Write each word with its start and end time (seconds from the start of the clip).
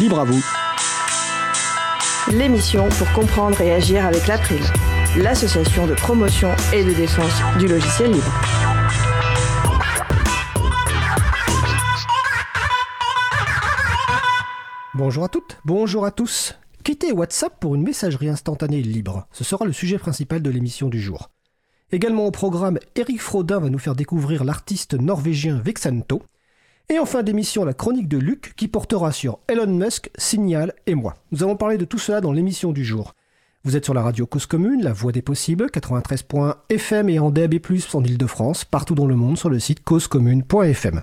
Libre 0.00 0.20
à 0.20 0.24
vous. 0.24 0.42
L'émission 2.32 2.88
pour 2.88 3.12
comprendre 3.12 3.60
et 3.60 3.72
agir 3.72 4.06
avec 4.06 4.26
l'April, 4.26 4.62
l'association 5.18 5.86
de 5.86 5.94
promotion 5.94 6.48
et 6.72 6.82
de 6.82 6.92
défense 6.92 7.32
du 7.58 7.66
logiciel 7.66 8.12
libre. 8.12 8.32
Bonjour 14.94 15.24
à 15.24 15.28
toutes, 15.28 15.58
bonjour 15.64 16.06
à 16.06 16.10
tous. 16.10 16.54
Quittez 16.84 17.12
WhatsApp 17.12 17.60
pour 17.60 17.74
une 17.74 17.82
messagerie 17.82 18.28
instantanée 18.30 18.80
libre. 18.80 19.26
Ce 19.30 19.44
sera 19.44 19.66
le 19.66 19.72
sujet 19.72 19.98
principal 19.98 20.40
de 20.40 20.50
l'émission 20.50 20.88
du 20.88 21.00
jour. 21.00 21.28
Également 21.90 22.24
au 22.26 22.30
programme, 22.30 22.78
Eric 22.96 23.20
Frodin 23.20 23.60
va 23.60 23.68
nous 23.68 23.78
faire 23.78 23.94
découvrir 23.94 24.44
l'artiste 24.44 24.94
norvégien 24.94 25.60
Vexanto. 25.62 26.22
Et 26.88 26.98
en 26.98 27.06
fin 27.06 27.22
d'émission, 27.22 27.64
la 27.64 27.74
chronique 27.74 28.08
de 28.08 28.18
Luc 28.18 28.54
qui 28.56 28.68
portera 28.68 29.12
sur 29.12 29.38
Elon 29.48 29.66
Musk, 29.66 30.10
Signal 30.16 30.74
et 30.86 30.94
moi. 30.94 31.14
Nous 31.30 31.42
allons 31.42 31.56
parler 31.56 31.78
de 31.78 31.84
tout 31.84 31.98
cela 31.98 32.20
dans 32.20 32.32
l'émission 32.32 32.72
du 32.72 32.84
jour. 32.84 33.14
Vous 33.64 33.76
êtes 33.76 33.84
sur 33.84 33.94
la 33.94 34.02
radio 34.02 34.26
Cause 34.26 34.46
Commune, 34.46 34.82
la 34.82 34.92
voix 34.92 35.12
des 35.12 35.22
possibles, 35.22 35.66
93.fm 35.66 37.08
et 37.08 37.18
en 37.20 37.30
DAB+, 37.30 37.54
en 37.94 38.02
Ile-de-France, 38.04 38.64
partout 38.64 38.96
dans 38.96 39.06
le 39.06 39.14
monde 39.14 39.38
sur 39.38 39.48
le 39.48 39.60
site 39.60 39.84
causecommune.fm. 39.84 41.02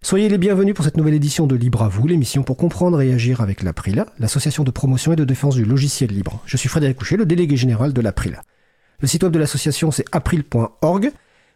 Soyez 0.00 0.28
les 0.28 0.38
bienvenus 0.38 0.74
pour 0.74 0.84
cette 0.84 0.96
nouvelle 0.96 1.14
édition 1.14 1.46
de 1.46 1.56
Libre 1.56 1.82
à 1.82 1.88
vous, 1.88 2.06
l'émission 2.06 2.44
pour 2.44 2.56
comprendre 2.56 3.02
et 3.02 3.12
agir 3.12 3.40
avec 3.40 3.62
l'April, 3.62 4.06
l'association 4.18 4.64
de 4.64 4.70
promotion 4.70 5.12
et 5.12 5.16
de 5.16 5.24
défense 5.24 5.56
du 5.56 5.64
logiciel 5.64 6.10
libre. 6.10 6.40
Je 6.46 6.56
suis 6.56 6.68
Frédéric 6.68 6.96
Couchet, 6.96 7.16
le 7.16 7.26
délégué 7.26 7.56
général 7.56 7.92
de 7.92 8.00
l'April. 8.00 8.40
Le 9.00 9.08
site 9.08 9.24
web 9.24 9.32
de 9.32 9.38
l'association 9.38 9.90
c'est 9.90 10.04
april.org. 10.12 11.10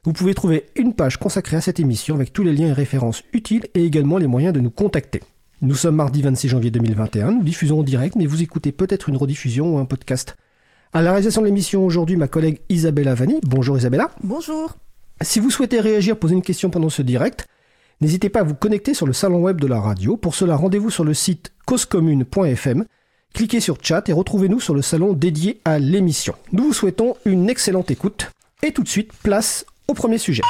Vous 0.05 0.13
pouvez 0.13 0.35
trouver 0.35 0.67
une 0.75 0.95
page 0.95 1.17
consacrée 1.17 1.57
à 1.57 1.61
cette 1.61 1.79
émission 1.79 2.17
avec 2.17 2.33
tous 2.33 2.43
les 2.43 2.53
liens 2.53 2.71
et 2.71 2.73
références 2.73 3.23
utiles 3.33 3.69
et 3.75 3.85
également 3.85 4.19
les 4.19 4.27
moyens 4.27 4.53
de 4.53 4.59
nous 4.59 4.69
contacter. 4.71 5.23
Nous 5.61 5.77
sommes 5.77 5.95
mardi 5.95 6.23
26 6.23 6.49
janvier 6.49 6.73
2021, 6.73 7.31
nous 7.31 7.45
diffusons 7.45 7.79
en 7.79 7.83
direct, 7.85 8.17
mais 8.17 8.27
vous 8.27 8.43
écoutez 8.43 8.73
peut-être 8.73 9.09
une 9.09 9.17
rediffusion 9.17 9.77
ou 9.77 9.79
un 9.79 9.85
podcast. 9.85 10.35
À 10.93 11.03
la 11.03 11.13
réalisation 11.13 11.41
de 11.41 11.47
l'émission 11.47 11.87
aujourd'hui, 11.87 12.17
ma 12.17 12.27
collègue 12.27 12.63
Isabella 12.69 13.15
Vanni. 13.15 13.39
Bonjour 13.45 13.79
Isabella. 13.79 14.11
Bonjour. 14.25 14.77
Si 15.21 15.39
vous 15.39 15.51
souhaitez 15.51 15.79
réagir, 15.79 16.19
poser 16.19 16.35
une 16.35 16.43
question 16.43 16.69
pendant 16.69 16.91
ce 16.91 17.03
direct, 17.03 17.47
n'hésitez 18.01 18.29
pas 18.29 18.41
à 18.41 18.45
vous 18.45 18.57
connecter 18.57 18.95
sur 18.95 19.07
le 19.07 19.13
salon 19.13 19.41
web 19.41 19.61
de 19.61 19.69
la 19.69 19.81
radio. 19.81 20.17
Pour 20.17 20.35
cela, 20.35 20.57
rendez-vous 20.57 20.91
sur 20.91 21.05
le 21.05 21.15
site 21.15 21.53
causecommune.fm 21.65 22.87
cliquez 23.35 23.61
sur 23.61 23.79
chat 23.81 24.09
et 24.09 24.13
retrouvez-nous 24.13 24.59
sur 24.59 24.75
le 24.75 24.83
salon 24.83 25.13
dédié 25.13 25.61
à 25.65 25.79
l'émission. 25.79 26.35
Nous 26.51 26.65
vous 26.65 26.73
souhaitons 26.73 27.15
une 27.25 27.49
excellente 27.49 27.93
écoute 27.93 28.33
et 28.65 28.73
tout 28.73 28.83
de 28.83 28.89
suite 28.89 29.13
place 29.23 29.65
au 29.93 29.95
premier 29.95 30.17
sujet. 30.17 30.43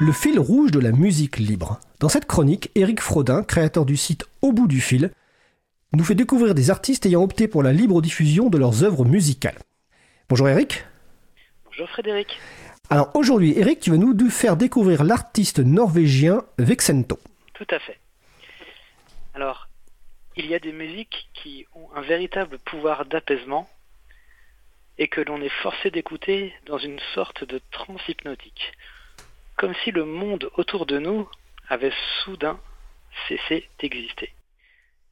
Le 0.00 0.10
fil 0.10 0.40
rouge 0.40 0.72
de 0.72 0.80
la 0.80 0.90
musique 0.90 1.36
libre. 1.36 1.78
Dans 2.00 2.08
cette 2.08 2.26
chronique, 2.26 2.72
Eric 2.74 3.00
Frodin, 3.00 3.44
créateur 3.44 3.86
du 3.86 3.96
site 3.96 4.26
Au 4.42 4.52
bout 4.52 4.66
du 4.66 4.80
fil, 4.80 5.12
nous 5.92 6.02
fait 6.02 6.16
découvrir 6.16 6.52
des 6.52 6.68
artistes 6.68 7.06
ayant 7.06 7.22
opté 7.22 7.46
pour 7.46 7.62
la 7.62 7.72
libre 7.72 8.02
diffusion 8.02 8.50
de 8.50 8.58
leurs 8.58 8.82
œuvres 8.82 9.04
musicales. 9.04 9.58
Bonjour 10.28 10.48
Eric. 10.48 10.84
Bonjour 11.66 11.88
Frédéric. 11.90 12.40
Alors 12.88 13.12
aujourd'hui, 13.14 13.56
Eric, 13.56 13.78
tu 13.78 13.90
vas 13.90 13.96
nous 13.96 14.28
faire 14.28 14.56
découvrir 14.56 15.04
l'artiste 15.04 15.60
norvégien 15.60 16.42
Vexento. 16.58 17.20
Tout 17.54 17.68
à 17.70 17.78
fait. 17.78 18.00
Alors, 19.34 19.68
il 20.36 20.46
y 20.46 20.56
a 20.56 20.58
des 20.58 20.72
musiques 20.72 21.30
qui 21.34 21.66
ont 21.76 21.88
un 21.94 22.00
véritable 22.00 22.58
pouvoir 22.58 23.04
d'apaisement 23.04 23.68
et 25.00 25.08
que 25.08 25.22
l'on 25.22 25.40
est 25.40 25.62
forcé 25.62 25.90
d'écouter 25.90 26.54
dans 26.66 26.76
une 26.76 27.00
sorte 27.14 27.42
de 27.42 27.58
transe 27.70 28.06
hypnotique, 28.06 28.72
comme 29.56 29.74
si 29.82 29.92
le 29.92 30.04
monde 30.04 30.50
autour 30.58 30.84
de 30.84 30.98
nous 30.98 31.26
avait 31.70 31.92
soudain 32.22 32.60
cessé 33.26 33.66
d'exister. 33.78 34.30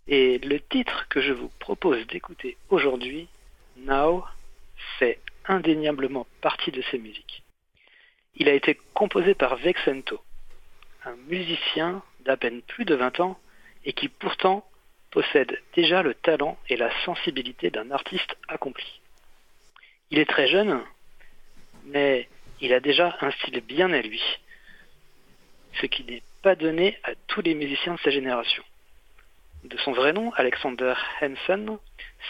Et 0.06 0.38
le 0.40 0.60
titre 0.60 1.08
que 1.08 1.22
je 1.22 1.32
vous 1.32 1.48
propose 1.58 2.06
d'écouter 2.06 2.58
aujourd'hui, 2.68 3.28
Now, 3.78 4.26
fait 4.98 5.20
indéniablement 5.46 6.26
partie 6.42 6.70
de 6.70 6.82
ces 6.90 6.98
musiques. 6.98 7.42
Il 8.34 8.50
a 8.50 8.54
été 8.54 8.78
composé 8.92 9.34
par 9.34 9.56
Vexento, 9.56 10.20
un 11.06 11.16
musicien 11.28 12.02
d'à 12.26 12.36
peine 12.36 12.60
plus 12.60 12.84
de 12.84 12.94
20 12.94 13.20
ans 13.20 13.40
et 13.86 13.94
qui 13.94 14.08
pourtant 14.08 14.68
possède 15.10 15.62
déjà 15.74 16.02
le 16.02 16.12
talent 16.12 16.58
et 16.68 16.76
la 16.76 16.90
sensibilité 17.06 17.70
d'un 17.70 17.90
artiste 17.90 18.36
accompli. 18.48 18.97
Il 20.10 20.18
est 20.18 20.28
très 20.28 20.48
jeune, 20.48 20.82
mais 21.84 22.28
il 22.60 22.72
a 22.72 22.80
déjà 22.80 23.16
un 23.20 23.30
style 23.30 23.60
bien 23.60 23.92
à 23.92 24.00
lui, 24.00 24.22
ce 25.80 25.86
qui 25.86 26.02
n'est 26.04 26.22
pas 26.42 26.54
donné 26.54 26.98
à 27.04 27.14
tous 27.26 27.42
les 27.42 27.54
musiciens 27.54 27.94
de 27.94 28.00
sa 28.00 28.10
génération. 28.10 28.62
De 29.64 29.76
son 29.76 29.92
vrai 29.92 30.14
nom, 30.14 30.32
Alexander 30.34 30.94
Hansen, 31.20 31.78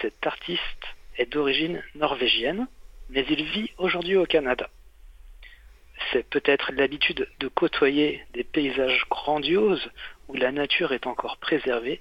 cet 0.03 0.27
artiste 0.27 0.87
est 1.19 1.27
d'origine 1.33 1.83
norvégienne, 1.95 2.67
mais 3.11 3.25
il 3.29 3.45
vit 3.45 3.71
aujourd'hui 3.79 4.17
au 4.17 4.27
Canada. 4.27 4.69
C'est 6.13 6.29
peut-être 6.29 6.73
l'habitude 6.73 7.29
de 7.39 7.49
côtoyer 7.49 8.25
des 8.33 8.45
paysages 8.45 9.05
grandioses 9.09 9.89
où 10.27 10.35
la 10.35 10.51
nature 10.51 10.93
est 10.93 11.07
encore 11.07 11.37
préservée 11.37 12.01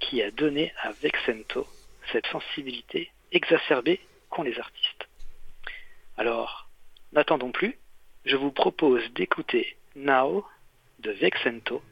qui 0.00 0.20
a 0.20 0.32
donné 0.32 0.72
à 0.82 0.90
Vexento 0.92 1.66
cette 2.10 2.26
sensibilité 2.26 3.10
exacerbée 3.30 4.00
qu'ont 4.30 4.42
les 4.42 4.58
artistes. 4.58 5.01
Alors, 6.16 6.68
n'attendons 7.12 7.52
plus, 7.52 7.78
je 8.24 8.36
vous 8.36 8.50
propose 8.50 9.02
d'écouter 9.14 9.76
Now 9.96 10.44
de 11.00 11.10
Vexento, 11.10 11.82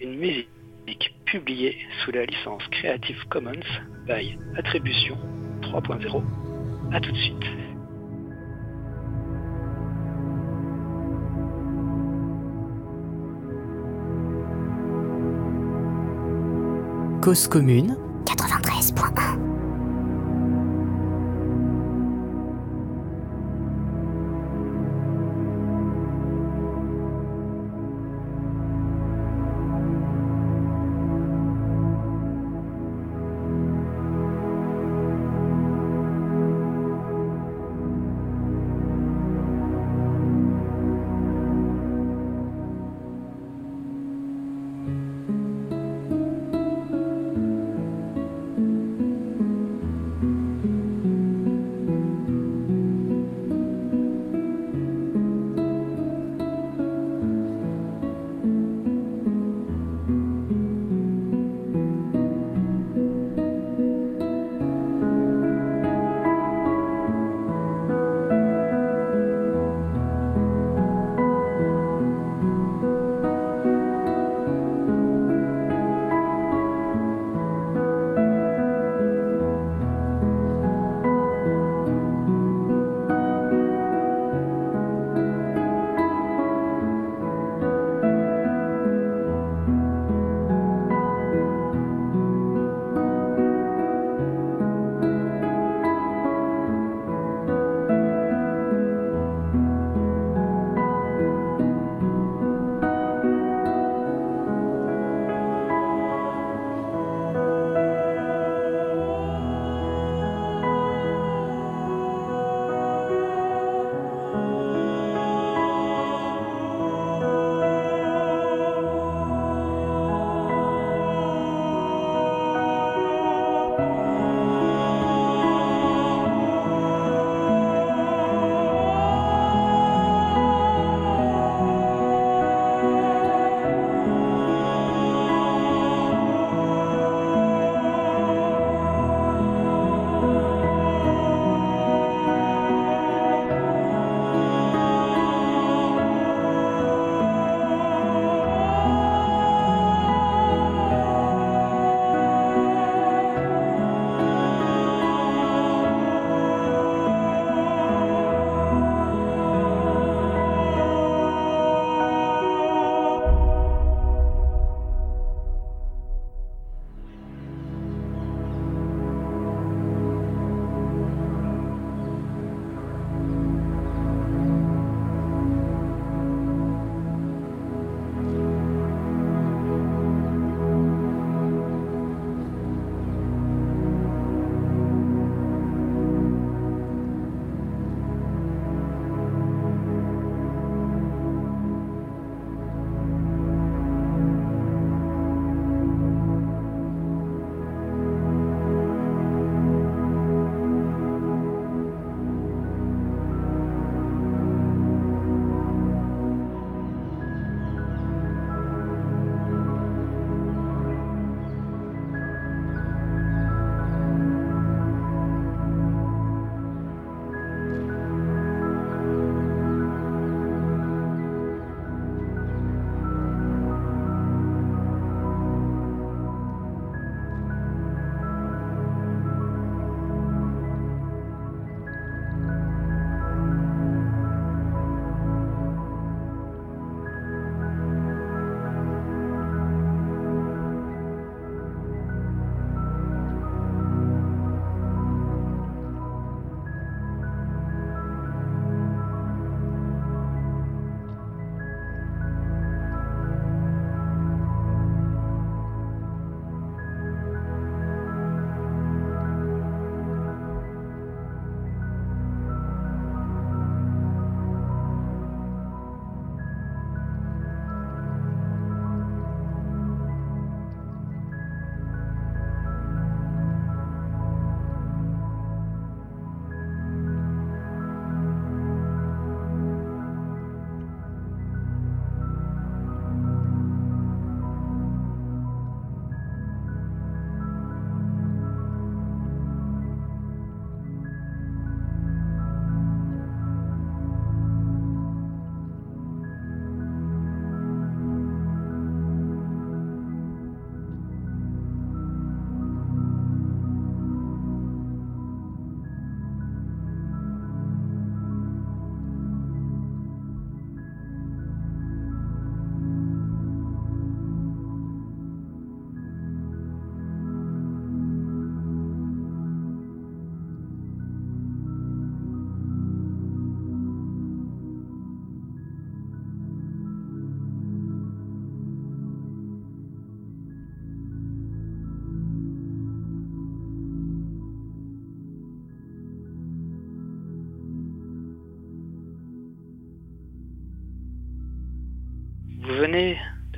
une 0.00 0.16
musique 0.16 1.14
publiée 1.26 1.78
sous 2.04 2.10
la 2.10 2.26
licence 2.26 2.62
Creative 2.72 3.24
Commons 3.28 3.52
by 4.06 4.36
Attribution 4.56 5.16
3.0. 5.62 6.22
A 6.92 7.00
tout 7.00 7.12
de 7.12 7.16
suite. 7.16 7.36
Cause 17.22 17.46
commune 17.46 17.96
93.1 18.24 19.61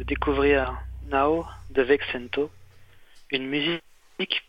découvrir 0.06 0.76
Now 1.06 1.46
de 1.70 1.80
Vexento, 1.80 2.50
une 3.30 3.46
musique 3.46 3.82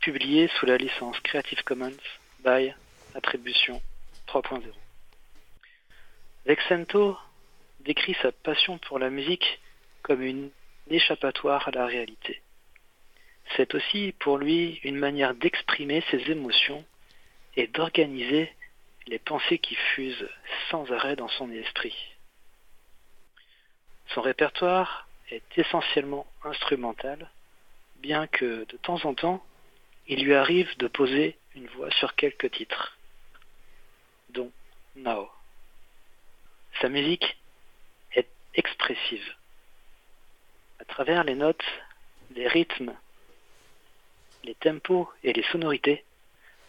publiée 0.01 0.49
sous 0.59 0.65
la 0.65 0.75
licence 0.75 1.17
Creative 1.21 1.63
Commons 1.63 1.95
by 2.43 2.73
Attribution 3.13 3.81
3.0. 4.27 4.63
Vexento 6.45 7.17
décrit 7.79 8.17
sa 8.21 8.33
passion 8.33 8.79
pour 8.79 8.99
la 8.99 9.09
musique 9.09 9.61
comme 10.01 10.21
une 10.21 10.49
échappatoire 10.89 11.69
à 11.69 11.71
la 11.71 11.85
réalité. 11.85 12.41
C'est 13.55 13.73
aussi 13.75 14.13
pour 14.19 14.37
lui 14.37 14.81
une 14.83 14.97
manière 14.97 15.35
d'exprimer 15.35 16.03
ses 16.11 16.31
émotions 16.31 16.83
et 17.55 17.67
d'organiser 17.67 18.53
les 19.07 19.19
pensées 19.19 19.59
qui 19.59 19.75
fusent 19.75 20.29
sans 20.69 20.91
arrêt 20.91 21.15
dans 21.15 21.29
son 21.29 21.49
esprit. 21.51 21.95
Son 24.07 24.21
répertoire 24.21 25.07
est 25.29 25.57
essentiellement 25.57 26.27
instrumental, 26.43 27.29
bien 27.97 28.27
que 28.27 28.65
de 28.65 28.77
temps 28.77 29.03
en 29.05 29.13
temps, 29.13 29.43
il 30.07 30.23
lui 30.23 30.35
arrive 30.35 30.77
de 30.77 30.87
poser 30.87 31.37
une 31.55 31.67
voix 31.67 31.89
sur 31.91 32.15
quelques 32.15 32.51
titres, 32.51 32.97
dont 34.29 34.51
Now. 34.95 35.29
Sa 36.81 36.89
musique 36.89 37.37
est 38.13 38.29
expressive. 38.53 39.33
À 40.79 40.85
travers 40.85 41.23
les 41.23 41.35
notes, 41.35 41.65
les 42.35 42.47
rythmes, 42.47 42.95
les 44.43 44.55
tempos 44.55 45.09
et 45.23 45.33
les 45.33 45.43
sonorités, 45.43 46.03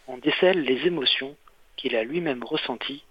on 0.07 0.17
décèle 0.17 0.61
les 0.61 0.87
émotions 0.87 1.37
qu'il 1.75 1.95
a 1.95 2.03
lui-même 2.03 2.43
ressenties 2.43 3.03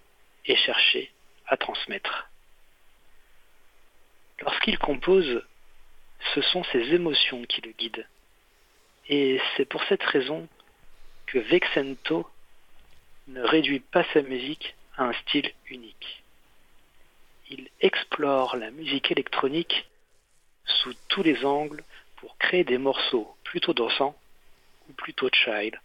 et 0.45 0.55
cherché 0.55 1.11
à 1.47 1.55
transmettre. 1.55 2.29
Lorsqu'il 4.41 4.77
compose, 4.77 5.43
ce 6.33 6.41
sont 6.41 6.63
ses 6.65 6.93
émotions 6.93 7.43
qui 7.45 7.61
le 7.61 7.71
guident. 7.71 8.05
Et 9.09 9.39
c'est 9.55 9.65
pour 9.65 9.83
cette 9.85 10.03
raison 10.03 10.47
que 11.27 11.39
Vexento 11.39 12.29
ne 13.27 13.41
réduit 13.41 13.79
pas 13.79 14.05
sa 14.13 14.21
musique 14.21 14.75
à 14.95 15.05
un 15.05 15.13
style 15.13 15.51
unique. 15.69 16.23
Il 17.49 17.69
explore 17.81 18.57
la 18.57 18.71
musique 18.71 19.11
électronique 19.11 19.87
sous 20.65 20.93
tous 21.07 21.23
les 21.23 21.45
angles 21.45 21.83
pour 22.17 22.37
créer 22.37 22.63
des 22.63 22.77
morceaux 22.77 23.35
plutôt 23.43 23.73
dansants 23.73 24.17
ou 24.89 24.93
plutôt 24.93 25.29
child, 25.31 25.79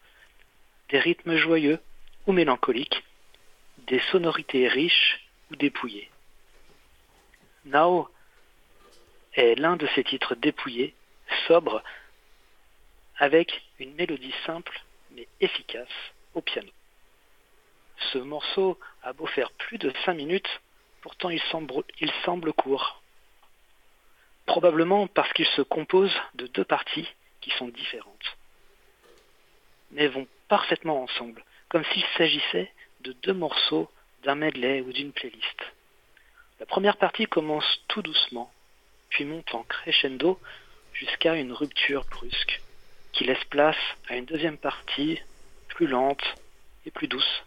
des 0.89 0.99
rythmes 0.99 1.37
joyeux 1.37 1.79
ou 2.27 2.33
mélancoliques, 2.33 3.03
des 3.87 4.01
sonorités 4.11 4.69
riches 4.69 5.21
ou 5.51 5.57
dépouillées. 5.57 6.11
Now 7.65 8.09
est 9.35 9.55
l'un 9.55 9.77
de 9.77 9.87
ces 9.95 10.05
titres 10.05 10.35
dépouillés, 10.35 10.95
sobres, 11.47 11.83
avec 13.17 13.63
une 13.79 13.95
mélodie 13.95 14.35
simple 14.47 14.83
mais 15.13 15.29
efficace 15.41 15.89
au 16.35 16.41
piano. 16.41 16.71
Ce 18.13 18.19
morceau 18.19 18.79
a 19.03 19.13
beau 19.13 19.27
faire 19.27 19.51
plus 19.53 19.79
de 19.79 19.93
5 20.05 20.15
minutes, 20.15 20.61
pourtant 21.03 21.31
il 21.31 21.41
semble 22.25 22.53
court. 22.53 23.03
Probablement 24.47 25.07
parce 25.07 25.33
qu'il 25.35 25.47
se 25.47 25.63
compose 25.63 26.13
de 26.35 26.47
deux 26.49 26.65
parties 26.65 27.09
qui 27.41 27.51
sont 27.51 27.69
différentes, 27.69 28.37
mais 29.93 30.09
vont 30.09 30.27
parfaitement 30.49 31.03
ensemble, 31.03 31.45
comme 31.69 31.85
s'il 31.85 32.05
s'agissait 32.17 32.73
de 33.01 33.13
deux 33.13 33.35
morceaux 33.35 33.91
d'un 34.25 34.35
medley 34.35 34.81
ou 34.81 34.93
d'une 34.93 35.13
playlist. 35.13 35.63
La 36.61 36.67
première 36.67 36.97
partie 36.97 37.27
commence 37.27 37.83
tout 37.89 38.03
doucement, 38.03 38.53
puis 39.13 39.25
monte 39.27 39.55
en 39.55 39.63
crescendo 39.63 40.41
jusqu'à 40.95 41.35
une 41.37 41.53
rupture 41.53 42.05
brusque, 42.11 42.63
qui 43.13 43.25
laisse 43.25 43.45
place 43.45 43.77
à 44.09 44.17
une 44.17 44.25
deuxième 44.25 44.57
partie 44.57 45.21
plus 45.69 45.87
lente 45.87 46.25
et 46.87 46.91
plus 46.91 47.09
douce. 47.09 47.45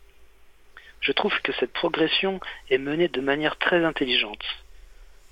Je 1.02 1.12
trouve 1.12 1.38
que 1.42 1.54
cette 1.54 1.74
progression 1.74 2.40
est 2.70 2.78
menée 2.78 3.08
de 3.08 3.22
manière 3.22 3.58
très 3.58 3.84
intelligente, 3.84 4.46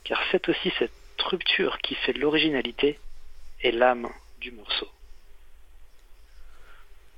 car 0.03 0.21
c'est 0.31 0.49
aussi 0.49 0.71
cette 0.79 0.91
rupture 1.23 1.77
qui 1.79 1.95
fait 1.95 2.13
l'originalité 2.13 2.99
et 3.61 3.71
l'âme 3.71 4.09
du 4.39 4.51
morceau. 4.51 4.89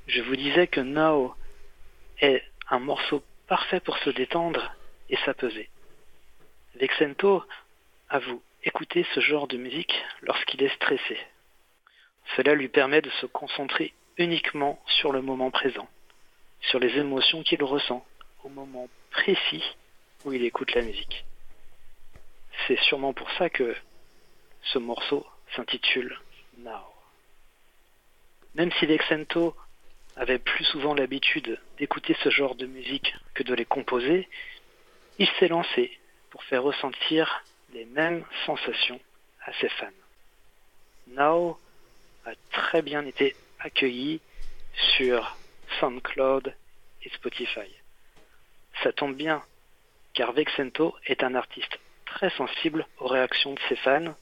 Je 0.07 0.21
vous 0.21 0.35
disais 0.35 0.67
que 0.67 0.81
Now 0.81 1.35
est 2.19 2.43
un 2.69 2.79
morceau 2.79 3.23
parfait 3.47 3.79
pour 3.79 3.97
se 3.99 4.09
détendre 4.09 4.73
et 5.09 5.15
s'apeser. 5.17 5.69
Vexento, 6.75 7.43
à 8.09 8.19
vous, 8.19 8.41
écouter 8.65 9.05
ce 9.13 9.19
genre 9.19 9.47
de 9.47 9.57
musique 9.57 9.93
lorsqu'il 10.21 10.61
est 10.63 10.75
stressé. 10.75 11.17
Cela 12.35 12.55
lui 12.55 12.67
permet 12.67 13.01
de 13.01 13.11
se 13.21 13.27
concentrer 13.27 13.93
uniquement 14.17 14.81
sur 14.87 15.11
le 15.11 15.21
moment 15.21 15.51
présent, 15.51 15.87
sur 16.61 16.79
les 16.79 16.97
émotions 16.97 17.43
qu'il 17.43 17.63
ressent 17.63 18.05
au 18.43 18.49
moment 18.49 18.89
précis 19.11 19.63
où 20.25 20.33
il 20.33 20.43
écoute 20.43 20.73
la 20.73 20.81
musique. 20.81 21.25
C'est 22.67 22.79
sûrement 22.81 23.13
pour 23.13 23.29
ça 23.31 23.49
que 23.49 23.75
ce 24.63 24.79
morceau 24.79 25.25
s'intitule 25.55 26.19
Now. 26.57 26.93
Même 28.55 28.71
si 28.73 28.85
Vexento 28.87 29.55
avait 30.15 30.39
plus 30.39 30.63
souvent 30.65 30.95
l'habitude 30.95 31.59
d'écouter 31.77 32.15
ce 32.23 32.29
genre 32.29 32.55
de 32.55 32.65
musique 32.65 33.13
que 33.33 33.43
de 33.43 33.53
les 33.53 33.65
composer, 33.65 34.27
il 35.19 35.29
s'est 35.39 35.49
lancé 35.49 35.97
pour 36.31 36.43
faire 36.45 36.63
ressentir 36.63 37.43
les 37.75 37.85
mêmes 37.85 38.23
sensations 38.45 39.01
à 39.45 39.51
ses 39.59 39.67
fans. 39.67 40.01
Now 41.07 41.59
a 42.25 42.31
très 42.51 42.81
bien 42.81 43.05
été 43.05 43.35
accueilli 43.59 44.21
sur 44.95 45.35
SoundCloud 45.79 46.55
et 47.03 47.09
Spotify. 47.09 47.69
Ça 48.81 48.93
tombe 48.93 49.15
bien, 49.15 49.43
car 50.13 50.31
Vexento 50.31 50.95
est 51.05 51.21
un 51.21 51.35
artiste 51.35 51.77
très 52.05 52.29
sensible 52.31 52.87
aux 52.99 53.07
réactions 53.07 53.53
de 53.53 53.59
ses 53.67 53.75
fans 53.75 54.15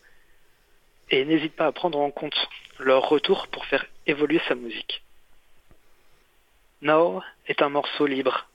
et 1.12 1.24
n'hésite 1.24 1.56
pas 1.56 1.68
à 1.68 1.72
prendre 1.72 2.00
en 2.00 2.10
compte 2.10 2.50
leur 2.80 3.08
retour 3.08 3.48
pour 3.50 3.66
faire 3.68 3.86
évoluer 4.08 4.42
sa 4.48 4.56
musique. 4.56 5.04
Now 6.82 7.22
est 7.46 7.62
un 7.62 7.70
morceau 7.70 8.08
libre 8.08 8.50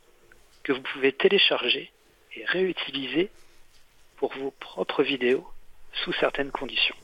que 0.65 0.73
vous 0.73 0.83
pouvez 0.83 1.13
télécharger 1.13 1.93
et 2.35 2.45
réutiliser 2.45 3.31
pour 4.19 4.33
vos 4.35 4.51
propres 4.51 5.03
vidéos 5.03 5.47
sous 6.05 6.13
certaines 6.15 6.51
conditions. 6.51 6.97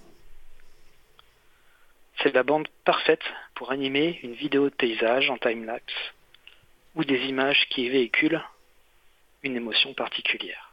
C'est 2.23 2.35
la 2.35 2.43
bande 2.43 2.69
parfaite 2.85 3.25
pour 3.55 3.73
animer 3.73 4.21
une 4.23 4.35
vidéo 4.35 4.71
de 4.71 4.75
paysage 4.75 5.31
en 5.31 5.39
time-lapse 5.39 6.13
ou 6.95 7.05
des 7.05 7.21
images 7.27 7.67
qui 7.71 7.89
véhiculent 7.89 8.43
une 9.43 9.57
émotion 9.57 9.95
particulière. 9.95 10.73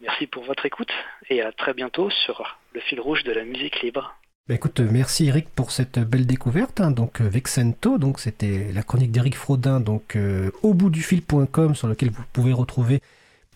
Merci 0.00 0.26
pour 0.26 0.44
votre 0.44 0.66
écoute 0.66 0.92
et 1.28 1.42
à 1.42 1.52
très 1.52 1.74
bientôt 1.74 2.10
sur 2.10 2.58
le 2.72 2.80
fil 2.80 3.00
rouge 3.00 3.22
de 3.24 3.32
la 3.32 3.44
musique 3.44 3.80
libre. 3.82 4.16
Bah 4.48 4.54
écoute, 4.54 4.80
merci 4.80 5.28
Eric 5.28 5.48
pour 5.50 5.70
cette 5.70 5.98
belle 5.98 6.26
découverte. 6.26 6.80
Hein. 6.80 6.90
donc 6.90 7.20
euh, 7.20 7.28
Vexento, 7.28 7.98
c'était 8.16 8.72
la 8.72 8.82
chronique 8.82 9.12
d'Eric 9.12 9.36
Frodin, 9.36 9.78
donc 9.78 10.16
euh, 10.16 10.50
au 10.62 10.74
bout 10.74 10.90
du 10.90 11.02
fil.com 11.02 11.74
sur 11.74 11.86
lequel 11.86 12.10
vous 12.10 12.24
pouvez 12.32 12.52
retrouver 12.52 13.00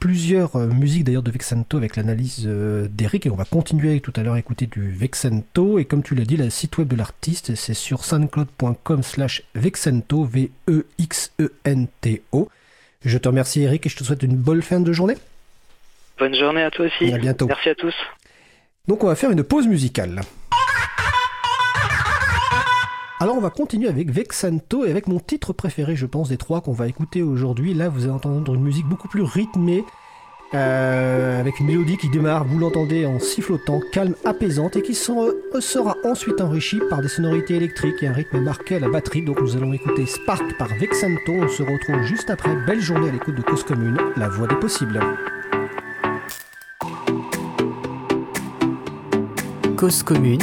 plusieurs 0.01 0.57
euh, 0.57 0.67
musiques 0.67 1.05
d'ailleurs 1.05 1.23
de 1.23 1.31
Vexento 1.31 1.77
avec 1.77 1.97
l'analyse 1.97 2.45
euh, 2.47 2.89
d'Eric 2.91 3.27
et 3.27 3.31
on 3.31 3.37
va 3.37 3.45
continuer 3.45 4.01
tout 4.01 4.13
à 4.17 4.23
l'heure 4.23 4.35
à 4.35 4.39
écouter 4.39 4.67
du 4.67 4.91
Vexento 4.91 5.79
et 5.79 5.85
comme 5.85 6.03
tu 6.03 6.15
l'as 6.15 6.25
dit 6.25 6.37
le 6.37 6.51
site 6.51 6.79
web 6.79 6.89
de 6.89 6.97
l'artiste 6.97 7.55
c'est 7.55 7.75
sur 7.75 8.05
soundcloud.com 8.05 9.03
slash 9.03 9.43
Vexento 9.55 10.25
V-E-X-E-N-T-O 10.25 11.29
Je 13.05 13.19
te 13.19 13.29
remercie 13.29 13.63
Eric 13.63 13.87
et 13.87 13.89
je 13.89 13.97
te 13.97 14.05
souhaite 14.05 14.23
une 14.23 14.37
bonne 14.37 14.63
fin 14.63 14.81
de 14.81 14.93
journée. 14.93 15.17
Bonne 16.19 16.35
journée 16.35 16.63
à 16.63 16.71
toi 16.71 16.87
aussi. 16.87 17.13
à 17.13 17.19
bientôt. 17.19 17.47
Merci 17.47 17.71
à 17.71 17.75
tous. 17.75 17.95
Donc 18.87 19.03
on 19.05 19.07
va 19.07 19.15
faire 19.17 19.31
une 19.31 19.43
pause 19.43 19.67
musicale. 19.67 20.21
Alors 23.25 23.39
on 23.39 23.41
va 23.41 23.49
continuer 23.49 23.89
avec 23.89 24.11
Vexanto 24.11 24.85
et 24.85 24.91
avec 24.91 25.09
mon 25.09 25.19
titre 25.19 25.55
préféré, 25.55 25.97
je 25.97 26.05
pense, 26.05 26.29
des 26.29 26.37
trois 26.37 26.61
qu'on 26.61 26.75
va 26.75 26.89
écouter 26.89 27.23
aujourd'hui. 27.23 27.73
Là, 27.73 27.89
vous 27.89 28.03
allez 28.03 28.13
entendre 28.13 28.55
une 28.55 28.61
musique 28.61 28.85
beaucoup 28.85 29.09
plus 29.09 29.23
rythmée, 29.23 29.83
euh, 30.53 31.41
avec 31.41 31.59
une 31.59 31.69
mélodie 31.69 31.97
qui 31.97 32.11
démarre, 32.11 32.45
vous 32.45 32.59
l'entendez, 32.59 33.07
en 33.07 33.19
sifflotant, 33.19 33.81
calme, 33.93 34.15
apaisante, 34.27 34.77
et 34.77 34.83
qui 34.83 34.93
euh, 34.93 35.61
sera 35.61 35.97
ensuite 36.05 36.43
enrichie 36.43 36.81
par 36.91 37.01
des 37.01 37.09
sonorités 37.09 37.55
électriques 37.55 38.03
et 38.03 38.09
un 38.09 38.13
rythme 38.13 38.41
marqué 38.41 38.77
à 38.77 38.81
la 38.81 38.91
batterie. 38.91 39.23
Donc 39.23 39.41
nous 39.41 39.57
allons 39.57 39.73
écouter 39.73 40.05
Spark 40.05 40.59
par 40.59 40.69
Vexanto. 40.79 41.33
On 41.33 41.49
se 41.49 41.63
retrouve 41.63 42.03
juste 42.03 42.29
après. 42.29 42.55
Belle 42.67 42.83
journée 42.83 43.09
à 43.09 43.13
l'écoute 43.13 43.37
de 43.37 43.43
Cause 43.43 43.65
Commune, 43.65 43.97
la 44.19 44.29
voix 44.29 44.49
des 44.49 44.57
possibles. 44.57 45.01
Cause 49.79 50.03
Commune 50.03 50.43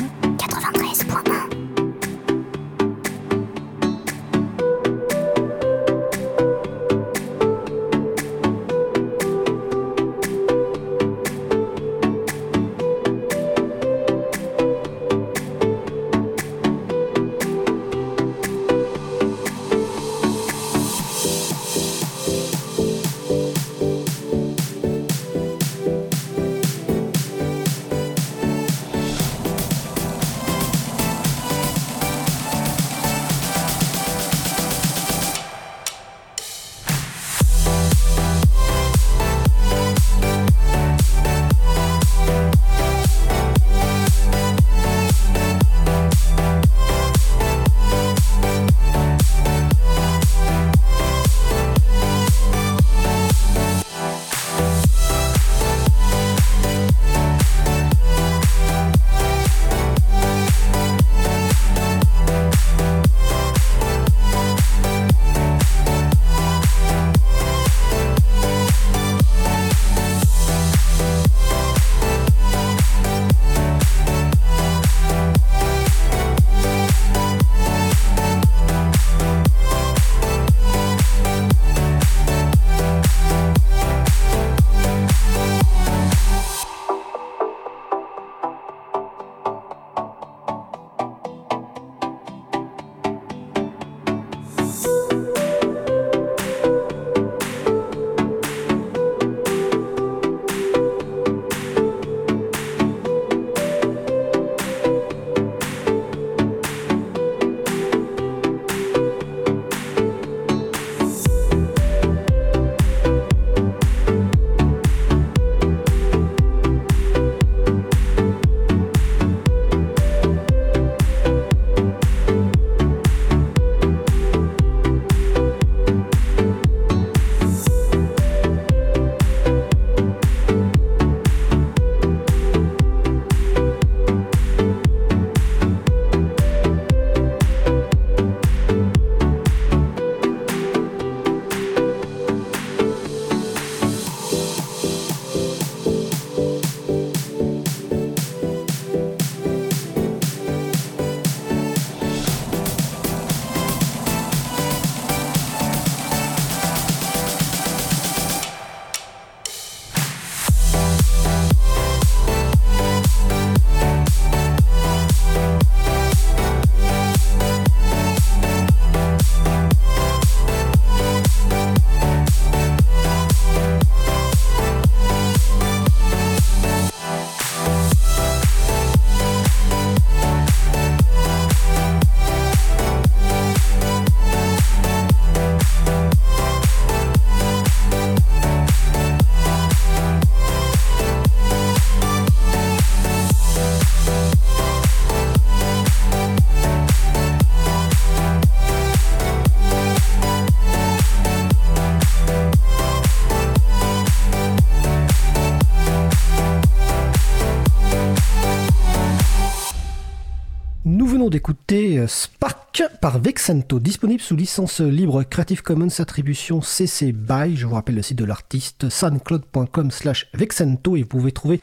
Par 213.02 213.20
Vexento, 213.20 213.80
disponible 213.80 214.22
sous 214.22 214.36
licence 214.36 214.80
libre 214.82 215.24
Creative 215.24 215.62
Commons 215.62 216.00
Attribution 216.00 216.62
CC 216.62 217.12
BY. 217.12 217.56
Je 217.56 217.66
vous 217.66 217.76
rappelle 217.76 217.96
le 217.96 218.02
site 218.02 218.18
de 218.18 218.26
l'artiste 218.26 218.90
soundcloud.com 218.90 219.92
slash 219.92 220.30
Vexento 220.34 220.96
et 220.96 221.02
vous 221.02 221.08
pouvez 221.08 221.32
trouver 221.32 221.62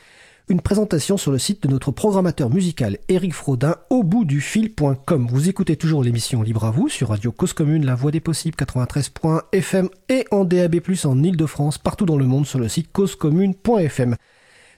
une 0.48 0.60
présentation 0.60 1.16
sur 1.16 1.32
le 1.32 1.38
site 1.38 1.62
de 1.62 1.68
notre 1.68 1.90
programmateur 1.90 2.50
musical 2.50 2.98
Eric 3.08 3.34
Frodin 3.34 3.76
au 3.90 4.02
bout 4.02 4.24
du 4.24 4.40
fil.com. 4.40 5.28
Vous 5.30 5.48
écoutez 5.48 5.76
toujours 5.76 6.02
l'émission 6.02 6.42
Libre 6.42 6.64
à 6.64 6.70
vous 6.70 6.88
sur 6.88 7.08
Radio 7.08 7.32
Cause 7.32 7.52
Commune, 7.52 7.84
La 7.84 7.94
Voix 7.94 8.10
des 8.10 8.20
Possibles 8.20 8.56
93.fm 8.56 9.88
et 10.08 10.24
en 10.30 10.44
DAB+, 10.44 10.76
en 11.04 11.22
Ile-de-France, 11.22 11.78
partout 11.78 12.06
dans 12.06 12.16
le 12.16 12.26
monde 12.26 12.46
sur 12.46 12.58
le 12.58 12.68
site 12.68 12.92
causecommune.fm. 12.92 14.16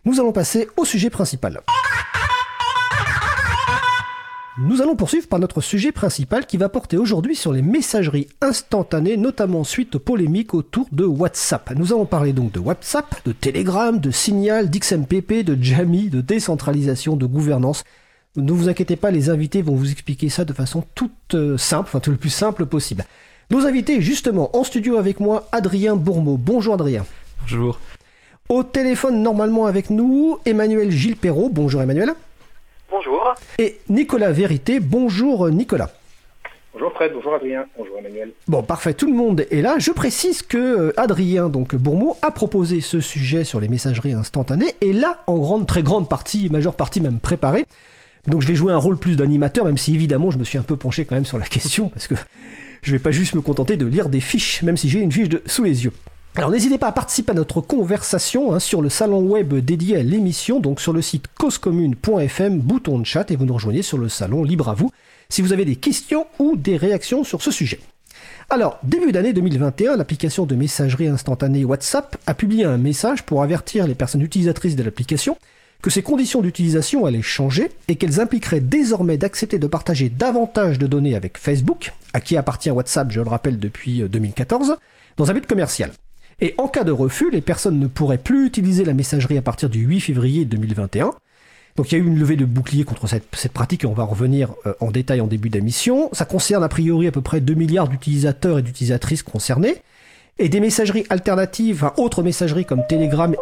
Nous 0.05 0.21
allons 0.21 0.33
passer 0.33 0.69
au 0.77 0.85
sujet 0.85 1.11
principal. 1.11 1.61
Nous 4.59 4.83
allons 4.83 4.97
poursuivre 4.97 5.29
par 5.29 5.39
notre 5.39 5.61
sujet 5.61 5.93
principal 5.93 6.45
qui 6.45 6.57
va 6.57 6.69
porter 6.69 6.97
aujourd'hui 6.97 7.37
sur 7.37 7.53
les 7.53 7.63
messageries 7.63 8.27
instantanées, 8.41 9.17
notamment 9.17 9.63
suite 9.63 9.95
aux 9.95 10.01
polémiques 10.01 10.55
autour 10.55 10.89
de 10.91 11.05
WhatsApp. 11.05 11.71
Nous 11.77 11.93
allons 11.93 12.05
parler 12.05 12.33
donc 12.33 12.51
de 12.51 12.59
WhatsApp, 12.59 13.15
de 13.25 13.31
Telegram, 13.31 13.99
de 13.99 14.11
Signal, 14.11 14.69
d'XMPP, 14.69 15.45
de 15.45 15.57
Jammy, 15.63 16.11
de 16.11 16.21
décentralisation, 16.21 17.17
de 17.17 17.27
gouvernance. 17.27 17.85
Ne 18.35 18.51
vous 18.51 18.69
inquiétez 18.69 18.97
pas, 18.97 19.13
les 19.13 19.31
invités 19.31 19.63
vont 19.63 19.77
vous 19.77 19.93
expliquer 19.93 20.29
ça 20.29 20.45
de 20.45 20.53
façon 20.53 20.85
toute 20.97 21.35
euh, 21.35 21.57
simple, 21.57 21.85
enfin 21.89 22.01
tout 22.01 22.11
le 22.11 22.17
plus 22.17 22.31
simple 22.31 22.67
possible. 22.67 23.05
Nos 23.51 23.67
invités, 23.67 24.01
justement, 24.01 24.57
en 24.57 24.65
studio 24.65 24.97
avec 24.97 25.21
moi, 25.21 25.49
Adrien 25.53 25.95
Bourmeau. 25.95 26.37
Bonjour 26.37 26.75
Adrien. 26.75 27.07
Bonjour. 27.43 27.79
Au 28.49 28.65
téléphone, 28.65 29.23
normalement 29.23 29.67
avec 29.67 29.91
nous, 29.91 30.39
Emmanuel 30.45 30.91
Gilles 30.91 31.17
Perrault. 31.17 31.51
Bonjour 31.53 31.83
Emmanuel. 31.83 32.15
Bonjour. 32.91 33.35
Et 33.59 33.79
Nicolas 33.89 34.33
Vérité. 34.33 34.81
Bonjour 34.81 35.49
Nicolas. 35.51 35.91
Bonjour 36.73 36.93
Fred, 36.93 37.13
bonjour 37.13 37.35
Adrien, 37.35 37.67
bonjour 37.77 37.99
Emmanuel. 37.99 38.31
Bon, 38.47 38.63
parfait, 38.63 38.95
tout 38.95 39.07
le 39.07 39.13
monde 39.13 39.45
est 39.51 39.61
là. 39.61 39.79
Je 39.79 39.91
précise 39.91 40.43
que 40.43 40.57
euh, 40.57 40.93
Adrien, 40.97 41.49
donc 41.49 41.75
Bourmeau, 41.75 42.17
a 42.23 42.31
proposé 42.31 42.81
ce 42.81 43.01
sujet 43.01 43.43
sur 43.43 43.61
les 43.61 43.69
messageries 43.69 44.13
instantanées 44.13 44.75
et 44.81 44.93
là, 44.93 45.23
en 45.27 45.39
grande, 45.39 45.67
très 45.67 45.83
grande 45.83 46.09
partie, 46.09 46.49
majeure 46.49 46.75
partie 46.75 47.01
même 47.01 47.19
préparée. 47.19 47.65
Donc 48.29 48.43
je 48.43 48.47
vais 48.47 48.55
jouer 48.55 48.73
un 48.73 48.77
rôle 48.77 48.99
plus 48.99 49.17
d'animateur, 49.17 49.65
même 49.65 49.79
si 49.79 49.95
évidemment 49.95 50.31
je 50.31 50.39
me 50.39 50.45
suis 50.45 50.59
un 50.59 50.63
peu 50.63 50.77
penché 50.77 51.05
quand 51.05 51.17
même 51.17 51.25
sur 51.25 51.39
la 51.39 51.47
question, 51.49 51.89
parce 51.89 52.07
que 52.07 52.15
je 52.83 52.93
vais 52.93 52.99
pas 52.99 53.11
juste 53.11 53.35
me 53.35 53.41
contenter 53.41 53.77
de 53.77 53.87
lire 53.87 54.09
des 54.09 54.21
fiches, 54.21 54.63
même 54.63 54.77
si 54.77 54.89
j'ai 54.89 55.01
une 55.01 55.13
fiche 55.13 55.29
de, 55.29 55.43
sous 55.47 55.65
les 55.65 55.85
yeux. 55.85 55.93
Alors 56.37 56.51
n'hésitez 56.51 56.79
pas 56.79 56.87
à 56.87 56.93
participer 56.93 57.33
à 57.33 57.35
notre 57.35 57.61
conversation 57.61 58.55
hein, 58.55 58.61
sur 58.61 58.83
le 58.83 58.89
salon 58.89 59.21
web 59.23 59.53
dédié 59.53 59.97
à 59.97 60.03
l'émission, 60.03 60.61
donc 60.61 60.81
sur 60.81 60.93
le 60.93 61.03
site 61.03 61.27
causecommune.fm, 61.39 62.61
bouton 62.61 63.01
de 63.01 63.05
chat, 63.05 63.31
et 63.33 63.37
vous 63.37 63.47
nous 63.47 63.55
rejoignez 63.55 63.83
sur 63.83 63.99
le 63.99 64.09
salon 64.09 64.45
libre 64.45 64.69
à 64.69 64.75
vous 64.75 64.93
si 65.29 65.43
vous 65.43 65.53
avez 65.53 65.65
des 65.65 65.75
questions 65.75 66.27
ou 66.39 66.57
des 66.57 66.77
réactions 66.77 67.25
sur 67.25 67.43
ce 67.43 67.51
sujet. 67.51 67.81
Alors, 68.49 68.79
début 68.85 69.11
d'année 69.11 69.33
2021, 69.33 69.97
l'application 69.97 70.47
de 70.47 70.55
messagerie 70.55 71.09
instantanée 71.09 71.65
WhatsApp 71.65 72.17
a 72.27 72.35
publié 72.35 72.65
un 72.65 72.79
message 72.79 73.25
pour 73.25 73.43
avertir 73.43 73.89
les 73.89 73.97
personnes 73.97 74.23
utilisatrices 74.23 74.77
de 74.77 74.83
l'application 74.85 75.37
que 75.83 75.91
ses 75.91 76.03
conditions 76.03 76.43
d'utilisation 76.43 77.07
allaient 77.07 77.23
changer 77.23 77.71
et 77.89 77.97
qu'elles 77.97 78.21
impliqueraient 78.21 78.61
désormais 78.61 79.19
d'accepter 79.19 79.59
de 79.59 79.67
partager 79.67 80.11
davantage 80.11 80.79
de 80.79 80.87
données 80.87 81.17
avec 81.17 81.39
Facebook, 81.39 81.93
à 82.13 82.21
qui 82.21 82.37
appartient 82.37 82.71
WhatsApp, 82.71 83.11
je 83.11 83.21
le 83.21 83.29
rappelle, 83.29 83.59
depuis 83.59 84.03
2014, 84.09 84.77
dans 85.17 85.31
un 85.31 85.35
but 85.35 85.47
commercial. 85.47 85.91
Et 86.41 86.55
en 86.59 86.69
cas 86.69 86.85
de 86.85 86.93
refus, 86.93 87.31
les 87.31 87.41
personnes 87.41 87.79
ne 87.79 87.87
pourraient 87.87 88.19
plus 88.19 88.47
utiliser 88.47 88.85
la 88.85 88.95
messagerie 88.95 89.37
à 89.37 89.43
partir 89.43 89.69
du 89.69 89.81
8 89.81 90.01
février 90.01 90.45
2021. 90.45 91.13
Donc 91.77 91.93
il 91.93 91.99
y 91.99 92.01
a 92.01 92.05
eu 92.05 92.07
une 92.07 92.19
levée 92.19 92.37
de 92.37 92.45
bouclier 92.45 92.85
contre 92.85 93.07
cette, 93.07 93.53
pratique 93.53 93.85
et 93.85 93.87
on 93.87 93.93
va 93.93 94.05
revenir 94.05 94.55
euh, 94.67 94.73
en 94.81 94.91
détail 94.91 95.21
en 95.21 95.27
début 95.27 95.51
d'émission. 95.51 96.09
Ça 96.13 96.25
concerne 96.25 96.65
a 96.65 96.69
priori 96.69 97.07
à 97.07 97.13
peu 97.13 97.21
près 97.21 97.41
2 97.41 97.55
milliards 97.55 97.89
d'utilisateurs 97.89 98.59
et 98.59 98.63
d'utilisatrices 98.63 99.23
concernés. 99.23 99.77
Et 100.39 100.49
des 100.49 100.61
messageries 100.61 101.05
alternatives, 101.11 101.85
enfin 101.85 101.93
autres 102.03 102.23
messageries 102.23 102.65
comme 102.65 102.83
Telegram 102.89 103.35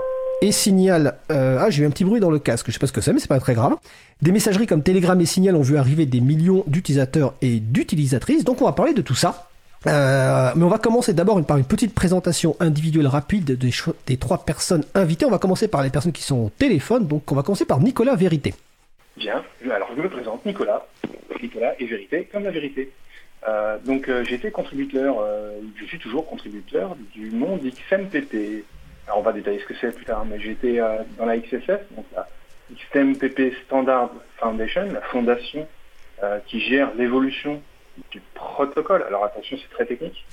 et 0.42 0.52
Signal. 0.52 1.14
Euh, 1.30 1.58
ah, 1.61 1.70
j'ai 1.70 1.84
eu 1.84 1.87
un 1.87 1.90
petit 1.90 2.04
bruit 2.04 2.20
dans 2.20 2.30
le 2.30 2.38
casque, 2.38 2.66
je 2.68 2.72
sais 2.72 2.78
pas 2.78 2.88
ce 2.88 2.92
que 2.92 3.00
c'est, 3.00 3.12
mais 3.12 3.20
c'est 3.20 3.28
pas 3.28 3.40
très 3.40 3.54
grave. 3.54 3.76
Des 4.20 4.32
messageries 4.32 4.66
comme 4.66 4.82
Telegram 4.82 5.20
et 5.20 5.26
Signal 5.26 5.54
ont 5.54 5.62
vu 5.62 5.76
arriver 5.76 6.06
des 6.06 6.20
millions 6.20 6.64
d'utilisateurs 6.66 7.34
et 7.40 7.61
d'utilisatrices. 7.61 8.44
Donc 8.44 8.61
on 8.62 8.64
va 8.64 8.72
parler 8.72 8.94
de 8.94 9.02
tout 9.02 9.14
ça. 9.14 9.48
Euh, 9.86 10.50
mais 10.56 10.64
on 10.64 10.68
va 10.68 10.78
commencer 10.78 11.14
d'abord 11.14 11.44
par 11.44 11.56
une 11.56 11.64
petite 11.64 11.94
présentation 11.94 12.56
individuelle 12.58 13.06
rapide 13.06 13.56
des, 13.56 14.16
trois 14.16 14.38
personnes 14.38 14.84
invitées. 14.94 15.24
On 15.24 15.30
va 15.30 15.38
commencer 15.38 15.68
par 15.68 15.82
les 15.82 15.90
personnes 15.90 16.12
qui 16.12 16.22
sont 16.22 16.46
au 16.46 16.50
téléphone. 16.50 17.06
Donc 17.06 17.30
on 17.30 17.34
va 17.34 17.42
commencer 17.42 17.64
par 17.64 17.80
Nicolas 17.80 18.16
Vérité. 18.16 18.54
Bien, 19.16 19.42
alors 19.70 19.90
je 19.96 20.02
me 20.02 20.08
présente 20.08 20.44
Nicolas. 20.44 20.86
Nicolas 21.40 21.74
et 21.78 21.86
Vérité 21.86 22.28
comme 22.32 22.44
la 22.44 22.50
vérité. 22.50 22.90
Euh, 23.46 23.78
donc 23.84 24.08
euh, 24.08 24.24
été 24.24 24.50
contributeur, 24.50 25.24
je 25.76 25.84
suis 25.84 25.98
toujours 25.98 26.26
contributeur 26.26 26.96
du 27.14 27.30
monde 27.30 27.60
XMPP. 27.60 28.64
Alors 29.06 29.20
on 29.20 29.22
va 29.22 29.32
détailler 29.32 29.60
ce 29.60 29.64
que 29.64 29.74
c'est 29.80 29.94
plus 29.94 30.04
tard, 30.04 30.24
mais 30.24 30.40
j'étais 30.40 30.80
dans 31.18 31.24
la 31.24 31.38
XSF, 31.38 31.80
donc 31.96 32.04
la 32.14 32.28
XMPP 32.72 33.54
Standard 33.64 34.10
Foundation, 34.38 34.88
la 34.92 35.00
fondation 35.02 35.66
qui 36.46 36.60
gère 36.60 36.90
l'évolution 36.96 37.62
du 38.11 38.20
protocole. 38.34 39.02
Alors 39.04 39.24
attention, 39.24 39.56
c'est 39.61 39.74
très 39.74 39.87
technique. 39.87 40.24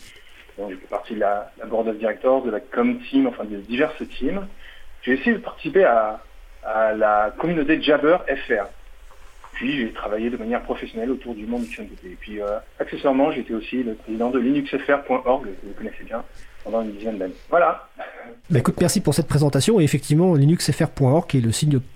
Donc, 0.57 0.71
je 0.71 0.75
fais 0.77 0.87
partie 0.87 1.15
de 1.15 1.19
la, 1.19 1.51
board 1.67 1.87
of 1.87 1.97
directors, 1.97 2.43
de 2.43 2.51
la 2.51 2.59
com 2.59 2.99
team, 3.09 3.27
enfin 3.27 3.43
de 3.43 3.57
diverses 3.57 4.01
teams. 4.17 4.47
J'ai 5.01 5.13
essayé 5.13 5.33
de 5.33 5.41
participer 5.41 5.83
à, 5.83 6.21
la 6.95 7.31
communauté 7.37 7.79
Jabber 7.79 8.17
FR. 8.27 8.65
Puis 9.53 9.77
j'ai 9.77 9.91
travaillé 9.91 10.31
de 10.31 10.37
manière 10.37 10.63
professionnelle 10.63 11.11
autour 11.11 11.35
du 11.35 11.45
monde 11.45 11.63
XMPP. 11.63 12.05
Et 12.05 12.17
puis 12.19 12.41
euh, 12.41 12.57
accessoirement, 12.79 13.31
j'étais 13.31 13.53
aussi 13.53 13.83
le 13.83 13.93
président 13.93 14.31
de 14.31 14.39
linuxfr.org, 14.39 15.43
que 15.43 15.67
vous 15.67 15.73
connaissez 15.77 16.03
bien, 16.03 16.25
pendant 16.65 16.81
une 16.81 16.91
dizaine 16.91 17.17
d'années. 17.17 17.33
Voilà. 17.49 17.87
Bah 18.49 18.59
écoute, 18.59 18.75
merci 18.81 18.99
pour 18.99 19.13
cette 19.13 19.27
présentation. 19.27 19.79
Et 19.79 19.83
effectivement, 19.83 20.33
linuxfr.org 20.33 21.35
est 21.35 21.39
le, 21.39 21.51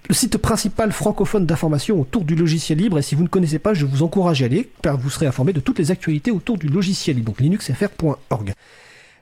le 0.07 0.13
site 0.13 0.37
principal 0.37 0.91
francophone 0.91 1.45
d'information 1.45 1.99
autour 1.99 2.23
du 2.23 2.35
logiciel 2.35 2.77
libre. 2.77 2.99
Et 2.99 3.01
si 3.01 3.15
vous 3.15 3.23
ne 3.23 3.27
connaissez 3.27 3.59
pas, 3.59 3.73
je 3.73 3.85
vous 3.85 4.03
encourage 4.03 4.41
à 4.41 4.45
y 4.45 4.47
aller, 4.47 4.69
car 4.81 4.97
vous 4.97 5.09
serez 5.09 5.25
informé 5.25 5.51
de 5.51 5.59
toutes 5.59 5.79
les 5.79 5.91
actualités 5.91 6.31
autour 6.31 6.57
du 6.57 6.67
logiciel 6.67 7.17
libre. 7.17 7.31
Donc 7.31 7.41
linuxfr.org. 7.41 8.53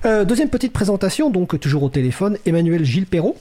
Euh, 0.06 0.26
deuxième 0.26 0.50
petite 0.50 0.74
présentation, 0.74 1.30
donc 1.32 1.60
toujours 1.60 1.84
au 1.84 1.90
téléphone, 1.90 2.38
Emmanuel 2.46 2.86
Gilles 2.86 3.08
Perrault. 3.08 3.36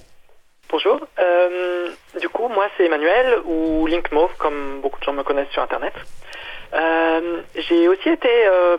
Bonjour. 0.70 1.00
Euh, 1.18 1.88
du 2.20 2.28
coup, 2.28 2.48
moi 2.48 2.66
c'est 2.76 2.86
Emmanuel 2.86 3.38
ou 3.44 3.86
Linkmove, 3.86 4.30
comme 4.38 4.80
beaucoup 4.80 4.98
de 4.98 5.04
gens 5.04 5.12
me 5.12 5.22
connaissent 5.22 5.50
sur 5.50 5.62
Internet. 5.62 5.92
Euh, 6.76 7.40
j'ai 7.54 7.88
aussi 7.88 8.10
été, 8.10 8.28
euh, 8.28 8.76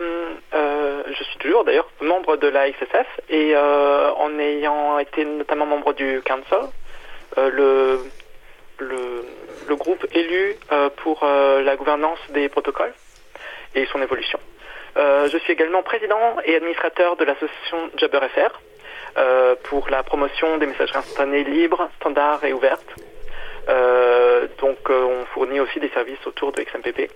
euh, 0.53 1.03
je 1.07 1.23
suis 1.23 1.37
toujours 1.39 1.63
d'ailleurs 1.63 1.89
membre 1.99 2.37
de 2.37 2.47
la 2.47 2.69
XSF 2.69 3.07
et 3.29 3.55
en 3.57 4.37
ayant 4.39 4.99
été 4.99 5.25
notamment 5.25 5.65
membre 5.65 5.93
du 5.93 6.21
Council, 6.21 6.69
le, 7.37 7.99
le, 8.79 9.25
le, 9.67 9.75
groupe 9.75 10.05
élu 10.13 10.55
pour 10.97 11.25
la 11.25 11.75
gouvernance 11.75 12.19
des 12.29 12.49
protocoles 12.49 12.93
et 13.73 13.85
son 13.87 14.01
évolution. 14.01 14.39
je 14.95 15.37
suis 15.39 15.53
également 15.53 15.81
président 15.81 16.37
et 16.45 16.55
administrateur 16.55 17.15
de 17.15 17.25
l'association 17.25 17.89
JabberFR 17.97 18.61
pour 19.63 19.89
la 19.89 20.03
promotion 20.03 20.57
des 20.57 20.67
messageries 20.67 20.99
instantanées 20.99 21.43
libres, 21.43 21.89
standards 21.99 22.43
et 22.45 22.53
ouvertes. 22.53 22.93
donc 24.59 24.89
on 24.89 25.25
fournit 25.33 25.59
aussi 25.59 25.79
des 25.79 25.89
services 25.89 26.25
autour 26.27 26.51
de 26.51 26.61
XMPP. 26.61 27.09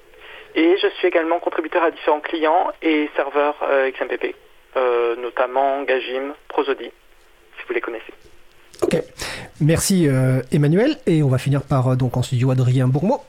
Et 0.56 0.76
je 0.82 0.88
suis 0.98 1.08
également 1.08 1.40
contributeur 1.40 1.84
à 1.84 1.92
différents 1.92 2.20
clients 2.20 2.72
et 2.82 3.10
serveurs 3.16 3.56
euh, 3.64 3.90
XMPP, 3.92 4.36
euh, 4.76 5.16
notamment 5.16 5.84
Gajim, 5.84 6.34
Prosody, 6.50 6.86
si 7.58 7.68
vous 7.68 7.74
les 7.74 7.82
connaissez. 7.82 8.14
Ok, 8.82 9.02
merci 9.62 10.08
euh, 10.08 10.42
Emmanuel. 10.52 10.98
Et 11.06 11.24
on 11.24 11.30
va 11.30 11.38
finir 11.38 11.62
par 11.62 11.96
donc 11.96 12.18
en 12.18 12.22
studio 12.22 12.52
Adrien 12.52 12.88
Bourmeau. 12.88 13.22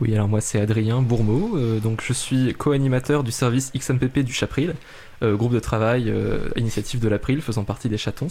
Oui, 0.00 0.12
alors 0.14 0.26
moi 0.26 0.40
c'est 0.40 0.60
Adrien 0.60 1.00
Bourmeau, 1.02 1.56
donc 1.78 2.02
je 2.02 2.12
suis 2.12 2.52
co-animateur 2.54 3.22
du 3.22 3.30
service 3.30 3.70
XMPP 3.76 4.20
du 4.24 4.32
Chapril, 4.32 4.74
groupe 5.22 5.52
de 5.52 5.60
travail 5.60 6.12
initiative 6.56 6.98
de 6.98 7.08
l'April 7.08 7.40
faisant 7.40 7.62
partie 7.62 7.88
des 7.88 7.96
Chatons. 7.96 8.26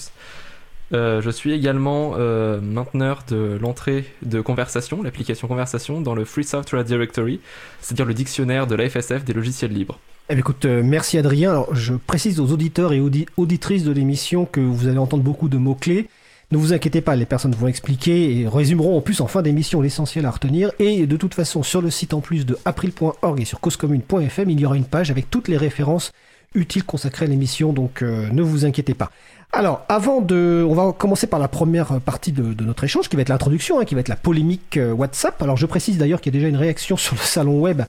Euh, 0.91 1.21
je 1.21 1.29
suis 1.29 1.53
également 1.53 2.13
euh, 2.17 2.59
mainteneur 2.61 3.23
de 3.27 3.57
l'entrée 3.61 4.05
de 4.21 4.41
conversation, 4.41 5.01
l'application 5.01 5.47
conversation, 5.47 6.01
dans 6.01 6.13
le 6.13 6.25
Free 6.25 6.43
Software 6.43 6.83
Directory, 6.83 7.39
c'est-à-dire 7.81 8.05
le 8.05 8.13
dictionnaire 8.13 8.67
de 8.67 8.75
l'AFSF 8.75 9.23
des 9.23 9.33
logiciels 9.33 9.71
libres. 9.71 9.99
Eh 10.29 10.35
euh, 10.65 10.81
merci 10.83 11.17
Adrien. 11.17 11.65
Je 11.71 11.95
précise 11.95 12.39
aux 12.39 12.51
auditeurs 12.51 12.93
et 12.93 13.01
auditrices 13.37 13.83
de 13.83 13.91
l'émission 13.91 14.45
que 14.45 14.59
vous 14.59 14.87
allez 14.87 14.97
entendre 14.97 15.23
beaucoup 15.23 15.49
de 15.49 15.57
mots-clés. 15.57 16.07
Ne 16.51 16.57
vous 16.57 16.71
inquiétez 16.71 17.01
pas, 17.01 17.15
les 17.15 17.25
personnes 17.25 17.55
vont 17.55 17.67
expliquer 17.67 18.39
et 18.39 18.47
résumeront 18.47 18.95
en 18.95 19.01
plus 19.01 19.21
en 19.21 19.27
fin 19.27 19.41
d'émission 19.41 19.81
l'essentiel 19.81 20.25
à 20.27 20.31
retenir. 20.31 20.71
Et 20.77 21.07
de 21.07 21.17
toute 21.17 21.33
façon, 21.33 21.63
sur 21.63 21.81
le 21.81 21.89
site 21.89 22.13
en 22.13 22.21
plus 22.21 22.45
de 22.45 22.57
april.org 22.65 23.41
et 23.41 23.45
sur 23.45 23.59
causecommune.fm, 23.59 24.49
il 24.49 24.59
y 24.59 24.65
aura 24.65 24.77
une 24.77 24.85
page 24.85 25.09
avec 25.09 25.31
toutes 25.31 25.47
les 25.47 25.57
références 25.57 26.11
utile 26.53 26.83
consacré 26.83 27.25
à 27.25 27.27
l'émission, 27.27 27.73
donc 27.73 28.03
ne 28.03 28.41
vous 28.43 28.63
inquiétez 28.63 28.93
pas. 28.93 29.09
Alors, 29.53 29.85
avant 29.87 30.19
de, 30.19 30.65
on 30.67 30.73
va 30.73 30.93
commencer 30.93 31.27
par 31.27 31.39
la 31.39 31.47
première 31.47 32.01
partie 32.01 32.31
de, 32.31 32.63
notre 32.63 32.83
échange, 32.83 33.07
qui 33.07 33.15
va 33.15 33.21
être 33.21 33.29
l'introduction, 33.29 33.79
hein, 33.79 33.85
qui 33.85 33.93
va 33.93 34.01
être 34.01 34.09
la 34.09 34.15
polémique 34.15 34.79
WhatsApp. 34.97 35.41
Alors, 35.41 35.57
je 35.57 35.67
précise 35.67 35.97
d'ailleurs 35.97 36.21
qu'il 36.21 36.33
y 36.33 36.35
a 36.35 36.39
déjà 36.39 36.49
une 36.49 36.57
réaction 36.57 36.97
sur 36.97 37.15
le 37.15 37.21
salon 37.21 37.59
web 37.61 37.83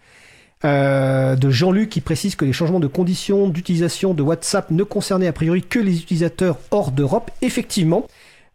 euh, 0.64 1.36
de 1.36 1.50
Jean-Luc 1.50 1.90
qui 1.90 2.00
précise 2.00 2.36
que 2.36 2.46
les 2.46 2.54
changements 2.54 2.80
de 2.80 2.86
conditions 2.86 3.48
d'utilisation 3.48 4.14
de 4.14 4.22
WhatsApp 4.22 4.70
ne 4.70 4.82
concernaient 4.82 5.26
a 5.26 5.32
priori 5.32 5.62
que 5.62 5.78
les 5.78 5.98
utilisateurs 5.98 6.56
hors 6.70 6.90
d'Europe. 6.90 7.30
Effectivement, 7.42 8.06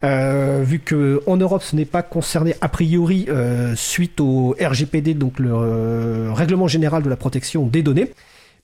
euh, 0.04 0.64
vu 0.66 0.80
que 0.80 1.22
en 1.28 1.38
Europe 1.38 1.62
ce 1.62 1.76
n'est 1.76 1.86
pas 1.86 2.02
concerné 2.02 2.56
a 2.62 2.70
priori 2.70 3.28
euh, 3.30 3.76
suite 3.76 4.20
au 4.22 4.56
RGPD, 4.60 5.14
donc 5.14 5.38
le 5.38 6.32
règlement 6.32 6.68
général 6.68 7.04
de 7.04 7.10
la 7.10 7.18
protection 7.18 7.68
des 7.68 7.84
données. 7.84 8.12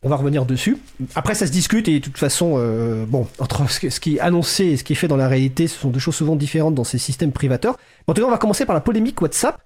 On 0.05 0.09
va 0.09 0.15
revenir 0.15 0.45
dessus. 0.45 0.77
Après, 1.15 1.35
ça 1.35 1.47
se 1.47 1.51
discute 1.51 1.87
et 1.87 1.99
de 1.99 2.05
toute 2.05 2.17
façon, 2.17 2.59
bon, 3.07 3.27
entre 3.39 3.67
ce 3.69 3.99
qui 3.99 4.15
est 4.15 4.19
annoncé 4.19 4.65
et 4.65 4.77
ce 4.77 4.83
qui 4.83 4.93
est 4.93 4.95
fait 4.95 5.07
dans 5.07 5.17
la 5.17 5.27
réalité, 5.27 5.67
ce 5.67 5.79
sont 5.79 5.89
deux 5.89 5.99
choses 5.99 6.15
souvent 6.15 6.35
différentes 6.35 6.75
dans 6.75 6.83
ces 6.83 6.99
systèmes 6.99 7.31
privateurs. 7.31 7.77
En 8.05 8.13
tout 8.13 8.21
cas, 8.21 8.27
on 8.27 8.31
va 8.31 8.37
commencer 8.37 8.65
par 8.65 8.75
la 8.75 8.81
polémique 8.81 9.19
WhatsApp. 9.19 9.59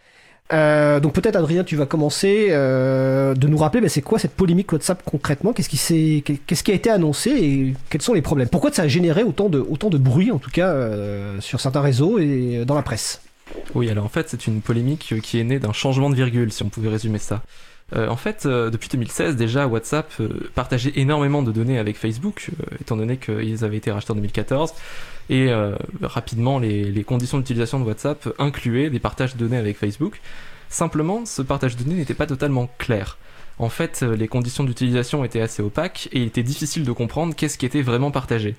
Euh, 0.52 0.99
donc 0.99 1.13
peut-être 1.13 1.36
Adrien, 1.36 1.63
tu 1.63 1.75
vas 1.75 1.86
commencer 1.86 2.47
euh, 2.49 3.36
de 3.36 3.47
nous 3.47 3.58
rappeler 3.58 3.82
ben, 3.82 3.89
c'est 3.89 4.02
quoi 4.02 4.17
cette 4.17 4.34
polémique 4.34 4.71
WhatsApp 4.71 5.04
concrètement? 5.06 5.54
Qu'est-ce 5.54 5.69
qui, 5.69 6.23
qu'est-ce 6.23 6.63
qui 6.63 6.71
a 6.71 6.73
été 6.73 6.89
annoncé 6.89 7.30
et 7.30 7.73
quels 7.89 8.02
sont 8.02 8.13
les 8.13 8.23
problèmes? 8.23 8.49
Pourquoi 8.49 8.71
ça 8.71 8.84
a 8.84 8.88
généré 8.88 9.23
autant 9.23 9.49
de, 9.49 9.60
autant 9.60 9.89
de 9.89 9.97
bruit 9.97 10.32
en 10.32 10.39
tout 10.39 10.49
cas 10.49 10.69
euh, 10.69 11.39
sur 11.39 11.60
certains 11.60 11.82
réseaux 11.82 12.17
et 12.17 12.63
dans 12.65 12.75
la 12.75 12.82
presse? 12.82 13.21
Oui, 13.75 13.89
alors 13.89 14.06
en 14.06 14.10
fait 14.10 14.30
c'est 14.30 14.47
une 14.47 14.62
polémique 14.62 15.13
qui 15.21 15.39
est 15.39 15.43
née 15.43 15.60
d'un 15.60 15.73
changement 15.73 16.10
de 16.10 16.15
virgule, 16.15 16.52
si 16.52 16.63
on 16.63 16.69
pouvait 16.69 16.89
résumer 16.89 17.19
ça. 17.19 17.43
En 17.95 18.15
fait, 18.15 18.45
depuis 18.45 18.89
2016, 18.89 19.36
déjà, 19.36 19.67
WhatsApp 19.67 20.13
partageait 20.54 20.93
énormément 20.95 21.41
de 21.41 21.52
données 21.52 21.80
avec 21.80 21.97
Facebook, 21.97 22.49
étant 22.80 22.97
donné 22.97 23.17
qu'ils 23.17 23.63
avaient 23.63 23.78
été 23.78 23.91
rachetés 23.91 24.12
en 24.12 24.15
2014. 24.15 24.73
Et 25.30 25.49
euh, 25.49 25.75
rapidement, 26.02 26.60
les, 26.60 27.04
conditions 27.04 27.38
d'utilisation 27.38 27.80
de 27.80 27.86
WhatsApp 27.86 28.28
incluaient 28.39 28.89
des 28.89 28.99
partages 28.99 29.36
de 29.36 29.39
données 29.39 29.58
avec 29.58 29.78
Facebook. 29.78 30.19
Simplement, 30.69 31.25
ce 31.25 31.41
partage 31.41 31.75
de 31.75 31.84
données 31.84 31.97
n'était 31.97 32.15
pas 32.15 32.25
totalement 32.25 32.69
clair. 32.78 33.17
En 33.60 33.69
fait, 33.69 34.02
euh, 34.02 34.15
les 34.15 34.28
conditions 34.28 34.63
d'utilisation 34.63 35.23
étaient 35.23 35.41
assez 35.41 35.62
opaques 35.62 36.10
et 36.12 36.19
il 36.19 36.28
était 36.28 36.43
difficile 36.43 36.84
de 36.84 36.91
comprendre 36.91 37.36
qu'est-ce 37.36 37.58
qui 37.58 37.65
était 37.65 37.82
vraiment 37.82 38.12
partagé. 38.12 38.56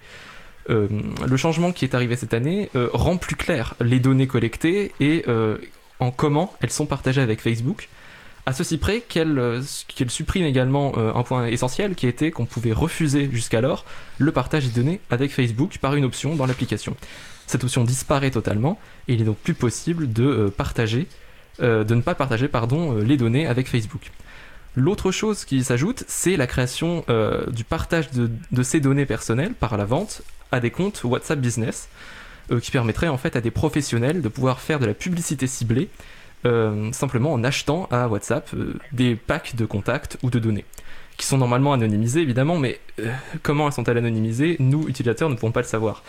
Euh, 0.68 0.88
le 1.26 1.36
changement 1.36 1.72
qui 1.72 1.84
est 1.84 1.94
arrivé 1.94 2.16
cette 2.16 2.34
année 2.34 2.70
rend 2.74 3.16
plus 3.16 3.34
clair 3.34 3.74
les 3.80 3.98
données 3.98 4.26
collectées 4.26 4.92
et 5.00 5.24
en 5.98 6.10
comment 6.10 6.52
elles 6.60 6.70
sont 6.70 6.86
partagées 6.86 7.22
avec 7.22 7.40
Facebook 7.40 7.88
à 8.50 8.52
ceci 8.52 8.78
près 8.78 9.00
qu'elle 9.00 9.38
euh, 9.38 9.62
supprime 10.08 10.44
également 10.44 10.92
euh, 10.96 11.14
un 11.14 11.22
point 11.22 11.46
essentiel 11.46 11.94
qui 11.94 12.08
était 12.08 12.32
qu'on 12.32 12.46
pouvait 12.46 12.72
refuser 12.72 13.30
jusqu'alors 13.30 13.84
le 14.18 14.32
partage 14.32 14.66
des 14.66 14.72
données 14.72 15.00
avec 15.08 15.30
Facebook 15.30 15.78
par 15.80 15.94
une 15.94 16.04
option 16.04 16.34
dans 16.34 16.46
l'application. 16.46 16.96
Cette 17.46 17.62
option 17.62 17.84
disparaît 17.84 18.32
totalement 18.32 18.76
et 19.06 19.14
il 19.14 19.20
est 19.20 19.24
donc 19.24 19.36
plus 19.36 19.54
possible 19.54 20.12
de 20.12 20.24
euh, 20.24 20.48
partager, 20.48 21.06
de 21.60 21.94
ne 21.94 22.00
pas 22.00 22.14
partager 22.14 22.48
les 23.04 23.16
données 23.18 23.46
avec 23.46 23.68
Facebook. 23.68 24.10
L'autre 24.74 25.12
chose 25.12 25.44
qui 25.44 25.62
s'ajoute, 25.62 26.04
c'est 26.08 26.38
la 26.38 26.46
création 26.46 27.04
du 27.52 27.64
partage 27.64 28.08
de, 28.12 28.62
ces 28.62 28.80
données 28.80 29.04
personnelles 29.04 29.52
par 29.52 29.76
la 29.76 29.84
vente 29.84 30.22
à 30.52 30.60
des 30.60 30.70
comptes 30.70 31.04
WhatsApp 31.04 31.38
Business, 31.38 31.90
qui 32.62 32.70
permettrait 32.70 33.08
en 33.08 33.18
fait 33.18 33.36
à 33.36 33.42
des 33.42 33.50
professionnels 33.50 34.22
de 34.22 34.28
pouvoir 34.28 34.60
faire 34.60 34.78
de 34.78 34.86
la 34.86 34.94
publicité 34.94 35.46
ciblée 35.46 35.90
euh, 36.46 36.90
simplement 36.92 37.32
en 37.32 37.44
achetant 37.44 37.86
à 37.90 38.08
WhatsApp 38.08 38.48
euh, 38.54 38.74
des 38.92 39.14
packs 39.14 39.56
de 39.56 39.66
contacts 39.66 40.16
ou 40.22 40.30
de 40.30 40.38
données 40.38 40.64
qui 41.18 41.26
sont 41.26 41.36
normalement 41.36 41.74
anonymisées 41.74 42.22
évidemment, 42.22 42.56
mais 42.56 42.80
euh, 42.98 43.12
comment 43.42 43.66
elles 43.66 43.74
sont-elles 43.74 43.98
anonymisées? 43.98 44.56
Nous, 44.58 44.88
utilisateurs, 44.88 45.28
ne 45.28 45.34
pouvons 45.34 45.52
pas 45.52 45.60
le 45.60 45.66
savoir. 45.66 46.02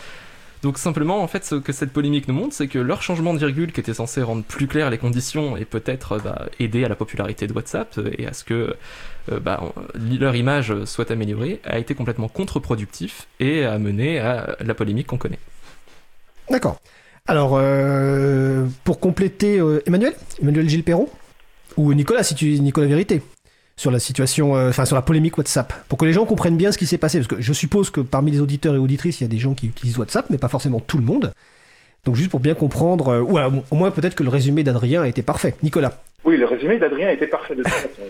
Donc 0.62 0.78
simplement, 0.78 1.22
en 1.22 1.26
fait, 1.26 1.44
ce 1.44 1.56
que 1.56 1.72
cette 1.72 1.92
polémique 1.92 2.28
nous 2.28 2.34
montre, 2.34 2.54
c'est 2.54 2.66
que 2.66 2.78
leur 2.78 3.02
changement 3.02 3.34
de 3.34 3.38
virgule, 3.38 3.72
qui 3.72 3.80
était 3.80 3.92
censé 3.92 4.22
rendre 4.22 4.42
plus 4.42 4.68
claires 4.68 4.88
les 4.88 4.96
conditions 4.96 5.54
et 5.58 5.66
peut-être 5.66 6.18
bah, 6.18 6.46
aider 6.60 6.82
à 6.82 6.88
la 6.88 6.94
popularité 6.94 7.46
de 7.46 7.52
WhatsApp 7.52 8.00
et 8.16 8.26
à 8.26 8.32
ce 8.32 8.44
que 8.44 8.74
bah, 9.42 9.60
leur 10.18 10.34
image 10.34 10.84
soit 10.84 11.10
améliorée, 11.10 11.60
a 11.64 11.78
été 11.78 11.94
complètement 11.94 12.28
contre-productif 12.28 13.26
et 13.38 13.66
a 13.66 13.78
mené 13.78 14.18
à 14.18 14.56
la 14.60 14.72
polémique 14.72 15.08
qu'on 15.08 15.18
connaît. 15.18 15.40
D'accord. 16.48 16.78
Alors, 17.28 17.52
euh, 17.56 18.66
pour 18.82 18.98
compléter, 18.98 19.60
euh, 19.60 19.80
Emmanuel 19.86 20.12
Emmanuel 20.40 20.68
Gilles 20.68 20.82
Perron 20.82 21.08
Ou 21.76 21.94
Nicolas, 21.94 22.24
si 22.24 22.34
tu 22.34 22.46
Nicolas 22.58 22.88
Vérité 22.88 23.22
sur 23.76 23.90
la 23.90 24.00
situation, 24.00 24.56
euh, 24.56 24.68
enfin 24.68 24.84
sur 24.84 24.96
la 24.96 25.02
polémique 25.02 25.38
WhatsApp, 25.38 25.72
pour 25.88 25.98
que 25.98 26.04
les 26.04 26.12
gens 26.12 26.26
comprennent 26.26 26.56
bien 26.56 26.72
ce 26.72 26.78
qui 26.78 26.86
s'est 26.86 26.98
passé, 26.98 27.18
parce 27.18 27.28
que 27.28 27.40
je 27.40 27.52
suppose 27.52 27.90
que 27.90 28.00
parmi 28.00 28.32
les 28.32 28.40
auditeurs 28.40 28.74
et 28.74 28.78
auditrices, 28.78 29.20
il 29.20 29.24
y 29.24 29.26
a 29.26 29.30
des 29.30 29.38
gens 29.38 29.54
qui 29.54 29.68
utilisent 29.68 29.98
WhatsApp, 29.98 30.26
mais 30.30 30.38
pas 30.38 30.48
forcément 30.48 30.80
tout 30.80 30.98
le 30.98 31.04
monde. 31.04 31.32
Donc 32.04 32.16
juste 32.16 32.30
pour 32.30 32.40
bien 32.40 32.54
comprendre, 32.54 33.20
ou 33.20 33.38
au 33.38 33.76
moins 33.76 33.92
peut-être 33.92 34.16
que 34.16 34.24
le 34.24 34.28
résumé 34.28 34.64
d'Adrien 34.64 35.02
a 35.02 35.08
été 35.08 35.22
parfait. 35.22 35.54
Nicolas 35.62 36.02
Oui, 36.24 36.36
le 36.36 36.44
résumé 36.46 36.78
d'Adrien 36.78 37.08
été 37.10 37.28
parfait 37.28 37.54
de 37.54 37.62
toute 37.62 37.72
façon. 37.72 38.02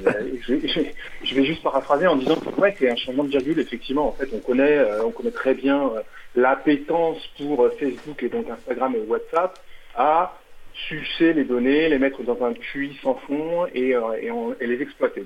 je, 0.48 1.34
vais 1.34 1.44
juste 1.44 1.62
paraphraser 1.62 2.06
en 2.06 2.16
disant 2.16 2.36
que 2.36 2.60
ouais, 2.60 2.74
c'est 2.78 2.90
un 2.90 2.96
changement 2.96 3.24
de 3.24 3.28
virgule, 3.28 3.60
effectivement, 3.60 4.08
en 4.08 4.12
fait, 4.12 4.28
on 4.34 4.38
connaît, 4.38 4.78
on 5.04 5.10
connaît 5.10 5.30
très 5.30 5.52
bien 5.52 5.90
l'appétence 6.34 7.18
pour 7.38 7.68
Facebook 7.78 8.22
et 8.22 8.28
donc 8.28 8.48
Instagram 8.48 8.94
et 8.96 9.06
WhatsApp 9.06 9.58
à 9.94 10.38
sucer 10.74 11.32
les 11.32 11.44
données, 11.44 11.88
les 11.88 11.98
mettre 11.98 12.22
dans 12.22 12.42
un 12.44 12.52
puits 12.52 12.98
sans 13.02 13.14
fond 13.14 13.66
et, 13.74 13.94
euh, 13.94 14.54
les 14.60 14.80
exploiter. 14.80 15.22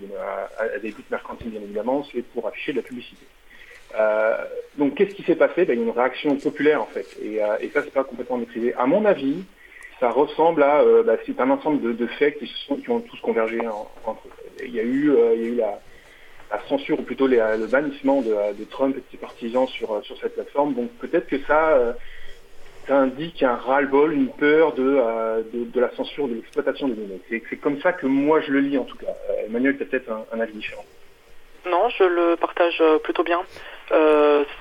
à, 0.59 0.79
des 0.79 0.91
buts 0.91 1.05
mercantiles, 1.11 1.51
bien 1.51 1.61
évidemment, 1.61 2.05
c'est 2.13 2.23
pour 2.23 2.47
afficher 2.49 2.73
de 2.73 2.79
la 2.79 2.83
publicité. 2.83 3.25
Euh, 3.97 4.37
donc, 4.77 4.95
qu'est-ce 4.97 5.15
qui 5.15 5.23
s'est 5.23 5.37
passé? 5.37 5.65
Ben, 5.65 5.75
Il 5.75 5.79
y 5.79 5.83
a 5.83 5.85
une 5.85 5.91
réaction 5.97 6.37
populaire, 6.37 6.83
en 6.83 6.87
fait. 6.87 7.07
Et, 7.23 7.43
euh, 7.43 7.57
et 7.61 7.69
ça, 7.69 7.83
c'est 7.83 7.93
pas 7.93 8.05
complètement 8.05 8.39
maîtrisé. 8.39 8.75
À 8.75 8.87
mon 8.87 9.05
avis, 9.05 9.45
ça 10.01 10.11
ressemble 10.11 10.63
à... 10.65 10.83
Ben, 11.05 11.17
c'est 11.25 11.41
un 11.41 11.51
ensemble 11.51 11.97
de, 11.97 12.07
faits 12.07 12.39
qui, 12.39 12.53
sont, 12.67 12.77
qui 12.77 12.91
ont 12.91 13.01
tous 13.01 13.21
convergé 13.21 13.61
entre 14.05 14.27
eux. 14.27 14.65
Il 14.65 14.75
y 14.75 14.81
a 14.81 14.83
eu, 14.83 15.15
il 15.35 15.43
y 15.43 15.45
a 15.45 15.49
eu 15.49 15.55
la, 15.55 15.81
la 16.51 16.61
censure 16.69 17.01
ou 17.01 17.03
plutôt 17.03 17.27
le 17.27 17.67
bannissement 17.67 18.23
de, 18.23 18.65
Trump 18.71 18.97
et 18.97 19.01
de 19.01 19.07
ses 19.11 19.17
partisans 19.17 19.67
sur, 19.67 20.05
sur 20.05 20.17
cette 20.19 20.35
plateforme. 20.35 20.75
Donc 20.75 20.91
peut-être 21.01 21.27
que 21.27 21.39
ça, 21.47 21.71
euh, 21.71 21.93
indique 22.89 23.43
un 23.43 23.57
ras-le-bol, 23.57 24.13
une 24.13 24.29
peur 24.29 24.75
euh, 24.79 25.43
de, 25.53 25.65
de, 25.65 25.81
la 25.81 25.91
censure, 25.97 26.29
de 26.29 26.35
l'exploitation 26.35 26.89
des 26.89 26.95
données. 26.95 27.21
C'est 27.29 27.57
comme 27.57 27.81
ça 27.81 27.93
que 27.93 28.07
moi 28.07 28.41
je 28.41 28.53
le 28.53 28.61
lis 28.61 28.79
en 28.79 28.85
tout 28.85 28.97
cas. 28.97 29.13
Euh, 29.31 29.47
Emmanuel, 29.47 29.77
tu 29.77 29.83
as 29.83 29.87
peut-être 29.87 30.11
un, 30.33 30.41
avis 30.41 30.53
différent. 30.53 30.85
Non, 31.69 31.89
je 31.89 32.05
le 32.05 32.37
partage 32.37 32.81
plutôt 33.03 33.25
bien. 33.25 33.41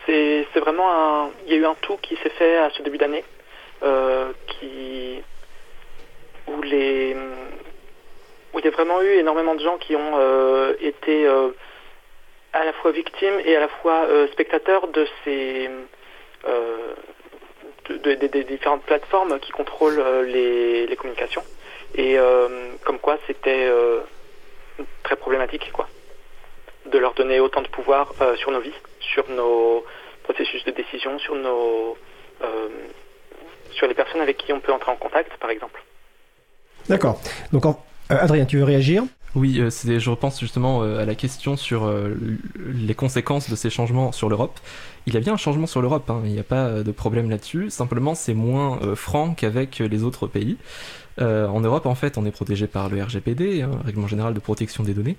c'est 0.07 0.59
vraiment 0.59 0.91
un... 0.91 1.29
Il 1.45 1.53
y 1.53 1.55
a 1.55 1.59
eu 1.59 1.65
un 1.65 1.75
tout 1.81 1.97
qui 2.01 2.15
s'est 2.15 2.31
fait 2.31 2.57
à 2.57 2.71
ce 2.71 2.81
début 2.81 2.97
d'année, 2.97 3.23
qui... 4.47 5.21
où 6.47 6.61
les 6.63 7.15
où 8.53 8.59
il 8.59 8.65
y 8.65 8.67
a 8.69 8.71
vraiment 8.71 9.01
eu 9.01 9.19
énormément 9.19 9.53
de 9.53 9.59
gens 9.59 9.77
qui 9.77 9.95
ont 9.95 10.17
été 10.79 11.27
à 12.55 12.63
la 12.63 12.73
fois 12.73 12.91
victime 12.91 13.33
et 13.43 13.55
à 13.55 13.59
la 13.59 13.67
fois 13.67 14.05
euh, 14.05 14.27
spectateur 14.31 14.87
de 14.87 15.05
ces 15.23 15.69
euh, 16.47 16.93
des 17.89 18.43
différentes 18.45 18.83
plateformes 18.83 19.39
qui 19.39 19.51
contrôlent 19.51 19.99
euh, 19.99 20.23
les, 20.23 20.95
communications 20.95 21.43
et 21.95 22.17
comme 22.83 22.99
quoi 22.99 23.17
c'était 23.27 23.69
très 25.03 25.15
problématique 25.15 25.71
quoi 25.71 25.87
de 26.85 26.97
leur 26.97 27.13
donner 27.13 27.39
autant 27.39 27.61
de 27.61 27.67
pouvoir 27.67 28.13
sur 28.37 28.51
nos 28.51 28.59
vies, 28.59 28.79
sur 28.99 29.29
nos 29.29 29.85
processus 30.23 30.63
de 30.65 30.71
décision, 30.71 31.19
sur 31.19 31.35
nos 31.35 31.97
sur 33.71 33.87
les 33.87 33.93
personnes 33.93 34.21
avec 34.21 34.37
qui 34.37 34.51
on 34.51 34.59
peut 34.59 34.73
entrer 34.73 34.91
en 34.91 34.95
contact 34.95 35.37
par 35.37 35.49
exemple. 35.49 35.81
D'accord. 36.89 37.19
Donc 37.53 37.63
Adrien, 38.09 38.45
tu 38.45 38.57
veux 38.57 38.65
réagir? 38.65 39.03
Oui, 39.35 39.59
euh, 39.59 39.69
je 39.69 40.09
repense 40.09 40.39
justement 40.39 40.81
euh, 40.81 41.01
à 41.01 41.05
la 41.05 41.13
question 41.13 41.57
sur 41.57 41.85
euh, 41.85 42.15
les 42.73 42.95
conséquences 42.95 43.49
de 43.49 43.55
ces 43.55 43.69
changements 43.69 44.13
sur 44.13 44.29
l'Europe. 44.29 44.59
Il 45.07 45.13
y 45.13 45.17
a 45.17 45.19
bien 45.19 45.33
un 45.33 45.37
changement 45.37 45.67
sur 45.67 45.81
l'Europe, 45.81 46.09
hein, 46.09 46.21
il 46.25 46.31
n'y 46.31 46.39
a 46.39 46.43
pas 46.43 46.83
de 46.83 46.91
problème 46.91 47.29
là-dessus. 47.29 47.69
Simplement, 47.69 48.15
c'est 48.15 48.33
moins 48.33 48.79
franc 48.95 49.35
qu'avec 49.35 49.77
les 49.77 50.03
autres 50.03 50.25
pays. 50.25 50.57
en 51.19 51.59
Europe, 51.59 51.85
en 51.85 51.93
fait, 51.93 52.17
on 52.17 52.25
est 52.25 52.31
protégé 52.31 52.65
par 52.65 52.89
le 52.89 53.03
RGPD, 53.03 53.61
hein, 53.61 53.69
Règlement 53.85 54.07
général 54.07 54.33
de 54.33 54.39
protection 54.39 54.83
des 54.83 54.95
données, 54.95 55.15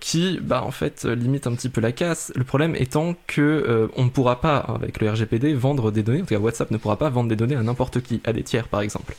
qui, 0.00 0.40
bah, 0.40 0.62
en 0.64 0.70
fait, 0.70 1.04
limite 1.04 1.46
un 1.46 1.54
petit 1.54 1.68
peu 1.68 1.82
la 1.82 1.92
casse. 1.92 2.32
Le 2.36 2.44
problème 2.44 2.74
étant 2.74 3.14
que 3.26 3.90
on 3.96 4.04
ne 4.04 4.10
pourra 4.10 4.40
pas, 4.40 4.56
avec 4.56 4.98
le 5.02 5.10
RGPD, 5.10 5.52
vendre 5.52 5.90
des 5.90 6.02
données. 6.02 6.22
En 6.22 6.24
tout 6.24 6.34
cas, 6.34 6.40
WhatsApp 6.40 6.70
ne 6.70 6.78
pourra 6.78 6.96
pas 6.96 7.10
vendre 7.10 7.28
des 7.28 7.36
données 7.36 7.56
à 7.56 7.62
n'importe 7.62 8.00
qui, 8.00 8.22
à 8.24 8.32
des 8.32 8.44
tiers, 8.44 8.66
par 8.66 8.80
exemple. 8.80 9.14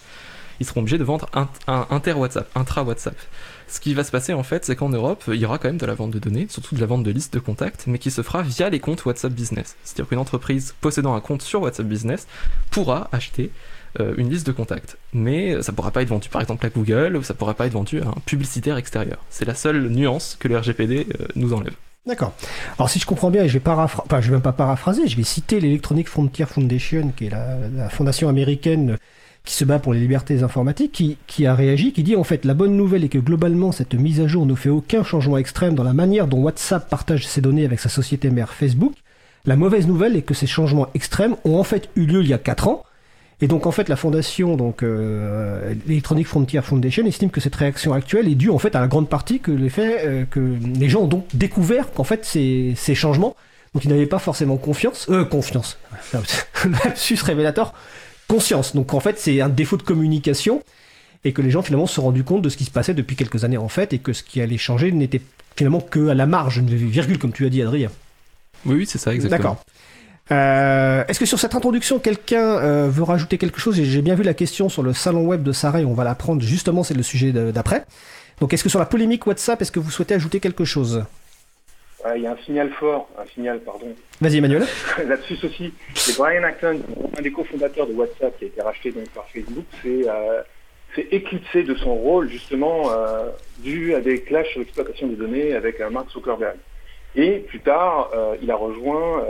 Ils 0.60 0.66
seront 0.66 0.82
obligés 0.82 0.98
de 0.98 1.04
vendre 1.04 1.30
un, 1.34 1.48
un 1.68 1.86
inter-WhatsApp, 1.92 2.50
intra-WhatsApp. 2.56 3.16
Ce 3.68 3.80
qui 3.80 3.94
va 3.94 4.04
se 4.04 4.12
passer 4.12 4.34
en 4.34 4.44
fait, 4.44 4.66
c'est 4.66 4.76
qu'en 4.76 4.90
Europe, 4.90 5.24
il 5.28 5.36
y 5.36 5.46
aura 5.46 5.58
quand 5.58 5.68
même 5.68 5.78
de 5.78 5.86
la 5.86 5.94
vente 5.94 6.12
de 6.12 6.20
données, 6.20 6.48
surtout 6.50 6.76
de 6.76 6.80
la 6.80 6.88
vente 6.88 7.04
de 7.04 7.12
listes 7.12 7.34
de 7.34 7.40
contacts, 7.40 7.84
mais 7.86 8.00
qui 8.00 8.12
se 8.12 8.22
fera 8.22 8.42
via 8.42 8.70
les 8.70 8.80
comptes 8.80 9.06
WhatsApp 9.06 9.34
Business. 9.34 9.76
C'est-à-dire 9.84 10.08
qu'une 10.08 10.20
entreprise 10.20 10.74
possédant 10.80 11.16
un 11.16 11.20
compte 11.20 11.42
sur 11.42 11.62
WhatsApp 11.62 11.86
Business 11.86 12.28
pourra 12.72 13.10
acheter 13.12 13.52
euh, 14.00 14.14
une 14.18 14.30
liste 14.30 14.48
de 14.48 14.54
contacts. 14.54 14.98
Mais 15.14 15.62
ça 15.62 15.72
ne 15.72 15.76
pourra 15.76 15.92
pas 15.92 16.02
être 16.02 16.10
vendu 16.10 16.30
par 16.30 16.42
exemple 16.42 16.66
à 16.66 16.70
Google, 16.70 17.18
ou 17.18 17.24
ça 17.24 17.34
ne 17.34 17.38
pourra 17.38 17.56
pas 17.56 17.66
être 17.68 17.74
vendu 17.74 18.02
à 18.02 18.08
un 18.08 18.16
publicitaire 18.26 18.78
extérieur. 18.78 19.18
C'est 19.30 19.46
la 19.46 19.56
seule 19.56 19.90
nuance 19.90 20.38
que 20.40 20.48
le 20.48 20.58
RGPD 20.58 21.08
euh, 21.20 21.28
nous 21.36 21.54
enlève. 21.54 21.74
D'accord. 22.06 22.34
Alors 22.78 22.90
si 22.90 23.00
je 23.00 23.06
comprends 23.06 23.32
bien, 23.32 23.44
et 23.44 23.50
je 23.50 23.58
vais 23.58 23.64
vais 23.66 24.32
même 24.32 24.42
pas 24.42 24.54
paraphraser, 24.54 25.08
je 25.10 25.18
vais 25.18 25.24
citer 25.24 25.60
l'Electronic 25.60 26.08
Frontier 26.08 26.46
Foundation, 26.46 27.12
qui 27.14 27.26
est 27.26 27.30
la 27.30 27.90
fondation 27.90 28.30
américaine 28.30 28.98
qui 29.48 29.54
se 29.54 29.64
bat 29.64 29.80
pour 29.80 29.94
les 29.94 30.02
libertés 30.02 30.44
informatiques, 30.44 30.92
qui, 30.92 31.18
qui 31.26 31.46
a 31.46 31.56
réagi, 31.56 31.94
qui 31.94 32.04
dit 32.04 32.18
en 32.18 32.26
fait 32.26 32.44
la 32.44 32.54
bonne 32.54 32.76
nouvelle 32.76 33.06
est 33.06 33.10
que 33.10 33.18
globalement 33.18 33.72
cette 33.72 33.94
mise 33.94 34.20
à 34.20 34.28
jour 34.28 34.46
ne 34.46 34.56
fait 34.56 34.70
aucun 34.70 35.04
changement 35.04 35.38
extrême 35.38 35.74
dans 35.74 35.86
la 35.86 35.94
manière 35.94 36.28
dont 36.28 36.42
WhatsApp 36.42 36.90
partage 36.90 37.26
ses 37.26 37.40
données 37.40 37.64
avec 37.64 37.80
sa 37.80 37.88
société 37.88 38.30
mère 38.30 38.52
Facebook. 38.54 38.94
La 39.46 39.56
mauvaise 39.56 39.88
nouvelle 39.88 40.18
est 40.18 40.22
que 40.22 40.34
ces 40.34 40.48
changements 40.48 40.88
extrêmes 40.94 41.38
ont 41.46 41.58
en 41.58 41.64
fait 41.64 41.90
eu 41.96 42.06
lieu 42.06 42.22
il 42.24 42.28
y 42.28 42.34
a 42.34 42.38
4 42.38 42.68
ans. 42.68 42.84
Et 43.40 43.48
donc 43.48 43.66
en 43.66 43.72
fait 43.72 43.88
la 43.88 43.96
fondation, 43.96 44.58
donc 44.58 44.84
euh, 44.84 45.74
l'Electronic 45.88 46.28
Frontier 46.28 46.62
Foundation, 46.62 47.06
estime 47.06 47.30
que 47.30 47.40
cette 47.40 47.56
réaction 47.56 47.94
actuelle 47.94 48.28
est 48.28 48.36
due 48.36 48.50
en 48.50 48.60
fait 48.60 48.76
à 48.76 48.82
la 48.82 48.88
grande 48.88 49.08
partie 49.08 49.40
que 49.40 49.52
les 49.52 49.70
faits, 49.70 50.02
euh, 50.04 50.26
que 50.30 50.42
les 50.78 50.90
gens 50.90 51.04
ont 51.04 51.08
donc 51.08 51.26
découvert 51.34 51.92
qu'en 51.94 52.04
fait 52.04 52.26
ces, 52.26 52.74
ces 52.76 52.96
changements, 52.96 53.38
dont 53.74 53.80
ils 53.80 53.90
n'avaient 53.90 54.08
pas 54.08 54.20
forcément 54.20 54.58
confiance, 54.58 55.08
euh, 55.10 55.24
confiance, 55.24 55.78
lapsus 56.84 57.20
révélateur, 57.24 57.74
conscience. 58.28 58.76
Donc 58.76 58.94
en 58.94 59.00
fait 59.00 59.20
c'est 59.20 59.42
un 59.42 59.50
défaut 59.50 59.78
de 59.78 59.84
communication 59.84 60.62
et 61.24 61.34
que 61.34 61.42
les 61.42 61.52
gens 61.52 61.62
finalement 61.62 61.88
se 61.88 61.96
sont 61.96 62.04
rendus 62.04 62.24
compte 62.24 62.42
de 62.42 62.50
ce 62.50 62.58
qui 62.58 62.66
se 62.66 62.72
passait 62.72 62.94
depuis 62.94 63.16
quelques 63.16 63.44
années 63.44 63.58
en 63.58 63.70
fait 63.70 63.94
et 63.94 64.00
que 64.00 64.14
ce 64.14 64.24
qui 64.24 64.42
allait 64.42 64.58
changer 64.58 64.92
n'était 64.92 65.22
finalement 65.56 65.82
que 65.82 66.10
à 66.10 66.14
la 66.14 66.26
marge, 66.26 66.58
une 66.58 66.68
virgule 66.68 67.18
comme 67.18 67.34
tu 67.34 67.46
as 67.46 67.50
dit 67.50 67.62
Adrien. 67.62 67.90
Oui, 68.66 68.76
oui, 68.76 68.86
c'est 68.88 68.98
ça, 68.98 69.14
exactement. 69.14 69.38
D'accord. 69.38 69.64
Euh, 70.32 71.04
Est-ce 71.08 71.20
que 71.20 71.26
sur 71.26 71.40
cette 71.40 71.56
introduction, 71.56 72.00
quelqu'un 72.00 72.58
euh, 72.58 72.90
veut 72.90 73.04
rajouter 73.04 73.38
quelque 73.38 73.60
chose? 73.60 73.82
J'ai 73.82 74.02
bien 74.02 74.16
vu 74.16 74.24
la 74.24 74.34
question 74.34 74.70
sur 74.70 74.84
le 74.84 74.94
salon 74.94 75.26
web 75.26 75.42
de 75.42 75.52
Sarah 75.52 75.82
et 75.82 75.86
on 75.86 75.94
va 75.94 76.04
la 76.04 76.16
prendre 76.16 76.42
justement, 76.42 76.84
c'est 76.84 76.94
le 76.94 77.04
sujet 77.04 77.32
d'après. 77.32 77.86
Donc 78.40 78.54
est-ce 78.54 78.64
que 78.64 78.70
sur 78.70 78.80
la 78.80 78.86
polémique 78.86 79.26
WhatsApp, 79.26 79.62
est-ce 79.62 79.72
que 79.72 79.80
vous 79.80 79.90
souhaitez 79.90 80.14
ajouter 80.14 80.40
quelque 80.40 80.66
chose? 80.66 81.06
Il 82.16 82.24
y 82.24 82.28
a 82.28 82.32
un 82.32 82.38
signal 82.46 82.70
fort, 82.72 83.10
un 83.20 83.26
signal, 83.34 83.60
pardon, 83.62 83.88
Vas-y 84.22 84.38
Emmanuel. 84.38 84.64
là-dessus 85.08 85.38
aussi. 85.46 85.74
C'est 85.96 86.18
Brian 86.18 86.44
Acton, 86.44 86.80
un 87.18 87.22
des 87.22 87.32
cofondateurs 87.32 87.88
de 87.88 87.94
WhatsApp 87.94 88.38
qui 88.40 88.46
a 88.46 88.48
été 88.48 88.62
racheté 88.62 88.92
donc 88.92 89.10
par 89.10 89.26
Facebook, 89.34 89.66
c'est 89.84 90.08
euh, 90.08 90.42
s'est 90.96 91.08
éclipsé 91.12 91.64
de 91.64 91.76
son 91.76 91.94
rôle 91.96 92.30
justement 92.30 92.92
euh, 92.92 93.30
dû 93.60 93.94
à 93.94 94.00
des 94.02 94.22
clashs 94.22 94.48
sur 94.50 94.60
l'exploitation 94.60 95.08
des 95.08 95.16
données 95.16 95.54
avec 95.54 95.80
euh, 95.82 95.90
Mark 95.90 96.10
Zuckerberg. 96.12 96.56
Et 97.16 97.40
plus 97.40 97.60
tard, 97.60 98.10
euh, 98.16 98.36
il 98.42 98.50
a 98.52 98.56
rejoint 98.56 99.24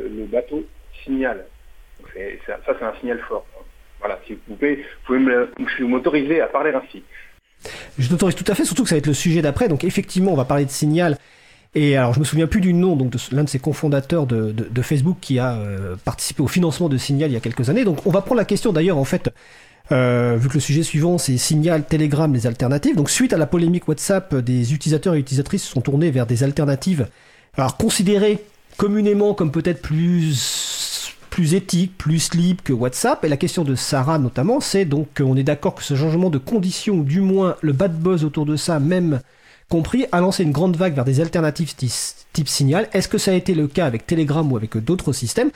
le 0.00 0.24
bateau 0.26 0.64
Signal. 1.04 1.44
Donc 2.00 2.10
ça, 2.46 2.58
c'est 2.66 2.84
un 2.84 2.94
signal 3.00 3.18
fort. 3.28 3.44
Voilà, 4.00 4.18
si 4.26 4.32
vous 4.34 4.54
pouvez, 4.56 4.76
vous 4.76 4.82
pouvez 5.06 5.18
me- 5.18 5.48
m'autoriser 5.86 6.40
à 6.40 6.46
parler 6.46 6.72
ainsi. 6.72 7.02
Je 7.98 8.08
t'autorise 8.08 8.34
tout 8.34 8.44
à 8.50 8.54
fait, 8.54 8.64
surtout 8.64 8.82
que 8.82 8.88
ça 8.88 8.96
va 8.96 8.98
être 8.98 9.06
le 9.06 9.14
sujet 9.14 9.42
d'après. 9.42 9.68
Donc 9.68 9.84
effectivement, 9.84 10.32
on 10.32 10.36
va 10.36 10.44
parler 10.44 10.64
de 10.64 10.70
Signal. 10.70 11.16
Et 11.74 11.96
alors, 11.96 12.12
je 12.12 12.20
me 12.20 12.24
souviens 12.24 12.46
plus 12.46 12.60
du 12.60 12.74
nom 12.74 12.96
donc 12.96 13.10
de 13.10 13.18
l'un 13.34 13.44
de 13.44 13.48
ses 13.48 13.58
cofondateurs 13.58 14.26
de, 14.26 14.82
Facebook 14.82 15.16
qui 15.20 15.38
a 15.38 15.54
euh, 15.54 15.96
participé 16.04 16.42
au 16.42 16.48
financement 16.48 16.88
de 16.88 16.98
Signal 16.98 17.30
il 17.30 17.34
y 17.34 17.36
a 17.36 17.40
quelques 17.40 17.70
années. 17.70 17.84
Donc, 17.84 18.06
on 18.06 18.10
va 18.10 18.20
prendre 18.20 18.38
la 18.38 18.44
question 18.44 18.72
d'ailleurs 18.72 18.98
en 18.98 19.04
fait. 19.04 19.30
euh, 19.90 20.36
vu 20.38 20.48
que 20.48 20.54
le 20.54 20.60
sujet 20.60 20.82
suivant 20.82 21.18
c'est 21.18 21.36
Signal, 21.38 21.84
Telegram, 21.84 22.32
les 22.32 22.46
alternatives. 22.46 22.96
Donc 22.96 23.10
suite 23.10 23.32
à 23.32 23.38
la 23.38 23.46
polémique 23.46 23.88
WhatsApp, 23.88 24.34
des 24.34 24.74
utilisateurs 24.74 25.14
et 25.14 25.18
utilisatrices 25.18 25.64
se 25.64 25.72
sont 25.72 25.80
tournés 25.80 26.10
vers 26.10 26.26
des 26.26 26.44
alternatives, 26.44 27.08
alors 27.56 27.76
considérées 27.76 28.44
communément 28.76 29.34
comme 29.34 29.50
peut-être 29.50 29.82
plus 29.82 30.92
plus 31.30 31.54
éthiques, 31.54 31.96
plus 31.96 32.34
libres 32.34 32.62
que 32.62 32.74
WhatsApp. 32.74 33.24
Et 33.24 33.28
la 33.28 33.38
question 33.38 33.64
de 33.64 33.74
Sarah 33.74 34.18
notamment, 34.18 34.60
c'est 34.60 34.84
donc 34.84 35.08
qu'on 35.16 35.34
est 35.36 35.42
d'accord 35.42 35.74
que 35.74 35.82
ce 35.82 35.96
changement 35.96 36.28
de 36.28 36.36
conditions, 36.36 36.96
ou 36.96 37.04
du 37.04 37.22
moins 37.22 37.56
le 37.62 37.72
bad 37.72 37.98
buzz 37.98 38.22
autour 38.24 38.44
de 38.44 38.56
ça, 38.56 38.78
même 38.78 39.20
compris, 39.72 40.04
a 40.12 40.20
lancé 40.20 40.42
une 40.42 40.52
grande 40.52 40.76
vague 40.76 40.94
vers 40.94 41.06
des 41.06 41.20
alternatives 41.20 41.74
type, 41.74 42.46
Signal. 42.46 42.90
Est-ce 42.92 43.08
que 43.08 43.16
ça 43.16 43.30
a 43.30 43.34
été 43.34 43.54
le 43.54 43.66
cas 43.66 43.86
avec 43.86 44.06
Telegram 44.06 44.52
ou 44.52 44.58
avec 44.58 44.76
d'autres 44.76 45.14
systèmes? 45.14 45.50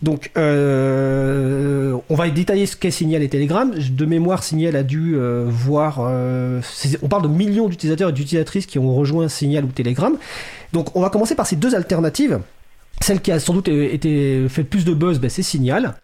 Donc, 0.00 0.30
euh, 0.38 1.94
on 2.08 2.14
va 2.14 2.30
détailler 2.30 2.64
ce 2.64 2.74
qu'est 2.74 2.90
Signal 2.90 3.22
et 3.22 3.28
Telegram. 3.28 3.70
De 3.70 4.06
mémoire, 4.06 4.44
Signal 4.44 4.76
a 4.76 4.82
dû 4.82 5.14
euh, 5.16 5.44
voir. 5.46 5.98
euh, 6.00 6.62
on 7.02 7.08
parle 7.08 7.24
de 7.24 7.28
millions 7.28 7.68
d'utilisateurs 7.68 8.08
et 8.08 8.12
d'utilisatrices 8.12 8.64
qui 8.64 8.78
ont 8.78 8.94
rejoint 8.94 9.28
Signal 9.28 9.66
ou 9.66 9.68
Telegram. 9.68 10.16
Donc, 10.72 10.96
on 10.96 11.02
va 11.02 11.10
commencer 11.10 11.34
par 11.34 11.46
ces 11.46 11.56
deux 11.56 11.74
alternatives. 11.74 12.40
Celle 13.02 13.20
qui 13.20 13.30
a 13.30 13.38
sans 13.38 13.52
doute 13.52 13.68
été 13.68 14.48
fait 14.48 14.64
plus 14.64 14.86
de 14.86 14.94
buzz, 14.94 15.20
ben, 15.20 15.28
c'est 15.28 15.42
Signal. 15.42 15.96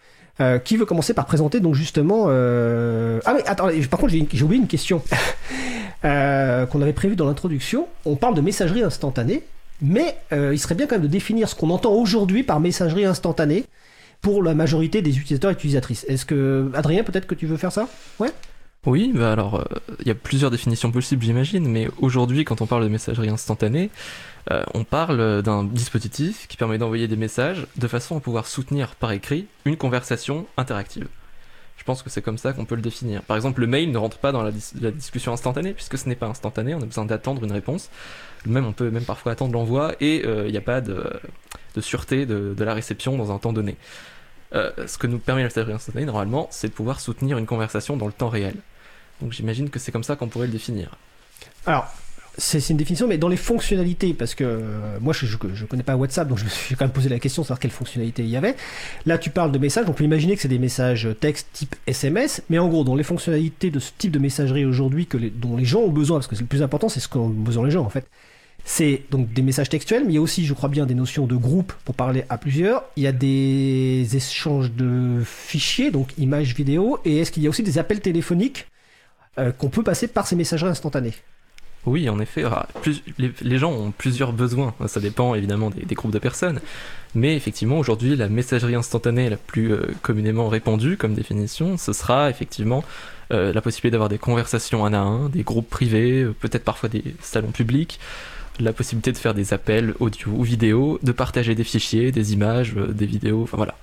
Qui 0.66 0.76
veut 0.76 0.84
commencer 0.84 1.14
par 1.14 1.24
présenter 1.24 1.60
donc 1.60 1.74
justement 1.74 2.26
ah 2.26 3.32
oui 3.34 3.40
attends 3.46 3.68
par 3.90 3.98
contre 3.98 4.12
j'ai 4.12 4.42
oublié 4.42 4.60
une 4.60 4.68
question 4.68 5.00
euh, 6.04 6.66
qu'on 6.66 6.82
avait 6.82 6.92
prévue 6.92 7.16
dans 7.16 7.26
l'introduction 7.26 7.88
on 8.04 8.16
parle 8.16 8.34
de 8.34 8.40
messagerie 8.40 8.82
instantanée 8.82 9.44
mais 9.80 10.16
euh, 10.32 10.54
il 10.54 10.58
serait 10.58 10.74
bien 10.74 10.86
quand 10.86 10.96
même 10.96 11.02
de 11.02 11.08
définir 11.08 11.48
ce 11.48 11.54
qu'on 11.54 11.70
entend 11.70 11.92
aujourd'hui 11.92 12.42
par 12.42 12.60
messagerie 12.60 13.04
instantanée 13.04 13.64
pour 14.22 14.42
la 14.42 14.54
majorité 14.54 15.02
des 15.02 15.18
utilisateurs 15.18 15.50
et 15.50 15.54
utilisatrices. 15.54 16.04
Est-ce 16.08 16.24
que, 16.24 16.70
Adrien, 16.74 17.04
peut-être 17.04 17.26
que 17.26 17.34
tu 17.34 17.46
veux 17.46 17.58
faire 17.58 17.72
ça? 17.72 17.86
Ouais 18.18 18.30
Oui, 18.86 19.12
bah 19.14 19.32
alors, 19.32 19.56
euh, 19.56 19.64
il 20.00 20.08
y 20.08 20.10
a 20.10 20.14
plusieurs 20.14 20.50
définitions 20.50 20.90
possibles, 20.90 21.22
j'imagine, 21.22 21.68
mais 21.68 21.88
aujourd'hui, 21.98 22.46
quand 22.46 22.62
on 22.62 22.66
parle 22.66 22.84
de 22.84 22.88
messagerie 22.88 23.28
instantanée, 23.28 23.90
on 24.74 24.84
parle 24.84 25.42
d'un 25.42 25.64
dispositif 25.64 26.46
qui 26.46 26.56
permet 26.56 26.78
d'envoyer 26.78 27.08
des 27.08 27.16
messages 27.16 27.66
de 27.76 27.88
façon 27.88 28.16
à 28.16 28.20
pouvoir 28.20 28.46
soutenir 28.46 28.94
par 28.94 29.10
écrit 29.10 29.46
une 29.64 29.76
conversation 29.76 30.46
interactive. 30.56 31.08
Je 31.86 31.92
pense 31.92 32.02
que 32.02 32.10
c'est 32.10 32.20
comme 32.20 32.36
ça 32.36 32.52
qu'on 32.52 32.64
peut 32.64 32.74
le 32.74 32.82
définir. 32.82 33.22
Par 33.22 33.36
exemple, 33.36 33.60
le 33.60 33.68
mail 33.68 33.92
ne 33.92 33.98
rentre 33.98 34.18
pas 34.18 34.32
dans 34.32 34.42
la, 34.42 34.50
dis- 34.50 34.72
la 34.80 34.90
discussion 34.90 35.32
instantanée, 35.32 35.72
puisque 35.72 35.96
ce 35.96 36.08
n'est 36.08 36.16
pas 36.16 36.26
instantané, 36.26 36.74
on 36.74 36.82
a 36.82 36.84
besoin 36.84 37.04
d'attendre 37.04 37.44
une 37.44 37.52
réponse. 37.52 37.90
Même, 38.44 38.66
on 38.66 38.72
peut 38.72 38.90
même 38.90 39.04
parfois 39.04 39.30
attendre 39.30 39.52
l'envoi, 39.52 39.94
et 40.00 40.24
euh, 40.26 40.48
il 40.48 40.50
n'y 40.50 40.58
a 40.58 40.62
pas 40.62 40.80
de, 40.80 41.08
de 41.76 41.80
sûreté 41.80 42.26
de, 42.26 42.54
de 42.58 42.64
la 42.64 42.74
réception 42.74 43.16
dans 43.16 43.30
un 43.30 43.38
temps 43.38 43.52
donné. 43.52 43.76
Euh, 44.52 44.72
ce 44.88 44.98
que 44.98 45.06
nous 45.06 45.20
permet 45.20 45.42
la 45.42 45.46
messagerie 45.46 45.74
instantanée, 45.74 46.06
normalement, 46.06 46.48
c'est 46.50 46.66
de 46.66 46.72
pouvoir 46.72 46.98
soutenir 46.98 47.38
une 47.38 47.46
conversation 47.46 47.96
dans 47.96 48.06
le 48.08 48.12
temps 48.12 48.30
réel. 48.30 48.56
Donc 49.20 49.30
j'imagine 49.30 49.70
que 49.70 49.78
c'est 49.78 49.92
comme 49.92 50.02
ça 50.02 50.16
qu'on 50.16 50.26
pourrait 50.26 50.46
le 50.46 50.52
définir. 50.52 50.90
Alors, 51.66 51.86
c'est 52.38 52.68
une 52.70 52.76
définition, 52.76 53.08
mais 53.08 53.18
dans 53.18 53.28
les 53.28 53.36
fonctionnalités, 53.36 54.12
parce 54.12 54.34
que 54.34 54.44
euh, 54.44 54.98
moi 55.00 55.12
je, 55.12 55.36
connais 55.36 55.82
pas 55.82 55.96
WhatsApp, 55.96 56.28
donc 56.28 56.38
je 56.38 56.44
me 56.44 56.48
suis 56.48 56.74
quand 56.74 56.84
même 56.84 56.92
posé 56.92 57.08
la 57.08 57.18
question 57.18 57.42
de 57.42 57.46
savoir 57.46 57.58
quelles 57.58 57.70
fonctionnalités 57.70 58.22
il 58.22 58.28
y 58.28 58.36
avait. 58.36 58.56
Là, 59.06 59.18
tu 59.18 59.30
parles 59.30 59.52
de 59.52 59.58
messages, 59.58 59.86
on 59.88 59.92
peut 59.92 60.04
imaginer 60.04 60.36
que 60.36 60.42
c'est 60.42 60.48
des 60.48 60.58
messages 60.58 61.08
texte 61.20 61.48
type 61.52 61.74
SMS, 61.86 62.42
mais 62.50 62.58
en 62.58 62.68
gros, 62.68 62.84
dans 62.84 62.94
les 62.94 63.04
fonctionnalités 63.04 63.70
de 63.70 63.78
ce 63.78 63.90
type 63.96 64.12
de 64.12 64.18
messagerie 64.18 64.64
aujourd'hui 64.64 65.06
que 65.06 65.16
dont 65.16 65.56
les 65.56 65.64
gens 65.64 65.80
ont 65.80 65.90
besoin, 65.90 66.18
parce 66.18 66.26
que 66.26 66.36
c'est 66.36 66.42
le 66.42 66.48
plus 66.48 66.62
important, 66.62 66.88
c'est 66.88 67.00
ce 67.00 67.08
qu'ont 67.08 67.28
besoin 67.28 67.64
les 67.64 67.70
gens 67.70 67.84
en 67.84 67.90
fait. 67.90 68.06
C'est 68.64 69.04
donc 69.10 69.32
des 69.32 69.42
messages 69.42 69.68
textuels, 69.68 70.04
mais 70.04 70.12
il 70.12 70.16
y 70.16 70.18
a 70.18 70.22
aussi, 70.22 70.44
je 70.44 70.52
crois 70.52 70.68
bien, 70.68 70.86
des 70.86 70.94
notions 70.94 71.26
de 71.26 71.36
groupe 71.36 71.72
pour 71.84 71.94
parler 71.94 72.24
à 72.28 72.36
plusieurs. 72.36 72.84
Il 72.96 73.04
y 73.04 73.06
a 73.06 73.12
des 73.12 74.08
échanges 74.12 74.72
de 74.72 75.22
fichiers, 75.24 75.92
donc 75.92 76.08
images, 76.18 76.54
vidéos, 76.54 76.98
et 77.04 77.18
est-ce 77.18 77.30
qu'il 77.30 77.44
y 77.44 77.46
a 77.46 77.50
aussi 77.50 77.62
des 77.62 77.78
appels 77.78 78.00
téléphoniques 78.00 78.66
euh, 79.38 79.52
qu'on 79.52 79.68
peut 79.68 79.84
passer 79.84 80.08
par 80.08 80.26
ces 80.26 80.34
messageries 80.34 80.70
instantanées? 80.70 81.14
Oui, 81.86 82.08
en 82.08 82.18
effet, 82.18 82.42
ah, 82.44 82.66
les, 83.16 83.58
gens 83.58 83.70
ont 83.70 83.92
plusieurs 83.92 84.32
besoins. 84.32 84.74
Ça 84.86 84.98
dépend 84.98 85.36
évidemment 85.36 85.70
des, 85.70 85.94
groupes 85.94 86.10
de 86.10 86.18
personnes. 86.18 86.60
Mais 87.14 87.36
effectivement, 87.36 87.78
aujourd'hui, 87.78 88.16
la 88.16 88.28
messagerie 88.28 88.74
instantanée 88.74 89.30
la 89.30 89.36
plus 89.36 89.72
euh, 89.72 89.86
communément 90.02 90.48
répandue 90.48 90.96
comme 90.96 91.14
définition, 91.14 91.76
ce 91.76 91.92
sera 91.92 92.28
effectivement 92.28 92.84
euh, 93.32 93.52
la 93.52 93.60
possibilité 93.60 93.92
d'avoir 93.92 94.08
des 94.08 94.18
conversations 94.18 94.84
un 94.84 94.92
à 94.92 94.98
un, 94.98 95.28
des 95.28 95.44
groupes 95.44 95.70
privés, 95.70 96.24
euh, 96.24 96.34
peut-être 96.38 96.64
parfois 96.64 96.88
des 96.88 97.04
salons 97.22 97.52
publics, 97.52 98.00
la 98.58 98.72
possibilité 98.72 99.12
de 99.12 99.18
faire 99.18 99.34
des 99.34 99.54
appels 99.54 99.94
audio 100.00 100.32
ou 100.32 100.42
vidéo, 100.42 100.98
de 101.04 101.12
partager 101.12 101.54
des 101.54 101.64
fichiers, 101.64 102.10
des 102.10 102.32
images, 102.32 102.74
des 102.74 103.06
vidéos, 103.06 103.44
enfin 103.44 103.56
voilà. 103.56 103.76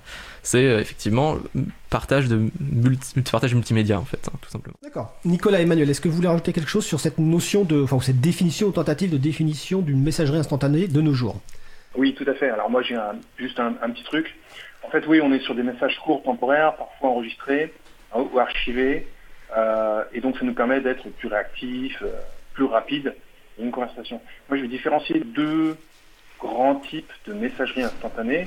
C'est 0.46 0.64
euh, 0.66 0.78
effectivement 0.80 1.36
le 1.54 1.64
partage 1.90 2.28
de 2.28 2.48
multi- 2.60 3.20
partage 3.22 3.54
multimédia 3.54 3.98
en 3.98 4.04
fait, 4.04 4.20
hein, 4.28 4.36
tout 4.42 4.50
simplement. 4.50 4.76
D'accord. 4.82 5.16
Nicolas 5.24 5.60
Emmanuel, 5.60 5.88
est-ce 5.88 6.00
que 6.02 6.08
vous 6.08 6.16
voulez 6.16 6.28
rajouter 6.28 6.52
quelque 6.52 6.68
chose 6.68 6.84
sur 6.84 7.00
cette 7.00 7.18
notion 7.18 7.64
de, 7.64 7.82
enfin, 7.82 7.98
cette 8.00 8.20
définition 8.20 8.68
ou 8.68 8.72
tentative 8.72 9.10
de 9.10 9.16
définition 9.16 9.80
d'une 9.80 10.02
messagerie 10.02 10.38
instantanée 10.38 10.86
de 10.86 11.00
nos 11.00 11.14
jours? 11.14 11.40
Oui, 11.96 12.14
tout 12.14 12.24
à 12.28 12.34
fait. 12.34 12.50
Alors 12.50 12.68
moi, 12.70 12.82
j'ai 12.82 12.94
un- 12.94 13.16
juste 13.38 13.58
un, 13.58 13.74
un 13.82 13.90
petit 13.90 14.04
truc. 14.04 14.36
En 14.82 14.90
fait, 14.90 15.06
oui, 15.06 15.20
on 15.22 15.32
est 15.32 15.40
sur 15.40 15.54
des 15.54 15.62
messages 15.62 15.98
courts, 16.04 16.22
temporaires, 16.22 16.76
parfois 16.76 17.08
enregistrés 17.10 17.72
hein, 18.14 18.20
ou 18.32 18.38
archivés. 18.38 19.06
euh, 19.56 20.02
et 20.12 20.20
donc, 20.20 20.36
ça 20.38 20.44
nous 20.44 20.52
permet 20.54 20.80
d'être 20.82 21.08
plus 21.08 21.28
réactifs, 21.28 22.02
euh, 22.02 22.12
plus 22.52 22.64
rapides 22.64 23.14
dans 23.56 23.64
une 23.64 23.70
conversation. 23.70 24.20
Moi, 24.48 24.58
je 24.58 24.62
vais 24.62 24.68
différencier 24.68 25.20
deux 25.24 25.76
grands 26.40 26.74
types 26.74 27.10
de 27.26 27.32
messagerie 27.32 27.84
instantanée, 27.84 28.46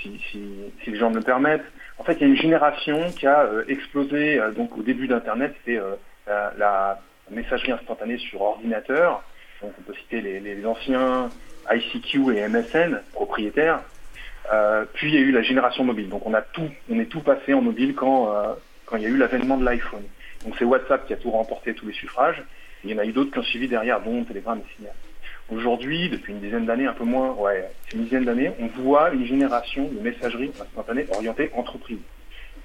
si, 0.00 0.20
si- 0.30 0.90
les 0.90 0.98
gens 0.98 1.10
me 1.10 1.16
le 1.16 1.22
permettent. 1.22 1.64
En 1.98 2.04
fait, 2.04 2.14
il 2.14 2.20
y 2.20 2.24
a 2.24 2.28
une 2.28 2.36
génération 2.36 3.12
qui 3.12 3.26
a 3.26 3.42
euh, 3.42 3.64
explosé 3.68 4.38
euh, 4.38 4.52
donc 4.52 4.76
au 4.76 4.82
début 4.82 5.06
d'Internet, 5.06 5.54
c'était 5.58 5.78
euh, 5.78 5.96
la, 6.58 7.00
messagerie 7.30 7.72
instantanée 7.72 8.18
sur 8.18 8.40
ordinateur. 8.42 9.22
Donc, 9.62 9.72
on 9.78 9.82
peut 9.82 9.94
citer 9.94 10.20
les, 10.20 10.66
anciens 10.66 11.30
ICQ 11.70 12.36
et 12.36 12.48
MSN 12.48 13.00
propriétaires. 13.12 13.80
Euh, 14.52 14.84
puis 14.94 15.08
il 15.08 15.14
y 15.14 15.18
a 15.18 15.20
eu 15.20 15.30
la 15.30 15.42
génération 15.42 15.84
mobile. 15.84 16.08
Donc 16.08 16.26
on 16.26 16.34
a 16.34 16.42
tout, 16.42 16.68
on 16.90 16.98
est 16.98 17.04
tout 17.06 17.20
passé 17.20 17.54
en 17.54 17.60
mobile 17.60 17.94
quand 17.94 18.34
euh, 18.34 18.54
quand 18.86 18.96
il 18.96 19.02
y 19.04 19.06
a 19.06 19.10
eu 19.10 19.16
l'avènement 19.16 19.56
de 19.56 19.64
l'iPhone. 19.64 20.02
Donc 20.44 20.54
c'est 20.58 20.64
WhatsApp 20.64 21.06
qui 21.06 21.12
a 21.12 21.16
tout 21.16 21.30
remporté 21.30 21.74
tous 21.74 21.86
les 21.86 21.92
suffrages. 21.92 22.42
Il 22.82 22.90
y 22.90 22.94
en 22.94 22.98
a 22.98 23.04
eu 23.04 23.12
d'autres 23.12 23.30
qui 23.30 23.38
ont 23.38 23.44
suivi 23.44 23.68
derrière, 23.68 24.00
dont 24.00 24.24
Telegram 24.24 24.58
et 24.58 24.74
Signal. 24.74 24.94
Aujourd'hui, 25.50 26.08
depuis 26.08 26.32
une 26.32 26.40
dizaine 26.40 26.66
d'années, 26.66 26.86
un 26.86 26.92
peu 26.92 27.04
moins, 27.04 27.32
ouais, 27.32 27.70
une 27.92 28.04
dizaine 28.04 28.24
d'années, 28.24 28.52
on 28.60 28.68
voit 28.82 29.10
une 29.10 29.26
génération 29.26 29.88
de 29.88 30.00
messagerie 30.00 30.52
instantanée 30.60 31.06
orientée 31.12 31.50
entreprise. 31.54 31.98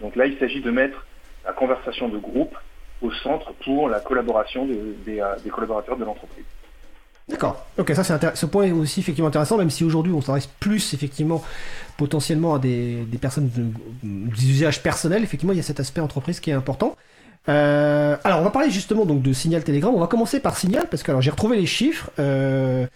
Donc 0.01 0.15
là, 0.15 0.25
il 0.27 0.37
s'agit 0.37 0.61
de 0.61 0.71
mettre 0.71 1.05
la 1.45 1.53
conversation 1.53 2.09
de 2.09 2.17
groupe 2.17 2.55
au 3.01 3.11
centre 3.11 3.53
pour 3.63 3.89
la 3.89 3.99
collaboration 3.99 4.65
des, 4.65 5.19
euh, 5.19 5.35
des 5.43 5.49
collaborateurs 5.49 5.97
de 5.97 6.05
l'entreprise. 6.05 6.45
D'accord. 7.27 7.65
Ok, 7.79 7.91
ça 7.95 8.03
c'est 8.03 8.35
ce 8.35 8.45
point 8.45 8.65
est 8.65 8.71
aussi 8.71 8.99
effectivement 8.99 9.29
intéressant, 9.29 9.57
même 9.57 9.71
si 9.71 9.83
aujourd'hui 9.83 10.13
on 10.13 10.21
s'adresse 10.21 10.45
plus 10.45 10.93
effectivement 10.93 11.43
potentiellement 11.97 12.53
à 12.53 12.59
des, 12.59 12.97
des 13.03 13.17
personnes 13.17 13.49
de, 13.49 13.65
des 14.03 14.49
usages 14.51 14.83
personnels. 14.83 15.23
Effectivement, 15.23 15.53
il 15.53 15.57
y 15.57 15.59
a 15.59 15.63
cet 15.63 15.79
aspect 15.79 16.01
entreprise 16.01 16.39
qui 16.39 16.51
est 16.51 16.53
important. 16.53 16.95
Euh, 17.47 18.17
alors, 18.23 18.39
on 18.39 18.43
va 18.43 18.49
parler 18.49 18.69
justement 18.69 19.05
donc 19.05 19.21
de 19.21 19.33
Signal 19.33 19.63
Telegram. 19.63 19.93
On 19.93 19.99
va 19.99 20.07
commencer 20.07 20.39
par 20.39 20.57
Signal 20.57 20.87
parce 20.89 21.03
que 21.03 21.11
alors 21.11 21.21
j'ai 21.21 21.31
retrouvé 21.31 21.57
les 21.57 21.65
chiffres. 21.65 22.09
Euh, 22.19 22.87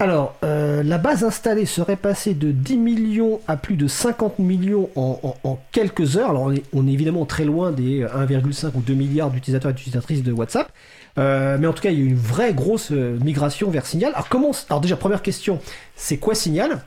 alors, 0.00 0.34
euh, 0.42 0.82
la 0.82 0.98
base 0.98 1.22
installée 1.22 1.66
serait 1.66 1.96
passée 1.96 2.34
de 2.34 2.50
10 2.50 2.76
millions 2.78 3.40
à 3.46 3.56
plus 3.56 3.76
de 3.76 3.86
50 3.86 4.40
millions 4.40 4.90
en, 4.96 5.58
quelques 5.70 6.16
heures. 6.16 6.30
Alors, 6.30 6.50
on 6.72 6.86
est, 6.88 6.92
évidemment 6.92 7.26
très 7.26 7.44
loin 7.44 7.70
des 7.70 8.02
1,5 8.02 8.72
ou 8.74 8.80
2 8.80 8.94
milliards 8.94 9.30
d'utilisateurs 9.30 9.70
et 9.70 9.74
d'utilisatrices 9.74 10.22
de 10.22 10.32
WhatsApp. 10.32 10.72
Mais 11.16 11.66
en 11.66 11.72
tout 11.72 11.82
cas, 11.82 11.90
il 11.90 11.98
y 11.98 12.02
a 12.02 12.04
une 12.04 12.16
vraie 12.16 12.54
grosse 12.54 12.90
migration 12.90 13.70
vers 13.70 13.86
Signal. 13.86 14.12
Alors, 14.14 14.28
comment, 14.28 14.50
alors 14.68 14.80
déjà, 14.80 14.96
première 14.96 15.22
question, 15.22 15.60
c'est 15.94 16.16
quoi 16.16 16.34
Signal? 16.34 16.82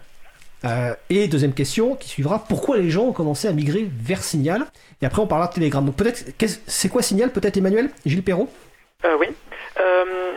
Euh, 0.65 0.93
Et 1.09 1.27
deuxième 1.27 1.53
question 1.53 1.95
qui 1.95 2.09
suivra, 2.09 2.43
pourquoi 2.47 2.77
les 2.77 2.89
gens 2.89 3.03
ont 3.03 3.13
commencé 3.13 3.47
à 3.47 3.51
migrer 3.51 3.87
vers 3.89 4.23
Signal 4.23 4.65
Et 5.01 5.05
après, 5.05 5.21
on 5.21 5.27
parlera 5.27 5.49
de 5.49 5.53
Telegram. 5.53 5.85
Donc, 5.85 5.95
peut-être, 5.95 6.23
c'est 6.67 6.89
quoi 6.89 7.01
Signal 7.01 7.31
Peut-être 7.31 7.57
Emmanuel 7.57 7.89
Gilles 8.05 8.23
Perrault 8.23 8.49
Euh, 9.05 9.15
oui. 9.19 9.27
Euh, 9.79 10.31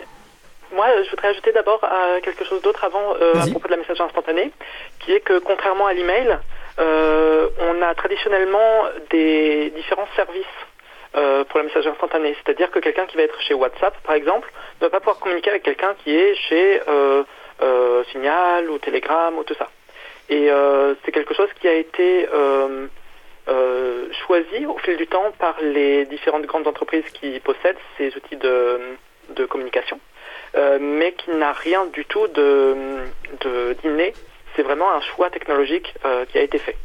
moi, 0.74 0.87
je 1.04 1.11
voudrais 1.11 1.28
ajouter 1.28 1.52
d'abord 1.52 1.83
à 1.85 2.20
quelque 2.22 2.44
chose 2.44 2.61
d'autre 2.62 2.85
avant 2.85 3.14
euh, 3.20 3.35
à 3.35 3.46
propos 3.50 3.66
de 3.68 3.72
la 3.72 3.78
messagerie 3.78 4.06
instantanée, 4.06 4.52
qui 5.00 5.12
est 5.12 5.20
que 5.20 5.38
contrairement 5.38 5.87
à 5.87 5.94
l'email, 5.94 6.38
on 6.78 7.83
a 7.83 7.94
traditionnellement 7.94 8.85
des 9.11 9.70
différents 9.76 10.09
services 10.16 10.46
euh, 11.16 11.42
pour 11.42 11.59
la 11.59 11.64
messagerie 11.64 11.90
instantanée. 11.90 12.37
C'est-à-dire 12.44 12.70
que 12.70 12.78
quelqu'un 12.78 13.04
qui 13.06 13.16
va 13.16 13.24
être 13.24 13.40
chez 13.40 13.52
WhatsApp, 13.52 13.96
par 14.04 14.14
exemple, 14.14 14.48
ne 14.80 14.87
va 14.87 14.90
pas 14.90 15.00
pouvoir 15.00 15.18
communiquer 15.18 15.50
avec 15.50 15.64
quelqu'un 15.64 15.94
qui 16.04 16.14
est 16.14 16.37
chez 16.37 16.80
euh, 16.87 17.24
euh, 17.62 18.04
Signal 18.12 18.70
ou 18.70 18.78
Telegram 18.78 19.37
ou 19.37 19.42
tout 19.42 19.54
ça. 19.54 19.68
Et 20.31 20.49
euh, 20.49 20.95
c'est 21.05 21.11
quelque 21.11 21.35
chose 21.35 21.49
qui 21.61 21.66
a 21.66 21.75
été 21.75 22.29
euh, 22.33 22.87
euh, 23.49 24.07
choisi 24.27 24.64
au 24.64 24.79
fil 24.79 24.97
du 24.97 25.09
temps 25.09 25.33
par 25.40 25.57
les 25.61 26.07
différentes 26.07 26.47
grandes 26.47 26.69
entreprises 26.69 27.05
qui 27.12 27.40
possèdent 27.40 27.77
ces 27.99 28.16
outils 28.16 28.37
de, 28.37 28.97
communication, 29.49 29.99
mais 30.81 31.12
qui 31.12 31.31
n'a 31.31 31.53
rien 31.53 31.87
du 31.87 32.05
tout 32.05 32.29
de, 32.29 32.99
d'inné. 33.83 34.12
C'est 34.55 34.62
vraiment 34.62 34.93
un 34.93 35.01
choix 35.01 35.31
technologique 35.31 35.95
qui 36.29 36.38
a 36.38 36.43
été 36.43 36.59
fait. 36.59 36.77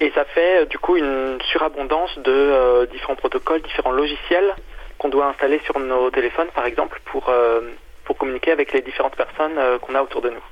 Et 0.00 0.10
ça 0.12 0.24
fait 0.24 0.66
du 0.66 0.78
coup 0.78 0.96
une 0.96 1.38
surabondance 1.50 2.16
de 2.18 2.86
différents 2.92 3.16
protocoles, 3.16 3.60
différents 3.62 3.92
logiciels 3.92 4.54
qu'on 4.98 5.08
doit 5.08 5.26
installer 5.26 5.60
sur 5.64 5.78
nos 5.80 6.10
téléphones, 6.10 6.48
par 6.54 6.64
exemple, 6.64 7.00
pour, 7.06 7.30
pour 8.04 8.16
communiquer 8.16 8.52
avec 8.52 8.72
les 8.72 8.80
différentes 8.80 9.16
personnes 9.16 9.58
qu'on 9.82 9.94
a 9.96 10.02
autour 10.02 10.22
de 10.22 10.30
nous. 10.30 10.44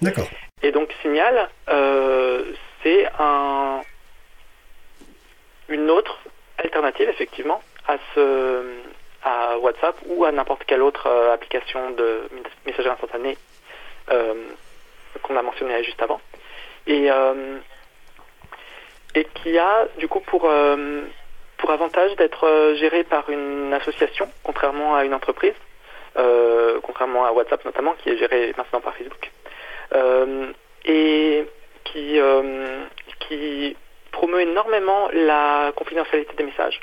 D'accord. 0.00 0.28
Et 0.62 0.72
donc 0.72 0.92
Signal, 1.02 1.48
euh, 1.68 2.44
c'est 2.82 3.06
un, 3.18 3.80
une 5.68 5.90
autre 5.90 6.18
alternative 6.58 7.08
effectivement 7.08 7.62
à 7.86 7.96
ce 8.14 8.74
à 9.24 9.58
WhatsApp 9.58 9.96
ou 10.06 10.24
à 10.24 10.32
n'importe 10.32 10.64
quelle 10.64 10.82
autre 10.82 11.08
euh, 11.08 11.34
application 11.34 11.90
de 11.90 12.28
messagerie 12.66 12.92
instantanée 12.92 13.36
euh, 14.10 14.34
qu'on 15.22 15.36
a 15.36 15.42
mentionné 15.42 15.82
juste 15.82 16.00
avant. 16.00 16.20
Et, 16.86 17.10
et 19.14 19.24
qui 19.34 19.58
a 19.58 19.86
du 19.98 20.08
coup 20.08 20.20
pour, 20.20 20.48
pour 21.58 21.70
avantage 21.70 22.16
d'être 22.16 22.74
géré 22.78 23.04
par 23.04 23.28
une 23.28 23.74
association, 23.74 24.30
contrairement 24.42 24.96
à 24.96 25.04
une 25.04 25.12
entreprise, 25.12 25.52
contrairement 26.14 27.26
à 27.26 27.32
WhatsApp 27.32 27.62
notamment, 27.66 27.92
qui 27.94 28.08
est 28.08 28.16
géré 28.16 28.54
maintenant 28.56 28.80
par 28.80 28.94
Facebook. 28.96 29.30
Euh, 29.94 30.52
et 30.84 31.46
qui, 31.84 32.20
euh, 32.20 32.84
qui 33.20 33.76
promeut 34.12 34.42
énormément 34.42 35.08
la 35.12 35.72
confidentialité 35.74 36.34
des 36.36 36.44
messages 36.44 36.80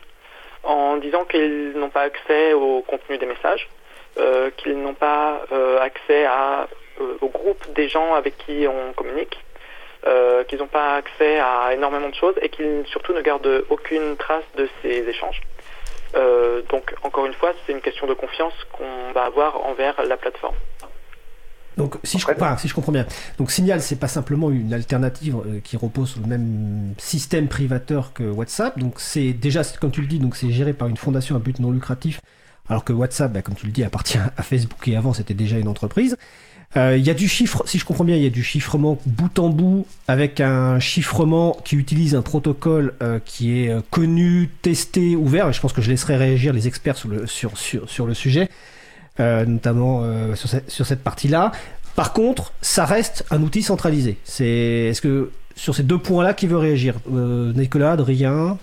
en 0.63 0.97
disant 0.97 1.25
qu'ils 1.25 1.73
n'ont 1.75 1.89
pas 1.89 2.01
accès 2.01 2.53
au 2.53 2.81
contenu 2.81 3.17
des 3.17 3.27
messages, 3.27 3.69
euh, 4.17 4.49
qu'ils 4.57 4.81
n'ont 4.81 4.95
pas 4.95 5.41
accès 5.81 6.25
au 7.21 7.29
groupe 7.29 7.63
des 7.73 7.87
gens 7.87 8.15
avec 8.15 8.37
qui 8.37 8.65
on 8.67 8.93
communique, 8.93 9.37
qu'ils 10.47 10.57
n'ont 10.57 10.67
pas 10.67 10.95
accès 10.95 11.39
à 11.39 11.73
énormément 11.73 12.09
de 12.09 12.15
choses 12.15 12.35
et 12.41 12.49
qu'ils 12.49 12.83
surtout 12.87 13.13
ne 13.13 13.21
gardent 13.21 13.65
aucune 13.69 14.17
trace 14.17 14.45
de 14.55 14.67
ces 14.81 15.07
échanges. 15.07 15.41
Donc 16.69 16.95
encore 17.03 17.27
une 17.27 17.33
fois, 17.33 17.53
c'est 17.65 17.73
une 17.73 17.81
question 17.81 18.07
de 18.07 18.13
confiance 18.13 18.55
qu'on 18.71 19.11
va 19.13 19.25
avoir 19.25 19.63
envers 19.65 20.01
la 20.03 20.17
plateforme. 20.17 20.55
Donc, 21.77 21.95
si 22.03 22.19
je, 22.19 22.25
enfin, 22.29 22.57
si 22.57 22.67
je 22.67 22.73
comprends 22.73 22.91
bien, 22.91 23.05
donc 23.37 23.51
Signal, 23.51 23.81
c'est 23.81 23.97
pas 23.97 24.07
simplement 24.07 24.49
une 24.49 24.73
alternative 24.73 25.35
euh, 25.45 25.59
qui 25.63 25.77
repose 25.77 26.11
sur 26.11 26.21
le 26.21 26.27
même 26.27 26.93
système 26.97 27.47
privateur 27.47 28.13
que 28.13 28.23
WhatsApp. 28.23 28.79
Donc, 28.79 28.95
c'est 28.99 29.33
déjà, 29.33 29.61
comme 29.79 29.91
tu 29.91 30.01
le 30.01 30.07
dis, 30.07 30.19
donc 30.19 30.35
c'est 30.35 30.51
géré 30.51 30.73
par 30.73 30.87
une 30.87 30.97
fondation 30.97 31.35
à 31.35 31.39
but 31.39 31.59
non 31.59 31.71
lucratif, 31.71 32.21
alors 32.69 32.83
que 32.83 32.93
WhatsApp, 32.93 33.33
bah, 33.33 33.41
comme 33.41 33.55
tu 33.55 33.65
le 33.65 33.71
dis, 33.71 33.83
appartient 33.83 34.17
à 34.17 34.43
Facebook 34.43 34.87
et 34.87 34.95
avant 34.95 35.13
c'était 35.13 35.33
déjà 35.33 35.57
une 35.57 35.67
entreprise. 35.67 36.17
Euh, 36.77 36.97
Il 36.97 37.05
y 37.05 37.09
a 37.09 37.13
du 37.13 37.27
chiffre, 37.27 37.63
si 37.65 37.77
je 37.77 37.85
comprends 37.85 38.03
bien, 38.03 38.15
il 38.15 38.23
y 38.23 38.27
a 38.27 38.31
du 38.31 38.43
chiffrement 38.43 38.97
bout 39.05 39.39
en 39.39 39.49
bout 39.49 39.85
avec 40.07 40.41
un 40.41 40.79
chiffrement 40.79 41.57
qui 41.63 41.75
utilise 41.75 42.15
un 42.15 42.21
protocole 42.21 42.93
euh, 43.01 43.19
qui 43.23 43.59
est 43.59 43.69
euh, 43.69 43.81
connu, 43.91 44.49
testé, 44.61 45.15
ouvert. 45.15 45.47
Et 45.49 45.53
je 45.53 45.61
pense 45.61 45.73
que 45.73 45.81
je 45.81 45.89
laisserai 45.89 46.17
réagir 46.17 46.53
les 46.53 46.67
experts 46.67 46.97
sur 46.97 47.09
le, 47.09 47.27
sur, 47.27 47.57
sur, 47.57 47.89
sur 47.89 48.05
le 48.05 48.13
sujet, 48.13 48.49
notamment 49.19 50.01
euh, 50.03 50.35
sur, 50.35 50.49
cette, 50.49 50.69
sur 50.69 50.85
cette 50.85 51.03
partie-là. 51.03 51.51
Par 51.95 52.11
contre, 52.13 52.51
ça 52.61 52.85
reste 52.85 53.25
un 53.31 53.41
outil 53.41 53.63
centralisé. 53.63 54.17
C'est, 54.23 54.45
est-ce 54.89 55.01
que 55.01 55.31
sur 55.55 55.73
ces 55.73 55.83
deux 55.83 55.97
points-là, 55.97 56.33
qui 56.33 56.47
veut 56.47 56.57
réagir? 56.57 56.95
Euh, 57.13 57.53
Nicolas, 57.53 57.93
Adrien? 57.93 58.57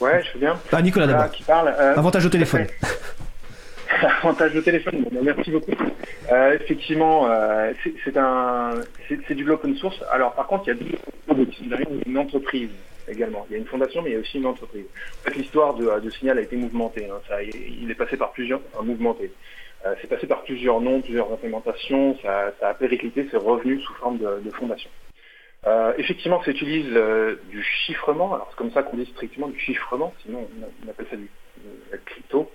Ouais, 0.00 0.22
je 0.22 0.34
veux 0.34 0.40
bien. 0.40 0.56
Ah, 0.72 0.82
Nicolas 0.82 1.06
d'abord. 1.06 1.30
qui 1.30 1.42
parle. 1.42 1.68
euh, 1.68 1.94
Avantage 1.96 2.26
au 2.26 2.28
téléphone. 2.28 2.66
Avantage 4.22 4.52
de 4.52 4.60
téléphone. 4.60 5.04
Bon, 5.10 5.20
merci 5.22 5.50
beaucoup. 5.50 5.72
Euh, 6.30 6.58
effectivement, 6.60 7.30
euh, 7.30 7.72
c'est 7.82 7.94
c'est 8.04 8.16
un, 8.18 8.72
c'est 9.08 9.18
c'est 9.26 9.34
du 9.34 9.48
open 9.48 9.74
source. 9.76 9.96
Alors, 10.12 10.34
par 10.34 10.46
contre, 10.48 10.64
il 10.66 10.68
y 10.68 10.72
a 10.72 11.34
deux 11.34 11.46
une 12.06 12.18
entreprise 12.18 12.68
également. 13.08 13.46
Il 13.48 13.52
y 13.52 13.56
a 13.56 13.58
une 13.58 13.66
fondation, 13.66 14.02
mais 14.02 14.10
il 14.10 14.12
y 14.14 14.16
a 14.16 14.20
aussi 14.20 14.38
une 14.38 14.46
entreprise. 14.46 14.86
En 15.20 15.30
fait, 15.30 15.36
l'histoire 15.36 15.74
de, 15.74 16.10
Signal 16.10 16.38
a 16.38 16.42
été 16.42 16.56
mouvementée. 16.56 17.08
hein. 17.10 17.20
Ça, 17.28 17.42
il 17.42 17.90
est 17.90 17.94
passé 17.94 18.16
par 18.16 18.32
plusieurs, 18.32 18.60
enfin, 18.72 18.84
mouvementé. 18.84 19.30
Euh, 19.84 19.94
c'est 20.00 20.08
passé 20.08 20.26
par 20.26 20.42
plusieurs 20.42 20.80
noms, 20.80 21.00
plusieurs 21.00 21.32
implémentations. 21.32 22.16
Ça, 22.22 22.52
a 22.62 22.74
périclité, 22.74 23.28
c'est 23.30 23.36
revenu 23.36 23.80
sous 23.80 23.94
forme 23.94 24.18
de, 24.18 24.50
fondation. 24.50 24.90
Euh, 25.66 25.92
effectivement, 25.98 26.42
ça 26.42 26.50
utilise 26.50 26.90
euh, 26.94 27.36
du 27.50 27.62
chiffrement. 27.62 28.34
Alors, 28.34 28.48
c'est 28.50 28.56
comme 28.56 28.72
ça 28.72 28.82
qu'on 28.82 28.96
dit 28.96 29.06
strictement 29.06 29.48
du 29.48 29.58
chiffrement. 29.58 30.12
Sinon, 30.24 30.48
on, 30.84 30.90
appelle 30.90 31.06
ça 31.10 31.16
du 31.16 31.28
crypto. 32.04 32.50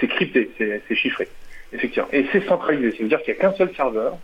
C'est 0.00 0.08
crypté, 0.08 0.50
c'est 0.58 0.94
chiffré. 0.96 1.28
Effectivement. 1.72 2.08
Et 2.12 2.26
c'est 2.32 2.44
centralisé. 2.46 2.92
Ça 2.92 3.02
veut 3.02 3.08
dire 3.08 3.22
qu'il 3.22 3.34
n'y 3.34 3.38
a 3.38 3.42
qu'un 3.42 3.52
seul 3.52 3.72
serveur, 3.76 4.18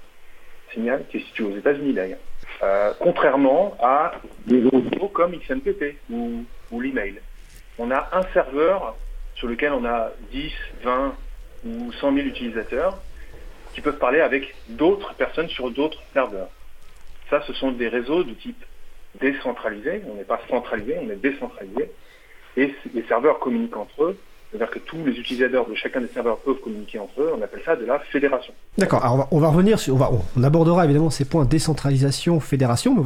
Signal, 0.73 1.05
qui 1.09 1.19
est 1.19 1.21
situé 1.21 1.45
aux 1.45 1.57
États-Unis 1.57 1.93
d'ailleurs. 1.93 2.19
Euh, 2.65 2.95
contrairement 2.99 3.77
à 3.83 4.13
des 4.47 4.65
autres 4.65 5.07
comme 5.13 5.33
XMPP 5.37 5.97
ou, 6.11 6.45
ou 6.71 6.81
l'email. 6.81 7.21
On 7.79 7.91
a 7.91 8.09
un 8.13 8.23
serveur 8.33 8.97
sur 9.35 9.49
lequel 9.49 9.73
on 9.73 9.85
a 9.85 10.13
10, 10.33 10.51
20 10.83 11.15
ou 11.67 11.93
100 11.93 12.15
000 12.15 12.27
utilisateurs 12.27 12.99
qui 13.75 13.83
peuvent 13.83 13.99
parler 13.99 14.21
avec 14.21 14.55
d'autres 14.69 15.13
personnes 15.15 15.49
sur 15.49 15.71
d'autres 15.71 16.01
serveurs. 16.15 16.49
Ça, 17.29 17.43
ce 17.47 17.53
sont 17.53 17.73
des 17.73 17.89
réseaux 17.89 18.25
de 18.25 18.33
type 18.33 18.65
décentralisé. 19.21 20.01
On 20.09 20.15
n'est 20.15 20.25
pas 20.25 20.41
centralisé, 20.49 20.97
on 21.03 21.11
est 21.11 21.17
décentralisé. 21.17 21.91
Et 22.57 22.75
les 22.95 23.03
serveurs 23.03 23.41
communiquent 23.41 23.77
entre 23.77 24.05
eux. 24.05 24.19
C'est-à-dire 24.55 24.73
que 24.73 24.79
tous 24.79 25.05
les 25.05 25.11
utilisateurs 25.15 25.69
de 25.69 25.75
chacun 25.75 26.01
des 26.01 26.07
serveurs 26.07 26.39
peuvent 26.39 26.61
communiquer 26.63 27.01
entre 27.01 27.21
eux. 27.21 27.33
On 27.37 27.43
appelle 27.43 27.63
ça 27.65 27.75
de 27.75 27.85
la 27.85 27.99
fédération. 27.99 28.53
D'accord. 28.79 29.05
Alors, 29.05 29.27
on 29.33 29.41
va, 29.41 29.49
revenir 29.49 29.81
sur, 29.81 29.97
on, 30.37 30.43
abordera 30.45 30.85
évidemment 30.85 31.11
ces 31.11 31.25
points 31.25 31.45
décentralisation, 31.45 32.39
fédération, 32.39 32.95
mais 32.95 33.01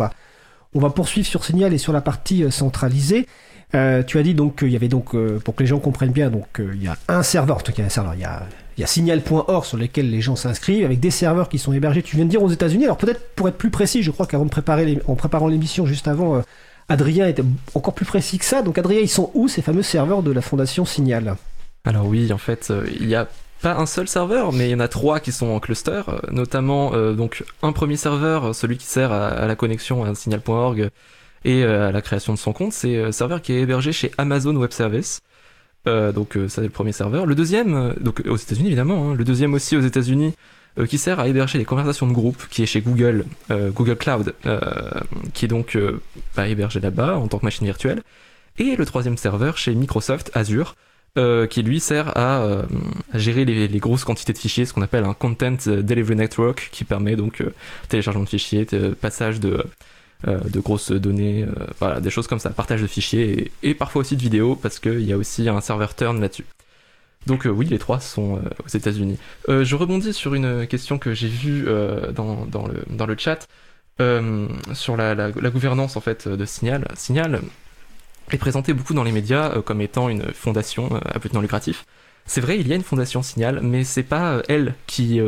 on 0.75 0.81
va, 0.81 0.91
poursuivre 0.91 1.27
sur 1.27 1.45
Signal 1.45 1.73
et 1.73 1.79
sur 1.79 1.95
la 1.95 2.03
partie 2.03 2.45
euh, 2.45 2.51
centralisée. 2.51 3.27
Euh, 3.75 4.03
tu 4.03 4.19
as 4.19 4.23
dit 4.23 4.35
donc 4.35 4.59
qu'il 4.59 4.69
y 4.69 4.77
avait 4.77 4.89
donc, 4.89 5.15
euh, 5.15 5.39
pour 5.43 5.55
que 5.55 5.63
les 5.63 5.67
gens 5.67 5.79
comprennent 5.79 6.13
bien, 6.13 6.29
donc 6.29 6.59
il 6.59 6.83
y 6.83 6.87
a 6.87 6.99
un 7.09 7.23
serveur, 7.23 7.57
en 7.57 7.61
tout 7.61 7.73
cas 7.73 7.83
un 7.83 7.89
serveur, 7.89 8.13
il 8.15 8.21
y 8.21 8.25
a, 8.25 8.43
il 8.77 8.83
y 8.83 8.85
a 8.85 8.87
signal.org 8.87 9.65
sur 9.65 9.79
lesquels 9.79 10.11
les 10.11 10.21
gens 10.21 10.37
s'inscrivent, 10.37 10.85
avec 10.85 11.01
des 11.01 11.11
serveurs 11.11 11.49
qui 11.49 11.59
sont 11.59 11.73
hébergés, 11.73 12.03
tu 12.03 12.17
viens 12.17 12.27
de 12.27 12.31
dire 12.31 12.43
aux 12.43 12.51
États-Unis. 12.51 12.85
Alors 12.85 12.99
peut-être 12.99 13.35
pour 13.35 13.49
être 13.49 13.57
plus 13.57 13.71
précis, 13.71 14.03
je 14.03 14.11
crois 14.11 14.27
qu'avant 14.27 14.45
de 14.45 14.51
préparer, 14.51 14.99
en 15.07 15.15
préparant 15.15 15.49
l'émission 15.49 15.87
juste 15.87 16.09
avant, 16.09 16.43
Adrien 16.89 17.27
était 17.27 17.45
encore 17.75 17.95
plus 17.95 18.07
précis 18.07 18.39
que 18.39 18.45
ça. 18.45 18.63
Donc 18.63 18.79
Adrien, 18.79 19.01
ils 19.01 19.09
sont 19.09 19.31
où 19.35 19.49
ces 19.49 19.63
fameux 19.63 19.83
serveurs 19.83 20.23
de 20.23 20.33
la 20.33 20.41
fondation 20.41 20.85
Signal? 20.85 21.37
Alors 21.85 22.07
oui, 22.07 22.33
en 22.33 22.39
fait, 22.39 22.69
euh, 22.71 22.87
il 22.99 23.09
y 23.09 23.15
a 23.15 23.29
pas 23.63 23.77
un 23.77 23.87
seul 23.87 24.09
serveur, 24.09 24.53
mais 24.53 24.69
il 24.69 24.73
y 24.73 24.75
en 24.75 24.81
a 24.81 24.89
trois 24.89 25.21
qui 25.21 25.33
sont 25.33 25.49
en 25.49 25.61
cluster, 25.61 26.03
euh, 26.09 26.19
notamment 26.31 26.95
euh, 26.95 27.13
donc 27.13 27.45
un 27.63 27.73
premier 27.73 27.97
serveur, 27.97 28.55
celui 28.55 28.79
qui 28.79 28.87
sert 28.87 29.13
à, 29.13 29.47
la 29.47 29.57
connexion 29.57 30.05
à 30.05 30.15
signal.org 30.15 30.91
et 31.45 31.63
à 31.63 31.93
la 31.93 32.03
création 32.03 32.33
de 32.33 32.39
son 32.39 32.53
compte, 32.53 32.73
c'est 32.73 33.01
un 33.01 33.13
serveur 33.13 33.41
qui 33.43 33.53
est 33.53 33.61
hébergé 33.61 33.93
chez 33.93 34.11
Amazon 34.19 34.57
Web 34.57 34.73
Service. 34.73 35.21
Donc 35.87 36.35
ça 36.35 36.49
c'est 36.49 36.63
le 36.63 36.69
premier 36.69 36.93
serveur. 36.93 37.25
Le 37.25 37.35
deuxième, 37.35 37.95
aux 38.27 38.37
États-Unis 38.37 38.67
évidemment, 38.67 39.11
hein, 39.11 39.15
le 39.15 39.25
deuxième 39.25 39.55
aussi 39.55 39.77
aux 39.77 39.81
États-Unis, 39.81 40.35
euh, 40.79 40.87
qui 40.87 40.99
sert 40.99 41.19
à 41.19 41.29
héberger 41.29 41.59
les 41.59 41.65
conversations 41.65 42.07
de 42.07 42.13
groupe, 42.13 42.47
qui 42.51 42.63
est 42.63 42.67
chez 42.67 42.81
Google, 42.81 43.25
euh, 43.51 43.71
Google 43.71 43.97
Cloud, 43.97 44.35
euh, 44.47 44.61
qui 45.35 45.45
est 45.45 45.49
donc 45.49 45.77
bah, 46.37 46.49
hébergé 46.49 46.81
là-bas 46.81 47.17
en 47.17 47.29
tant 47.29 47.39
que 47.39 47.45
machine 47.45 47.67
virtuelle. 47.67 48.03
Et 48.59 48.77
le 48.77 48.85
troisième 48.87 49.17
serveur 49.17 49.57
chez 49.57 49.75
Microsoft 49.75 50.31
Azure, 50.35 50.75
qui 51.51 51.63
lui 51.63 51.81
sert 51.81 52.17
à, 52.17 52.63
gérer 53.15 53.45
les, 53.45 53.79
grosses 53.81 54.05
quantités 54.05 54.33
de 54.33 54.39
fichiers, 54.39 54.67
ce 54.67 54.73
qu'on 54.73 54.83
appelle 54.83 55.05
un 55.05 55.15
Content 55.15 55.57
Delivery 55.67 56.15
Network, 56.15 56.69
qui 56.71 56.85
permet 56.85 57.17
donc 57.17 57.43
téléchargement 57.89 58.23
de 58.23 58.29
fichiers, 58.29 58.67
passage 59.01 59.41
de, 59.41 59.65
grosses 60.57 60.93
données, 60.93 61.45
des 62.01 62.11
choses 62.11 62.29
comme 62.29 62.39
ça, 62.39 62.51
partage 62.51 62.83
de 62.83 62.87
fichiers, 62.87 63.51
et 63.65 63.75
parfois 63.75 64.01
aussi 64.01 64.17
de 64.17 64.23
vidéos, 64.23 64.55
parce 64.55 64.79
qu'il 64.79 65.03
y 65.03 65.13
a 65.13 65.17
aussi 65.17 65.49
un 65.49 65.61
serveur 65.61 65.97
turn 65.97 66.21
là-dessus. 66.21 66.45
Donc 67.29 67.47
euh, 67.47 67.51
oui, 67.51 67.67
les 67.67 67.79
trois 67.79 68.01
sont 68.01 68.37
euh, 68.37 68.41
aux 68.65 68.69
États-Unis. 68.69 69.19
Euh, 69.49 69.63
je 69.63 69.77
rebondis 69.77 70.13
sur 70.15 70.35
une 70.35 70.67
question 70.67 70.99
que 70.99 71.13
j'ai 71.15 71.29
vue 71.29 71.67
dans, 72.13 72.47
le, 73.07 73.17
chat 73.17 73.47
sur 74.73 74.97
la, 74.97 75.31
gouvernance 75.31 75.97
en 75.97 76.01
fait 76.01 76.27
de 76.27 76.45
Signal. 76.45 76.89
Signal 76.97 77.43
est 78.33 78.39
présenté 78.39 78.73
beaucoup 78.73 78.95
dans 78.95 79.05
les 79.05 79.13
médias 79.13 79.61
comme 79.63 79.81
étant 79.81 80.09
une 80.09 80.33
fondation 80.33 81.01
à 81.05 81.19
but 81.19 81.33
non 81.33 81.41
lucratif. 81.41 81.85
C'est 82.27 82.41
vrai, 82.41 82.59
il 82.59 82.69
y 82.69 82.73
a 82.73 82.77
une 82.77 82.83
fondation 82.83 83.23
Signal, 83.23 83.61
mais 83.63 83.85
c'est 83.85 84.03
pas 84.03 84.43
elle 84.49 84.75
qui 84.87 85.21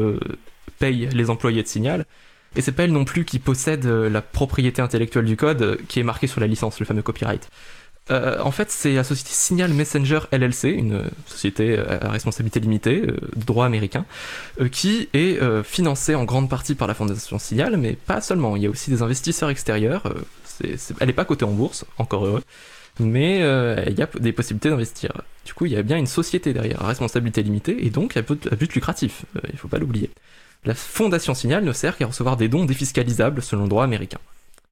paye 0.79 1.09
les 1.13 1.31
employés 1.31 1.63
de 1.63 1.69
Signal. 1.69 2.07
Et 2.57 2.63
c'est 2.63 2.73
pas 2.73 2.83
elle 2.83 2.93
non 2.93 3.05
plus 3.05 3.25
qui 3.25 3.39
possède 3.39 3.85
la 3.85 4.23
propriété 4.23 4.83
intellectuelle 4.83 5.25
du 5.25 5.37
code 5.37 5.79
qui 5.89 6.01
est 6.01 6.03
marquée 6.03 6.27
sur 6.27 6.41
la 6.41 6.47
licence, 6.47 6.81
le 6.81 6.87
fameux 6.87 7.03
copyright. 7.03 7.49
Euh, 8.11 8.41
en 8.41 8.51
fait, 8.51 8.71
c'est 8.71 8.95
la 8.95 9.05
société 9.05 9.31
Signal 9.33 9.73
Messenger 9.73 10.21
LLC, 10.33 10.65
une 10.65 10.95
euh, 10.95 11.09
société 11.27 11.79
euh, 11.79 11.99
à 12.01 12.11
responsabilité 12.11 12.59
limitée, 12.59 13.07
droit 13.37 13.67
américain, 13.67 14.05
qui 14.73 15.09
est 15.15 15.41
financée 15.63 16.15
en 16.15 16.25
grande 16.25 16.49
partie 16.49 16.75
par 16.75 16.89
la 16.89 16.95
fondation 16.95 17.39
Signal, 17.39 17.77
mais 17.77 17.93
pas 17.93 18.21
seulement. 18.21 18.57
Il 18.57 18.63
y 18.63 18.67
a 18.67 18.71
aussi 18.71 18.91
des 18.91 19.03
investisseurs 19.03 19.51
extérieurs. 19.51 20.13
elle 20.63 21.07
n'est 21.07 21.13
pas 21.13 21.25
cotée 21.25 21.45
en 21.45 21.53
bourse, 21.53 21.85
encore 21.99 22.27
heureux, 22.27 22.43
mais 22.99 23.39
il 23.87 23.99
y 23.99 24.03
a 24.03 24.09
des 24.19 24.33
possibilités 24.33 24.71
d'investir. 24.71 25.13
Du 25.45 25.55
coup, 25.55 25.67
il 25.67 25.73
y 25.73 25.77
a 25.77 25.83
bien 25.83 25.97
une 25.97 26.07
société 26.07 26.53
derrière, 26.53 26.83
à 26.83 26.89
responsabilité 26.89 27.43
limitée, 27.43 27.85
et 27.85 27.91
donc 27.91 28.17
à 28.17 28.23
but, 28.23 28.75
lucratif. 28.75 29.25
il 29.45 29.53
ne 29.53 29.59
faut 29.59 29.69
pas 29.69 29.79
l'oublier. 29.79 30.11
La 30.65 30.75
fondation 30.75 31.35
Signal 31.35 31.65
ne 31.65 31.73
sert 31.73 31.97
qu'à 31.97 32.07
recevoir 32.07 32.37
des 32.37 32.49
dons 32.49 32.65
défiscalisables 32.65 33.43
selon 33.43 33.63
le 33.63 33.69
droit 33.69 33.85
américain. 33.85 34.19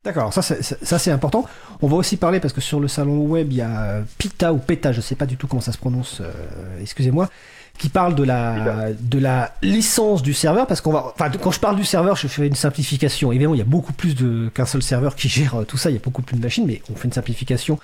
D'accord, 0.09 0.33
ça 0.33 0.41
c'est, 0.41 1.11
important. 1.11 1.45
On 1.83 1.87
va 1.87 1.97
aussi 1.97 2.17
parler 2.17 2.41
parce 2.41 2.55
que 2.55 2.63
sur 2.63 2.81
le 2.81 2.89
salon 2.89 3.19
web, 3.27 3.49
il 3.51 3.59
y 3.59 3.61
a 3.61 3.83
euh, 3.83 4.03
Pita 4.17 4.55
ou 4.55 4.57
Peta, 4.57 4.91
je 4.91 5.03
sais 5.03 5.17
pas 5.17 5.27
du 5.27 5.37
tout 5.37 5.47
comment 5.47 5.61
ça 5.61 5.71
se 5.71 5.77
prononce, 5.77 6.23
euh, 6.23 6.33
excusez-moi, 6.81 7.29
qui 7.77 7.91
parle 7.91 8.15
de 8.15 8.23
la, 8.23 8.89
de 8.99 9.19
la 9.19 9.53
licence 9.61 10.23
du 10.23 10.33
serveur 10.33 10.67
parce 10.67 10.81
qu'on 10.81 10.93
va, 10.93 11.13
enfin, 11.15 11.31
quand 11.31 11.51
je 11.51 11.61
parle 11.61 11.77
du 11.77 11.85
serveur, 11.85 12.17
je 12.17 12.27
fais 12.27 12.47
une 12.47 12.55
simplification. 12.55 13.33
Évidemment, 13.33 13.53
il 13.53 13.59
y 13.59 13.61
a 13.61 13.67
beaucoup 13.67 13.93
plus 13.93 14.15
qu'un 14.55 14.65
seul 14.65 14.83
serveur 14.83 15.15
qui 15.15 15.29
gère 15.29 15.57
euh, 15.57 15.65
tout 15.65 15.77
ça, 15.77 15.91
il 15.91 15.93
y 15.93 15.99
a 15.99 16.01
beaucoup 16.03 16.23
plus 16.23 16.39
de 16.39 16.43
machines, 16.43 16.65
mais 16.65 16.81
on 16.91 16.97
fait 16.97 17.09
une 17.09 17.13
simplification 17.13 17.79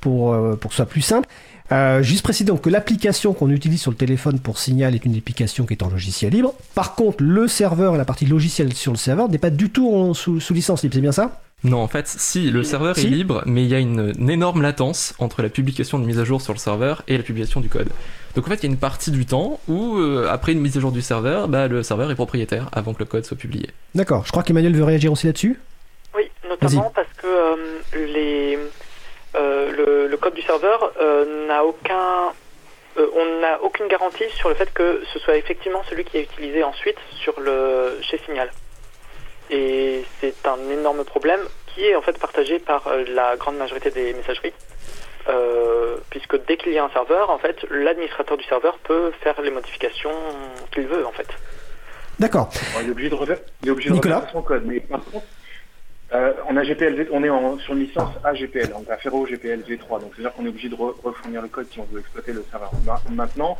pour, 0.00 0.32
euh, 0.32 0.56
pour 0.56 0.70
que 0.70 0.74
ce 0.74 0.78
soit 0.78 0.86
plus 0.86 1.02
simple. 1.02 1.28
Euh, 1.72 2.00
juste 2.02 2.22
préciser 2.22 2.44
donc 2.44 2.62
que 2.62 2.70
l'application 2.70 3.34
qu'on 3.34 3.50
utilise 3.50 3.82
sur 3.82 3.90
le 3.90 3.96
téléphone 3.98 4.38
pour 4.38 4.58
Signal 4.58 4.94
est 4.94 5.04
une 5.04 5.14
application 5.14 5.66
qui 5.66 5.74
est 5.74 5.82
en 5.82 5.90
logiciel 5.90 6.32
libre. 6.32 6.54
Par 6.74 6.94
contre, 6.94 7.22
le 7.22 7.48
serveur 7.48 7.94
et 7.94 7.98
la 7.98 8.04
partie 8.06 8.24
logicielle 8.24 8.72
sur 8.72 8.92
le 8.92 8.98
serveur 8.98 9.28
n'est 9.28 9.38
pas 9.38 9.50
du 9.50 9.70
tout 9.70 9.92
en, 9.92 10.14
sous, 10.14 10.40
sous 10.40 10.54
licence 10.54 10.82
libre, 10.82 10.94
c'est 10.94 11.00
bien 11.00 11.12
ça? 11.12 11.40
Non, 11.64 11.78
en 11.78 11.88
fait, 11.88 12.06
si, 12.06 12.50
le 12.50 12.62
serveur 12.62 12.96
Si. 12.96 13.06
est 13.06 13.10
libre, 13.10 13.42
mais 13.46 13.62
il 13.64 13.68
y 13.68 13.74
a 13.74 13.78
une, 13.78 14.12
une 14.18 14.30
énorme 14.30 14.62
latence 14.62 15.14
entre 15.18 15.42
la 15.42 15.48
publication 15.48 15.98
de 15.98 16.04
mise 16.04 16.18
à 16.20 16.24
jour 16.24 16.40
sur 16.40 16.52
le 16.52 16.58
serveur 16.58 17.02
et 17.08 17.16
la 17.16 17.22
publication 17.24 17.60
du 17.60 17.68
code. 17.68 17.88
Donc 18.34 18.46
en 18.46 18.50
fait, 18.50 18.56
il 18.56 18.62
y 18.64 18.66
a 18.66 18.70
une 18.70 18.78
partie 18.78 19.10
du 19.10 19.24
temps 19.26 19.58
où, 19.66 19.96
euh, 19.98 20.28
après 20.30 20.52
une 20.52 20.60
mise 20.60 20.76
à 20.76 20.80
jour 20.80 20.92
du 20.92 21.00
serveur, 21.02 21.48
bah, 21.48 21.66
le 21.66 21.82
serveur 21.82 22.10
est 22.10 22.14
propriétaire 22.14 22.68
avant 22.72 22.92
que 22.94 23.00
le 23.00 23.06
code 23.06 23.24
soit 23.24 23.36
publié. 23.36 23.70
D'accord, 23.94 24.24
je 24.26 24.30
crois 24.30 24.42
qu'Emmanuel 24.42 24.76
veut 24.76 24.84
réagir 24.84 25.10
aussi 25.10 25.26
là-dessus. 25.26 25.58
Oui, 26.14 26.30
notamment 26.48 26.92
parce 26.94 27.08
que 27.16 27.26
euh, 27.26 27.56
les, 27.94 28.58
euh, 29.34 29.72
le, 29.72 30.06
le 30.08 30.16
code 30.18 30.34
du 30.34 30.42
serveur 30.42 30.92
euh, 31.00 31.48
n'a 31.48 31.64
aucun, 31.64 32.32
euh, 32.98 33.06
on 33.16 33.40
n'a 33.40 33.62
aucune 33.62 33.88
garantie 33.88 34.24
sur 34.36 34.50
le 34.50 34.54
fait 34.54 34.72
que 34.72 35.02
ce 35.12 35.18
soit 35.18 35.36
effectivement 35.36 35.82
celui 35.88 36.04
qui 36.04 36.18
est 36.18 36.22
utilisé 36.24 36.62
ensuite 36.62 36.98
sur 37.22 37.40
le 37.40 37.98
chez 38.02 38.18
Signal. 38.26 38.50
Et 39.50 40.04
c'est 40.20 40.46
un 40.46 40.58
énorme 40.70 41.04
problème 41.04 41.40
qui 41.68 41.84
est 41.84 41.94
en 41.94 42.02
fait 42.02 42.18
partagé 42.18 42.58
par 42.58 42.86
euh, 42.88 43.04
la 43.14 43.36
grande 43.36 43.56
majorité 43.58 43.90
des 43.90 44.12
messageries. 44.14 44.52
Euh, 45.28 45.96
puisque 46.10 46.44
dès 46.46 46.56
qu'il 46.56 46.72
y 46.72 46.78
a 46.78 46.84
un 46.84 46.90
serveur, 46.90 47.30
en 47.30 47.38
fait, 47.38 47.64
l'administrateur 47.70 48.36
du 48.36 48.44
serveur 48.44 48.78
peut 48.78 49.10
faire 49.22 49.40
les 49.42 49.50
modifications 49.50 50.12
qu'il 50.72 50.86
veut, 50.86 51.04
en 51.04 51.10
fait. 51.12 51.26
D'accord. 52.18 52.48
Bon, 52.74 52.80
il 52.82 52.88
est 52.88 52.90
obligé 52.92 53.10
de 53.10 53.14
refaire, 53.16 53.38
il 53.62 53.68
est 53.68 53.72
obligé 53.72 53.90
de 53.90 53.94
Nicolas 53.94 54.16
refaire 54.18 54.32
son 54.32 54.42
code. 54.42 54.62
Mais 54.64 54.80
par 54.80 55.04
contre, 55.04 55.26
euh, 56.14 56.32
en 56.48 56.56
AGPL, 56.56 57.08
on 57.10 57.24
est 57.24 57.28
en, 57.28 57.58
sur 57.58 57.74
une 57.74 57.80
licence 57.80 58.10
AGPL, 58.24 58.68
donc 58.70 58.88
Affero 58.88 59.26
GPL 59.26 59.62
V3. 59.62 60.00
Donc 60.00 60.12
c'est-à-dire 60.14 60.32
qu'on 60.34 60.46
est 60.46 60.48
obligé 60.50 60.68
de 60.68 60.76
re- 60.76 60.94
refournir 61.02 61.42
le 61.42 61.48
code 61.48 61.66
si 61.72 61.80
on 61.80 61.84
veut 61.92 61.98
exploiter 62.00 62.32
le 62.32 62.44
serveur. 62.50 62.70
Ma- 62.86 63.02
Maintenant, 63.10 63.58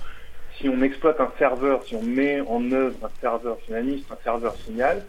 si 0.59 0.69
on 0.69 0.81
exploite 0.83 1.21
un 1.21 1.33
serveur, 1.39 1.83
si 1.85 1.97
on 1.97 2.03
met 2.03 2.41
en 2.43 2.71
œuvre 2.73 2.97
un 3.05 3.11
serveur, 3.21 3.59
si 3.67 3.73
on 3.73 3.77
administre 3.77 4.13
un 4.13 4.23
serveur 4.23 4.55
signal, 4.65 5.05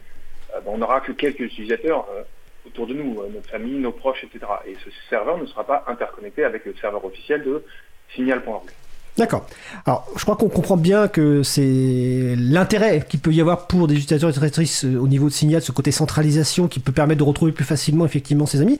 on 0.66 0.78
n'aura 0.78 1.02
que 1.02 1.12
quelques 1.12 1.40
utilisateurs 1.42 2.06
euh, 2.16 2.22
autour 2.68 2.88
de 2.88 2.94
nous, 2.94 3.20
euh, 3.22 3.30
notre 3.34 3.50
famille, 3.50 3.78
nos 3.80 3.92
proches, 3.92 4.24
etc. 4.24 4.46
Et 4.68 4.76
ce 4.84 4.90
serveur 5.10 5.38
ne 5.38 5.46
sera 5.46 5.66
pas 5.66 5.84
interconnecté 5.88 6.44
avec 6.44 6.66
le 6.66 6.74
serveur 6.82 7.04
officiel 7.06 7.44
de 7.44 7.64
signal.org. 8.16 8.70
D'accord. 9.18 9.48
Alors, 9.88 10.08
je 10.16 10.22
crois 10.22 10.36
qu'on 10.36 10.48
comprend 10.48 10.78
bien 10.78 11.08
que 11.08 11.42
c'est 11.42 12.36
l'intérêt 12.38 13.04
qu'il 13.10 13.20
peut 13.20 13.34
y 13.34 13.42
avoir 13.42 13.66
pour 13.66 13.88
des 13.88 13.96
utilisateurs 13.96 14.30
et 14.30 14.32
utilisatrices 14.32 14.86
euh, 14.86 14.96
au 15.00 15.08
niveau 15.08 15.26
de 15.28 15.34
Signal, 15.34 15.60
ce 15.64 15.72
côté 15.72 15.92
centralisation 15.92 16.68
qui 16.68 16.80
peut 16.80 16.92
permettre 16.92 17.18
de 17.18 17.24
retrouver 17.24 17.52
plus 17.52 17.66
facilement 17.66 18.06
effectivement 18.06 18.46
ses 18.46 18.62
amis. 18.62 18.78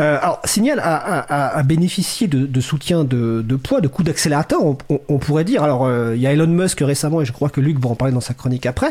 Euh, 0.00 0.18
alors, 0.20 0.40
Signal 0.44 0.80
a, 0.80 0.96
a- 0.96 1.20
a- 1.20 1.56
a 1.58 1.62
bénéficié 1.62 2.26
de, 2.26 2.46
de 2.46 2.60
soutien 2.60 3.04
de, 3.04 3.42
de 3.42 3.54
poids, 3.56 3.80
de 3.80 3.86
coups 3.86 4.06
d'accélérateur, 4.06 4.64
on, 4.64 4.76
on- 4.88 5.00
on 5.08 5.18
pourrait 5.18 5.44
dire. 5.44 5.62
Alors, 5.62 5.86
euh, 5.86 6.16
il 6.16 6.20
y 6.20 6.26
a 6.26 6.32
Elon 6.32 6.48
Musk 6.48 6.80
récemment, 6.80 7.20
et 7.20 7.24
je 7.24 7.32
crois 7.32 7.48
que 7.48 7.60
Luc 7.60 7.78
va 7.78 7.88
en 7.90 7.94
parler 7.94 8.12
dans 8.12 8.20
sa 8.20 8.34
chronique 8.34 8.66
après. 8.66 8.90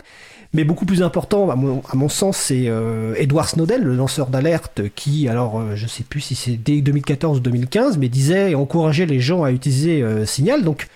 Mais 0.56 0.64
beaucoup 0.64 0.86
plus 0.86 1.03
important, 1.03 1.49
à 1.49 1.56
mon, 1.58 2.08
sens, 2.08 2.38
c'est 2.38 2.68
euh, 2.68 3.14
Edward 3.18 3.49
Snowden, 3.49 3.84
le 3.84 3.93
lanceur 3.93 4.28
d'alerte, 4.28 4.84
qui, 4.95 5.28
alors, 5.28 5.60
euh, 5.60 5.76
je 5.76 5.86
sais 5.86 6.03
plus 6.03 6.22
si 6.22 6.34
c'est 6.34 6.56
dès 6.56 6.80
2014 6.80 7.39
ou 7.39 7.41
2015, 7.41 7.97
mais 7.97 8.08
disait 8.08 8.51
et 8.51 8.56
encourageait 8.56 9.06
les 9.06 9.20
gens 9.20 9.43
à 9.43 9.51
utiliser 9.51 10.01
euh, 10.01 10.26
Signal. 10.26 10.64
Donc, 10.64 10.88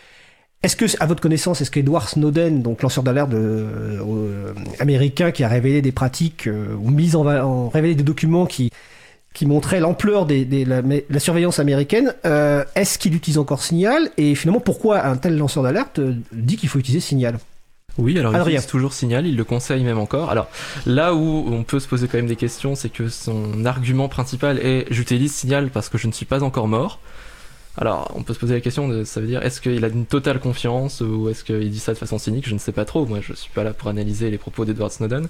est-ce 0.63 0.77
que, 0.77 0.85
à 1.01 1.05
votre 1.07 1.21
connaissance, 1.21 1.59
est-ce 1.59 1.71
qu'Edward 1.71 2.07
Snowden, 2.07 2.61
donc 2.61 2.81
lanceur 2.81 3.03
d'alerte 3.03 3.33
américain, 4.79 5.31
qui 5.31 5.43
a 5.43 5.49
révélé 5.49 5.81
des 5.81 5.91
pratiques 5.91 6.47
ou 6.81 6.89
mis 6.89 7.17
en, 7.17 7.27
en 7.27 7.67
révélé 7.67 7.95
des 7.95 8.03
documents 8.03 8.45
qui 8.45 8.69
qui 9.33 9.45
montraient 9.45 9.79
l'ampleur 9.79 10.25
des- 10.25 10.65
la, 10.65 11.19
surveillance 11.19 11.59
américaine, 11.59 12.13
est-ce 12.75 12.97
qu'il 12.97 13.13
utilise 13.15 13.37
encore 13.37 13.61
Signal? 13.61 14.09
Et 14.17 14.35
finalement, 14.35 14.59
pourquoi 14.59 15.05
un 15.05 15.17
tel 15.17 15.37
lanceur 15.37 15.63
d'alerte 15.63 16.01
dit 16.33 16.57
qu'il 16.57 16.67
faut 16.67 16.79
utiliser 16.79 16.99
Signal? 16.99 17.37
Oui, 17.99 18.17
alors 18.17 18.33
il 18.33 18.39
utilise 18.39 18.65
toujours 18.65 18.93
Signal, 18.93 19.27
il 19.27 19.35
le 19.35 19.43
conseille 19.43 19.83
même 19.83 19.99
encore. 19.99 20.29
Alors 20.29 20.47
là 20.85 21.13
où 21.13 21.45
on 21.51 21.63
peut 21.63 21.79
se 21.79 21.87
poser 21.87 22.07
quand 22.07 22.17
même 22.17 22.27
des 22.27 22.37
questions, 22.37 22.75
c'est 22.75 22.89
que 22.89 23.09
son 23.09 23.65
argument 23.65 24.07
principal 24.07 24.57
est 24.59 24.85
j'utilise 24.89 25.33
Signal 25.33 25.69
parce 25.69 25.89
que 25.89 25.97
je 25.97 26.07
ne 26.07 26.13
suis 26.13 26.25
pas 26.25 26.41
encore 26.41 26.67
mort. 26.67 26.99
Alors 27.77 28.11
on 28.15 28.23
peut 28.23 28.33
se 28.33 28.39
poser 28.39 28.55
la 28.55 28.61
question 28.61 28.87
de 28.87 29.03
ça 29.03 29.21
veut 29.21 29.27
dire 29.27 29.43
est-ce 29.43 29.61
qu'il 29.61 29.83
a 29.83 29.87
une 29.89 30.05
totale 30.05 30.39
confiance 30.39 31.01
ou 31.01 31.29
est-ce 31.29 31.43
qu'il 31.43 31.69
dit 31.69 31.79
ça 31.79 31.93
de 31.93 31.97
façon 31.97 32.17
cynique? 32.17 32.47
Je 32.47 32.53
ne 32.53 32.59
sais 32.59 32.71
pas 32.71 32.85
trop. 32.85 33.05
Moi 33.05 33.19
je 33.21 33.33
suis 33.33 33.51
pas 33.51 33.63
là 33.63 33.73
pour 33.73 33.89
analyser 33.89 34.29
les 34.31 34.37
propos 34.37 34.65
d'Edward 34.65 34.91
Snowden, 34.91 35.27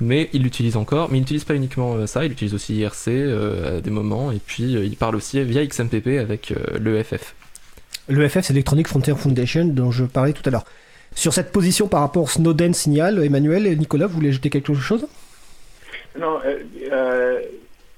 mais 0.00 0.30
il 0.32 0.42
l'utilise 0.42 0.76
encore. 0.76 1.10
Mais 1.10 1.18
il 1.18 1.20
n'utilise 1.20 1.44
pas 1.44 1.54
uniquement 1.54 1.94
euh, 1.94 2.06
ça, 2.06 2.24
il 2.24 2.32
utilise 2.32 2.54
aussi 2.54 2.76
IRC 2.76 3.08
euh, 3.08 3.78
à 3.78 3.80
des 3.80 3.90
moments 3.90 4.32
et 4.32 4.40
puis 4.44 4.76
euh, 4.76 4.84
il 4.84 4.96
parle 4.96 5.16
aussi 5.16 5.42
via 5.42 5.64
XMPP 5.64 6.18
avec 6.18 6.52
euh, 6.52 6.78
l'EFF. 6.78 7.34
L'EFF, 8.08 8.40
c'est 8.42 8.52
Electronic 8.52 8.86
Frontier 8.86 9.14
Foundation, 9.16 9.64
dont 9.64 9.90
je 9.90 10.04
parlais 10.04 10.32
tout 10.32 10.42
à 10.46 10.50
l'heure. 10.50 10.64
Sur 11.16 11.32
cette 11.32 11.50
position 11.50 11.88
par 11.88 12.00
rapport 12.00 12.30
Snowden 12.30 12.72
Signal, 12.74 13.24
Emmanuel 13.24 13.66
et 13.66 13.74
Nicolas, 13.74 14.06
vous 14.06 14.14
voulez 14.14 14.28
ajouter 14.28 14.50
quelque 14.50 14.74
chose? 14.74 15.08
Non, 16.16 16.38
euh, 16.44 16.58
euh, 16.92 17.40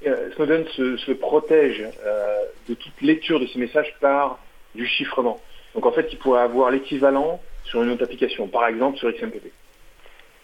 euh, 0.06 0.30
Snowden 0.36 0.64
se, 0.68 0.96
se 0.96 1.12
protège 1.12 1.82
euh, 2.06 2.38
de 2.68 2.74
toute 2.74 3.00
lecture 3.02 3.40
de 3.40 3.46
ces 3.48 3.58
messages 3.58 3.92
par 4.00 4.38
du 4.74 4.86
chiffrement. 4.86 5.40
Donc 5.74 5.84
en 5.84 5.92
fait, 5.92 6.06
il 6.12 6.18
pourrait 6.18 6.42
avoir 6.42 6.70
l'équivalent 6.70 7.40
sur 7.64 7.82
une 7.82 7.90
autre 7.90 8.04
application, 8.04 8.46
par 8.48 8.66
exemple 8.68 8.96
sur 8.98 9.10
XMPP. 9.12 9.46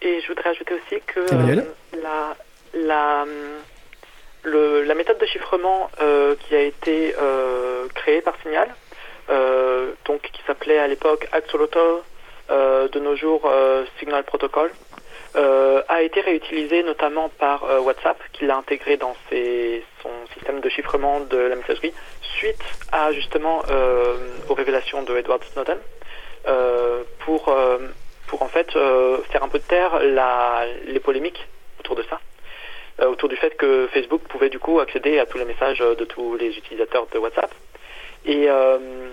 Et 0.01 0.19
je 0.21 0.27
voudrais 0.27 0.49
ajouter 0.49 0.73
aussi 0.75 1.01
que 1.07 1.19
euh, 1.21 1.63
la, 2.03 2.35
la, 2.73 3.25
le- 4.43 4.83
la 4.83 4.95
méthode 4.95 5.17
de 5.19 5.25
chiffrement 5.25 5.89
euh, 6.01 6.35
qui 6.41 6.53
a 6.55 6.61
été 6.61 7.15
euh, 7.19 7.87
créée 7.95 8.21
par 8.21 8.35
Signal, 8.43 8.67
euh, 9.29 9.93
donc 10.05 10.21
qui 10.21 10.41
s'appelait 10.45 10.77
à 10.77 10.87
l'époque 10.87 11.27
Axolotl 11.31 12.03
de 12.49 12.99
nos 12.99 13.15
jours 13.15 13.41
euh, 13.45 13.85
Signal 13.99 14.23
Protocol, 14.23 14.71
euh, 15.35 15.81
a 15.89 16.01
été 16.01 16.21
réutilisé 16.21 16.83
notamment 16.83 17.29
par 17.29 17.63
euh, 17.65 17.79
WhatsApp, 17.79 18.17
qui 18.33 18.45
l'a 18.45 18.57
intégré 18.57 18.97
dans 18.97 19.15
ses- 19.29 19.83
son 20.01 20.09
système 20.33 20.61
de 20.61 20.69
chiffrement 20.69 21.19
de 21.21 21.37
la 21.37 21.55
messagerie, 21.55 21.93
suite 22.37 22.63
à 22.91 23.11
justement 23.11 23.63
euh, 23.69 24.37
aux 24.47 24.53
révélations 24.53 25.03
de 25.03 25.17
Edward 25.17 25.41
Snowden, 25.53 25.79
euh, 26.47 27.03
pour, 27.25 27.49
euh, 27.49 27.79
pour 28.27 28.41
en 28.43 28.47
fait 28.47 28.75
euh, 28.75 29.17
faire 29.31 29.43
un 29.43 29.49
peu 29.49 29.59
taire 29.59 29.99
la, 30.01 30.65
les 30.85 30.99
polémiques 30.99 31.45
autour 31.79 31.95
de 31.95 32.03
ça. 32.03 32.19
euh, 33.01 33.07
autour 33.07 33.27
du 33.27 33.35
fait 33.35 33.57
que 33.57 33.87
Facebook 33.93 34.21
pouvait 34.29 34.49
du 34.49 34.59
coup 34.59 34.79
accéder 34.79 35.19
à 35.19 35.25
tous 35.25 35.37
les 35.37 35.43
messages 35.45 35.81
euh, 35.81 35.95
de 35.95 36.05
tous 36.05 36.35
les 36.37 36.57
utilisateurs 36.57 37.07
de 37.13 37.17
WhatsApp. 37.19 37.51
Et, 38.25 38.45
euh, 38.49 39.09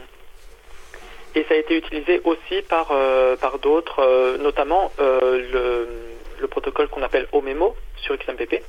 et 1.35 1.45
ça 1.45 1.55
a 1.55 1.57
été 1.57 1.77
utilisé 1.77 2.21
aussi 2.25 2.63
par, 2.63 2.91
euh, 2.93 3.37
par 3.37 3.59
d'autres, 3.59 4.01
euh, 4.01 4.39
notamment 4.39 4.93
euh, 5.01 5.43
le, 5.53 5.89
le 6.41 6.47
protocole 6.49 6.89
qu'on 6.89 7.03
appelle 7.03 7.27
OMEMO 7.33 7.75
sur 7.97 8.17
XMPP 8.17 8.63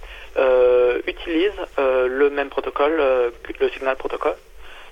utilise 1.07 1.51
le 1.77 2.29
même 2.29 2.49
protocole, 2.49 3.01
le 3.59 3.69
Signal 3.69 3.95
Protocol. 3.97 4.35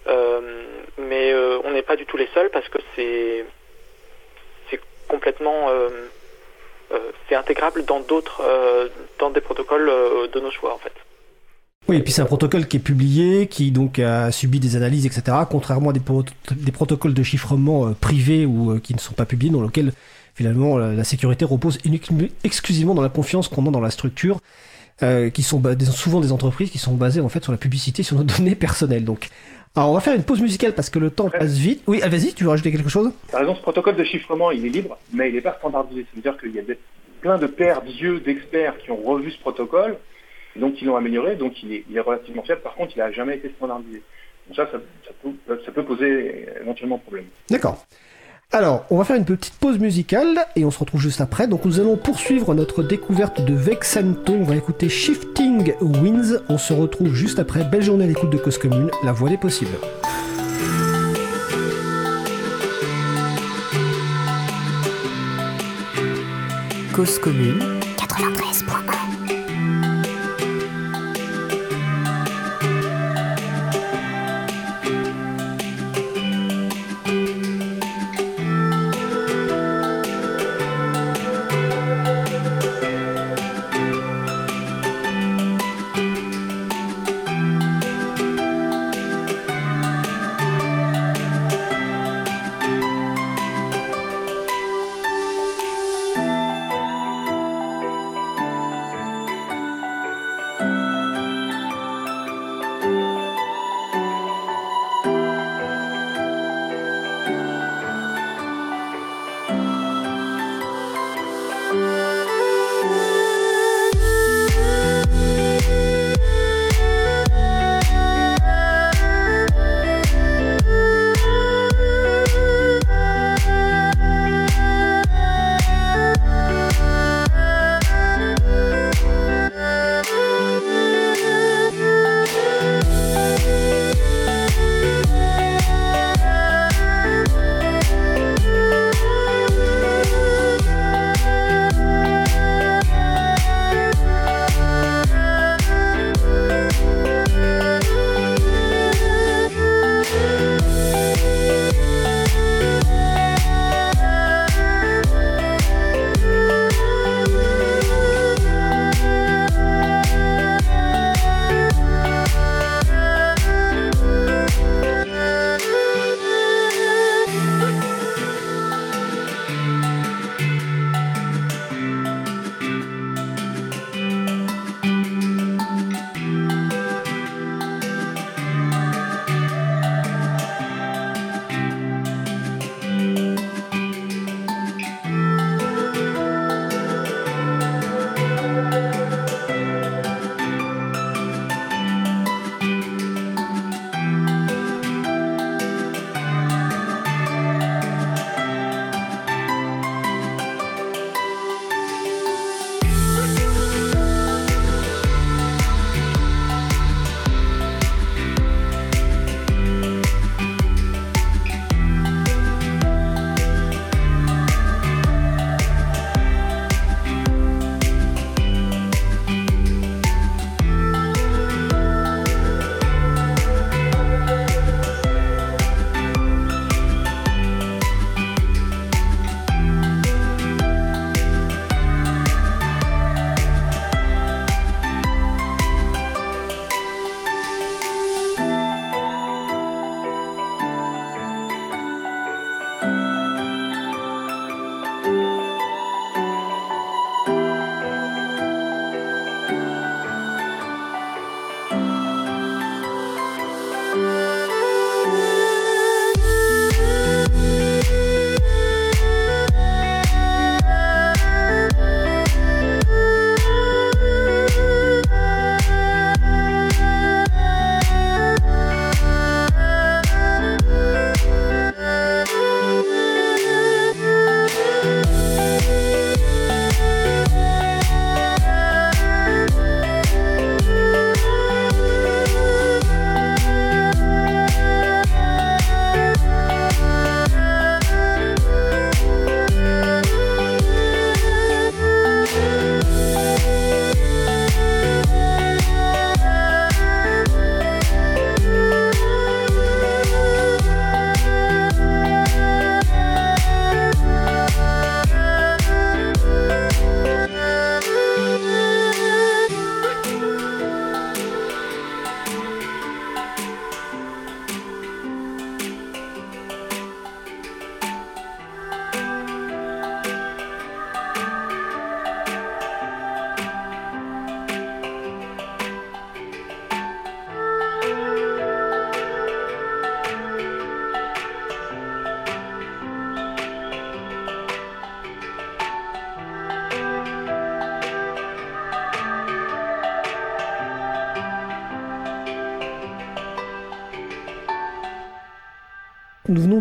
Euh, 0.08 0.64
mais 0.98 1.34
on 1.64 1.72
n'est 1.72 1.84
pas 1.84 1.96
du 1.96 2.06
tout 2.06 2.18
les 2.18 2.28
seuls 2.34 2.50
parce 2.50 2.68
que 2.70 2.80
c'est 2.96 3.46
complètement 5.08 5.70
c'est 7.28 7.36
intégrable 7.36 7.86
dans 7.86 8.00
d'autres 8.00 8.42
dans 9.20 9.30
des 9.30 9.42
protocoles 9.42 9.92
de 10.32 10.40
nos 10.40 10.52
choix 10.52 10.74
en 10.74 10.80
fait. 10.80 10.94
Oui, 11.88 11.98
et 11.98 12.02
puis 12.02 12.14
c'est 12.14 12.22
un 12.22 12.26
protocole 12.26 12.68
qui 12.68 12.78
est 12.78 12.82
publié, 12.82 13.48
qui 13.48 13.72
donc 13.72 13.98
a 14.00 14.32
subi 14.32 14.60
des 14.60 14.76
analyses, 14.76 15.06
etc. 15.06 15.36
Contrairement 15.50 15.90
à 15.90 15.94
des, 15.94 16.00
pro- 16.00 16.24
des 16.52 16.72
protocoles 16.72 17.14
de 17.14 17.24
chiffrement 17.24 17.88
euh, 17.88 17.92
privés 18.00 18.46
ou 18.46 18.72
euh, 18.72 18.80
qui 18.80 18.94
ne 18.94 19.00
sont 19.00 19.14
pas 19.14 19.26
publiés, 19.26 19.52
dans 19.52 19.64
lesquels 19.64 19.92
finalement 20.36 20.78
la, 20.78 21.04
sécurité 21.04 21.44
repose 21.44 21.80
exclusivement 22.44 22.94
dans 22.96 23.02
la 23.02 23.10
confiance 23.10 23.48
qu'on 23.48 23.68
a 23.68 23.72
dans 23.72 23.82
la 23.82 23.90
structure, 23.90 24.40
euh, 25.04 25.30
qui 25.32 25.42
sont 25.44 25.62
souvent 25.92 26.22
des 26.22 26.32
entreprises 26.32 26.70
qui 26.70 26.78
sont 26.78 26.94
basées 26.94 27.20
en 27.20 27.30
fait 27.30 27.44
sur 27.44 27.52
la 27.52 27.58
publicité, 27.58 28.04
sur 28.04 28.16
nos 28.16 28.24
données 28.38 28.56
personnelles. 28.56 29.04
Donc, 29.04 29.30
alors 29.76 29.90
on 29.90 29.94
va 29.94 30.00
faire 30.02 30.16
une 30.16 30.24
pause 30.24 30.40
musicale 30.40 30.74
parce 30.74 30.90
que 30.92 31.00
le 31.00 31.10
temps 31.10 31.30
passe 31.30 31.54
vite. 31.58 31.82
Oui, 31.88 32.00
vas-y, 32.00 32.34
tu 32.34 32.44
veux 32.44 32.52
rajouter 32.52 32.72
quelque 32.72 32.90
chose? 32.90 33.12
Par 33.32 33.42
raison, 33.42 33.56
ce 33.56 33.62
protocole 33.62 33.96
de 33.96 34.04
chiffrement, 34.04 34.52
il 34.52 34.66
est 34.66 34.70
libre, 34.70 34.98
mais 35.14 35.30
il 35.30 35.36
n'est 35.36 35.42
pas 35.42 35.56
standardisé. 35.58 36.02
Ça 36.04 36.10
veut 36.16 36.22
dire 36.22 36.38
qu'il 36.40 36.52
y 36.56 36.60
a 36.60 36.76
plein 37.22 37.38
de 37.40 37.48
pairs 37.48 37.82
d'yeux 37.82 38.20
d'experts 38.20 38.76
qui 38.78 38.92
ont 38.92 39.02
revu 39.04 39.32
ce 39.32 39.40
protocole, 39.40 39.98
donc 40.56 40.82
ils 40.82 40.86
l'ont 40.86 40.98
amélioré, 40.98 41.36
donc 41.36 41.54
il 41.64 41.84
est, 41.96 42.00
relativement 42.00 42.44
fiable. 42.44 42.62
Par 42.62 42.76
contre, 42.76 42.94
il 42.96 43.00
n'a 43.00 43.12
jamais 43.12 43.36
été 43.36 43.50
standardisé. 43.58 44.02
Donc 44.48 44.56
ça, 44.56 44.66
ça, 44.72 44.80
ça, 45.06 45.14
peut, 45.22 45.60
ça 45.66 45.72
peut, 45.72 45.84
poser 45.84 46.48
éventuellement 46.62 46.98
problème. 46.98 47.26
D'accord. 47.50 47.86
Alors, 48.54 48.86
on 48.90 48.98
va 48.98 49.06
faire 49.06 49.16
une 49.16 49.24
petite 49.24 49.54
pause 49.54 49.80
musicale 49.80 50.46
et 50.58 50.66
on 50.66 50.72
se 50.72 50.80
retrouve 50.80 51.00
juste 51.00 51.22
après. 51.22 51.48
Donc 51.48 51.64
nous 51.64 51.80
allons 51.80 51.96
poursuivre 51.96 52.54
notre 52.54 52.84
découverte 52.84 53.46
de 53.46 53.54
Vexanto. 53.54 54.34
On 54.34 54.44
va 54.44 54.58
écouter 54.58 54.90
Shifting 54.90 55.74
Winds. 55.80 56.44
On 56.50 56.58
se 56.58 56.74
retrouve 56.74 57.14
juste 57.14 57.40
après. 57.40 57.64
Belle 57.64 57.84
journée 57.84 58.04
à 58.04 58.08
l'écoute 58.08 58.30
de 58.30 58.38
Cause 58.38 58.58
Commune, 58.58 58.92
la 59.06 59.14
voie 59.14 59.30
des 59.30 59.38
possibles. 59.38 59.78
Cause 66.94 67.20
Commune 67.20 67.80
93.1 67.96 69.01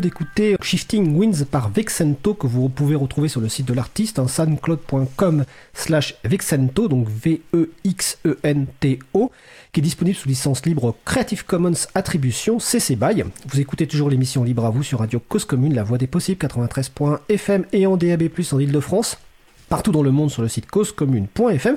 d'écouter 0.00 0.56
Shifting 0.62 1.16
Winds 1.16 1.44
par 1.44 1.70
Vexento 1.70 2.34
que 2.34 2.46
vous 2.46 2.68
pouvez 2.68 2.94
retrouver 2.94 3.28
sur 3.28 3.40
le 3.40 3.48
site 3.48 3.66
de 3.66 3.74
l'artiste, 3.74 4.18
hein, 4.18 4.26
soundcloud.com 4.26 5.44
slash 5.74 6.16
Vexento, 6.24 6.88
donc 6.88 7.06
V-E-X-E-N-T-O, 7.08 7.70
qui 9.72 9.80
est 9.80 9.82
disponible 9.82 10.16
sous 10.16 10.28
licence 10.28 10.66
libre 10.66 10.96
Creative 11.04 11.44
Commons 11.44 11.86
Attribution 11.94 12.58
CC 12.58 12.96
BY. 12.96 13.24
Vous 13.48 13.60
écoutez 13.60 13.86
toujours 13.86 14.10
l'émission 14.10 14.42
Libre 14.42 14.64
à 14.64 14.70
vous 14.70 14.82
sur 14.82 14.98
Radio 15.00 15.20
Cause 15.20 15.44
Commune, 15.44 15.74
la 15.74 15.84
voix 15.84 15.98
des 15.98 16.06
possibles, 16.06 16.44
93.fm 16.44 17.64
et 17.72 17.86
en 17.86 17.96
DAB+, 17.96 18.28
en 18.52 18.58
Ile-de-France 18.58 19.18
partout 19.70 19.92
dans 19.92 20.02
le 20.02 20.10
monde 20.10 20.30
sur 20.30 20.42
le 20.42 20.48
site 20.48 20.68
causecommune.fm. 20.68 21.76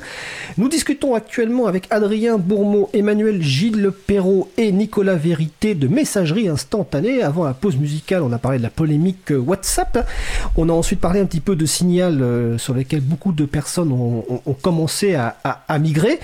Nous 0.57 0.67
discutons 0.67 1.13
actuellement 1.13 1.67
avec 1.67 1.87
Adrien 1.91 2.37
Bourmeau, 2.37 2.89
Emmanuel 2.91 3.41
Gilles 3.41 3.91
Perrault 4.07 4.49
et 4.57 4.71
Nicolas 4.71 5.15
Vérité 5.15 5.75
de 5.75 5.87
messagerie 5.87 6.49
instantanée. 6.49 7.21
Avant 7.21 7.45
la 7.45 7.53
pause 7.53 7.77
musicale, 7.77 8.23
on 8.23 8.31
a 8.33 8.39
parlé 8.39 8.57
de 8.57 8.63
la 8.63 8.71
polémique 8.71 9.31
WhatsApp. 9.31 10.09
On 10.57 10.69
a 10.69 10.73
ensuite 10.73 10.99
parlé 10.99 11.19
un 11.19 11.25
petit 11.25 11.39
peu 11.39 11.55
de 11.55 11.65
signal 11.67 12.21
euh, 12.21 12.57
sur 12.57 12.73
lesquels 12.73 13.01
beaucoup 13.01 13.31
de 13.31 13.45
personnes 13.45 13.91
ont, 13.91 14.23
commencé 14.61 15.15
à 15.15 15.79
migrer. 15.79 16.19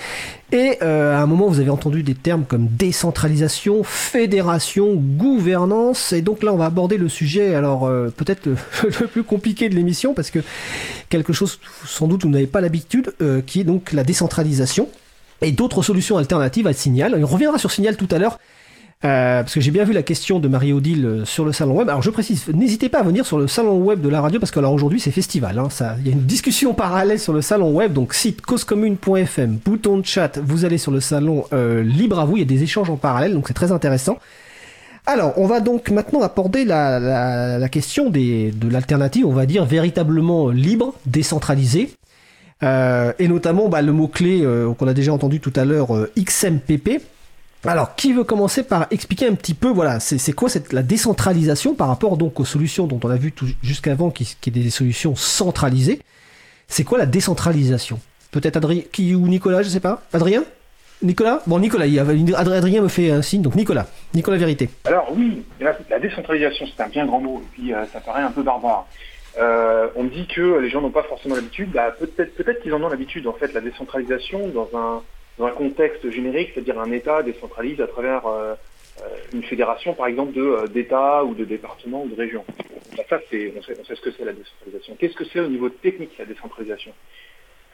Et 0.52 0.78
euh, 0.82 1.16
à 1.16 1.20
un 1.20 1.26
moment, 1.26 1.46
vous 1.46 1.60
avez 1.60 1.70
entendu 1.70 2.02
des 2.02 2.14
termes 2.14 2.44
comme 2.44 2.66
décentralisation, 2.66 3.84
fédération, 3.84 4.94
gouvernance. 4.94 6.12
Et 6.12 6.22
donc 6.22 6.42
là, 6.42 6.52
on 6.52 6.56
va 6.56 6.66
aborder 6.66 6.96
le 6.96 7.08
sujet, 7.08 7.54
alors 7.54 7.86
euh, 7.86 8.08
peut-être 8.08 8.46
le, 8.82 9.06
plus 9.06 9.22
compliqué 9.22 9.68
de 9.68 9.76
l'émission, 9.76 10.12
parce 10.12 10.30
que 10.30 10.40
quelque 11.08 11.32
chose, 11.32 11.60
sans 11.86 12.08
doute, 12.08 12.24
vous 12.24 12.30
n'avez 12.30 12.48
pas 12.48 12.60
l'habitude, 12.60 13.14
euh, 13.22 13.42
qui 13.42 13.60
est 13.60 13.64
donc 13.64 13.92
la 13.92 14.02
décentralisation 14.02 14.88
et 15.40 15.52
d'autres 15.52 15.82
solutions 15.82 16.18
alternatives 16.18 16.66
à 16.66 16.72
Signal. 16.72 17.16
On 17.22 17.26
reviendra 17.26 17.58
sur 17.58 17.70
Signal 17.70 17.96
tout 17.96 18.08
à 18.10 18.18
l'heure. 18.18 18.38
Euh, 19.02 19.40
parce 19.42 19.54
que 19.54 19.62
j'ai 19.62 19.70
bien 19.70 19.84
vu 19.84 19.94
la 19.94 20.02
question 20.02 20.40
de 20.40 20.48
Marie-Odile 20.48 21.06
euh, 21.06 21.24
sur 21.24 21.46
le 21.46 21.52
salon 21.52 21.74
web. 21.78 21.88
Alors 21.88 22.02
je 22.02 22.10
précise, 22.10 22.48
n'hésitez 22.48 22.90
pas 22.90 22.98
à 22.98 23.02
venir 23.02 23.24
sur 23.24 23.38
le 23.38 23.46
salon 23.46 23.78
web 23.78 24.02
de 24.02 24.10
la 24.10 24.20
radio 24.20 24.38
parce 24.38 24.52
que 24.52 24.58
alors 24.58 24.74
aujourd'hui 24.74 25.00
c'est 25.00 25.10
festival. 25.10 25.58
Hein, 25.58 25.70
ça, 25.70 25.96
il 26.00 26.06
y 26.06 26.10
a 26.10 26.12
une 26.12 26.26
discussion 26.26 26.74
parallèle 26.74 27.18
sur 27.18 27.32
le 27.32 27.40
salon 27.40 27.72
web. 27.72 27.94
Donc 27.94 28.12
site 28.12 28.42
causecommune.fm, 28.42 29.58
bouton 29.64 29.96
de 29.96 30.04
chat, 30.04 30.38
vous 30.38 30.66
allez 30.66 30.76
sur 30.76 30.92
le 30.92 31.00
salon 31.00 31.46
euh, 31.54 31.82
libre 31.82 32.20
à 32.20 32.26
vous. 32.26 32.36
Il 32.36 32.40
y 32.40 32.42
a 32.42 32.46
des 32.46 32.62
échanges 32.62 32.90
en 32.90 32.96
parallèle, 32.96 33.32
donc 33.32 33.48
c'est 33.48 33.54
très 33.54 33.72
intéressant. 33.72 34.18
Alors, 35.06 35.32
on 35.38 35.46
va 35.46 35.60
donc 35.60 35.90
maintenant 35.90 36.20
aborder 36.20 36.66
la, 36.66 37.00
la, 37.00 37.58
la 37.58 37.68
question 37.70 38.10
des, 38.10 38.50
de 38.50 38.68
l'alternative, 38.68 39.24
on 39.26 39.32
va 39.32 39.46
dire 39.46 39.64
véritablement 39.64 40.50
libre, 40.50 40.92
décentralisée. 41.06 41.94
Euh, 42.62 43.14
et 43.18 43.26
notamment 43.26 43.70
bah, 43.70 43.80
le 43.80 43.92
mot-clé 43.92 44.42
euh, 44.42 44.74
qu'on 44.74 44.86
a 44.86 44.92
déjà 44.92 45.14
entendu 45.14 45.40
tout 45.40 45.52
à 45.56 45.64
l'heure, 45.64 45.88
XMPP, 46.18 47.00
alors, 47.68 47.94
qui 47.94 48.12
veut 48.12 48.24
commencer 48.24 48.62
par 48.62 48.86
expliquer 48.90 49.26
un 49.26 49.34
petit 49.34 49.54
peu, 49.54 49.68
voilà, 49.68 50.00
c'est 50.00 50.32
quoi 50.32 50.48
cette, 50.48 50.72
la 50.72 50.82
décentralisation 50.82 51.74
par 51.74 51.88
rapport 51.88 52.16
donc 52.16 52.40
aux 52.40 52.44
solutions 52.44 52.86
dont 52.86 53.00
on 53.04 53.10
a 53.10 53.16
vu 53.16 53.34
jusqu'avant, 53.62 54.10
qui, 54.10 54.36
qui 54.40 54.50
est 54.50 54.52
des 54.52 54.70
solutions 54.70 55.14
centralisées? 55.14 56.00
C'est 56.68 56.84
quoi 56.84 56.98
la 56.98 57.06
décentralisation? 57.06 58.00
Peut-être 58.30 58.56
Adrien 58.56 58.82
qui, 58.92 59.14
ou 59.14 59.26
Nicolas, 59.28 59.62
je 59.62 59.68
sais 59.68 59.80
pas. 59.80 60.02
Adrien? 60.12 60.44
Nicolas? 61.02 61.42
Bon, 61.46 61.58
Nicolas, 61.58 61.86
Adrien 62.36 62.82
me 62.82 62.88
fait 62.88 63.10
un 63.10 63.22
signe, 63.22 63.42
donc 63.42 63.54
Nicolas. 63.54 63.86
Nicolas 64.14 64.36
Vérité. 64.36 64.70
Alors 64.84 65.08
oui, 65.14 65.42
la, 65.60 65.98
décentralisation, 65.98 66.66
c'est 66.66 66.82
un 66.82 66.88
bien 66.88 67.06
grand 67.06 67.20
mot, 67.20 67.42
et 67.42 67.48
puis 67.52 67.74
euh, 67.74 67.84
ça 67.92 68.00
paraît 68.00 68.22
un 68.22 68.30
peu 68.30 68.42
barbare. 68.42 68.86
Euh, 69.38 69.88
on 69.96 70.04
dit 70.04 70.26
que 70.26 70.58
les 70.58 70.70
gens 70.70 70.80
n'ont 70.80 70.90
pas 70.90 71.02
forcément 71.04 71.34
l'habitude, 71.36 71.70
bah, 71.72 71.94
peut-être 71.98 72.34
peut-être 72.34 72.62
qu'ils 72.62 72.74
en 72.74 72.82
ont 72.82 72.88
l'habitude, 72.88 73.26
en 73.26 73.32
fait, 73.32 73.52
la 73.52 73.60
décentralisation 73.60 74.48
dans 74.48 74.68
un 74.74 75.02
dans 75.40 75.46
un 75.46 75.52
contexte 75.52 76.08
générique, 76.10 76.50
c'est-à-dire 76.52 76.78
un 76.78 76.92
État 76.92 77.22
décentralise 77.22 77.80
à 77.80 77.86
travers 77.86 78.26
euh, 78.26 78.54
euh, 79.00 79.08
une 79.32 79.42
fédération, 79.42 79.94
par 79.94 80.06
exemple, 80.06 80.38
euh, 80.38 80.66
d'États 80.66 81.24
ou 81.24 81.34
de 81.34 81.46
départements 81.46 82.02
ou 82.02 82.08
de 82.08 82.14
régions. 82.14 82.44
Bah, 82.94 83.04
ça, 83.08 83.18
c'est, 83.30 83.50
on, 83.56 83.62
sait, 83.62 83.74
ce 83.82 84.00
que 84.02 84.10
c'est 84.10 84.26
la 84.26 84.34
décentralisation. 84.34 84.96
Qu'est-ce 84.98 85.14
que 85.14 85.24
c'est 85.24 85.40
au 85.40 85.48
niveau 85.48 85.70
technique, 85.70 86.16
la 86.18 86.26
décentralisation? 86.26 86.92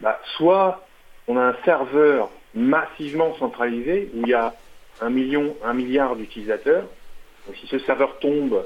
Bah, 0.01 0.21
Soit 0.37 0.87
on 1.27 1.37
a 1.37 1.43
un 1.43 1.57
serveur 1.65 2.31
massivement 2.55 3.35
centralisé 3.37 4.11
où 4.15 4.23
il 4.23 4.29
y 4.29 4.35
a 4.35 4.55
un 5.01 5.11
million, 5.11 5.57
un 5.65 5.75
milliard 5.75 6.15
d'utilisateurs. 6.15 6.85
Si 7.61 7.67
ce 7.67 7.81
serveur 7.81 8.21
tombe, 8.21 8.65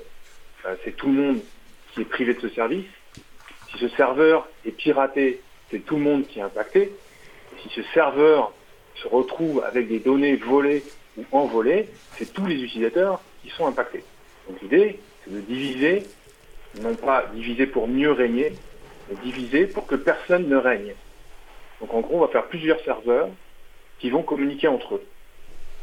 bah, 0.62 0.70
c'est 0.84 0.94
tout 0.94 1.06
le 1.06 1.14
monde 1.14 1.40
qui 1.94 2.02
est 2.02 2.04
privé 2.04 2.34
de 2.34 2.40
ce 2.40 2.50
service. 2.50 2.86
Si 3.70 3.78
ce 3.78 3.88
serveur 3.96 4.46
est 4.66 4.72
piraté, 4.72 5.40
c'est 5.70 5.86
tout 5.86 5.96
le 5.96 6.02
monde 6.02 6.26
qui 6.26 6.38
est 6.38 6.42
impacté. 6.42 6.92
si 7.62 7.70
ce 7.70 7.82
serveur 7.94 8.52
se 9.02 9.08
retrouve 9.08 9.62
avec 9.64 9.88
des 9.88 9.98
données 9.98 10.36
volées 10.36 10.82
ou 11.16 11.24
envolées, 11.32 11.88
c'est 12.16 12.32
tous 12.32 12.46
les 12.46 12.62
utilisateurs 12.62 13.20
qui 13.42 13.50
sont 13.50 13.66
impactés. 13.66 14.04
Donc 14.48 14.60
l'idée, 14.62 15.00
c'est 15.24 15.32
de 15.32 15.40
diviser, 15.40 16.02
non 16.82 16.94
pas 16.94 17.26
diviser 17.34 17.66
pour 17.66 17.88
mieux 17.88 18.12
régner, 18.12 18.52
mais 19.08 19.16
diviser 19.22 19.66
pour 19.66 19.86
que 19.86 19.94
personne 19.94 20.48
ne 20.48 20.56
règne. 20.56 20.94
Donc 21.80 21.94
en 21.94 22.00
gros, 22.00 22.18
on 22.18 22.20
va 22.20 22.28
faire 22.28 22.46
plusieurs 22.46 22.80
serveurs 22.80 23.28
qui 23.98 24.10
vont 24.10 24.22
communiquer 24.22 24.68
entre 24.68 24.96
eux. 24.96 25.02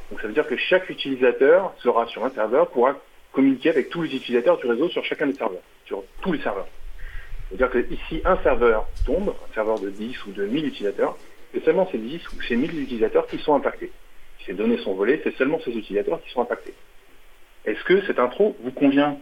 Donc 0.10 0.22
ça 0.22 0.28
veut 0.28 0.34
dire 0.34 0.48
que 0.48 0.58
chaque 0.58 0.90
utilisateur 0.90 1.74
sera 1.80 2.08
sur 2.08 2.24
un 2.24 2.30
serveur, 2.30 2.70
pourra 2.70 2.96
communiquer 3.32 3.70
avec 3.70 3.90
tous 3.90 4.04
les 4.04 4.16
utilisateurs 4.16 4.58
du 4.58 4.68
réseau 4.68 4.90
sur 4.90 5.04
chacun 5.04 5.28
des 5.28 5.34
serveurs, 5.34 5.62
sur 5.86 6.04
tous 6.22 6.34
les 6.34 6.42
serveurs. 6.42 6.68
Ça 6.68 7.52
veut 7.52 7.58
dire 7.58 7.70
que 7.70 7.94
ici, 7.94 8.22
un 8.26 8.38
serveur 8.44 8.88
tombe, 9.06 9.30
un 9.30 9.54
serveur 9.54 9.80
de 9.80 9.90
10 9.90 10.26
ou 10.26 10.32
de 10.32 10.46
1000 10.46 10.68
utilisateurs, 10.68 11.18
c'est 11.58 11.66
seulement 11.66 11.88
ces 11.92 11.98
10 11.98 12.22
ou 12.34 12.42
ces 12.48 12.56
1000 12.56 12.80
utilisateurs 12.80 13.26
qui 13.28 13.38
sont 13.40 13.56
impactés. 13.56 13.92
Ces 14.46 14.54
données 14.54 14.78
sont 14.78 14.94
volées, 14.94 15.20
c'est 15.24 15.36
seulement 15.36 15.60
ces 15.66 15.72
utilisateurs 15.72 16.22
qui 16.24 16.32
sont 16.32 16.42
impactés. 16.42 16.74
Est-ce 17.66 17.84
que 17.84 18.06
cette 18.06 18.20
intro 18.20 18.56
vous 18.64 18.72
convient? 18.72 19.18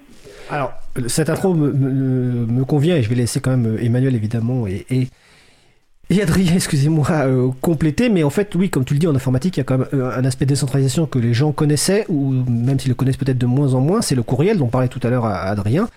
Alors, 0.49 0.73
cette 1.07 1.29
intro 1.29 1.53
me, 1.53 2.63
convient 2.65 2.97
et 2.97 3.03
je 3.03 3.09
vais 3.09 3.15
laisser 3.15 3.39
quand 3.39 3.51
même 3.55 3.77
Emmanuel 3.81 4.15
évidemment 4.15 4.67
et, 4.67 4.86
et, 4.91 6.21
Adrien, 6.21 6.53
excusez-moi, 6.55 7.07
euh, 7.11 7.49
compléter. 7.61 8.09
Mais 8.09 8.23
en 8.23 8.29
fait, 8.29 8.53
oui, 8.53 8.69
comme 8.69 8.86
tu 8.86 8.93
le 8.93 8.99
dis, 8.99 9.07
en 9.07 9.15
informatique, 9.15 9.57
il 9.57 9.61
y 9.61 9.61
a 9.61 9.63
quand 9.63 9.79
même 9.79 9.88
euh, 9.93 10.11
un 10.11 10.25
aspect 10.25 10.45
de 10.45 10.49
décentralisation 10.49 11.07
que 11.07 11.17
les 11.17 11.33
gens 11.33 11.53
connaissaient, 11.53 12.05
ou 12.09 12.31
même 12.31 12.79
s'ils 12.79 12.89
le 12.89 12.95
connaissent 12.95 13.17
peut-être 13.17 13.39
de 13.39 13.47
moins 13.47 13.73
en 13.73 13.79
moins, 13.79 14.01
c'est 14.01 14.13
le 14.15 14.23
courriel 14.23 14.57
dont 14.57 14.67
parlait 14.67 14.89
tout 14.89 14.99
à 15.01 15.09
l'heure 15.09 15.25
Adrien. 15.25 15.88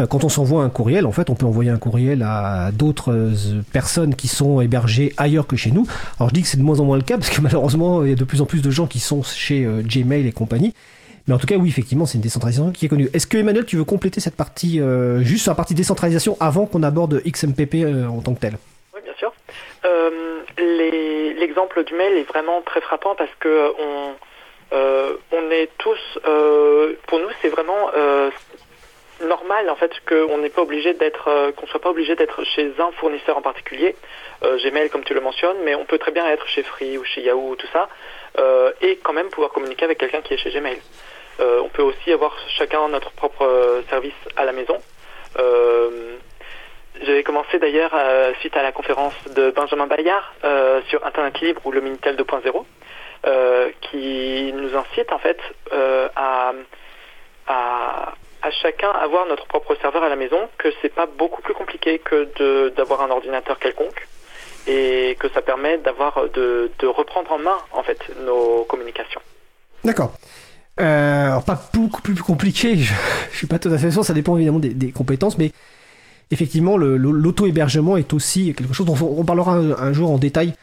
Euh, 0.00 0.06
quand 0.06 0.24
on 0.24 0.30
s'envoie 0.30 0.62
un 0.62 0.70
courriel, 0.70 1.06
en 1.06 1.12
fait, 1.12 1.28
on 1.28 1.34
peut 1.34 1.44
envoyer 1.44 1.70
un 1.70 1.76
courriel 1.76 2.22
à 2.22 2.70
d'autres 2.72 3.12
euh, 3.12 3.62
personnes 3.74 4.14
qui 4.14 4.26
sont 4.26 4.62
hébergées 4.62 5.12
ailleurs 5.18 5.46
que 5.46 5.54
chez 5.56 5.70
nous. 5.70 5.86
Alors 6.18 6.30
je 6.30 6.34
dis 6.34 6.42
que 6.42 6.48
c'est 6.48 6.56
de 6.56 6.62
moins 6.62 6.80
en 6.80 6.84
moins 6.84 6.96
le 6.96 7.02
cas 7.02 7.18
parce 7.18 7.28
que 7.28 7.40
malheureusement, 7.42 8.02
il 8.02 8.08
y 8.08 8.12
a 8.12 8.16
de 8.16 8.24
plus 8.24 8.40
en 8.40 8.46
plus 8.46 8.62
de 8.62 8.70
gens 8.70 8.86
qui 8.86 9.00
sont 9.00 9.22
chez 9.22 9.64
euh, 9.64 9.82
Gmail 9.82 10.26
et 10.26 10.32
compagnie. 10.32 10.74
Mais 11.28 11.34
en 11.34 11.38
tout 11.38 11.46
cas, 11.46 11.56
oui, 11.56 11.68
effectivement, 11.68 12.06
c'est 12.06 12.16
une 12.16 12.22
décentralisation 12.22 12.72
qui 12.72 12.86
est 12.86 12.88
connue. 12.88 13.08
Est-ce 13.12 13.26
que 13.26 13.36
Emmanuel, 13.36 13.64
tu 13.64 13.76
veux 13.76 13.84
compléter 13.84 14.20
cette 14.20 14.34
partie, 14.34 14.80
juste 15.20 15.44
sur 15.44 15.52
la 15.52 15.54
partie 15.54 15.72
décentralisation, 15.72 16.36
avant 16.40 16.66
qu'on 16.66 16.82
aborde 16.82 17.22
XMPP 17.24 17.86
en 18.10 18.20
tant 18.22 18.34
que 18.34 18.40
tel? 18.40 18.54
Oui, 18.92 19.00
bien 19.04 19.12
sûr. 19.16 19.32
L'exemple 21.38 21.84
du 21.84 21.94
mail 21.94 22.14
est 22.14 22.24
vraiment 22.28 22.60
très 22.62 22.80
frappant 22.80 23.14
parce 23.16 23.30
que 23.38 23.70
on, 23.78 24.14
on 25.30 25.50
est 25.52 25.70
tous, 25.78 26.18
pour 27.06 27.20
nous, 27.20 27.28
c'est 27.40 27.50
vraiment 27.50 27.92
normal 29.22 29.70
en 29.70 29.76
fait 29.76 29.92
qu'on 30.06 30.38
n'est 30.38 30.50
pas 30.50 30.62
obligé 30.62 30.94
d'être, 30.94 31.28
euh, 31.28 31.52
qu'on 31.52 31.66
soit 31.66 31.80
pas 31.80 31.90
obligé 31.90 32.14
d'être 32.16 32.44
chez 32.44 32.72
un 32.78 32.90
fournisseur 32.92 33.36
en 33.36 33.42
particulier. 33.42 33.96
Euh, 34.44 34.58
Gmail 34.58 34.90
comme 34.90 35.04
tu 35.04 35.14
le 35.14 35.20
mentionnes, 35.20 35.58
mais 35.64 35.74
on 35.74 35.84
peut 35.84 35.98
très 35.98 36.12
bien 36.12 36.26
être 36.26 36.46
chez 36.46 36.62
Free 36.62 36.98
ou 36.98 37.04
chez 37.04 37.22
Yahoo 37.22 37.50
ou 37.50 37.56
tout 37.56 37.66
ça, 37.72 37.88
euh, 38.38 38.72
et 38.80 38.96
quand 38.96 39.12
même 39.12 39.28
pouvoir 39.28 39.52
communiquer 39.52 39.84
avec 39.84 39.98
quelqu'un 39.98 40.20
qui 40.20 40.34
est 40.34 40.38
chez 40.38 40.50
Gmail. 40.50 40.80
on 41.40 41.68
peut 41.70 41.82
aussi 41.82 42.12
avoir 42.12 42.36
chacun 42.56 42.88
notre 42.88 43.10
propre 43.12 43.82
service 43.88 44.20
à 44.36 44.44
la 44.44 44.52
maison. 44.52 44.78
J'avais 47.04 47.22
commencé 47.24 47.58
d'ailleurs 47.58 47.94
suite 48.40 48.56
à 48.56 48.62
la 48.62 48.70
conférence 48.70 49.14
de 49.34 49.50
Benjamin 49.50 49.86
Bayard 49.86 50.32
sur 50.88 51.04
Internet 51.04 51.40
libre 51.40 51.62
ou 51.64 51.72
le 51.72 51.80
Minitel 51.80 52.16
2.0, 52.16 52.64
qui 53.80 54.52
nous 54.52 54.76
incite 54.76 55.10
en 55.10 55.18
fait 55.18 55.40
à, 56.14 56.52
à 57.48 58.12
à 58.42 58.50
chacun 58.50 58.90
avoir 58.90 59.26
notre 59.26 59.46
propre 59.46 59.76
serveur 59.80 60.02
à 60.02 60.08
la 60.08 60.16
maison, 60.16 60.48
que 60.58 60.68
c'est 60.80 60.92
pas 60.92 61.06
beaucoup 61.06 61.42
plus 61.42 61.54
compliqué 61.54 61.98
que 61.98 62.70
d'avoir 62.76 63.02
un 63.02 63.10
ordinateur 63.10 63.58
quelconque 63.58 64.06
et 64.66 65.16
que 65.18 65.28
ça 65.30 65.42
permet 65.42 65.78
d'avoir 65.78 66.28
de, 66.34 66.70
de, 66.78 66.86
reprendre 66.86 67.32
en 67.32 67.38
main 67.38 67.58
en 67.72 67.82
fait 67.82 67.98
nos 68.24 68.64
communications. 68.64 69.20
D'accord. 69.84 70.12
Euh, 70.80 71.38
pas 71.40 71.60
beaucoup 71.74 72.00
plus 72.00 72.14
compliqué, 72.14 72.76
je, 72.76 72.92
je 73.30 73.36
suis 73.36 73.46
pas 73.46 73.58
tout 73.58 73.70
à 73.70 73.78
fait 73.78 73.90
sûr, 73.90 74.04
ça 74.04 74.14
dépend 74.14 74.36
évidemment 74.36 74.60
des 74.60 74.92
compétences, 74.92 75.38
mais 75.38 75.52
effectivement 76.30 76.76
l'auto-hébergement 76.76 77.96
est 77.96 78.12
aussi 78.12 78.54
quelque 78.54 78.72
chose 78.72 78.86
dont 78.86 78.96
on 79.00 79.24
parlera 79.24 79.52
un 79.52 79.92
jour 79.92 80.10
en 80.10 80.18
détail 80.18 80.54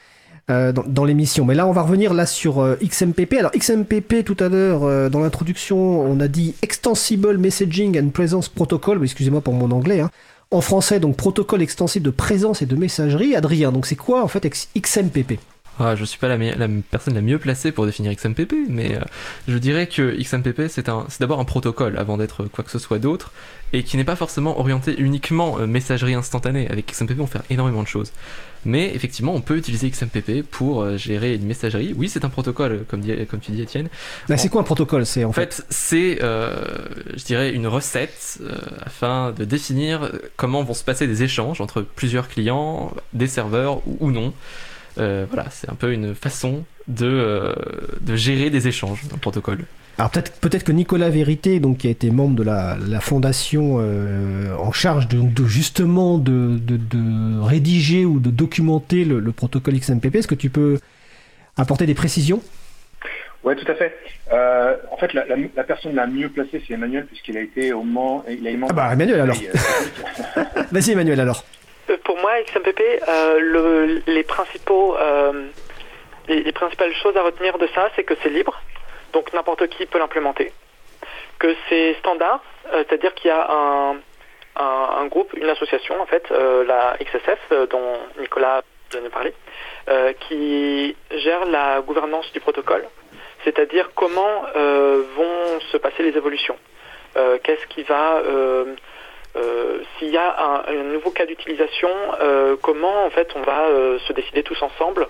euh, 0.49 0.71
dans, 0.71 1.05
l'émission. 1.05 1.45
Mais 1.45 1.53
là, 1.53 1.67
on 1.67 1.71
va 1.71 1.83
revenir 1.83 2.13
là 2.13 2.25
sur 2.25 2.59
euh, 2.59 2.75
XMPP. 2.83 3.35
Alors 3.37 3.51
XMPP, 3.51 4.23
tout 4.25 4.37
à 4.39 4.49
l'heure, 4.49 4.83
euh, 4.83 5.07
dans 5.09 5.19
l'introduction, 5.19 6.01
on 6.01 6.19
a 6.19 6.27
dit 6.27 6.55
Extensible 6.63 7.37
Messaging 7.37 7.99
and 8.01 8.09
Presence 8.09 8.49
Protocol. 8.49 9.03
Excusez-moi 9.03 9.41
pour 9.41 9.53
mon 9.53 9.69
anglais. 9.71 9.99
Hein. 9.99 10.09
En 10.49 10.61
français, 10.61 10.99
donc 10.99 11.15
protocole 11.17 11.61
extensible 11.61 12.05
de 12.05 12.11
présence 12.11 12.63
et 12.63 12.65
de 12.65 12.75
messagerie. 12.75 13.35
Adrien, 13.35 13.71
donc 13.71 13.85
c'est 13.85 13.95
quoi 13.95 14.23
en 14.23 14.27
fait 14.27 14.49
XMPP 14.75 15.39
ah, 15.79 15.95
je 15.95 16.03
suis 16.03 16.19
pas 16.19 16.27
la, 16.27 16.37
la, 16.37 16.67
personne 16.91 17.13
la 17.13 17.21
mieux 17.21 17.39
placée 17.39 17.71
pour 17.71 17.85
définir 17.85 18.13
XMPP, 18.13 18.53
mais 18.67 18.95
euh, 18.95 19.01
je 19.47 19.57
dirais 19.57 19.87
que 19.87 20.13
XMPP 20.21 20.63
c'est 20.67 20.89
d'abord 21.21 21.39
un 21.39 21.45
protocole 21.45 21.97
avant 21.97 22.17
d'être 22.17 22.45
quoi 22.45 22.65
que 22.65 22.71
ce 22.71 22.79
soit 22.79 22.99
d'autre, 22.99 23.31
et 23.71 23.83
qui 23.83 23.95
n'est 23.95 24.03
pas 24.03 24.17
forcément 24.17 24.59
orienté 24.59 24.99
uniquement 24.99 25.57
euh, 25.57 25.67
messagerie 25.67 26.15
instantanée. 26.15 26.67
Avec 26.69 26.87
XMPP 26.87 27.19
on 27.21 27.27
fait 27.27 27.39
énormément 27.49 27.81
de 27.81 27.87
choses. 27.87 28.11
Mais 28.65 28.93
effectivement, 28.93 29.33
on 29.33 29.39
peut 29.39 29.55
utiliser 29.55 29.89
XMPP 29.89 30.41
pour 30.41 30.81
euh, 30.81 30.97
gérer 30.97 31.35
une 31.35 31.45
messagerie. 31.45 31.95
Oui, 31.95 32.09
c'est 32.09 32.25
un 32.25 32.29
protocole, 32.29 32.83
comme, 32.89 33.01
comme 33.27 33.39
tu 33.39 33.51
dis, 33.51 33.61
Étienne. 33.61 33.87
c'est 34.35 34.49
quoi 34.49 34.59
un 34.59 34.65
protocole 34.65 35.05
C'est 35.05 35.23
en 35.23 35.31
fait, 35.31 35.65
c'est, 35.69 36.19
je 36.19 37.23
dirais, 37.23 37.51
une 37.51 37.67
recette 37.67 38.39
afin 38.81 39.31
de 39.31 39.45
définir 39.45 40.11
comment 40.35 40.61
vont 40.63 40.73
se 40.73 40.83
passer 40.83 41.07
des 41.07 41.23
échanges 41.23 41.61
entre 41.61 41.81
plusieurs 41.81 42.27
clients, 42.27 42.91
des 43.13 43.27
serveurs 43.27 43.81
ou 44.01 44.11
non. 44.11 44.33
Euh, 44.97 45.25
voilà, 45.31 45.49
c'est 45.49 45.69
un 45.69 45.75
peu 45.75 45.91
une 45.93 46.15
façon 46.15 46.63
de, 46.87 47.05
euh, 47.05 47.53
de 48.01 48.15
gérer 48.15 48.49
des 48.49 48.67
échanges, 48.67 49.01
un 49.13 49.17
protocole. 49.17 49.65
Alors 49.97 50.11
peut-être 50.11 50.39
peut-être 50.39 50.63
que 50.63 50.71
Nicolas 50.71 51.09
Vérité, 51.09 51.59
donc 51.59 51.79
qui 51.79 51.87
a 51.87 51.89
été 51.89 52.09
membre 52.09 52.35
de 52.35 52.43
la, 52.43 52.77
la 52.87 53.01
fondation 53.01 53.77
euh, 53.79 54.55
en 54.55 54.71
charge 54.71 55.09
de, 55.09 55.21
de 55.21 55.45
justement 55.45 56.17
de, 56.17 56.57
de, 56.57 57.41
rédiger 57.41 58.05
ou 58.05 58.19
de 58.19 58.29
documenter 58.29 59.03
le, 59.03 59.31
protocole 59.33 59.77
XMPP, 59.77 60.15
est-ce 60.15 60.27
que 60.27 60.35
tu 60.35 60.49
peux 60.49 60.79
apporter 61.57 61.85
des 61.85 61.95
précisions? 61.95 62.41
Oui, 63.43 63.55
tout 63.55 63.69
à 63.69 63.75
fait. 63.75 63.93
en 64.91 64.97
fait, 64.97 65.13
la, 65.13 65.25
la, 65.55 65.63
personne 65.63 65.95
la 65.95 66.07
mieux 66.07 66.29
placée, 66.29 66.61
c'est 66.65 66.73
Emmanuel, 66.73 67.05
puisqu'il 67.05 67.37
a 67.37 67.41
été 67.41 67.71
au 67.71 67.83
moment... 67.83 68.23
Il 68.29 68.45
a 68.45 68.51
ah 68.69 68.73
bah 68.73 68.89
Emmanuel 68.91 69.21
alors. 69.21 69.37
Vas-y 70.71 70.91
Emmanuel 70.91 71.19
alors. 71.21 71.45
Euh, 71.89 71.97
pour 72.03 72.17
moi, 72.17 72.41
XMPP, 72.43 72.81
euh, 73.07 73.39
euh, 73.57 73.99
les, 76.27 76.51
principales 76.51 76.93
choses 76.95 77.17
à 77.17 77.23
retenir 77.23 77.57
de 77.57 77.67
ça, 77.73 77.89
c'est 77.95 78.03
que 78.03 78.13
c'est 78.21 78.29
libre, 78.29 78.61
donc 79.13 79.33
n'importe 79.33 79.67
qui 79.67 79.85
peut 79.85 79.99
l'implémenter. 79.99 80.51
Que 81.39 81.55
c'est 81.67 81.95
standard, 81.99 82.41
c'est-à-dire 82.71 83.13
qu'il 83.15 83.29
y 83.29 83.31
a 83.31 83.49
un, 83.49 83.95
un, 84.57 85.05
groupe, 85.07 85.33
une 85.33 85.49
association 85.49 85.99
en 86.01 86.05
fait, 86.05 86.29
la 86.29 86.97
XSF, 86.99 87.69
dont 87.69 87.97
Nicolas 88.19 88.61
vient 88.91 89.01
de 89.01 89.07
parler, 89.07 89.33
qui 90.19 90.95
gère 91.11 91.45
la 91.45 91.79
gouvernance 91.79 92.29
du 92.33 92.41
protocole, 92.41 92.85
c'est-à-dire 93.45 93.91
comment 93.95 94.43
vont 94.53 95.59
se 95.71 95.77
passer 95.77 96.03
les 96.03 96.17
évolutions. 96.17 96.57
Qu'est-ce 97.15 97.65
qui 97.67 97.83
va 97.83 98.21
euh, 99.35 99.79
s'il 99.97 100.09
y 100.09 100.17
a 100.17 100.63
un, 100.67 100.73
nouveau 100.83 101.11
cas 101.11 101.25
d'utilisation, 101.25 101.89
euh, 102.19 102.55
comment 102.61 103.05
en 103.05 103.09
fait 103.11 103.29
on 103.35 103.41
va 103.41 103.67
euh, 103.67 103.99
se 104.07 104.13
décider 104.13 104.43
tous 104.43 104.61
ensemble 104.61 105.07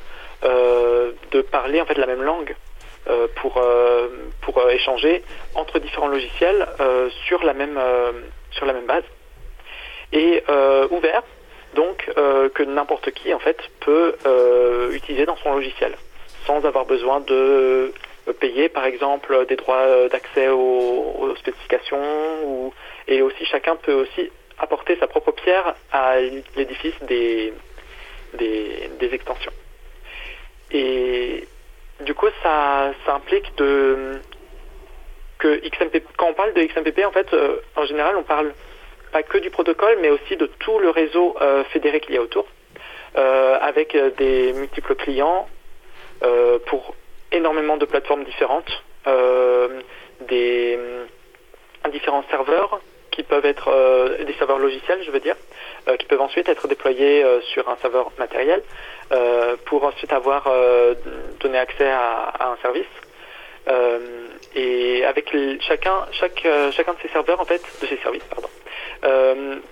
de 1.32 1.42
parler 1.42 1.82
en 1.82 1.86
fait 1.86 1.98
la 1.98 2.06
même 2.06 2.24
langue 2.24 2.56
pour 3.36 3.62
pour 4.42 4.70
échanger 4.70 5.22
entre 5.54 5.80
différents 5.80 6.08
logiciels 6.08 6.66
sur 7.28 7.44
la 7.44 7.54
même 7.54 7.78
sur 8.52 8.66
la 8.66 8.72
même 8.72 8.86
base. 8.86 9.04
Et 10.14 10.42
ouvert 10.92 11.24
donc 11.76 12.10
que 12.16 12.64
n'importe 12.64 13.12
qui 13.12 13.34
en 13.34 13.40
fait 13.40 13.58
peut 13.82 14.16
utiliser 14.94 15.26
dans 15.26 15.36
son 15.36 15.54
logiciel 15.56 15.98
sans 16.46 16.64
avoir 16.66 16.86
besoin 16.86 17.20
de 17.20 17.92
payer 18.40 18.70
par 18.70 18.86
exemple 18.86 19.46
des 19.48 19.58
droits 19.58 20.08
d'accès 20.10 20.48
aux, 20.48 21.36
spécifications 21.38 22.00
ou 22.46 22.74
et 23.10 23.22
aussi 23.22 23.44
chacun 23.46 23.76
peut 23.76 23.94
aussi 23.94 24.32
apporter 24.60 24.96
sa 24.98 25.08
propre 25.08 25.32
pierre 25.32 25.76
à 25.92 26.20
l'édifice 26.56 26.96
des, 27.04 27.54
des, 28.36 29.10
extensions. 29.14 29.52
Et 30.72 31.48
du 32.02 32.14
coup, 32.14 32.28
ça, 32.44 32.94
ça 33.06 33.16
implique 33.16 33.56
de 33.58 34.20
que 35.40 35.62
quand 36.18 36.28
on 36.28 36.34
parle 36.34 36.54
de 36.54 36.62
XMPP, 36.62 37.06
en 37.06 37.12
fait, 37.12 37.34
euh, 37.34 37.58
en 37.76 37.86
général, 37.86 38.16
on 38.18 38.24
parle 38.24 38.54
pas 39.12 39.24
que 39.24 39.38
du 39.38 39.50
protocole, 39.50 39.98
mais 40.02 40.10
aussi 40.10 40.36
de 40.36 40.46
tout 40.46 40.78
le 40.80 40.90
réseau 40.90 41.36
euh, 41.42 41.64
fédéré 41.66 42.02
qu'il 42.02 42.14
y 42.14 42.18
a 42.18 42.22
autour, 42.22 42.46
euh, 43.18 43.58
avec 43.60 43.98
des 44.18 44.54
multiples 44.54 44.96
clients 44.96 45.48
pour 46.66 46.96
énormément 47.32 47.78
de 47.78 47.86
plateformes 47.86 48.26
différentes, 48.26 48.84
des 50.28 50.78
différents 51.92 52.26
serveurs, 52.30 52.82
qui 53.20 53.24
peuvent 53.24 53.46
être 53.46 53.68
euh, 53.68 54.24
des 54.24 54.32
serveurs 54.36 54.60
logiciels, 54.60 55.04
je 55.04 55.12
veux 55.12 55.20
dire, 55.20 55.36
euh, 55.90 55.98
qui 55.98 56.06
peuvent 56.06 56.22
ensuite 56.22 56.48
être 56.48 56.70
déployés 56.70 57.22
euh, 57.22 57.42
sur 57.42 57.68
un 57.68 57.76
serveur 57.82 58.12
matériel 58.18 58.64
pour 59.66 59.84
ensuite 59.84 60.14
avoir 60.14 60.48
donné 61.40 61.58
accès 61.58 61.90
à, 61.90 62.52
un 62.52 62.58
service. 62.62 62.94
et 64.56 65.04
avec 65.04 65.36
chacun, 65.62 66.06
chaque, 66.12 66.48
chacun 66.72 66.94
de 66.94 67.00
ces 67.02 67.08
serveurs, 67.08 67.40
en 67.40 67.46
fait, 67.46 67.62
de 67.82 67.88
ces 67.88 67.98
services, 67.98 68.24
pardon, 68.30 68.50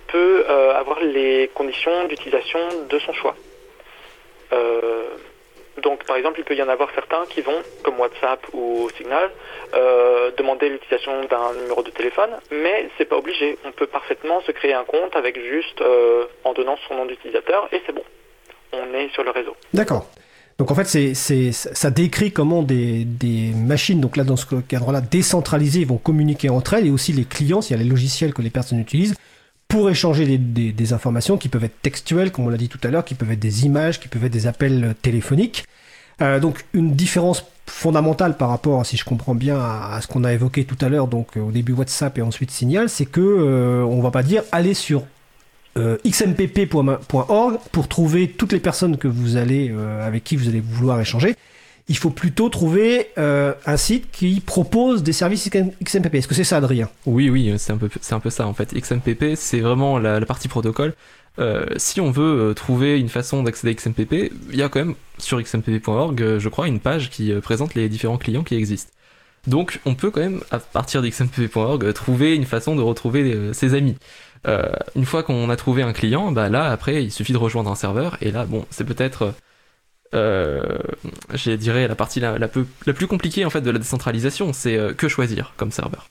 peut 0.08 0.44
avoir 0.74 0.98
les 1.00 1.48
conditions 1.54 2.06
d'utilisation 2.08 2.58
de 2.90 2.98
son 2.98 3.12
choix. 3.12 3.36
Donc, 5.82 6.04
par 6.04 6.16
exemple, 6.16 6.38
il 6.40 6.44
peut 6.44 6.54
y 6.54 6.62
en 6.62 6.68
avoir 6.68 6.90
certains 6.94 7.24
qui 7.28 7.40
vont, 7.40 7.62
comme 7.82 7.98
WhatsApp 7.98 8.40
ou 8.52 8.88
Signal, 8.96 9.30
euh, 9.74 10.30
demander 10.36 10.68
l'utilisation 10.68 11.24
d'un 11.24 11.54
numéro 11.60 11.82
de 11.82 11.90
téléphone, 11.90 12.30
mais 12.50 12.88
c'est 12.96 13.04
pas 13.04 13.16
obligé. 13.16 13.58
On 13.64 13.72
peut 13.72 13.86
parfaitement 13.86 14.40
se 14.42 14.52
créer 14.52 14.74
un 14.74 14.84
compte 14.84 15.14
avec 15.16 15.38
juste 15.38 15.80
euh, 15.80 16.24
en 16.44 16.52
donnant 16.52 16.76
son 16.88 16.94
nom 16.94 17.06
d'utilisateur 17.06 17.68
et 17.72 17.82
c'est 17.86 17.92
bon. 17.92 18.04
On 18.72 18.94
est 18.94 19.08
sur 19.12 19.24
le 19.24 19.30
réseau. 19.30 19.56
D'accord. 19.72 20.06
Donc 20.58 20.72
en 20.72 20.74
fait, 20.74 20.86
c'est, 20.86 21.52
ça 21.52 21.90
décrit 21.90 22.32
comment 22.32 22.62
des, 22.62 23.04
des, 23.04 23.52
machines, 23.54 24.00
donc 24.00 24.16
là 24.16 24.24
dans 24.24 24.36
ce 24.36 24.56
cadre-là, 24.56 25.00
décentralisées, 25.00 25.84
vont 25.84 25.98
communiquer 25.98 26.50
entre 26.50 26.74
elles 26.74 26.88
et 26.88 26.90
aussi 26.90 27.12
les 27.12 27.24
clients, 27.24 27.60
s'il 27.60 27.76
y 27.76 27.80
a 27.80 27.82
les 27.82 27.88
logiciels 27.88 28.34
que 28.34 28.42
les 28.42 28.50
personnes 28.50 28.80
utilisent, 28.80 29.14
pour 29.68 29.90
échanger 29.90 30.38
des, 30.38 30.92
informations 30.94 31.36
qui 31.36 31.48
peuvent 31.48 31.64
être 31.64 31.80
textuelles, 31.82 32.32
comme 32.32 32.46
on 32.46 32.48
l'a 32.48 32.56
dit 32.56 32.70
tout 32.70 32.80
à 32.82 32.88
l'heure, 32.88 33.04
qui 33.04 33.14
peuvent 33.14 33.30
être 33.30 33.38
des 33.38 33.66
images, 33.66 34.00
qui 34.00 34.08
peuvent 34.08 34.24
être 34.24 34.32
des 34.32 34.46
appels 34.46 34.94
téléphoniques. 35.02 35.66
Euh, 36.20 36.40
donc 36.40 36.64
une 36.72 36.94
différence 36.94 37.44
fondamentale 37.66 38.36
par 38.36 38.48
rapport, 38.48 38.84
si 38.84 38.96
je 38.96 39.04
comprends 39.04 39.34
bien, 39.34 39.58
à, 39.58 40.00
ce 40.00 40.06
qu'on 40.06 40.24
a 40.24 40.32
évoqué 40.32 40.64
tout 40.64 40.78
à 40.80 40.88
l'heure, 40.88 41.06
donc 41.06 41.36
euh, 41.36 41.40
au 41.40 41.52
début 41.52 41.72
WhatsApp 41.72 42.16
et 42.18 42.22
ensuite 42.22 42.50
Signal, 42.50 42.88
c'est 42.88 43.06
que 43.06 43.20
euh, 43.20 43.84
on 43.84 44.00
va 44.00 44.10
pas 44.10 44.22
dire 44.22 44.42
aller 44.52 44.74
sur 44.74 45.04
xmpp.org 45.76 47.58
pour 47.70 47.86
trouver 47.86 48.28
toutes 48.30 48.50
les 48.50 48.58
personnes 48.58 48.96
que 48.96 49.06
vous 49.06 49.36
allez 49.36 49.72
avec 50.02 50.24
qui 50.24 50.34
vous 50.34 50.48
allez 50.48 50.58
vouloir 50.58 51.00
échanger 51.00 51.36
il 51.88 51.96
faut 51.96 52.10
plutôt 52.10 52.48
trouver 52.48 53.08
euh, 53.16 53.54
un 53.64 53.76
site 53.76 54.10
qui 54.10 54.40
propose 54.40 55.02
des 55.02 55.14
services 55.14 55.48
XMPP. 55.82 56.14
Est-ce 56.16 56.28
que 56.28 56.34
c'est 56.34 56.44
ça, 56.44 56.58
Adrien? 56.58 56.90
Oui, 57.06 57.30
oui, 57.30 57.54
c'est 57.56 57.72
un 57.72 57.78
peu, 57.78 57.88
c'est 58.00 58.14
un 58.14 58.20
peu 58.20 58.30
ça 58.30 58.46
en 58.46 58.52
fait. 58.52 58.74
XMPP, 58.74 59.34
c'est 59.36 59.60
vraiment 59.60 59.98
la, 59.98 60.20
partie 60.20 60.48
protocole. 60.48 60.94
Euh, 61.38 61.66
si 61.76 62.00
on 62.00 62.10
veut 62.10 62.50
euh, 62.50 62.54
trouver 62.54 62.98
une 62.98 63.08
façon 63.08 63.42
d'accéder 63.42 63.70
à 63.70 63.74
XMPP, 63.74 64.32
il 64.50 64.56
y 64.56 64.62
a 64.62 64.68
quand 64.68 64.80
même 64.80 64.94
sur 65.18 65.40
xmpp.org, 65.40 66.38
je 66.38 66.48
crois, 66.48 66.68
une 66.68 66.80
page 66.80 67.10
qui 67.10 67.32
présente 67.40 67.74
les 67.74 67.88
différents 67.88 68.18
clients 68.18 68.44
qui 68.44 68.54
existent. 68.54 68.92
Donc, 69.46 69.80
on 69.86 69.94
peut 69.94 70.10
quand 70.10 70.20
même, 70.20 70.40
à 70.50 70.58
partir 70.58 71.00
d'xmpp.org, 71.00 71.92
trouver 71.94 72.34
une 72.34 72.44
façon 72.44 72.76
de 72.76 72.82
retrouver 72.82 73.52
ses 73.54 73.74
amis. 73.74 73.96
une 74.94 75.06
fois 75.06 75.22
qu'on 75.22 75.48
a 75.48 75.56
trouvé 75.56 75.82
un 75.82 75.92
client, 75.92 76.32
bah 76.32 76.48
là, 76.48 76.70
après, 76.70 77.02
il 77.04 77.12
suffit 77.12 77.32
de 77.32 77.38
rejoindre 77.38 77.70
un 77.70 77.76
serveur, 77.76 78.18
et 78.20 78.30
là, 78.30 78.44
bon, 78.44 78.66
c'est 78.70 78.84
peut-être 78.84 79.32
euh, 80.14 80.78
je 81.34 81.50
dirais 81.52 81.86
la 81.86 81.94
partie 81.94 82.20
la, 82.20 82.38
la, 82.38 82.48
plus 82.48 83.06
compliquée 83.06 83.44
en 83.44 83.50
fait 83.50 83.60
de 83.60 83.70
la 83.70 83.78
décentralisation, 83.78 84.52
c'est 84.52 84.76
euh, 84.76 84.94
que 84.94 85.08
choisir 85.08 85.52
comme 85.56 85.70
serveur. 85.70 86.08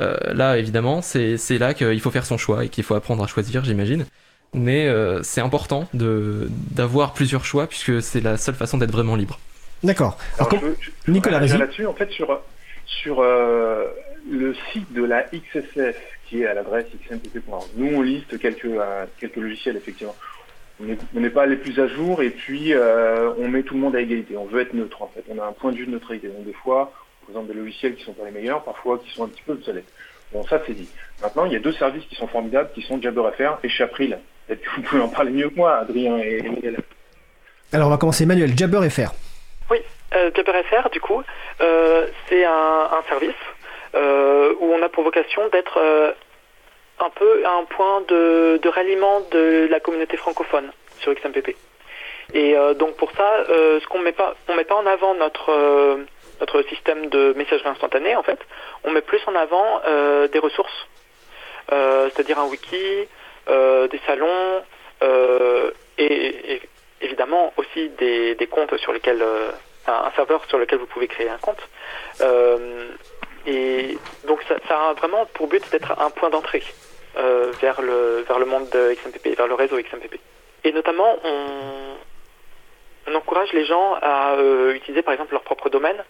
Euh, 0.00 0.16
là, 0.34 0.58
évidemment, 0.58 1.02
c'est 1.02 1.58
là 1.58 1.74
qu'il 1.74 2.00
faut 2.00 2.10
faire 2.10 2.26
son 2.26 2.38
choix 2.38 2.64
et 2.64 2.68
qu'il 2.68 2.84
faut 2.84 2.94
apprendre 2.94 3.22
à 3.22 3.26
choisir, 3.26 3.64
j'imagine. 3.64 4.06
Mais 4.54 4.86
euh, 4.86 5.22
c'est 5.22 5.40
important 5.40 5.88
d'avoir 5.92 7.14
plusieurs 7.14 7.44
choix 7.44 7.66
puisque 7.66 8.02
c'est 8.02 8.20
la 8.20 8.36
seule 8.36 8.54
façon 8.54 8.78
d'être 8.78 8.92
vraiment 8.92 9.16
libre. 9.16 9.38
D'accord. 9.82 10.18
Nicolas, 11.08 11.40
là-dessus, 11.40 11.86
en 11.86 11.94
fait, 11.94 12.10
sur, 12.10 12.40
sur 12.86 13.22
le 13.22 14.54
site 14.72 14.92
de 14.92 15.04
la 15.04 15.24
XSF 15.24 15.96
qui 16.28 16.42
est 16.42 16.46
à 16.46 16.54
l'adresse 16.54 16.86
xmpp.org, 17.08 17.66
nous 17.76 17.96
on 17.96 18.00
liste 18.00 18.38
quelques, 18.38 18.70
quelques 19.18 19.36
logiciels 19.36 19.76
effectivement 19.76 20.14
on 21.14 21.20
n'est 21.20 21.30
pas 21.30 21.46
les 21.46 21.56
plus 21.56 21.78
à 21.80 21.86
jour 21.86 22.22
et 22.22 22.30
puis 22.30 22.74
euh, 22.74 23.32
on 23.38 23.48
met 23.48 23.62
tout 23.62 23.74
le 23.74 23.80
monde 23.80 23.96
à 23.96 24.00
égalité. 24.00 24.36
On 24.36 24.44
veut 24.44 24.60
être 24.60 24.74
neutre 24.74 25.02
en 25.02 25.08
fait. 25.08 25.24
On 25.28 25.38
a 25.38 25.46
un 25.46 25.52
point 25.52 25.72
de 25.72 25.76
vue 25.76 25.86
de 25.86 25.90
neutralité. 25.90 26.28
Donc 26.28 26.44
des 26.44 26.52
fois, 26.52 26.92
on 27.22 27.26
présente 27.26 27.46
des 27.46 27.54
logiciels 27.54 27.94
qui 27.94 28.04
sont 28.04 28.12
pas 28.12 28.24
les 28.24 28.30
meilleurs, 28.30 28.62
parfois 28.62 28.98
qui 28.98 29.10
sont 29.10 29.24
un 29.24 29.28
petit 29.28 29.42
peu 29.42 29.52
obsolètes. 29.52 29.92
Bon, 30.32 30.44
ça 30.46 30.60
c'est 30.66 30.72
dit. 30.72 30.88
Maintenant, 31.22 31.44
il 31.44 31.52
y 31.52 31.56
a 31.56 31.60
deux 31.60 31.72
services 31.72 32.04
qui 32.06 32.14
sont 32.14 32.26
formidables, 32.26 32.70
qui 32.74 32.82
sont 32.82 33.00
JabberFR 33.00 33.58
et 33.62 33.68
Chapril. 33.68 34.18
Peut-être 34.46 34.62
que 34.62 34.70
vous 34.76 34.82
pouvez 34.82 35.02
en 35.02 35.08
parler 35.08 35.30
mieux 35.30 35.50
que 35.50 35.56
moi, 35.56 35.76
Adrien 35.76 36.18
et 36.18 36.42
Miguel. 36.42 36.78
Alors 37.72 37.88
on 37.88 37.90
va 37.90 37.96
commencer 37.96 38.26
Manuel, 38.26 38.56
JabberFR. 38.56 39.12
Oui, 39.70 39.78
euh, 40.14 40.30
JabberFR 40.34 40.90
du 40.90 41.00
coup, 41.00 41.22
euh, 41.60 42.06
c'est 42.28 42.44
un, 42.44 43.02
service 43.08 43.30
euh, 43.94 44.54
où 44.60 44.72
on 44.72 44.82
a 44.82 44.88
pour 44.88 45.04
vocation 45.04 45.42
d'être 45.52 45.78
un 47.02 47.10
peu 47.10 47.44
un 47.46 47.64
point 47.64 48.02
de, 48.02 48.60
ralliement 48.68 49.20
de 49.30 49.68
la 49.70 49.80
communauté 49.80 50.16
francophone 50.16 50.70
sur 51.00 51.14
XMPP. 51.14 51.56
Et 52.34 52.56
euh, 52.56 52.74
donc 52.74 52.96
pour 52.96 53.10
ça, 53.12 53.44
euh, 53.48 53.80
ce 53.80 53.86
qu'on 53.88 53.98
met 53.98 54.12
pas, 54.12 54.34
on 54.48 54.54
met 54.54 54.64
pas 54.64 54.76
en 54.76 54.86
avant 54.86 55.14
notre 55.14 55.50
euh, 55.50 56.04
notre 56.40 56.62
système 56.62 57.08
de 57.08 57.34
messagerie 57.36 57.68
instantanée 57.68 58.16
en 58.16 58.22
fait. 58.22 58.38
On 58.84 58.90
met 58.90 59.02
plus 59.02 59.20
en 59.26 59.34
avant 59.34 59.82
euh, 59.86 60.28
des 60.28 60.38
ressources, 60.38 60.88
c'est-à-dire 61.68 62.38
un 62.38 62.46
wiki, 62.46 63.08
des 63.46 64.00
salons 64.06 64.62
et, 65.98 66.60
évidemment 67.00 67.52
aussi 67.56 67.88
des, 67.90 68.34
des 68.34 68.46
comptes 68.46 68.76
sur 68.78 68.92
lesquels 68.92 69.24
un, 69.86 70.10
serveur 70.14 70.44
sur 70.48 70.58
lequel 70.58 70.78
vous 70.78 70.86
pouvez 70.86 71.08
créer 71.08 71.28
un 71.28 71.38
compte. 71.38 71.62
Et 73.46 73.98
donc 74.26 74.40
ça, 74.48 74.88
a 74.88 74.92
vraiment 74.94 75.26
pour 75.26 75.48
but 75.48 75.68
d'être 75.70 75.92
un 76.00 76.10
point 76.10 76.30
d'entrée 76.30 76.62
vers 77.14 77.82
le 77.82 78.24
vers 78.26 78.38
le 78.38 78.46
monde 78.46 78.68
de 78.70 78.94
XMPP, 78.94 79.36
vers 79.36 79.46
le 79.46 79.54
réseau 79.54 79.76
XMPP. 79.76 80.18
Et 80.64 80.72
notamment, 80.72 81.18
on, 81.24 83.14
encourage 83.14 83.52
les 83.52 83.66
gens 83.66 83.94
à 84.00 84.36
euh, 84.36 84.72
utiliser 84.74 85.02
par 85.02 85.12
exemple 85.12 85.32
leur 85.32 85.42
propre 85.42 85.68
domaine, 85.68 86.02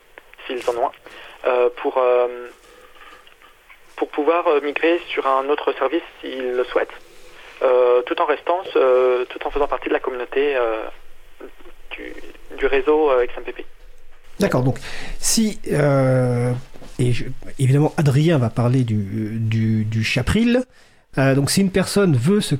s'ils 0.46 0.62
en 0.70 0.74
ont 0.74 0.86
un, 0.86 1.48
euh, 1.48 1.68
pour 1.76 1.98
euh, 1.98 2.48
pour 3.96 4.08
pouvoir 4.08 4.46
euh, 4.46 4.60
migrer 4.60 5.00
sur 5.08 5.26
un 5.26 5.48
autre 5.48 5.72
service 5.72 6.02
s'ils 6.20 6.52
le 6.52 6.64
souhaitent, 6.64 6.94
euh, 7.62 8.02
tout 8.02 8.20
en 8.20 8.24
restant, 8.26 8.62
euh, 8.76 9.24
tout 9.26 9.44
en 9.46 9.50
faisant 9.50 9.66
partie 9.66 9.88
de 9.88 9.94
la 9.94 10.00
communauté 10.00 10.54
euh, 10.56 10.84
du, 11.90 12.66
réseau 12.66 13.10
euh, 13.10 13.26
XMPP. 13.26 13.64
D'accord, 14.38 14.62
donc 14.62 14.78
si... 15.18 15.60
euh, 15.72 16.52
et 16.98 17.12
évidemment, 17.58 17.92
Adrien 17.96 18.38
va 18.38 18.50
parler 18.50 18.84
du, 18.84 19.84
du 19.84 20.04
Chapril. 20.04 20.64
Euh, 21.18 21.34
donc 21.34 21.50
si 21.50 21.60
une 21.60 21.70
personne 21.70 22.16
veut 22.16 22.40
se... 22.40 22.54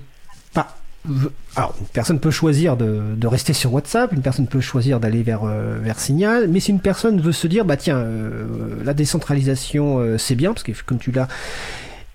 Pas, 0.54 0.76
veut- 1.04 1.32
alors, 1.56 1.74
une 1.80 1.86
personne 1.86 2.20
peut 2.20 2.30
choisir 2.30 2.76
de, 2.76 3.00
de 3.16 3.26
rester 3.26 3.52
sur 3.52 3.72
WhatsApp, 3.72 4.12
une 4.12 4.22
personne 4.22 4.46
peut 4.46 4.60
choisir 4.60 5.00
d'aller 5.00 5.22
vers, 5.22 5.44
euh, 5.44 5.78
vers 5.80 5.98
Signal, 5.98 6.48
mais 6.48 6.60
si 6.60 6.70
une 6.70 6.80
personne 6.80 7.20
veut 7.20 7.32
se 7.32 7.46
dire, 7.46 7.64
bah 7.64 7.76
tiens, 7.76 7.96
euh, 7.98 8.44
la 8.84 8.94
décentralisation, 8.94 10.16
c'est 10.18 10.34
bien, 10.34 10.52
parce 10.52 10.62
que 10.64 10.72
comme 10.84 10.98
tu 10.98 11.12
l'as 11.12 11.28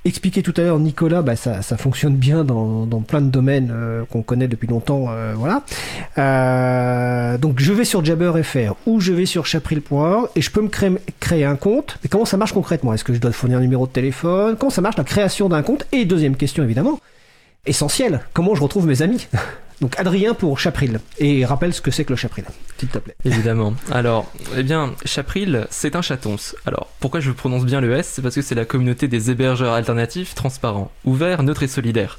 expliqué 0.08 0.42
tout 0.42 0.54
à 0.58 0.62
l'heure, 0.62 0.80
Nicolas, 0.80 1.22
bah, 1.22 1.36
ça, 1.36 1.62
fonctionne 1.78 2.16
bien 2.16 2.44
dans, 2.44 2.86
dans 2.86 3.02
plein 3.02 3.22
de 3.22 3.30
domaines 3.30 3.72
euh, 3.74 4.04
qu'on 4.06 4.22
connaît 4.22 4.48
depuis 4.48 4.68
longtemps, 4.68 5.06
euh, 5.10 5.34
voilà. 5.36 5.64
Euh, 6.18 7.38
donc 7.38 7.60
je 7.60 7.74
vais 7.74 7.86
sur 7.86 8.04
Jabber.fr 8.04 8.76
ou 8.86 9.00
je 9.00 9.14
vais 9.14 9.26
sur 9.26 9.46
chapril.org 9.46 10.30
et 10.36 10.42
je 10.42 10.52
peux 10.52 10.62
me 10.62 10.70
créer, 10.70 10.92
créer 11.20 11.46
un 11.46 11.56
compte. 11.56 11.98
Mais 12.04 12.10
comment 12.10 12.26
ça 12.26 12.38
marche 12.38 12.54
concrètement? 12.54 12.94
Est-ce 12.94 13.04
que 13.04 13.14
je 13.14 13.20
dois 13.20 13.32
fournir 13.32 13.60
un 13.60 13.62
numéro 13.62 13.86
de 13.86 13.92
téléphone? 13.92 14.56
Comment 14.58 14.70
ça 14.70 14.82
marche 14.82 14.98
la 14.98 15.04
création 15.04 15.50
d'un 15.50 15.62
compte? 15.62 15.86
Et 15.92 16.06
deuxième 16.06 16.36
question 16.36 16.64
évidemment, 16.64 17.00
essentielle, 17.68 18.22
comment 18.34 18.56
je 18.56 18.62
retrouve 18.62 18.88
mes 18.88 19.02
amis? 19.02 19.28
Donc 19.82 20.00
Adrien 20.00 20.34
pour 20.34 20.58
Chapril. 20.58 21.00
Et 21.20 21.46
rappelle 21.46 21.74
ce 21.74 21.82
que 21.82 21.92
c'est 21.92 22.04
que 22.04 22.12
le 22.12 22.16
Chapril, 22.16 22.46
s'il 22.80 22.90
te 22.90 22.98
plaît. 22.98 23.16
Évidemment. 23.26 23.76
Alors, 23.92 24.32
eh 24.58 24.64
bien, 24.64 24.96
Chapril, 25.06 25.68
c'est 25.70 25.96
un 25.96 26.02
chatons. 26.02 26.38
Alors, 26.66 26.90
pourquoi 27.00 27.20
je 27.20 27.32
prononce 27.32 27.64
bien 27.64 27.80
le 27.80 27.96
S? 27.96 28.12
C'est 28.16 28.22
parce 28.24 28.34
que 28.34 28.42
c'est 28.42 28.56
la 28.56 28.66
communauté 28.66 29.08
des 29.08 29.30
hébergeurs 29.30 29.74
alternatifs, 29.74 30.34
transparents, 30.34 30.92
ouverts, 31.06 31.44
neutres 31.44 31.62
et 31.62 31.68
solidaires. 31.68 32.18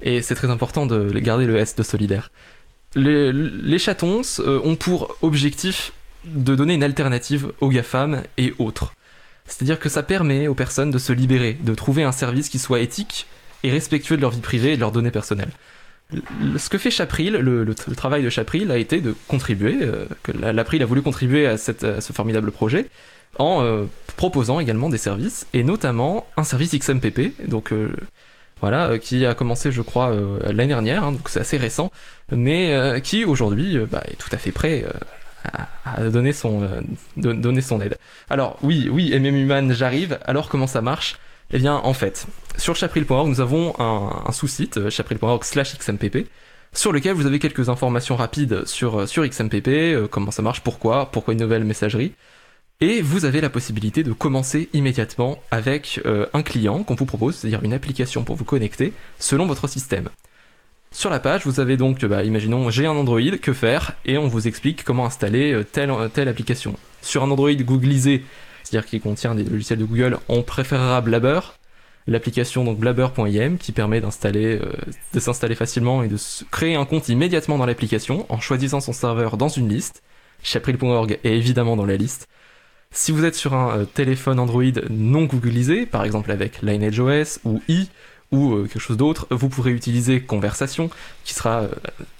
Et 0.00 0.22
c'est 0.22 0.36
très 0.36 0.50
important 0.50 0.86
de 0.86 1.10
garder 1.18 1.46
le 1.46 1.56
S 1.56 1.74
de 1.74 1.82
solidaire. 1.82 2.30
Les, 2.94 3.32
les 3.32 3.78
chatons 3.78 4.22
euh, 4.38 4.60
ont 4.64 4.76
pour 4.76 5.16
objectif 5.22 5.92
de 6.24 6.54
donner 6.54 6.74
une 6.74 6.84
alternative 6.84 7.52
aux 7.60 7.70
GAFAM 7.70 8.22
et 8.36 8.54
autres. 8.58 8.94
C'est-à-dire 9.46 9.80
que 9.80 9.88
ça 9.88 10.02
permet 10.02 10.46
aux 10.46 10.54
personnes 10.54 10.90
de 10.90 10.98
se 10.98 11.12
libérer, 11.12 11.54
de 11.60 11.74
trouver 11.74 12.04
un 12.04 12.12
service 12.12 12.48
qui 12.48 12.58
soit 12.58 12.80
éthique 12.80 13.26
et 13.62 13.70
respectueux 13.70 14.16
de 14.16 14.22
leur 14.22 14.30
vie 14.30 14.40
privée 14.40 14.72
et 14.72 14.76
de 14.76 14.80
leurs 14.80 14.92
données 14.92 15.10
personnelles. 15.10 15.50
Le- 16.12 16.58
Ce 16.58 16.68
que 16.70 16.78
fait 16.78 16.90
Chapril, 16.90 17.34
le, 17.34 17.74
travail 17.74 18.22
de 18.22 18.30
Chapril 18.30 18.70
a 18.70 18.78
été 18.78 19.00
de 19.00 19.14
contribuer, 19.28 19.78
euh, 19.82 20.06
que 20.22 20.32
la- 20.32 20.52
l'April 20.52 20.82
a 20.82 20.86
voulu 20.86 21.02
contribuer 21.02 21.46
à, 21.46 21.58
ce 21.58 22.12
formidable 22.12 22.50
projet 22.50 22.86
en 23.38 23.62
euh, 23.62 23.84
proposant 24.16 24.58
également 24.58 24.88
des 24.88 24.98
services 24.98 25.46
et 25.52 25.62
notamment 25.64 26.26
un 26.36 26.44
service 26.44 26.74
XMPP, 26.74 27.46
donc 27.48 27.72
euh, 27.72 27.92
voilà, 28.60 28.98
qui 28.98 29.24
a 29.26 29.34
commencé 29.34 29.70
je 29.70 29.82
crois 29.82 30.12
l'année 30.46 30.66
dernière, 30.68 31.04
hein, 31.04 31.12
donc 31.12 31.28
c'est 31.28 31.38
assez 31.40 31.58
récent, 31.58 31.92
mais 32.32 33.00
qui 33.04 33.24
aujourd'hui 33.24 33.78
bah, 33.88 34.02
est 34.10 34.16
tout 34.16 34.30
à 34.32 34.36
fait 34.38 34.50
prêt 34.50 34.84
à, 35.84 36.02
donner 36.10 36.32
son 36.32 36.68
don- 37.16 37.34
donner 37.34 37.60
son 37.60 37.80
aide. 37.80 37.96
Alors 38.28 38.58
oui, 38.62 38.88
oui, 38.90 39.16
MMUman, 39.18 39.72
j'arrive. 39.72 40.18
Alors 40.24 40.48
comment 40.48 40.66
ça 40.66 40.80
marche? 40.82 41.18
Eh 41.52 41.58
bien 41.58 41.74
en 41.76 41.94
fait, 41.94 42.26
sur 42.58 42.74
chapril.org, 42.76 43.28
nous 43.28 43.40
avons 43.40 43.74
un, 43.78 44.32
sous-site, 44.32 44.78
euh, 44.78 44.90
chapril.org 44.90 45.44
slash 45.44 45.78
xmpp, 45.78 46.26
sur 46.72 46.92
lequel 46.92 47.14
vous 47.14 47.24
avez 47.24 47.38
quelques 47.38 47.68
informations 47.68 48.16
rapides 48.16 48.66
sur, 48.66 49.00
euh, 49.00 49.06
sur 49.06 49.26
XMPP, 49.26 49.68
euh, 49.68 50.08
comment 50.08 50.30
ça 50.30 50.42
marche, 50.42 50.60
pourquoi, 50.60 51.10
pourquoi 51.10 51.34
une 51.34 51.40
nouvelle 51.40 51.64
messagerie. 51.64 52.12
Et 52.80 53.00
vous 53.00 53.24
avez 53.24 53.40
la 53.40 53.48
possibilité 53.48 54.02
de 54.02 54.12
commencer 54.12 54.68
immédiatement 54.72 55.38
avec 55.50 56.00
un 56.32 56.42
client 56.42 56.84
qu'on 56.84 56.94
vous 56.94 57.06
propose, 57.06 57.34
c'est-à-dire 57.34 57.64
une 57.64 57.72
application 57.72 58.22
pour 58.22 58.36
vous 58.36 58.44
connecter 58.44 58.92
selon 59.18 59.46
votre 59.46 59.66
système. 59.66 60.10
Sur 60.92 61.10
la 61.10 61.18
page, 61.18 61.44
vous 61.44 61.58
avez 61.58 61.76
donc, 61.76 62.04
bah, 62.04 62.22
imaginons, 62.22 62.70
j'ai 62.70 62.86
un 62.86 62.92
Android, 62.92 63.36
que 63.42 63.52
faire? 63.52 63.96
Et 64.04 64.16
on 64.16 64.28
vous 64.28 64.46
explique 64.46 64.84
comment 64.84 65.06
installer 65.06 65.60
telle, 65.72 65.92
telle 66.14 66.28
application. 66.28 66.76
Sur 67.02 67.24
un 67.24 67.30
Android 67.32 67.52
googlisé, 67.52 68.24
c'est-à-dire 68.62 68.88
qui 68.88 69.00
contient 69.00 69.34
des 69.34 69.42
logiciels 69.42 69.80
de 69.80 69.84
Google, 69.84 70.18
on 70.28 70.42
préférera 70.42 71.00
Blabber, 71.00 71.40
l'application 72.08 72.64
donc 72.64 72.78
blabber.im 72.78 73.58
qui 73.58 73.72
permet 73.72 74.02
euh, 74.02 74.58
de 75.14 75.20
s'installer 75.20 75.54
facilement 75.54 76.02
et 76.02 76.08
de 76.08 76.16
créer 76.50 76.74
un 76.74 76.86
compte 76.86 77.08
immédiatement 77.08 77.58
dans 77.58 77.66
l'application 77.66 78.26
en 78.30 78.40
choisissant 78.40 78.80
son 78.80 78.92
serveur 78.92 79.36
dans 79.36 79.48
une 79.48 79.68
liste. 79.68 80.02
Chapril.org 80.42 81.18
est 81.22 81.36
évidemment 81.36 81.76
dans 81.76 81.84
la 81.84 81.96
liste. 81.96 82.26
Si 82.90 83.12
vous 83.12 83.24
êtes 83.24 83.34
sur 83.34 83.54
un 83.54 83.80
euh, 83.80 83.84
téléphone 83.84 84.40
Android 84.40 84.64
non 84.88 85.24
googlisé, 85.24 85.84
par 85.84 86.04
exemple 86.04 86.32
avec 86.32 86.62
LineageOS 86.62 87.40
ou 87.44 87.62
i 87.68 87.88
ou 88.32 88.54
euh, 88.54 88.62
quelque 88.62 88.80
chose 88.80 88.96
d'autre, 88.96 89.26
vous 89.30 89.50
pourrez 89.50 89.72
utiliser 89.72 90.20
Conversation 90.22 90.88
qui 91.24 91.34
sera 91.34 91.68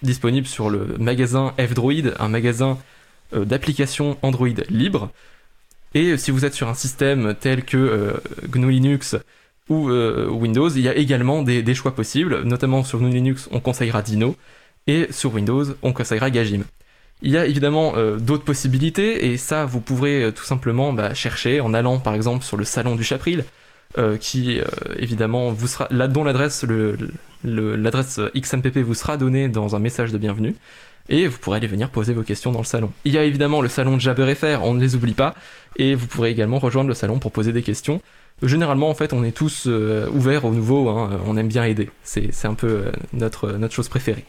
disponible 0.03 0.47
sur 0.47 0.68
le 0.68 0.97
magasin 0.99 1.55
F-Droid, 1.59 2.14
un 2.18 2.28
magasin 2.28 2.78
d'applications 3.34 4.16
Android 4.22 4.49
libre. 4.70 5.11
Et 5.95 6.16
si 6.16 6.30
vous 6.30 6.47
êtes 6.47 6.55
sur 6.55 6.68
un 6.68 6.74
système 6.74 7.34
tel 7.39 7.62
que 7.62 8.22
GNU 8.49 8.70
Linux 8.70 9.16
ou 9.68 9.88
euh, 9.90 10.28
Windows, 10.28 10.68
il 10.68 10.82
y 10.82 10.88
a 10.88 10.96
également 10.96 11.42
des, 11.42 11.74
choix 11.74 11.94
possibles, 11.94 12.42
notamment 12.42 12.82
sur 12.82 12.98
Linux 13.00 13.48
on 13.52 13.60
conseillera 13.60 14.02
Dino 14.02 14.36
et 14.86 15.08
sur 15.10 15.34
Windows 15.34 15.64
on 15.82 15.92
conseillera 15.92 16.30
Gajim. 16.30 16.64
Il 17.20 17.32
y 17.32 17.36
a 17.36 17.46
évidemment 17.46 17.94
euh, 17.96 18.16
d'autres 18.16 18.44
possibilités 18.44 19.26
et 19.26 19.36
ça 19.36 19.64
vous 19.64 19.80
pourrez 19.80 20.22
euh, 20.22 20.30
tout 20.30 20.44
simplement 20.44 20.92
bah, 20.92 21.14
chercher 21.14 21.60
en 21.60 21.74
allant 21.74 21.98
par 21.98 22.14
exemple 22.14 22.44
sur 22.44 22.56
le 22.56 22.64
salon 22.64 22.94
du 22.94 23.04
Chapril 23.04 23.44
qui 24.20 24.60
évidemment 24.98 25.50
vous 25.50 25.66
sera 25.66 25.88
là 25.90 26.08
dont 26.08 26.22
l'adresse 26.22 26.62
l'adresse 27.42 28.20
XMPP 28.36 28.80
vous 28.80 28.92
sera 28.92 29.16
donnée 29.16 29.48
dans 29.48 29.74
un 29.74 29.78
message 29.78 30.12
de 30.12 30.18
bienvenue 30.18 30.54
et 31.08 31.26
vous 31.26 31.38
pourrez 31.38 31.56
aller 31.56 31.66
venir 31.66 31.88
poser 31.90 32.12
vos 32.12 32.22
questions 32.22 32.52
dans 32.52 32.58
le 32.58 32.66
salon. 32.66 32.92
Il 33.04 33.14
y 33.14 33.18
a 33.18 33.24
évidemment 33.24 33.62
le 33.62 33.68
salon 33.68 33.96
de 33.96 34.00
Jabber.fr, 34.00 34.62
on 34.62 34.74
ne 34.74 34.80
les 34.80 34.94
oublie 34.94 35.14
pas 35.14 35.34
et 35.76 35.94
vous 35.94 36.06
pourrez 36.06 36.30
également 36.30 36.58
rejoindre 36.58 36.88
le 36.88 36.94
salon 36.94 37.18
pour 37.18 37.32
poser 37.32 37.52
des 37.52 37.62
questions. 37.62 38.02
Généralement 38.43 38.89
en 38.89 38.95
fait 38.95 39.12
on 39.12 39.24
est 39.24 39.32
tous 39.32 39.64
euh, 39.66 40.09
ouverts 40.11 40.45
au 40.45 40.53
nouveau, 40.53 40.89
hein, 40.89 41.20
on 41.26 41.36
aime 41.36 41.49
bien 41.49 41.64
aider, 41.64 41.91
c'est, 42.05 42.30
un 42.45 42.55
peu 42.55 42.66
euh, 42.68 42.93
notre, 43.12 43.53
notre 43.53 43.74
chose 43.74 43.89
préférée. 43.89 44.24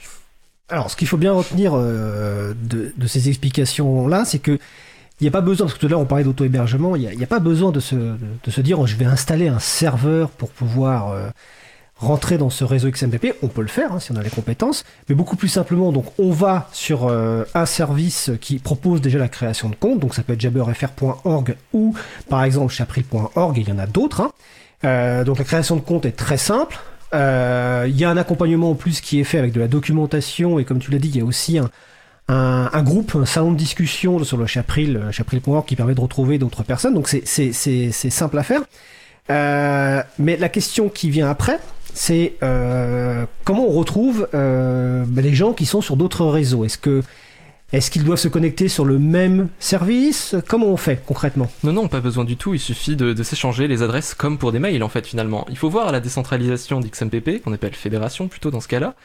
Alors, 0.70 0.92
ce 0.92 0.96
qu'il 0.96 1.08
faut 1.08 1.18
bien 1.18 1.34
retenir 1.34 1.74
euh, 1.74 2.54
de, 2.56 3.08
ces 3.08 3.28
explications-là, 3.28 4.24
c'est 4.24 4.40
que 4.40 4.60
il 5.20 5.24
n'y 5.24 5.28
a 5.28 5.32
pas 5.32 5.42
besoin, 5.42 5.68
parce 5.68 5.78
que 5.78 5.86
tout 5.86 5.94
on 5.94 6.06
parlait 6.06 6.24
d'auto-hébergement, 6.24 6.96
il 6.96 7.10
n'y 7.10 7.24
a, 7.24 7.28
pas 7.28 7.40
besoin 7.40 7.72
de 7.74 7.82
se, 7.82 8.62
dire 8.62 8.80
oh, 8.80 8.88
je 8.88 8.96
vais 8.96 9.06
installer 9.06 9.50
un 9.50 9.60
serveur 9.60 10.30
pour 10.30 10.50
pouvoir 10.50 11.10
euh, 11.10 11.30
rentrer 12.00 12.38
dans 12.38 12.50
ce 12.50 12.64
réseau 12.64 12.90
XMPP. 12.90 13.36
On 13.44 13.48
peut 13.48 13.62
le 13.62 13.68
faire 13.68 13.94
hein, 13.94 14.00
si 14.00 14.12
on 14.12 14.16
a 14.16 14.24
les 14.24 14.30
compétences, 14.30 14.84
mais 15.08 15.16
beaucoup 15.16 15.36
plus 15.36 15.50
simplement, 15.50 15.92
donc 15.92 16.06
on 16.18 16.32
va 16.32 16.70
sur 16.72 17.08
euh, 17.08 17.44
un 17.54 17.66
service 17.66 18.32
qui 18.42 18.58
propose 18.60 19.02
déjà 19.02 19.20
la 19.20 19.28
création 19.28 19.70
de 19.70 19.76
compte, 19.76 20.00
donc 20.00 20.16
ça 20.16 20.24
peut 20.24 20.34
être 20.34 20.42
jabberfr.org 20.42 21.56
ou 21.74 21.94
par 22.30 22.44
exemple 22.44 22.74
chapril.org, 22.74 23.58
il 23.58 23.70
y 23.70 23.72
en 23.72 23.80
a 23.80 23.86
d'autres. 23.86 24.22
hein. 24.22 24.32
Euh, 24.86 25.24
donc 25.26 25.38
la 25.40 25.44
création 25.44 25.76
de 25.76 25.82
compte 25.82 26.06
est 26.06 26.14
très 26.14 26.38
simple. 26.38 26.80
Euh, 27.14 27.86
Il 27.90 27.98
y 27.98 28.06
a 28.06 28.10
un 28.10 28.18
accompagnement 28.18 28.72
en 28.72 28.76
plus 28.76 29.02
qui 29.02 29.20
est 29.20 29.24
fait 29.26 29.38
avec 29.40 29.52
de 29.52 29.60
la 29.60 29.68
documentation 29.68 30.58
et 30.60 30.64
comme 30.66 30.80
tu 30.80 30.92
l'as 30.92 31.00
dit, 31.00 31.10
il 31.10 31.18
y 31.18 31.22
a 31.22 31.26
aussi 31.26 31.58
un, 31.58 31.70
un, 32.30 32.70
un 32.72 32.84
groupe, 32.84 33.14
un 33.16 33.26
salon 33.26 33.52
de 33.52 33.58
discussion 33.58 34.24
sur 34.24 34.38
le 34.38 34.46
Chapril, 34.46 34.96
euh, 34.96 35.12
chapril.org 35.12 35.66
qui 35.66 35.76
permet 35.76 35.96
de 35.96 36.02
retrouver 36.02 36.38
d'autres 36.38 36.64
personnes. 36.64 36.94
Donc 36.94 37.08
c'est 37.10 37.52
simple 37.92 38.38
à 38.38 38.44
faire. 38.44 38.62
Euh, 39.32 40.02
mais 40.18 40.38
la 40.38 40.50
question 40.50 40.88
qui 40.90 41.10
vient 41.10 41.30
après, 41.30 41.60
c'est 41.94 42.36
euh, 42.44 43.26
comment 43.46 43.68
on 43.68 43.72
retrouve 43.72 44.28
euh, 44.34 45.04
ben, 45.08 45.24
les 45.24 45.34
gens 45.34 45.54
qui 45.54 45.66
sont 45.66 45.82
sur 45.82 45.98
d'autres 45.98 46.26
réseaux? 46.26 46.66
Est-ce 46.66 46.78
que 46.78 47.02
est-ce 47.72 47.92
qu'ils 47.92 48.04
doivent 48.04 48.20
se 48.20 48.28
connecter 48.28 48.68
sur 48.68 48.84
le 48.84 48.98
même 48.98 49.50
service? 49.60 50.36
Comment 50.48 50.68
on 50.68 50.78
fait 50.78 51.04
concrètement? 51.06 51.52
Non, 51.64 51.72
non, 51.72 51.88
pas 51.88 52.00
besoin 52.00 52.26
du 52.26 52.36
tout. 52.36 52.56
Il 52.56 52.60
suffit 52.60 52.96
de, 52.96 53.14
de 53.14 53.24
s'échanger 53.24 53.68
les 53.68 53.84
adresses 53.84 54.16
comme 54.16 54.40
pour 54.40 54.52
des 54.52 54.58
mails, 54.58 54.82
en 54.82 54.90
fait, 54.90 55.06
finalement. 55.06 55.46
Il 55.50 55.58
faut 55.58 55.70
voir 55.70 55.92
la 55.92 56.00
décentralisation 56.00 56.80
d'XMPP, 56.80 57.44
qu'on 57.44 57.54
appelle 57.54 57.76
fédération 57.76 58.28
plutôt 58.28 58.50
dans 58.50 58.60
ce 58.60 58.68
cas-là, 58.68 58.96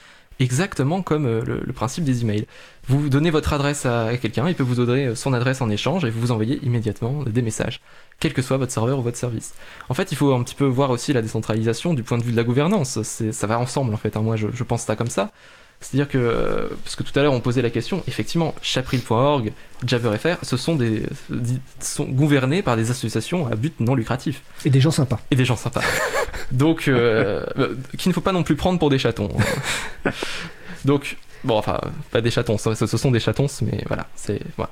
exactement 0.40 1.02
comme 1.02 1.26
euh, 1.26 1.42
le, 1.44 1.72
principe 1.72 2.04
des 2.04 2.22
emails. 2.22 2.46
Vous 2.88 3.08
donnez 3.08 3.30
votre 3.30 3.52
adresse 3.52 3.86
à 3.86 4.16
quelqu'un, 4.16 4.48
il 4.48 4.54
peut 4.54 4.62
vous 4.62 4.74
donner 4.74 5.06
euh, 5.06 5.14
son 5.14 5.32
adresse 5.32 5.60
en 5.60 5.70
échange 5.70 6.04
et 6.04 6.10
vous 6.10 6.20
vous 6.20 6.30
envoyez 6.32 6.58
immédiatement 6.64 7.22
des 7.24 7.42
messages, 7.42 7.80
quel 8.20 8.32
que 8.32 8.42
soit 8.42 8.56
votre 8.56 8.72
serveur 8.72 8.98
ou 8.98 9.02
votre 9.02 9.16
service. 9.16 9.54
En 9.88 9.94
fait, 9.94 10.12
il 10.12 10.16
faut 10.16 10.32
un 10.34 10.42
petit 10.42 10.54
peu 10.54 10.66
voir 10.66 10.90
aussi 10.90 11.12
la 11.12 11.22
décentralisation 11.22 11.94
du 11.94 12.02
point 12.02 12.18
de 12.18 12.22
vue 12.24 12.32
de 12.32 12.36
la 12.36 12.44
gouvernance. 12.44 13.02
Ça 13.02 13.46
va 13.46 13.58
ensemble 13.58 13.94
en 13.94 13.98
fait. 13.98 14.16
hein. 14.16 14.22
Moi, 14.22 14.36
je, 14.36 14.48
je 14.52 14.64
pense 14.64 14.82
ça 14.82 14.96
comme 14.96 15.08
ça. 15.08 15.30
C'est-à-dire 15.84 16.08
que, 16.08 16.18
euh, 16.18 16.68
parce 16.82 16.96
que 16.96 17.02
tout 17.02 17.16
à 17.18 17.22
l'heure 17.22 17.32
on 17.32 17.40
posait 17.40 17.62
la 17.62 17.70
question, 17.70 18.02
effectivement, 18.08 18.54
chapril.org, 18.62 19.52
JaverFR, 19.86 20.38
ce 20.42 20.56
sont 20.56 20.74
des, 20.74 21.02
sont 21.80 22.04
gouvernés 22.04 22.62
par 22.62 22.76
des 22.76 22.90
associations 22.90 23.46
à 23.46 23.54
but 23.54 23.78
non 23.80 23.94
lucratif 23.94 24.42
Et 24.64 24.70
des 24.70 24.80
gens 24.80 24.90
sympas. 24.90 25.20
et 25.30 25.36
des 25.36 25.44
gens 25.44 25.56
sympas. 25.56 25.82
Donc, 26.52 26.88
euh, 26.88 27.44
euh, 27.58 27.74
qu'il 27.98 28.08
ne 28.08 28.14
faut 28.14 28.20
pas 28.20 28.32
non 28.32 28.42
plus 28.42 28.56
prendre 28.56 28.78
pour 28.78 28.90
des 28.90 28.98
chatons. 28.98 29.28
donc, 30.84 31.16
bon, 31.44 31.56
enfin, 31.56 31.80
pas 32.10 32.20
des 32.20 32.30
chatons, 32.30 32.58
ce, 32.58 32.74
ce 32.74 32.96
sont 32.96 33.10
des 33.10 33.20
chatons, 33.20 33.46
mais 33.62 33.84
voilà, 33.86 34.06
c'est 34.16 34.40
voilà. 34.56 34.70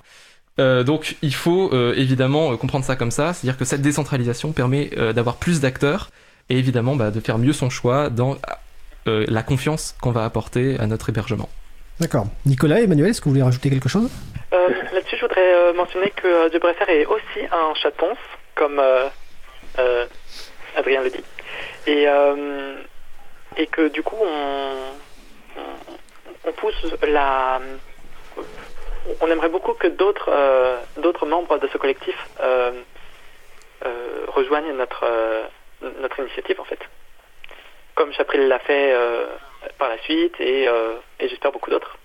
Euh, 0.60 0.84
donc, 0.84 1.16
il 1.22 1.34
faut 1.34 1.70
euh, 1.72 1.94
évidemment 1.96 2.52
euh, 2.52 2.56
comprendre 2.56 2.84
ça 2.84 2.96
comme 2.96 3.10
ça, 3.10 3.32
c'est-à-dire 3.32 3.56
que 3.56 3.64
cette 3.64 3.82
décentralisation 3.82 4.52
permet 4.52 4.90
d'avoir 5.14 5.36
plus 5.36 5.60
d'acteurs 5.60 6.10
et 6.48 6.58
évidemment 6.58 6.96
bah, 6.96 7.10
de 7.10 7.20
faire 7.20 7.38
mieux 7.38 7.52
son 7.52 7.70
choix 7.70 8.10
dans 8.10 8.36
euh, 9.08 9.24
la 9.28 9.42
confiance 9.42 9.94
qu'on 10.00 10.12
va 10.12 10.24
apporter 10.24 10.76
à 10.78 10.86
notre 10.86 11.08
hébergement. 11.08 11.48
D'accord. 12.00 12.26
Nicolas, 12.46 12.80
Emmanuel, 12.80 13.10
est-ce 13.10 13.20
que 13.20 13.26
vous 13.26 13.32
voulez 13.32 13.42
rajouter 13.42 13.70
quelque 13.70 13.88
chose? 13.88 14.10
Euh, 14.52 14.68
Là-dessus, 14.92 15.16
je 15.16 15.22
voudrais 15.22 15.54
euh, 15.54 15.72
mentionner 15.72 16.10
que 16.10 16.26
euh, 16.26 16.48
De 16.48 16.58
Bresser 16.58 16.84
est 16.88 17.06
aussi 17.06 17.40
un 17.52 17.74
chatons, 17.74 18.16
comme 18.54 18.78
euh, 18.78 19.08
euh, 19.78 20.06
Adrien 20.76 21.02
le 21.02 21.10
dit. 21.10 21.24
Et, 21.86 22.08
euh, 22.08 22.76
et 23.56 23.66
que 23.66 23.88
du 23.88 24.02
coup, 24.02 24.16
on, 24.20 24.72
on, 25.58 26.48
on 26.48 26.52
pousse 26.52 26.74
la. 27.06 27.60
On 29.20 29.26
aimerait 29.30 29.48
beaucoup 29.48 29.74
que 29.74 29.88
d'autres 29.88 30.30
euh, 30.32 30.78
d'autres 31.02 31.26
membres 31.26 31.58
de 31.58 31.68
ce 31.72 31.76
collectif 31.78 32.16
euh, 32.40 32.72
euh, 33.84 34.24
rejoignent 34.28 34.72
notre, 34.74 35.04
euh, 35.04 35.42
notre 36.00 36.20
initiative, 36.20 36.60
en 36.60 36.64
fait. 36.64 36.78
Comme 37.94 38.12
Chapril 38.12 38.48
l'a 38.48 38.58
fait 38.58 38.92
euh, 38.94 39.26
par 39.78 39.88
la 39.88 39.98
suite, 39.98 40.34
et, 40.40 40.66
euh, 40.68 40.94
j'espère 41.20 41.52
beaucoup 41.52 41.70
d'autres. 41.70 41.98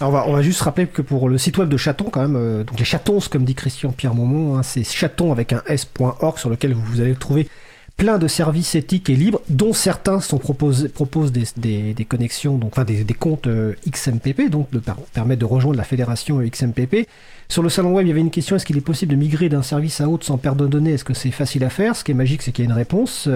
On 0.00 0.10
va, 0.10 0.26
on 0.26 0.32
va 0.32 0.42
juste 0.42 0.60
rappeler 0.60 0.86
que 0.86 1.02
pour 1.02 1.28
le 1.28 1.38
site 1.38 1.56
web 1.58 1.68
de 1.68 1.76
Chaton, 1.76 2.04
quand 2.10 2.20
même, 2.20 2.36
euh, 2.36 2.64
donc 2.64 2.78
les 2.78 2.84
chatons, 2.84 3.20
comme 3.30 3.44
dit 3.44 3.54
Christian 3.54 3.90
Pierre 3.90 4.14
Momont, 4.14 4.56
hein, 4.56 4.62
c'est 4.62 4.84
chaton 4.84 5.32
avec 5.32 5.52
un 5.52 5.62
s.org 5.66 6.38
sur 6.38 6.50
lequel 6.50 6.74
vous 6.74 7.00
allez 7.00 7.14
trouver 7.14 7.48
plein 7.96 8.18
de 8.18 8.28
services 8.28 8.76
éthiques 8.76 9.10
et 9.10 9.16
libres, 9.16 9.40
dont 9.48 9.72
certains 9.72 10.20
sont 10.20 10.38
proposés, 10.38 10.88
proposent 10.88 11.32
des, 11.32 11.94
des, 11.94 12.04
connexions, 12.04 12.56
donc 12.56 12.70
enfin 12.74 12.84
des, 12.84 13.02
des 13.02 13.14
comptes 13.14 13.48
XMPP, 13.90 14.50
donc 14.50 14.70
de 14.70 14.80
de 14.80 15.44
rejoindre 15.44 15.78
la 15.78 15.84
fédération 15.84 16.38
XMPP. 16.38 17.08
Sur 17.48 17.64
le 17.64 17.68
salon 17.68 17.94
web, 17.94 18.06
il 18.06 18.10
y 18.10 18.12
avait 18.12 18.20
une 18.20 18.30
question 18.30 18.54
est-ce 18.54 18.66
qu'il 18.66 18.76
est 18.76 18.82
possible 18.82 19.10
de 19.10 19.16
migrer 19.16 19.48
d'un 19.48 19.62
service 19.62 20.00
à 20.00 20.08
autre 20.08 20.24
sans 20.24 20.38
perdre 20.38 20.62
de 20.62 20.68
données? 20.68 20.92
Est-ce 20.92 21.02
que 21.02 21.14
c'est 21.14 21.32
facile 21.32 21.64
à 21.64 21.70
faire? 21.70 21.96
Ce 21.96 22.04
qui 22.04 22.12
est 22.12 22.14
magique, 22.14 22.42
c'est 22.42 22.52
qu'il 22.52 22.64
y 22.64 22.68
a 22.68 22.70
une 22.70 22.76
réponse. 22.76 23.28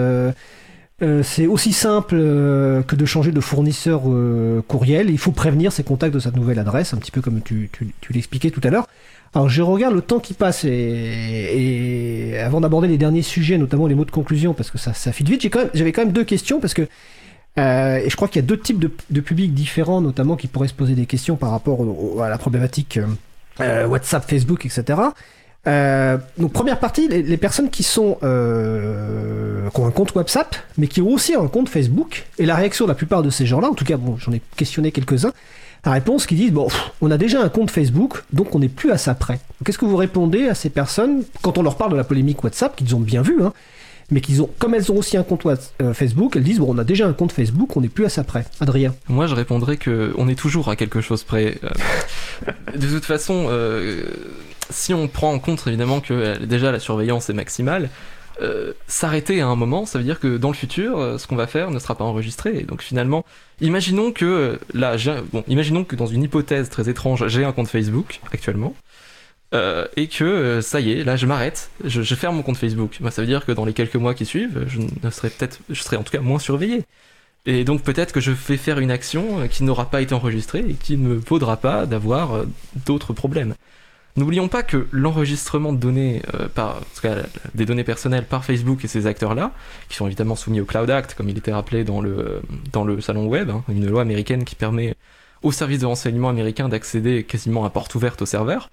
Euh, 1.01 1.23
c'est 1.23 1.47
aussi 1.47 1.73
simple 1.73 2.15
euh, 2.17 2.81
que 2.83 2.95
de 2.95 3.05
changer 3.05 3.31
de 3.31 3.39
fournisseur 3.41 4.03
euh, 4.07 4.61
courriel. 4.67 5.09
Il 5.09 5.17
faut 5.17 5.31
prévenir 5.31 5.71
ses 5.71 5.83
contacts 5.83 6.13
de 6.13 6.19
sa 6.19 6.31
nouvelle 6.31 6.59
adresse, 6.59 6.93
un 6.93 6.97
petit 6.97 7.11
peu 7.11 7.21
comme 7.21 7.41
tu, 7.41 7.69
tu, 7.73 8.13
l'expliquais 8.13 8.51
tout 8.51 8.61
à 8.63 8.69
l'heure. 8.69 8.87
Alors 9.33 9.49
je 9.49 9.61
regarde 9.63 9.95
le 9.95 10.01
temps 10.01 10.19
qui 10.19 10.33
passe 10.35 10.63
et, 10.65 12.37
avant 12.39 12.61
d'aborder 12.61 12.87
les 12.87 12.97
derniers 12.99 13.23
sujets, 13.23 13.57
notamment 13.57 13.87
les 13.87 13.95
mots 13.95 14.05
de 14.05 14.11
conclusion, 14.11 14.53
parce 14.53 14.69
que 14.69 14.77
ça, 14.77 14.93
file 14.93 15.27
vite, 15.27 15.41
j'ai 15.41 15.49
quand 15.49 15.65
j'avais 15.73 15.91
quand 15.91 16.03
même 16.03 16.13
deux 16.13 16.23
questions 16.23 16.59
parce 16.59 16.73
que 16.75 16.83
et 17.55 18.09
je 18.09 18.15
crois 18.15 18.27
qu'il 18.27 18.41
y 18.41 18.45
a 18.45 18.47
deux 18.47 18.59
types 18.59 18.79
de, 18.79 18.91
de 19.11 19.21
publics 19.21 19.53
différents, 19.53 20.01
notamment 20.01 20.35
qui 20.35 20.47
pourraient 20.47 20.67
se 20.67 20.73
poser 20.73 20.93
des 20.95 21.05
questions 21.05 21.35
par 21.35 21.51
rapport 21.51 21.79
au- 21.81 22.19
à 22.21 22.29
la 22.29 22.37
problématique 22.39 22.99
WhatsApp, 23.59 24.27
Facebook, 24.27 24.65
etc. 24.65 24.99
Euh, 25.65 26.17
donc 26.37 26.51
première 26.51 26.79
partie, 26.79 27.07
les, 27.07 27.23
les 27.23 27.37
personnes 27.37 27.69
qui 27.69 27.83
sont 27.83 28.17
euh, 28.23 29.69
qui 29.69 29.79
ont 29.79 29.85
un 29.85 29.91
compte 29.91 30.13
WhatsApp, 30.13 30.55
mais 30.77 30.87
qui 30.87 31.01
ont 31.01 31.09
aussi 31.09 31.35
un 31.35 31.47
compte 31.47 31.69
Facebook, 31.69 32.25
et 32.37 32.45
la 32.45 32.55
réaction 32.55 32.85
de 32.85 32.89
la 32.89 32.95
plupart 32.95 33.23
de 33.23 33.29
ces 33.29 33.45
gens-là, 33.45 33.69
en 33.69 33.73
tout 33.73 33.85
cas, 33.85 33.97
bon, 33.97 34.17
j'en 34.17 34.33
ai 34.33 34.41
questionné 34.57 34.91
quelques-uns, 34.91 35.31
la 35.85 35.91
réponse 35.91 36.25
qui 36.25 36.35
disent 36.35 36.51
bon, 36.51 36.67
pff, 36.67 36.91
on 37.01 37.11
a 37.11 37.17
déjà 37.17 37.41
un 37.41 37.49
compte 37.49 37.71
Facebook, 37.71 38.23
donc 38.33 38.55
on 38.55 38.59
n'est 38.59 38.69
plus 38.69 38.91
à 38.91 38.97
ça 38.97 39.15
près. 39.15 39.39
Qu'est-ce 39.65 39.77
que 39.77 39.85
vous 39.85 39.97
répondez 39.97 40.47
à 40.47 40.55
ces 40.55 40.69
personnes 40.69 41.23
quand 41.41 41.57
on 41.57 41.63
leur 41.63 41.77
parle 41.77 41.91
de 41.91 41.97
la 41.97 42.03
polémique 42.03 42.43
WhatsApp 42.43 42.75
qu'ils 42.75 42.95
ont 42.95 42.99
bien 42.99 43.21
vu, 43.21 43.41
hein, 43.43 43.53
mais 44.11 44.21
qu'ils 44.21 44.41
ont, 44.41 44.49
comme 44.59 44.75
elles 44.75 44.91
ont 44.91 44.97
aussi 44.97 45.17
un 45.17 45.23
compte 45.23 45.45
euh, 45.45 45.93
Facebook, 45.93 46.35
elles 46.35 46.43
disent 46.43 46.59
bon, 46.59 46.73
on 46.73 46.77
a 46.77 46.83
déjà 46.83 47.07
un 47.07 47.13
compte 47.13 47.31
Facebook, 47.31 47.75
on 47.75 47.81
n'est 47.81 47.89
plus 47.89 48.05
à 48.05 48.09
ça 48.09 48.23
près. 48.23 48.45
Adrien. 48.59 48.93
Moi, 49.07 49.27
je 49.27 49.35
répondrais 49.35 49.77
que 49.77 50.13
on 50.17 50.27
est 50.27 50.35
toujours 50.35 50.69
à 50.69 50.75
quelque 50.75 51.01
chose 51.01 51.23
près. 51.23 51.57
Euh, 51.63 52.51
de 52.77 52.87
toute 52.87 53.05
façon, 53.05 53.47
euh, 53.49 54.03
si 54.69 54.93
on 54.93 55.07
prend 55.07 55.33
en 55.33 55.39
compte 55.39 55.65
évidemment 55.67 55.99
que 55.99 56.13
euh, 56.13 56.39
déjà 56.39 56.71
la 56.71 56.79
surveillance 56.79 57.29
est 57.29 57.33
maximale, 57.33 57.89
euh, 58.41 58.73
s'arrêter 58.87 59.41
à 59.41 59.47
un 59.47 59.55
moment, 59.55 59.85
ça 59.85 59.99
veut 59.99 60.03
dire 60.03 60.19
que 60.19 60.37
dans 60.37 60.49
le 60.49 60.55
futur, 60.55 60.97
euh, 60.97 61.17
ce 61.17 61.27
qu'on 61.27 61.35
va 61.35 61.47
faire 61.47 61.71
ne 61.71 61.79
sera 61.79 61.95
pas 61.95 62.03
enregistré. 62.03 62.57
Et 62.57 62.63
donc 62.63 62.81
finalement, 62.81 63.25
imaginons 63.61 64.11
que 64.11 64.59
là, 64.73 64.95
bon, 65.31 65.43
imaginons 65.47 65.83
que 65.83 65.95
dans 65.95 66.07
une 66.07 66.23
hypothèse 66.23 66.69
très 66.69 66.89
étrange, 66.89 67.27
j'ai 67.27 67.43
un 67.45 67.51
compte 67.51 67.67
Facebook 67.67 68.19
actuellement. 68.31 68.75
et 69.95 70.07
que 70.07 70.61
ça 70.61 70.79
y 70.79 70.93
est, 70.93 71.03
là 71.03 71.15
je 71.15 71.27
m'arrête, 71.27 71.69
je, 71.83 72.15
ferme 72.15 72.37
mon 72.37 72.43
compte 72.43 72.57
Facebook. 72.57 72.97
Ça 73.11 73.21
veut 73.21 73.27
dire 73.27 73.45
que 73.45 73.51
dans 73.51 73.65
les 73.65 73.73
quelques 73.73 73.97
mois 73.97 74.15
qui 74.15 74.25
suivent, 74.25 74.65
je 74.67 75.09
serai 75.11 75.29
peut-être, 75.29 75.59
je 75.69 75.81
serai 75.83 75.95
en 75.97 76.03
tout 76.03 76.11
cas 76.11 76.21
moins 76.21 76.39
surveillé. 76.39 76.83
Et 77.45 77.63
donc 77.65 77.83
peut-être 77.83 78.13
que 78.13 78.21
je 78.21 78.31
vais 78.31 78.57
faire 78.57 78.79
une 78.79 78.89
action 78.89 79.47
qui 79.49 79.63
n'aura 79.63 79.91
pas 79.91 80.01
été 80.01 80.15
enregistrée 80.15 80.65
et 80.67 80.73
qui 80.73 80.97
ne 80.97 81.07
me 81.09 81.15
vaudra 81.15 81.57
pas 81.57 81.85
d'avoir 81.85 82.45
d'autres 82.85 83.13
problèmes. 83.13 83.53
N'oublions 84.15 84.47
pas 84.47 84.61
que 84.61 84.87
l'enregistrement 84.91 85.73
de 85.73 85.77
données, 85.77 86.21
euh, 86.35 86.47
par, 86.47 86.81
des 87.55 87.65
données 87.65 87.83
personnelles 87.83 88.25
par 88.25 88.45
Facebook 88.45 88.85
et 88.85 88.87
ces 88.87 89.07
acteurs-là, 89.07 89.51
qui 89.89 89.95
sont 89.95 90.05
évidemment 90.05 90.35
soumis 90.35 90.61
au 90.61 90.65
Cloud 90.65 90.89
Act, 90.89 91.15
comme 91.15 91.29
il 91.29 91.37
était 91.37 91.53
rappelé 91.53 91.83
dans 91.83 91.99
le, 91.99 92.41
dans 92.71 92.83
le 92.83 93.01
salon 93.01 93.27
web, 93.27 93.49
hein, 93.49 93.63
une 93.69 93.87
loi 93.87 94.01
américaine 94.01 94.45
qui 94.45 94.55
permet 94.55 94.95
aux 95.41 95.51
services 95.51 95.79
de 95.79 95.85
renseignement 95.85 96.29
américains 96.29 96.69
d'accéder 96.69 97.23
quasiment 97.23 97.65
à 97.65 97.69
porte 97.69 97.95
ouverte 97.95 98.21
au 98.21 98.25
serveur, 98.25 98.69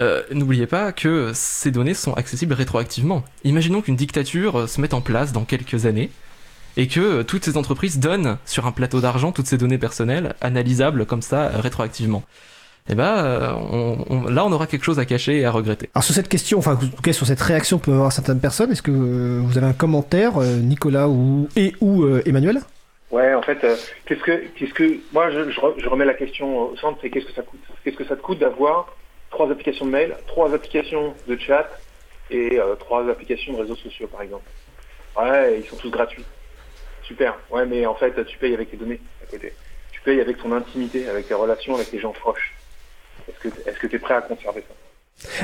euh, 0.00 0.22
n'oubliez 0.30 0.66
pas 0.66 0.92
que 0.92 1.32
ces 1.34 1.70
données 1.70 1.94
sont 1.94 2.14
accessibles 2.14 2.54
rétroactivement. 2.54 3.24
Imaginons 3.42 3.82
qu'une 3.82 3.96
dictature 3.96 4.60
euh, 4.60 4.66
se 4.68 4.80
mette 4.80 4.94
en 4.94 5.00
place 5.00 5.32
dans 5.32 5.44
quelques 5.44 5.86
années 5.86 6.10
et 6.76 6.86
que 6.86 7.00
euh, 7.00 7.22
toutes 7.24 7.44
ces 7.44 7.56
entreprises 7.56 7.98
donnent 7.98 8.38
sur 8.46 8.66
un 8.66 8.72
plateau 8.72 9.00
d'argent 9.00 9.32
toutes 9.32 9.48
ces 9.48 9.58
données 9.58 9.78
personnelles 9.78 10.36
analysables 10.40 11.04
comme 11.04 11.22
ça 11.22 11.48
rétroactivement. 11.48 12.22
Et 12.90 12.94
ben 12.94 13.18
euh, 13.18 13.52
on- 13.72 14.04
on- 14.08 14.22
là 14.28 14.44
on 14.46 14.52
aura 14.52 14.66
quelque 14.66 14.84
chose 14.84 14.98
à 14.98 15.04
cacher 15.04 15.38
et 15.40 15.44
à 15.44 15.50
regretter. 15.50 15.90
Alors 15.94 16.04
sur 16.04 16.14
cette 16.14 16.28
question, 16.28 16.58
enfin 16.58 16.72
en 16.72 16.76
tout 16.76 17.02
cas 17.02 17.12
sur 17.12 17.26
cette 17.26 17.40
réaction 17.40 17.78
peut 17.78 17.92
avoir 17.92 18.12
certaines 18.12 18.40
personnes, 18.40 18.70
est-ce 18.72 18.82
que 18.82 18.90
euh, 18.90 19.40
vous 19.42 19.58
avez 19.58 19.66
un 19.66 19.72
commentaire, 19.74 20.38
euh, 20.38 20.56
Nicolas 20.56 21.08
ou 21.08 21.48
et 21.56 21.74
ou 21.80 22.04
euh, 22.04 22.22
Emmanuel? 22.26 22.60
Ouais, 23.10 23.32
en 23.34 23.40
fait, 23.42 23.62
euh, 23.64 23.74
qu'est-ce 24.04 24.20
que, 24.20 24.32
qu'est-ce 24.54 24.74
que, 24.74 24.98
moi, 25.14 25.30
je, 25.30 25.50
je 25.50 25.58
re- 25.60 25.72
je 25.78 25.88
remets 25.88 26.04
la 26.04 26.12
question 26.12 26.58
au 26.72 26.76
centre, 26.76 26.98
c'est 27.00 27.08
qu'est-ce 27.08 27.24
que 27.24 27.32
ça 27.32 27.40
coûte? 27.40 27.60
Qu'est-ce 27.82 27.96
que 27.96 28.04
ça 28.04 28.16
te 28.16 28.20
coûte 28.20 28.38
d'avoir 28.38 28.94
trois 29.30 29.50
applications 29.50 29.86
de 29.86 29.90
mail, 29.90 30.14
trois 30.26 30.52
applications 30.54 31.14
de 31.26 31.38
chat 31.38 31.70
et 32.30 32.58
euh, 32.60 32.74
trois 32.74 33.08
applications 33.08 33.54
de 33.54 33.60
réseaux 33.62 33.76
sociaux, 33.76 34.08
par 34.08 34.20
exemple? 34.20 34.44
Ouais, 35.18 35.58
ils 35.58 35.66
sont 35.66 35.76
tous 35.76 35.90
gratuits. 35.90 36.24
Super. 37.02 37.38
Ouais, 37.50 37.64
mais 37.64 37.86
en 37.86 37.94
fait, 37.94 38.12
tu 38.26 38.36
payes 38.36 38.52
avec 38.52 38.70
tes 38.70 38.76
données 38.76 39.00
à 39.22 39.30
côté. 39.30 39.54
Tu 39.90 40.02
payes 40.02 40.20
avec 40.20 40.36
ton 40.36 40.52
intimité, 40.52 41.08
avec 41.08 41.28
tes 41.28 41.34
relations 41.34 41.76
avec 41.76 41.90
les 41.90 42.00
gens 42.00 42.12
proches. 42.12 42.54
Est-ce 43.28 43.78
que, 43.78 43.86
tu 43.86 43.96
es 43.96 43.98
prêt 43.98 44.14
à 44.14 44.22
conserver 44.22 44.64
ça? 44.68 44.74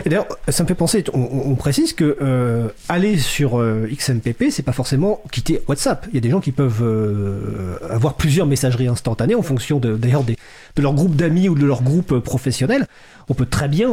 D'ailleurs, 0.06 0.26
ça 0.48 0.62
me 0.62 0.68
fait 0.68 0.74
penser, 0.76 1.02
on, 1.12 1.56
précise 1.56 1.94
que 1.94 2.16
euh, 2.22 2.68
aller 2.88 3.18
sur 3.18 3.58
euh, 3.58 3.88
XMPP, 3.90 4.50
c'est 4.50 4.62
pas 4.62 4.72
forcément 4.72 5.20
quitter 5.32 5.62
WhatsApp. 5.66 6.06
Il 6.10 6.14
y 6.14 6.18
a 6.18 6.20
des 6.20 6.30
gens 6.30 6.40
qui 6.40 6.52
peuvent 6.52 6.82
euh, 6.82 7.76
avoir 7.90 8.14
plusieurs 8.14 8.46
messageries 8.46 8.86
instantanées 8.86 9.34
en 9.34 9.42
fonction 9.42 9.80
de, 9.80 9.96
d'ailleurs 9.96 10.22
de 10.22 10.36
leur 10.80 10.94
groupe 10.94 11.16
d'amis 11.16 11.48
ou 11.48 11.56
de 11.56 11.66
leur 11.66 11.82
groupe 11.82 12.12
euh, 12.12 12.20
professionnel. 12.20 12.86
On 13.28 13.34
peut 13.34 13.46
très 13.46 13.68
bien 13.68 13.88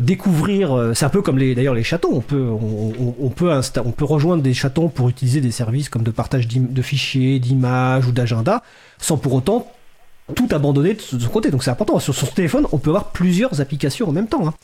découvrir. 0.00 0.92
c'est 0.94 1.04
un 1.04 1.10
peu 1.10 1.20
comme 1.20 1.36
les, 1.36 1.54
d'ailleurs 1.54 1.74
les 1.74 1.82
chatons. 1.82 2.08
On 2.10 2.20
peut, 2.22 2.48
on, 2.50 3.28
peut 3.28 4.04
rejoindre 4.04 4.42
des 4.42 4.54
chatons 4.54 4.88
pour 4.88 5.10
utiliser 5.10 5.42
des 5.42 5.50
services 5.50 5.90
comme 5.90 6.02
de 6.02 6.10
partage 6.10 6.48
de 6.48 6.82
fichiers, 6.82 7.38
d'images 7.38 8.06
ou 8.06 8.12
d'agenda, 8.12 8.62
sans 8.98 9.18
pour 9.18 9.34
autant 9.34 9.70
tout 10.32 10.48
abandonner 10.52 10.94
de 10.94 11.00
son 11.00 11.28
côté. 11.28 11.50
Donc 11.50 11.62
c'est 11.62 11.70
important. 11.70 11.98
Sur 11.98 12.14
son 12.14 12.26
téléphone, 12.26 12.66
on 12.72 12.78
peut 12.78 12.90
avoir 12.90 13.12
plusieurs 13.12 13.60
applications 13.60 14.08
en 14.08 14.12
même 14.12 14.28
temps. 14.28 14.46
hein. 14.46 14.54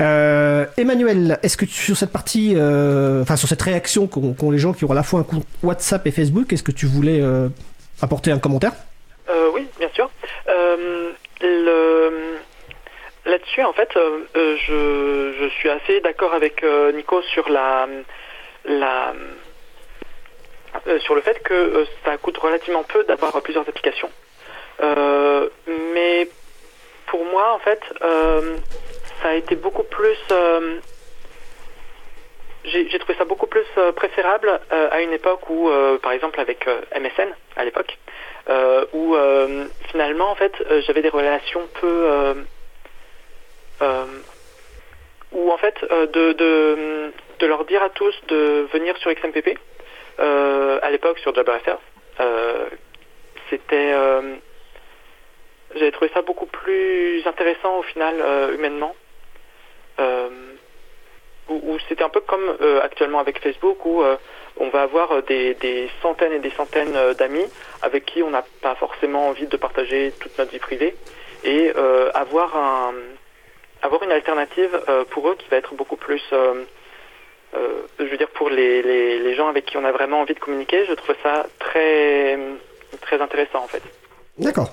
Euh, 0.00 0.66
Emmanuel, 0.76 1.38
est-ce 1.42 1.56
que 1.56 1.64
sur 1.64 1.96
cette 1.96 2.12
partie, 2.12 2.54
euh, 2.56 3.24
sur 3.24 3.48
cette 3.48 3.62
réaction 3.62 4.06
qu'ont 4.06 4.50
les 4.50 4.58
gens 4.58 4.74
qui 4.74 4.84
ont 4.84 4.90
à 4.90 4.94
la 4.94 5.02
fois 5.02 5.20
un 5.20 5.22
compte 5.22 5.46
WhatsApp 5.62 6.06
et 6.06 6.10
Facebook, 6.10 6.52
est-ce 6.52 6.62
que 6.62 6.72
tu 6.72 6.84
voulais 6.86 7.20
euh, 7.22 7.48
apporter 8.02 8.30
un 8.30 8.38
commentaire? 8.38 8.72
Oui, 9.54 9.66
bien 9.78 9.88
sûr. 9.94 10.10
Là-dessus, 13.24 13.62
en 13.62 13.72
fait, 13.72 13.88
je, 14.34 15.48
suis 15.58 15.70
assez 15.70 16.00
d'accord 16.00 16.34
avec 16.34 16.62
Nico 16.94 17.22
sur 17.22 17.48
la, 17.48 17.88
sur 21.00 21.14
le 21.14 21.22
fait 21.22 21.42
que 21.42 21.86
ça 22.04 22.18
coûte 22.18 22.36
relativement 22.36 22.82
peu 22.82 23.02
d'avoir 23.04 23.40
plusieurs 23.40 23.66
applications. 23.66 24.10
Euh, 24.82 25.48
mais 25.94 26.28
pour 27.06 27.24
moi, 27.24 27.52
en 27.54 27.58
fait, 27.58 27.80
euh, 28.02 28.56
ça 29.22 29.28
a 29.30 29.34
été 29.34 29.56
beaucoup 29.56 29.84
plus. 29.84 30.18
euh, 30.30 30.78
j'ai 32.64 32.98
trouvé 32.98 33.14
ça 33.16 33.24
beaucoup 33.24 33.46
plus 33.46 33.64
préférable 33.94 34.60
à 34.70 35.00
une 35.00 35.12
époque 35.12 35.48
où, 35.48 35.70
par 36.02 36.10
exemple, 36.10 36.40
avec 36.40 36.66
MSN 36.98 37.32
à 37.54 37.64
l'époque, 37.64 37.96
où 38.92 39.16
finalement, 39.88 40.28
en 40.32 40.34
fait, 40.34 40.52
j'avais 40.84 41.00
des 41.00 41.08
relations 41.08 41.62
peu. 41.80 42.34
où 45.30 45.52
en 45.52 45.56
fait, 45.58 45.80
de, 45.88 46.32
de, 46.32 47.12
de 47.38 47.46
leur 47.46 47.66
dire 47.66 47.84
à 47.84 47.90
tous 47.90 48.14
de 48.26 48.66
venir 48.72 48.96
sur 48.96 49.12
XMPP, 49.14 49.56
à 50.18 50.90
l'époque 50.90 51.20
sur 51.20 51.32
euh, 52.20 52.66
c'était. 53.48 53.94
J'avais 55.76 55.92
trouvé 55.92 56.10
ça 56.12 56.22
beaucoup 56.22 56.46
plus 56.46 57.26
intéressant 57.26 57.78
au 57.78 57.82
final, 57.82 58.14
euh, 58.20 58.54
humainement. 58.54 58.94
Euh, 59.98 60.28
où, 61.48 61.78
c'était 61.88 62.02
un 62.02 62.08
peu 62.08 62.20
comme 62.20 62.56
euh, 62.60 62.82
actuellement 62.82 63.20
avec 63.20 63.40
Facebook, 63.40 63.84
où 63.86 64.02
on 64.56 64.68
va 64.70 64.82
avoir 64.82 65.22
des, 65.22 65.88
centaines 66.02 66.32
et 66.32 66.38
des 66.40 66.50
centaines 66.50 66.96
d'amis 67.16 67.44
avec 67.82 68.04
qui 68.04 68.20
on 68.24 68.30
n'a 68.30 68.44
pas 68.62 68.74
forcément 68.74 69.28
envie 69.28 69.46
de 69.46 69.56
partager 69.56 70.12
toute 70.18 70.36
notre 70.38 70.50
vie 70.50 70.58
privée, 70.58 70.96
et 71.44 71.70
avoir 72.14 72.92
avoir 73.80 74.02
une 74.02 74.10
alternative 74.10 74.76
pour 75.10 75.28
eux 75.28 75.36
qui 75.36 75.48
va 75.48 75.58
être 75.58 75.74
beaucoup 75.74 75.96
plus 75.96 76.22
je 77.52 78.04
veux 78.04 78.16
dire 78.16 78.30
pour 78.30 78.50
les, 78.50 78.82
les, 78.82 79.20
les 79.20 79.34
gens 79.36 79.46
avec 79.46 79.66
qui 79.66 79.76
on 79.76 79.84
a 79.84 79.92
vraiment 79.92 80.22
envie 80.22 80.34
de 80.34 80.40
communiquer, 80.40 80.84
je 80.86 80.94
trouve 80.94 81.14
ça 81.22 81.46
très 81.60 82.36
très 83.02 83.20
intéressant 83.20 83.62
en 83.62 83.68
fait. 83.68 83.82
D'accord. 84.36 84.70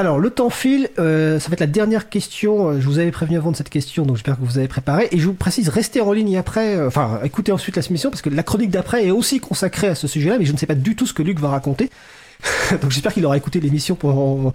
Alors, 0.00 0.18
le 0.18 0.30
temps 0.30 0.48
file, 0.48 0.88
euh, 0.98 1.38
ça 1.38 1.50
va 1.50 1.52
être 1.52 1.60
la 1.60 1.66
dernière 1.66 2.08
question. 2.08 2.70
Euh, 2.70 2.80
Je 2.80 2.86
vous 2.86 2.98
avais 2.98 3.10
prévenu 3.10 3.36
avant 3.36 3.50
de 3.50 3.56
cette 3.56 3.68
question, 3.68 4.06
donc 4.06 4.16
j'espère 4.16 4.38
que 4.38 4.42
vous 4.42 4.56
avez 4.56 4.66
préparé. 4.66 5.08
Et 5.12 5.18
je 5.18 5.26
vous 5.26 5.34
précise, 5.34 5.68
restez 5.68 6.00
en 6.00 6.12
ligne 6.12 6.38
après, 6.38 6.76
euh, 6.76 6.86
enfin, 6.86 7.20
écoutez 7.22 7.52
ensuite 7.52 7.76
la 7.76 7.82
submission, 7.82 8.08
parce 8.08 8.22
que 8.22 8.30
la 8.30 8.42
chronique 8.42 8.70
d'après 8.70 9.04
est 9.04 9.10
aussi 9.10 9.40
consacrée 9.40 9.88
à 9.88 9.94
ce 9.94 10.06
sujet-là, 10.08 10.38
mais 10.38 10.46
je 10.46 10.52
ne 10.52 10.56
sais 10.56 10.64
pas 10.64 10.74
du 10.74 10.96
tout 10.96 11.04
ce 11.04 11.12
que 11.12 11.22
Luc 11.22 11.38
va 11.38 11.50
raconter. 11.50 11.90
donc 12.80 12.90
j'espère 12.90 13.12
qu'il 13.12 13.26
aura 13.26 13.36
écouté 13.36 13.60
l'émission 13.60 13.94
pour, 13.94 14.54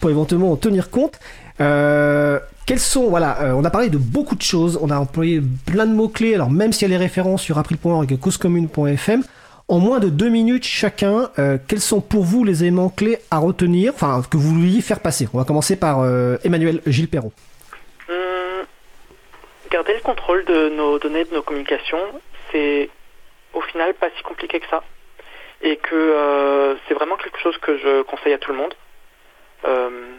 pour 0.00 0.08
éventuellement 0.08 0.50
en 0.50 0.56
tenir 0.56 0.88
compte. 0.88 1.20
Euh, 1.60 2.38
quels 2.64 2.80
sont, 2.80 3.10
voilà, 3.10 3.54
on 3.54 3.66
a 3.66 3.70
parlé 3.70 3.90
de 3.90 3.98
beaucoup 3.98 4.34
de 4.34 4.40
choses, 4.40 4.78
on 4.80 4.88
a 4.88 4.96
employé 4.96 5.42
plein 5.66 5.84
de 5.84 5.92
mots-clés, 5.92 6.34
alors 6.34 6.50
même 6.50 6.72
s'il 6.72 6.88
y 6.88 6.90
a 6.90 6.96
les 6.96 7.04
références 7.04 7.42
sur 7.42 7.58
april.org 7.58 8.10
et 8.10 8.16
causecommune.fm, 8.16 9.24
en 9.68 9.78
moins 9.78 9.98
de 9.98 10.08
deux 10.08 10.28
minutes 10.28 10.64
chacun, 10.64 11.30
euh, 11.38 11.58
quels 11.68 11.80
sont 11.80 12.00
pour 12.00 12.22
vous 12.22 12.44
les 12.44 12.62
éléments 12.62 12.88
clés 12.88 13.18
à 13.30 13.38
retenir, 13.38 13.92
enfin 13.94 14.22
que 14.30 14.36
vous 14.36 14.54
vouliez 14.54 14.80
faire 14.80 15.00
passer? 15.00 15.28
On 15.34 15.38
va 15.38 15.44
commencer 15.44 15.78
par 15.78 16.00
euh, 16.00 16.36
Emmanuel 16.44 16.80
Gilles 16.86 17.08
Perrault. 17.08 17.32
Hum, 18.08 18.64
garder 19.70 19.94
le 19.94 20.00
contrôle 20.00 20.44
de 20.44 20.68
nos 20.70 20.98
données, 20.98 21.24
de 21.24 21.34
nos 21.34 21.42
communications, 21.42 21.98
c'est 22.52 22.88
au 23.54 23.60
final 23.60 23.94
pas 23.94 24.08
si 24.16 24.22
compliqué 24.22 24.60
que 24.60 24.68
ça. 24.68 24.82
Et 25.62 25.76
que 25.76 25.94
euh, 25.94 26.74
c'est 26.86 26.94
vraiment 26.94 27.16
quelque 27.16 27.40
chose 27.40 27.56
que 27.58 27.78
je 27.78 28.02
conseille 28.02 28.34
à 28.34 28.38
tout 28.38 28.52
le 28.52 28.58
monde. 28.58 28.74
Euh, 29.64 30.12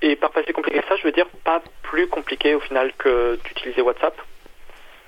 et 0.00 0.14
par 0.14 0.30
pas 0.30 0.42
si 0.44 0.52
compliqué 0.52 0.78
que 0.80 0.86
ça, 0.86 0.96
je 0.96 1.02
veux 1.02 1.12
dire 1.12 1.26
pas 1.44 1.60
plus 1.82 2.06
compliqué 2.06 2.54
au 2.54 2.60
final 2.60 2.92
que 2.96 3.38
d'utiliser 3.44 3.82
WhatsApp. 3.82 4.14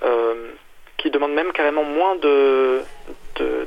Euh, 0.02 0.50
qui 1.00 1.10
demande 1.10 1.32
même 1.32 1.52
carrément 1.52 1.84
moins 1.84 2.16
de, 2.16 2.80
de, 3.36 3.66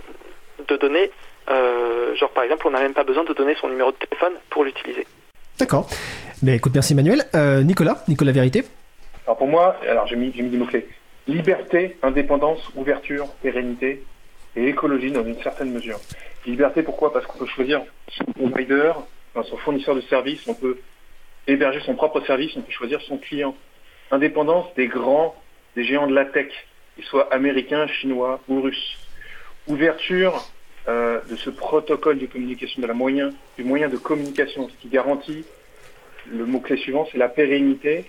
de 0.68 0.77
données. 0.77 1.10
Euh, 1.49 2.15
genre 2.15 2.30
par 2.30 2.43
exemple, 2.43 2.68
on 2.68 2.72
n'a 2.72 2.80
même 2.80 2.93
pas 2.93 3.03
besoin 3.03 3.23
de 3.23 3.34
donner 3.34 3.55
son 3.60 3.68
numéro 3.68 3.91
de 3.91 3.97
téléphone 3.97 4.34
pour 4.49 4.64
l'utiliser. 4.64 5.05
D'accord. 5.60 5.89
Mais 6.41 6.55
écoute, 6.55 6.73
merci 6.73 6.93
Emmanuel. 6.93 7.23
Euh, 7.35 7.64
Nicolas, 7.64 8.03
Nicolas 8.07 8.31
Vérité. 8.31 8.64
Alors 9.26 9.38
pour 9.38 9.47
moi, 9.47 9.77
alors 9.88 10.07
j'ai 10.07 10.15
mis, 10.15 10.31
j'ai 10.35 10.43
mis 10.43 10.49
des 10.49 10.57
mots-clés. 10.57 10.88
Liberté, 11.27 11.97
indépendance, 12.03 12.60
ouverture, 12.76 13.27
pérennité 13.41 14.03
et 14.55 14.68
écologie 14.68 15.11
dans 15.11 15.26
une 15.26 15.41
certaine 15.41 15.72
mesure. 15.72 15.99
Liberté, 16.45 16.84
pourquoi? 16.84 17.14
Parce 17.14 17.26
qu'on 17.26 17.39
peut 17.39 17.45
choisir 17.45 17.81
son 18.10 18.26
provider, 18.26 18.91
enfin, 19.34 19.47
son 19.49 19.57
fournisseur 19.57 19.95
de 19.95 20.01
services, 20.01 20.45
on 20.47 20.53
peut 20.53 20.77
héberger 21.47 21.80
son 21.85 21.95
propre 21.95 22.19
service, 22.26 22.51
on 22.57 22.61
peut 22.61 22.72
choisir 22.72 23.01
son 23.01 23.18
client. 23.18 23.55
Indépendance 24.11 24.65
des 24.76 24.88
grands, 24.88 25.34
des 25.76 25.85
géants 25.85 26.07
de 26.07 26.14
la 26.14 26.26
tech, 26.26 26.51
qu'ils 26.95 27.05
soient 27.05 27.33
américains, 27.33 27.87
chinois 27.87 28.41
ou 28.47 28.61
russes. 28.61 28.97
Ouverture 29.67 30.45
euh, 30.87 31.21
de 31.29 31.35
ce 31.37 31.49
protocole 31.49 32.19
de 32.19 32.25
communication, 32.25 32.81
de 32.81 32.87
la 32.87 32.93
moyen, 32.93 33.33
du 33.57 33.63
moyen 33.63 33.89
de 33.89 33.97
communication, 33.97 34.69
ce 34.69 34.75
qui 34.81 34.89
garantit, 34.89 35.45
le 36.31 36.45
mot-clé 36.45 36.77
suivant, 36.77 37.07
c'est 37.11 37.17
la 37.17 37.29
pérennité 37.29 38.05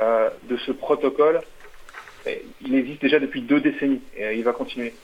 euh, 0.00 0.30
de 0.48 0.56
ce 0.58 0.72
protocole. 0.72 1.42
Il 2.60 2.74
existe 2.74 3.02
déjà 3.02 3.20
depuis 3.20 3.42
deux 3.42 3.60
décennies 3.60 4.02
et 4.16 4.24
euh, 4.24 4.32
il 4.34 4.42
va 4.42 4.52
continuer. 4.52 4.94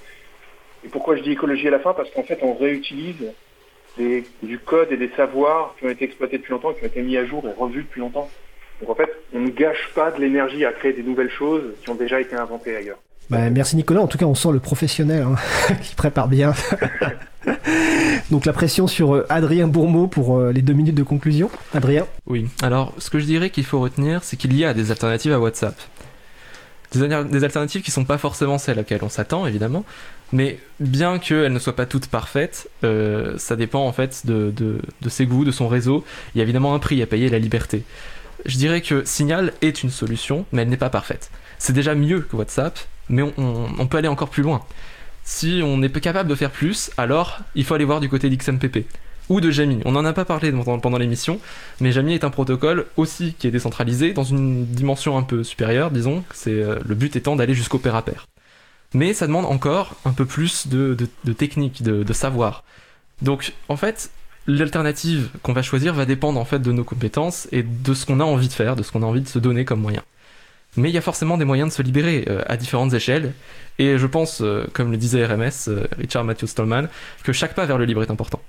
Et 0.84 0.88
pourquoi 0.88 1.16
je 1.16 1.22
dis 1.22 1.32
écologie 1.32 1.68
à 1.68 1.70
la 1.70 1.78
fin? 1.78 1.94
Parce 1.94 2.10
qu'en 2.10 2.24
fait, 2.24 2.40
on 2.42 2.54
réutilise 2.54 3.32
des- 3.96 4.24
du 4.42 4.58
code 4.58 4.90
et 4.90 4.96
des 4.96 5.10
savoirs 5.10 5.76
qui 5.78 5.86
ont 5.86 5.90
été 5.90 6.04
exploités 6.04 6.38
depuis 6.38 6.50
longtemps, 6.50 6.72
qui 6.72 6.82
ont 6.82 6.88
été 6.88 7.02
mis 7.02 7.16
à 7.16 7.24
jour 7.24 7.46
et 7.46 7.52
revus 7.52 7.82
depuis 7.84 8.00
longtemps. 8.00 8.28
Donc 8.80 8.90
en 8.90 8.94
fait, 8.96 9.10
on 9.32 9.40
ne 9.40 9.50
gâche 9.50 9.92
pas 9.94 10.10
de 10.10 10.20
l'énergie 10.20 10.64
à 10.64 10.72
créer 10.72 10.92
des 10.92 11.04
nouvelles 11.04 11.30
choses 11.30 11.76
qui 11.82 11.90
ont 11.90 11.94
déjà 11.94 12.20
été 12.20 12.34
inventées 12.34 12.74
ailleurs. 12.74 12.98
Bah, 13.30 13.48
merci 13.50 13.76
Nicolas. 13.76 14.00
En 14.02 14.06
tout 14.06 14.18
cas, 14.18 14.26
on 14.26 14.34
sent 14.34 14.52
le 14.52 14.58
professionnel 14.60 15.22
hein, 15.22 15.36
qui 15.82 15.94
prépare 15.94 16.28
bien. 16.28 16.52
Donc 18.30 18.46
la 18.46 18.52
pression 18.52 18.86
sur 18.86 19.14
euh, 19.14 19.26
Adrien 19.28 19.66
Bourmeau 19.68 20.06
pour 20.06 20.38
euh, 20.38 20.52
les 20.52 20.62
deux 20.62 20.72
minutes 20.74 20.94
de 20.94 21.02
conclusion. 21.02 21.50
Adrien? 21.74 22.06
Oui, 22.26 22.46
alors 22.62 22.92
ce 22.98 23.10
que 23.10 23.18
je 23.18 23.24
dirais 23.24 23.50
qu'il 23.50 23.64
faut 23.64 23.80
retenir, 23.80 24.22
c'est 24.22 24.36
qu'il 24.36 24.54
y 24.56 24.64
a 24.64 24.74
des 24.74 24.90
alternatives 24.90 25.32
à 25.32 25.40
WhatsApp. 25.40 25.74
Des, 26.92 27.02
al- 27.02 27.28
des 27.28 27.42
alternatives 27.42 27.82
qui 27.82 27.90
sont 27.90 28.04
pas 28.04 28.18
forcément 28.18 28.58
celles 28.58 28.78
auxquelles 28.78 29.02
on 29.02 29.08
s'attend, 29.08 29.46
évidemment, 29.46 29.84
mais 30.30 30.58
bien 30.78 31.18
qu'elles 31.18 31.52
ne 31.52 31.58
soient 31.58 31.74
pas 31.76 31.86
toutes 31.86 32.06
parfaites, 32.06 32.68
euh, 32.84 33.36
ça 33.38 33.56
dépend 33.56 33.86
en 33.86 33.92
fait 33.92 34.24
de 34.26 34.52
ses 35.08 35.26
goûts, 35.26 35.44
de 35.44 35.50
son 35.50 35.68
réseau. 35.68 36.04
Il 36.34 36.38
y 36.38 36.40
a 36.42 36.44
évidemment 36.44 36.74
un 36.74 36.78
prix 36.78 37.02
à 37.02 37.06
payer, 37.06 37.28
la 37.28 37.38
liberté. 37.38 37.82
Je 38.44 38.56
dirais 38.56 38.82
que 38.82 39.04
Signal 39.04 39.52
est 39.62 39.82
une 39.82 39.90
solution, 39.90 40.44
mais 40.52 40.62
elle 40.62 40.68
n'est 40.68 40.76
pas 40.76 40.90
parfaite. 40.90 41.30
C'est 41.58 41.72
déjà 41.72 41.94
mieux 41.94 42.20
que 42.20 42.36
WhatsApp, 42.36 42.78
mais 43.12 43.22
on, 43.22 43.86
peut 43.86 43.98
aller 43.98 44.08
encore 44.08 44.30
plus 44.30 44.42
loin. 44.42 44.62
Si 45.22 45.60
on 45.62 45.82
est 45.82 46.00
capable 46.00 46.28
de 46.28 46.34
faire 46.34 46.50
plus, 46.50 46.90
alors 46.96 47.38
il 47.54 47.64
faut 47.64 47.74
aller 47.74 47.84
voir 47.84 48.00
du 48.00 48.08
côté 48.08 48.28
d'XMPP 48.28 48.86
ou 49.28 49.40
de 49.40 49.50
Jami. 49.52 49.80
On 49.84 49.92
n'en 49.92 50.04
a 50.04 50.12
pas 50.12 50.24
parlé 50.24 50.50
pendant, 50.50 50.98
l'émission, 50.98 51.38
mais 51.80 51.92
Jami 51.92 52.14
est 52.14 52.24
un 52.24 52.30
protocole 52.30 52.86
aussi 52.96 53.34
qui 53.38 53.46
est 53.46 53.52
décentralisé 53.52 54.12
dans 54.12 54.24
une 54.24 54.64
dimension 54.66 55.16
un 55.16 55.22
peu 55.22 55.44
supérieure, 55.44 55.92
disons. 55.92 56.24
C'est 56.34 56.50
euh, 56.50 56.80
le 56.84 56.94
but 56.96 57.14
étant 57.14 57.36
d'aller 57.36 57.54
jusqu'au 57.54 57.78
pair 57.78 57.94
à 57.94 58.02
pair. 58.02 58.26
Mais 58.94 59.14
ça 59.14 59.26
demande 59.26 59.46
encore 59.46 59.94
un 60.04 60.12
peu 60.12 60.26
plus 60.26 60.66
de 60.66 60.96
technique, 61.32 61.82
de, 61.82 62.02
de 62.02 62.12
savoir. 62.12 62.64
Donc 63.22 63.52
en 63.68 63.76
fait, 63.76 64.10
l'alternative 64.46 65.30
qu'on 65.42 65.52
va 65.52 65.62
choisir 65.62 65.94
va 65.94 66.04
dépendre 66.04 66.40
en 66.40 66.44
fait 66.44 66.58
de 66.58 66.72
nos 66.72 66.84
compétences 66.84 67.48
et 67.52 67.62
de 67.62 67.94
ce 67.94 68.06
qu'on 68.06 68.20
a 68.20 68.24
envie 68.24 68.48
de 68.48 68.52
faire, 68.52 68.76
de 68.76 68.82
ce 68.82 68.90
qu'on 68.90 69.02
a 69.02 69.06
envie 69.06 69.20
de 69.20 69.28
se 69.28 69.38
donner 69.38 69.64
comme 69.64 69.80
moyen. 69.80 70.02
Mais 70.76 70.88
il 70.88 70.94
y 70.94 70.98
a 70.98 71.02
forcément 71.02 71.36
des 71.36 71.44
moyens 71.44 71.68
de 71.70 71.74
se 71.74 71.82
libérer 71.82 72.24
euh, 72.28 72.42
à 72.46 72.56
différentes 72.56 72.94
échelles. 72.94 73.32
Et 73.78 73.98
je 73.98 74.06
pense, 74.06 74.40
euh, 74.40 74.66
comme 74.72 74.90
le 74.90 74.96
disait 74.96 75.24
RMS, 75.26 75.50
euh, 75.68 75.84
Richard 75.98 76.24
Matthew 76.24 76.46
Stallman, 76.46 76.84
que 77.24 77.32
chaque 77.32 77.54
pas 77.54 77.66
vers 77.66 77.76
le 77.78 77.84
libre 77.84 78.02
est 78.02 78.10
important. 78.10 78.40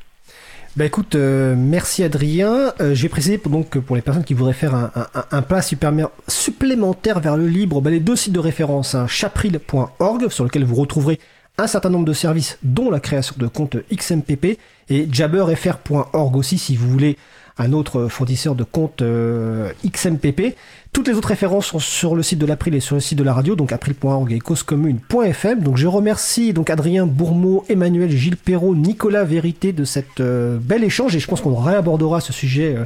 Bah 0.75 0.85
écoute, 0.85 1.13
merci 1.15 2.03
Adrien. 2.03 2.73
Je 2.79 2.99
vais 2.99 3.07
préciser 3.09 3.37
pour- 3.37 3.63
pour 3.63 3.95
les 3.95 4.01
personnes 4.01 4.23
qui 4.23 4.33
voudraient 4.33 4.53
faire 4.53 4.73
un, 4.73 5.41
pas 5.43 5.61
supplémentaire 5.61 7.19
vers 7.19 7.37
le 7.37 7.47
libre, 7.47 7.79
bah, 7.79 7.91
les 7.91 7.99
deux 7.99 8.15
sites 8.15 8.33
de 8.33 8.39
référence, 8.39 8.95
hein, 8.95 9.05
chapril.org 9.05 10.29
sur 10.29 10.43
lequel 10.43 10.63
vous 10.63 10.73
retrouverez 10.73 11.19
un 11.59 11.67
certain 11.67 11.91
nombre 11.91 12.05
de 12.05 12.13
services, 12.13 12.57
dont 12.63 12.89
la 12.89 12.99
création 12.99 13.35
de 13.37 13.45
comptes 13.45 13.77
XMPP, 13.93 14.57
et 14.89 15.07
jabberfr.org 15.11 16.35
aussi 16.35 16.57
si 16.57 16.75
vous 16.75 16.89
voulez 16.89 17.17
un 17.57 17.73
autre 17.73 18.07
fournisseur 18.07 18.55
de 18.55 18.63
comptes 18.63 19.01
euh, 19.01 19.71
XMPP. 19.85 20.55
Toutes 20.91 21.07
les 21.07 21.13
autres 21.13 21.29
références 21.29 21.67
sont 21.67 21.79
sur 21.79 22.15
le 22.15 22.23
site 22.23 22.39
de 22.39 22.45
l'April 22.45 22.75
et 22.75 22.79
sur 22.79 22.95
le 22.95 23.01
site 23.01 23.17
de 23.17 23.23
la 23.23 23.33
radio, 23.33 23.55
donc 23.55 23.71
april.org 23.71 24.31
et 24.31 24.39
causecommune.fm. 24.39 25.61
Donc 25.61 25.77
je 25.77 25.87
remercie 25.87 26.53
donc 26.53 26.69
Adrien 26.69 27.05
Bourmeau, 27.05 27.65
Emmanuel 27.69 28.11
Gilles 28.11 28.37
Perrault, 28.37 28.75
Nicolas 28.75 29.23
Vérité 29.23 29.73
de 29.73 29.85
cette 29.85 30.19
euh, 30.19 30.57
bel 30.59 30.83
échange 30.83 31.15
et 31.15 31.19
je 31.19 31.27
pense 31.27 31.41
qu'on 31.41 31.55
réabordera 31.55 32.21
ce 32.21 32.33
sujet 32.33 32.75
euh, 32.75 32.85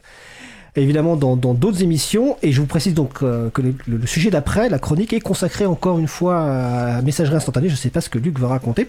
évidemment 0.75 1.15
dans 1.15 1.35
d'autres 1.35 1.81
émissions. 1.81 2.37
Et 2.43 2.51
je 2.51 2.61
vous 2.61 2.67
précise 2.67 2.93
donc 2.93 3.19
que 3.19 3.61
le 3.87 4.05
sujet 4.05 4.29
d'après, 4.29 4.69
la 4.69 4.77
chronique, 4.77 5.11
est 5.11 5.19
consacré 5.19 5.65
encore 5.65 5.97
une 5.97 6.07
fois 6.07 6.37
à 6.39 7.01
messagerie 7.01 7.35
instantanée. 7.35 7.67
Je 7.67 7.73
ne 7.73 7.77
sais 7.77 7.89
pas 7.89 7.99
ce 7.99 8.09
que 8.09 8.19
Luc 8.19 8.37
va 8.37 8.47
raconter. 8.47 8.87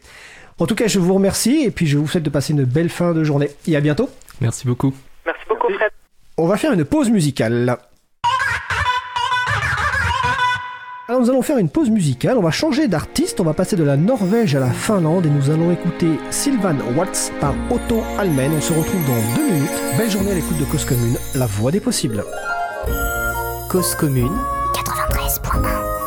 En 0.58 0.66
tout 0.66 0.74
cas, 0.74 0.86
je 0.86 0.98
vous 0.98 1.14
remercie 1.14 1.62
et 1.64 1.70
puis 1.70 1.86
je 1.86 1.96
vous 1.96 2.06
souhaite 2.06 2.24
de 2.24 2.30
passer 2.30 2.52
une 2.52 2.64
belle 2.64 2.90
fin 2.90 3.14
de 3.14 3.24
journée. 3.24 3.48
Et 3.66 3.74
à 3.74 3.80
bientôt. 3.80 4.10
Merci 4.42 4.66
beaucoup. 4.66 4.92
Merci 5.28 5.44
beaucoup 5.46 5.70
Fred. 5.74 5.90
On 6.38 6.46
va 6.46 6.56
faire 6.56 6.72
une 6.72 6.86
pause 6.86 7.10
musicale. 7.10 7.76
Alors 11.06 11.20
nous 11.20 11.28
allons 11.30 11.42
faire 11.42 11.58
une 11.58 11.68
pause 11.68 11.90
musicale, 11.90 12.38
on 12.38 12.42
va 12.42 12.50
changer 12.50 12.88
d'artiste, 12.88 13.40
on 13.40 13.44
va 13.44 13.52
passer 13.52 13.76
de 13.76 13.84
la 13.84 13.96
Norvège 13.96 14.54
à 14.54 14.60
la 14.60 14.70
Finlande 14.70 15.26
et 15.26 15.30
nous 15.30 15.50
allons 15.50 15.70
écouter 15.70 16.08
Sylvan 16.30 16.76
Watts 16.96 17.32
par 17.40 17.54
Otto 17.70 18.02
Almen. 18.18 18.52
On 18.56 18.60
se 18.60 18.72
retrouve 18.72 19.06
dans 19.06 19.36
deux 19.36 19.50
minutes. 19.52 19.82
Belle 19.98 20.10
journée 20.10 20.32
à 20.32 20.34
l'écoute 20.34 20.58
de 20.58 20.64
Cause 20.64 20.86
Commune, 20.86 21.16
la 21.34 21.46
voix 21.46 21.70
des 21.70 21.80
possibles. 21.80 22.24
Cause 23.70 23.94
commune 23.94 24.36
93.1 24.74 25.97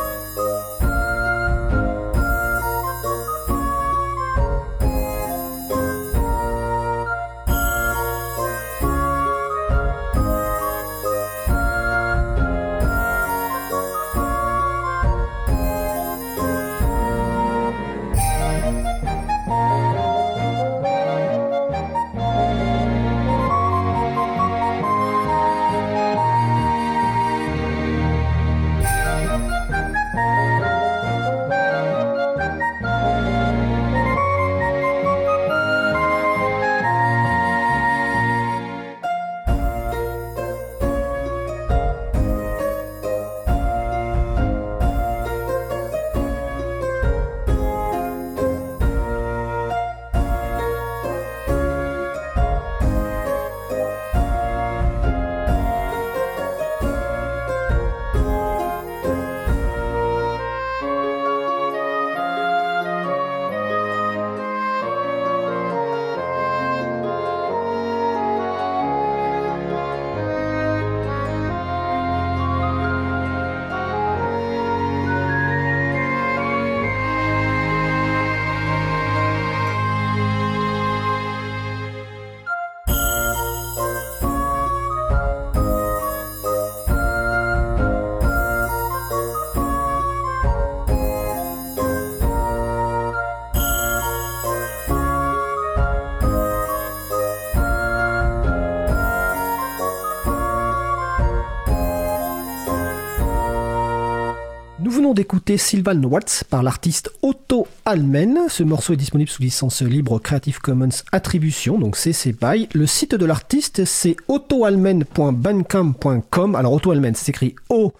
d'écouter 105.14 105.56
Sylvan 105.58 106.04
Watts 106.04 106.44
par 106.48 106.62
l'artiste 106.62 107.10
Otto 107.22 107.66
Almen. 107.84 108.38
Ce 108.48 108.62
morceau 108.62 108.92
est 108.92 108.96
disponible 108.96 109.30
sous 109.30 109.42
licence 109.42 109.82
libre 109.82 110.18
Creative 110.18 110.60
Commons 110.60 111.02
Attribution, 111.12 111.78
donc 111.78 111.96
CC 111.96 112.32
BY. 112.32 112.68
Le 112.72 112.86
site 112.86 113.14
de 113.14 113.26
l'artiste 113.26 113.84
c'est 113.84 114.16
ottoalmen.bandcamp.com. 114.28 116.54
Alors 116.54 116.72
Otto 116.72 116.90
Almen, 116.90 117.14
c'est 117.14 117.28
écrit 117.30 117.54
O 117.68 117.92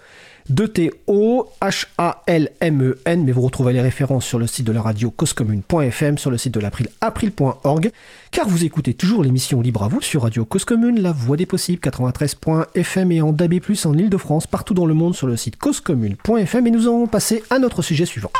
2T-O-H-A-L-M-E-N, 0.50 3.24
mais 3.24 3.32
vous 3.32 3.42
retrouvez 3.42 3.72
les 3.72 3.80
références 3.80 4.24
sur 4.24 4.38
le 4.38 4.46
site 4.46 4.66
de 4.66 4.72
la 4.72 4.82
radio 4.82 5.10
causecommune.fm, 5.10 6.18
sur 6.18 6.30
le 6.30 6.38
site 6.38 6.54
de 6.54 6.60
l'April, 6.60 6.88
april.org, 7.00 7.90
car 8.30 8.48
vous 8.48 8.64
écoutez 8.64 8.94
toujours 8.94 9.22
l'émission 9.22 9.60
Libre 9.60 9.84
à 9.84 9.88
vous 9.88 10.00
sur 10.00 10.22
Radio 10.22 10.44
Cause 10.44 10.64
Commune, 10.64 11.00
la 11.00 11.12
voix 11.12 11.36
des 11.36 11.46
possibles, 11.46 11.80
93.fm 11.80 13.12
et 13.12 13.22
en 13.22 13.32
DAB+, 13.32 13.54
en 13.84 13.94
Ile-de-France, 13.94 14.46
partout 14.46 14.74
dans 14.74 14.86
le 14.86 14.94
monde 14.94 15.14
sur 15.14 15.26
le 15.26 15.36
site 15.36 15.56
causecommune.fm, 15.56 16.66
et 16.66 16.70
nous 16.70 16.82
allons 16.82 17.06
passer 17.06 17.42
à 17.50 17.58
notre 17.58 17.82
sujet 17.82 18.06
suivant. 18.06 18.30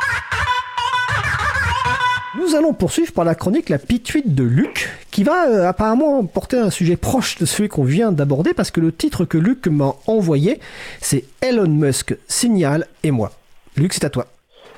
Nous 2.34 2.54
allons 2.54 2.72
poursuivre 2.72 3.12
par 3.12 3.26
la 3.26 3.34
chronique 3.34 3.68
La 3.68 3.78
Pituite 3.78 4.34
de 4.34 4.42
Luc, 4.42 4.88
qui 5.10 5.22
va 5.22 5.48
euh, 5.48 5.68
apparemment 5.68 6.24
porter 6.24 6.56
un 6.56 6.70
sujet 6.70 6.96
proche 6.96 7.36
de 7.36 7.44
celui 7.44 7.68
qu'on 7.68 7.84
vient 7.84 8.10
d'aborder, 8.10 8.54
parce 8.54 8.70
que 8.70 8.80
le 8.80 8.90
titre 8.90 9.26
que 9.26 9.36
Luc 9.36 9.66
m'a 9.66 9.92
envoyé, 10.06 10.58
c'est 11.02 11.24
Elon 11.42 11.68
Musk, 11.68 12.16
Signal 12.28 12.86
et 13.02 13.10
moi. 13.10 13.32
Luc, 13.76 13.92
c'est 13.92 14.04
à 14.04 14.10
toi. 14.10 14.24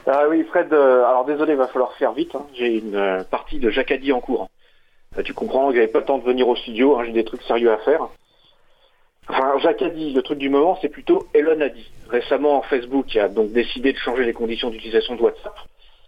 Ah 0.08 0.24
oui, 0.28 0.44
Fred, 0.50 0.72
euh, 0.72 1.04
alors 1.06 1.24
désolé, 1.26 1.52
il 1.52 1.58
va 1.58 1.68
falloir 1.68 1.92
faire 1.92 2.12
vite. 2.12 2.34
hein. 2.34 2.44
J'ai 2.58 2.78
une 2.78 2.96
euh, 2.96 3.22
partie 3.22 3.60
de 3.60 3.70
Jacadi 3.70 4.10
en 4.10 4.20
cours. 4.20 4.48
Euh, 5.16 5.22
tu 5.22 5.32
comprends, 5.32 5.72
j'avais 5.72 5.86
pas 5.86 6.00
le 6.00 6.06
temps 6.06 6.18
de 6.18 6.24
venir 6.24 6.48
au 6.48 6.56
studio, 6.56 6.98
hein, 6.98 7.04
j'ai 7.06 7.12
des 7.12 7.24
trucs 7.24 7.42
sérieux 7.42 7.70
à 7.70 7.78
faire. 7.78 8.08
Enfin, 9.28 9.52
Jacadi, 9.62 10.12
le 10.12 10.22
truc 10.22 10.38
du 10.38 10.50
moment, 10.50 10.76
c'est 10.82 10.88
plutôt 10.88 11.28
Elon 11.32 11.60
a 11.60 11.68
dit. 11.68 11.88
Récemment, 12.10 12.62
Facebook 12.62 13.14
a 13.16 13.28
donc 13.28 13.52
décidé 13.52 13.92
de 13.92 13.98
changer 13.98 14.24
les 14.24 14.32
conditions 14.32 14.70
d'utilisation 14.70 15.14
de 15.14 15.22
WhatsApp. 15.22 15.54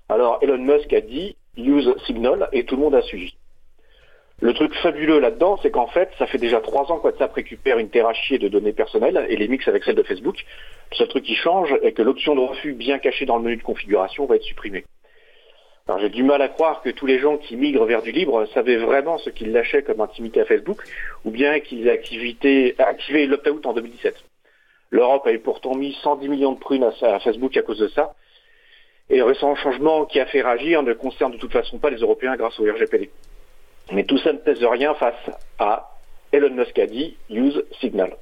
Alors, 0.08 0.38
Elon 0.42 0.58
Musk 0.58 0.92
a 0.92 1.00
dit 1.00 1.36
use 1.56 1.94
Signal 2.06 2.48
et 2.52 2.64
tout 2.64 2.76
le 2.76 2.82
monde 2.82 2.94
a 2.94 3.02
suivi. 3.02 3.34
Le 4.40 4.52
truc 4.52 4.74
fabuleux 4.74 5.18
là-dedans, 5.18 5.58
c'est 5.62 5.70
qu'en 5.70 5.86
fait, 5.86 6.10
ça 6.18 6.26
fait 6.26 6.36
déjà 6.36 6.60
trois 6.60 6.92
ans 6.92 6.98
que 6.98 7.04
WhatsApp 7.04 7.32
récupère 7.32 7.78
une 7.78 7.88
terre 7.88 8.12
de 8.30 8.48
données 8.48 8.74
personnelles 8.74 9.26
et 9.30 9.36
les 9.36 9.48
mixe 9.48 9.66
avec 9.66 9.82
celles 9.84 9.94
de 9.94 10.02
Facebook. 10.02 10.44
Le 10.90 10.96
seul 10.96 11.08
truc 11.08 11.24
qui 11.24 11.34
change 11.34 11.74
est 11.82 11.92
que 11.92 12.02
l'option 12.02 12.34
de 12.34 12.40
refus 12.40 12.74
bien 12.74 12.98
cachée 12.98 13.24
dans 13.24 13.38
le 13.38 13.44
menu 13.44 13.56
de 13.56 13.62
configuration 13.62 14.26
va 14.26 14.36
être 14.36 14.42
supprimée. 14.42 14.84
Alors 15.88 16.00
j'ai 16.00 16.10
du 16.10 16.22
mal 16.22 16.42
à 16.42 16.48
croire 16.48 16.82
que 16.82 16.90
tous 16.90 17.06
les 17.06 17.18
gens 17.18 17.38
qui 17.38 17.56
migrent 17.56 17.86
vers 17.86 18.02
du 18.02 18.10
libre 18.10 18.44
savaient 18.52 18.76
vraiment 18.76 19.18
ce 19.18 19.30
qu'ils 19.30 19.52
lâchaient 19.52 19.82
comme 19.82 20.00
intimité 20.00 20.40
à 20.40 20.44
Facebook, 20.44 20.82
ou 21.24 21.30
bien 21.30 21.60
qu'ils 21.60 21.86
aient 21.86 21.92
activité- 21.92 22.74
activé 22.78 23.26
l'opt-out 23.26 23.64
en 23.64 23.72
2017. 23.72 24.16
L'Europe 24.90 25.26
avait 25.26 25.38
pourtant 25.38 25.74
mis 25.74 25.96
110 26.02 26.28
millions 26.28 26.52
de 26.52 26.58
prunes 26.58 26.84
à 26.84 27.20
Facebook 27.20 27.56
à 27.56 27.62
cause 27.62 27.78
de 27.78 27.88
ça, 27.88 28.14
et 29.08 29.18
le 29.18 29.24
récent 29.24 29.54
changement 29.56 30.04
qui 30.04 30.20
a 30.20 30.26
fait 30.26 30.42
réagir 30.42 30.82
ne 30.82 30.92
concerne 30.92 31.32
de 31.32 31.38
toute 31.38 31.52
façon 31.52 31.78
pas 31.78 31.90
les 31.90 31.98
Européens 31.98 32.36
grâce 32.36 32.58
au 32.58 32.64
RGPD. 32.64 33.10
Mais 33.92 34.04
tout 34.04 34.18
ça 34.18 34.32
ne 34.32 34.38
pèse 34.38 34.64
rien 34.64 34.94
face 34.94 35.30
à 35.58 35.90
Elon 36.32 36.50
Musk 36.50 36.78
a 36.78 36.86
dit 36.86 37.16
use 37.30 37.64
Signal. 37.80 38.16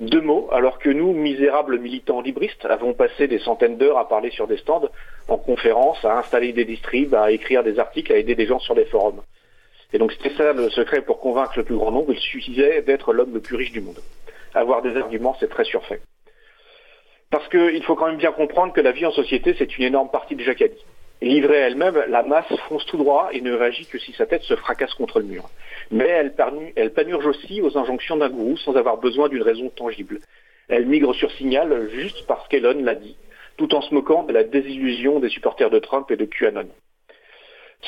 Deux 0.00 0.20
mots, 0.20 0.48
alors 0.52 0.78
que 0.78 0.90
nous, 0.90 1.12
misérables 1.12 1.78
militants 1.78 2.20
libristes, 2.20 2.64
avons 2.64 2.92
passé 2.92 3.28
des 3.28 3.38
centaines 3.38 3.78
d'heures 3.78 3.98
à 3.98 4.08
parler 4.08 4.30
sur 4.30 4.46
des 4.46 4.56
stands, 4.56 4.88
en 5.28 5.38
conférence, 5.38 6.04
à 6.04 6.18
installer 6.18 6.52
des 6.52 6.64
distribs, 6.64 7.14
à 7.14 7.30
écrire 7.30 7.62
des 7.62 7.78
articles, 7.78 8.12
à 8.12 8.16
aider 8.16 8.34
des 8.34 8.46
gens 8.46 8.58
sur 8.58 8.74
des 8.74 8.84
forums. 8.86 9.22
Et 9.92 9.98
donc 9.98 10.12
c'était 10.12 10.34
ça 10.36 10.52
le 10.52 10.70
secret 10.70 11.02
pour 11.02 11.20
convaincre 11.20 11.52
le 11.56 11.64
plus 11.64 11.76
grand 11.76 11.90
nombre, 11.90 12.12
il 12.12 12.18
suffisait 12.18 12.82
d'être 12.82 13.12
l'homme 13.12 13.34
le 13.34 13.40
plus 13.40 13.56
riche 13.56 13.72
du 13.72 13.80
monde. 13.80 13.98
Avoir 14.54 14.82
des 14.82 14.96
arguments, 14.96 15.36
c'est 15.38 15.48
très 15.48 15.64
surfait. 15.64 16.00
Parce 17.32 17.48
qu'il 17.48 17.82
faut 17.84 17.94
quand 17.94 18.08
même 18.08 18.18
bien 18.18 18.30
comprendre 18.30 18.74
que 18.74 18.82
la 18.82 18.92
vie 18.92 19.06
en 19.06 19.10
société, 19.10 19.54
c'est 19.56 19.78
une 19.78 19.84
énorme 19.84 20.10
partie 20.10 20.36
de 20.36 20.42
Jacadi. 20.42 20.84
Et 21.22 21.28
livrée 21.28 21.62
à 21.62 21.66
elle-même, 21.68 21.98
la 22.08 22.22
masse 22.22 22.52
fonce 22.68 22.84
tout 22.84 22.98
droit 22.98 23.30
et 23.32 23.40
ne 23.40 23.54
réagit 23.54 23.86
que 23.86 23.98
si 23.98 24.12
sa 24.12 24.26
tête 24.26 24.42
se 24.42 24.54
fracasse 24.54 24.92
contre 24.92 25.18
le 25.18 25.24
mur. 25.24 25.48
Mais 25.90 26.04
elle, 26.04 26.34
elle 26.76 26.92
panurge 26.92 27.24
aussi 27.24 27.62
aux 27.62 27.78
injonctions 27.78 28.18
d'un 28.18 28.28
gourou 28.28 28.58
sans 28.58 28.76
avoir 28.76 28.98
besoin 28.98 29.30
d'une 29.30 29.40
raison 29.40 29.70
tangible. 29.70 30.18
Elle 30.68 30.84
migre 30.84 31.14
sur 31.14 31.32
signal 31.32 31.88
juste 31.94 32.26
parce 32.26 32.46
qu'Elon 32.48 32.84
l'a 32.84 32.96
dit, 32.96 33.16
tout 33.56 33.74
en 33.74 33.80
se 33.80 33.94
moquant 33.94 34.24
de 34.24 34.34
la 34.34 34.44
désillusion 34.44 35.18
des 35.18 35.30
supporters 35.30 35.70
de 35.70 35.78
Trump 35.78 36.10
et 36.10 36.16
de 36.16 36.26
QAnon. 36.26 36.68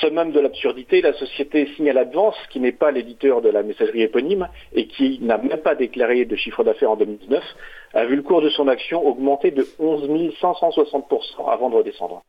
Summum 0.01 0.33
de 0.33 0.41
l'absurdité, 0.41 1.01
la 1.01 1.13
société 1.13 1.67
Signal 1.77 1.99
Advance, 1.99 2.37
qui 2.51 2.59
n'est 2.59 2.73
pas 2.73 2.91
l'éditeur 2.91 3.41
de 3.41 3.49
la 3.49 3.63
messagerie 3.63 4.03
éponyme 4.03 4.49
et 4.73 4.87
qui 4.87 5.21
n'a 5.21 5.39
même 5.39 5.63
pas 5.63 5.77
déclaré 5.77 6.25
de 6.25 6.35
chiffre 6.37 6.65
d'affaires 6.65 6.91
en 6.91 6.97
2019, 6.97 7.43
a 7.95 8.05
vu 8.05 8.17
le 8.17 8.23
cours 8.23 8.43
de 8.43 8.51
son 8.51 8.67
action 8.67 9.07
augmenter 9.07 9.53
de 9.53 9.67
11 9.79 10.35
560% 10.41 11.49
avant 11.49 11.71
de 11.71 11.77
redescendre. 11.77 12.23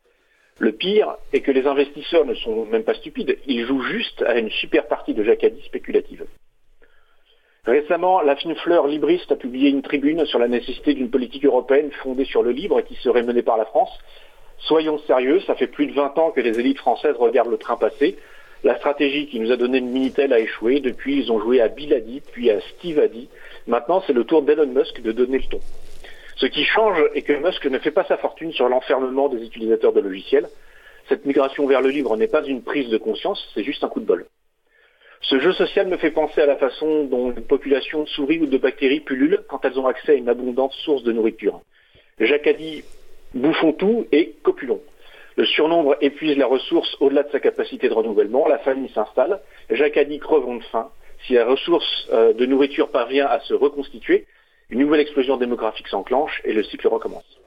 Le 0.60 0.72
pire 0.72 1.18
est 1.34 1.42
que 1.42 1.52
les 1.52 1.66
investisseurs 1.66 2.26
ne 2.26 2.36
sont 2.36 2.66
même 2.66 2.84
pas 2.84 2.94
stupides, 2.94 3.38
ils 3.48 3.66
jouent 3.66 3.84
juste 3.84 4.22
à 4.22 4.38
une 4.38 4.50
super 4.52 4.88
partie 4.88 5.14
de 5.14 5.24
Jacadi 5.24 5.62
spéculative. 5.64 6.26
Récemment, 7.66 8.22
la 8.22 8.36
fine 8.36 8.56
fleur 8.56 8.86
libriste 8.88 9.32
a 9.32 9.36
publié 9.36 9.72
une 9.72 9.82
tribune 9.82 10.24
sur 10.28 10.38
la 10.38 10.48
nécessité 10.48 10.94
d'une 10.94 11.10
politique 11.10 11.46
européenne 11.46 11.92
fondée 12.04 12.26
sur 12.26 12.44
le 12.44 12.52
libre 12.52 12.80
et 12.80 12.84
qui 12.84 12.96
serait 12.96 13.24
menée 13.24 13.42
par 13.42 13.58
la 13.58 13.66
France. 13.66 13.90
Soyons 14.60 14.98
sérieux, 15.00 15.42
ça 15.42 15.56
fait 15.56 15.68
plus 15.68 15.88
de 15.88 15.94
20 15.94 16.18
ans 16.18 16.32
que 16.32 16.42
les 16.42 16.60
élites 16.60 16.80
françaises 16.80 17.16
regardent 17.18 17.52
le 17.52 17.58
train 17.58 17.78
passer. 17.78 18.18
La 18.64 18.76
stratégie 18.78 19.28
qui 19.28 19.40
nous 19.40 19.52
a 19.52 19.58
donné 19.58 19.80
le 19.80 19.86
Minitel 19.86 20.34
a 20.34 20.40
échoué. 20.40 20.80
Depuis, 20.80 21.18
ils 21.18 21.32
ont 21.32 21.40
joué 21.40 21.62
à 21.62 21.70
dit, 21.70 22.22
puis 22.32 22.50
à 22.50 22.60
Steve 22.62 23.08
dit. 23.12 23.30
Maintenant, 23.68 24.04
c'est 24.08 24.14
le 24.14 24.24
tour 24.24 24.42
d'Elon 24.42 24.68
Musk 24.68 25.02
de 25.02 25.12
donner 25.12 25.38
le 25.38 25.44
ton. 25.46 25.60
Ce 26.38 26.48
qui 26.48 26.66
change 26.66 26.98
est 27.14 27.22
que 27.22 27.34
Musk 27.34 27.66
ne 27.66 27.80
fait 27.80 27.92
pas 27.92 28.04
sa 28.06 28.18
fortune 28.18 28.52
sur 28.52 28.68
l'enfermement 28.68 29.30
des 29.30 29.44
utilisateurs 29.44 29.94
de 29.94 30.02
logiciels. 30.02 30.48
Cette 31.08 31.26
migration 31.26 31.68
vers 31.68 31.82
le 31.82 31.90
libre 31.90 32.18
n'est 32.18 32.28
pas 32.28 32.44
une 32.44 32.64
prise 32.64 32.90
de 32.90 32.98
conscience, 32.98 33.52
c'est 33.54 33.64
juste 33.64 33.84
un 33.84 33.88
coup 33.88 34.00
de 34.00 34.06
bol. 34.06 34.26
Ce 35.22 35.40
jeu 35.40 35.54
social 35.54 35.88
me 35.88 35.98
fait 35.98 36.12
penser 36.12 36.42
à 36.42 36.46
la 36.46 36.56
façon 36.56 37.06
dont 37.06 37.32
une 37.32 37.44
population 37.44 38.04
de 38.04 38.10
souris 38.10 38.40
ou 38.40 38.48
de 38.48 38.58
bactéries 38.58 39.00
pullulent 39.00 39.44
quand 39.48 39.64
elles 39.64 39.80
ont 39.80 39.88
accès 39.88 40.14
à 40.14 40.16
une 40.16 40.30
abondante 40.30 40.74
source 40.74 41.04
de 41.04 41.12
nourriture. 41.12 41.62
Jacques 42.20 42.48
a 42.48 42.54
dit 42.54 42.84
bouffons 43.36 43.74
tout 43.74 44.08
et 44.12 44.36
copulons. 44.44 44.82
Le 45.36 45.46
surnombre 45.46 45.98
épuise 46.02 46.38
la 46.38 46.48
ressource 46.48 46.96
au-delà 47.02 47.24
de 47.24 47.32
sa 47.32 47.40
capacité 47.40 47.90
de 47.90 47.94
renouvellement, 47.94 48.48
la 48.48 48.60
famille 48.60 48.90
s'installe, 48.90 49.42
Jacques 49.70 49.98
a 49.98 50.06
dit 50.06 50.20
crevons 50.20 50.56
de 50.56 50.64
faim. 50.64 50.90
Si 51.28 51.34
la 51.34 51.46
ressource 51.46 52.08
euh, 52.14 52.34
de 52.34 52.46
nourriture 52.46 52.90
parvient 52.90 53.28
à 53.28 53.40
se 53.42 53.54
reconstituer, 53.54 54.26
une 54.70 54.80
nouvelle 54.80 55.02
explosion 55.02 55.38
démographique 55.38 55.88
s'enclenche 55.90 56.42
et 56.46 56.54
le 56.54 56.64
cycle 56.64 56.88
recommence. 56.88 57.40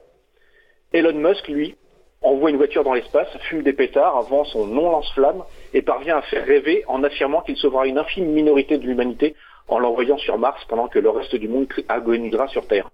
Elon 0.93 1.13
Musk, 1.13 1.47
lui, 1.47 1.75
envoie 2.21 2.49
une 2.49 2.57
voiture 2.57 2.83
dans 2.83 2.93
l'espace, 2.93 3.29
fume 3.49 3.63
des 3.63 3.73
pétards 3.73 4.17
avant 4.17 4.43
son 4.45 4.67
non-lance-flamme 4.67 5.43
et 5.73 5.81
parvient 5.81 6.17
à 6.17 6.21
faire 6.21 6.45
rêver 6.45 6.83
en 6.87 7.03
affirmant 7.03 7.41
qu'il 7.41 7.57
sauvera 7.57 7.87
une 7.87 7.97
infime 7.97 8.25
minorité 8.25 8.77
de 8.77 8.85
l'humanité 8.85 9.35
en 9.67 9.79
l'envoyant 9.79 10.17
sur 10.17 10.37
Mars 10.37 10.63
pendant 10.67 10.87
que 10.87 10.99
le 10.99 11.09
reste 11.09 11.35
du 11.35 11.47
monde 11.47 11.67
agonisera 11.87 12.47
sur 12.47 12.67
Terre. 12.67 12.89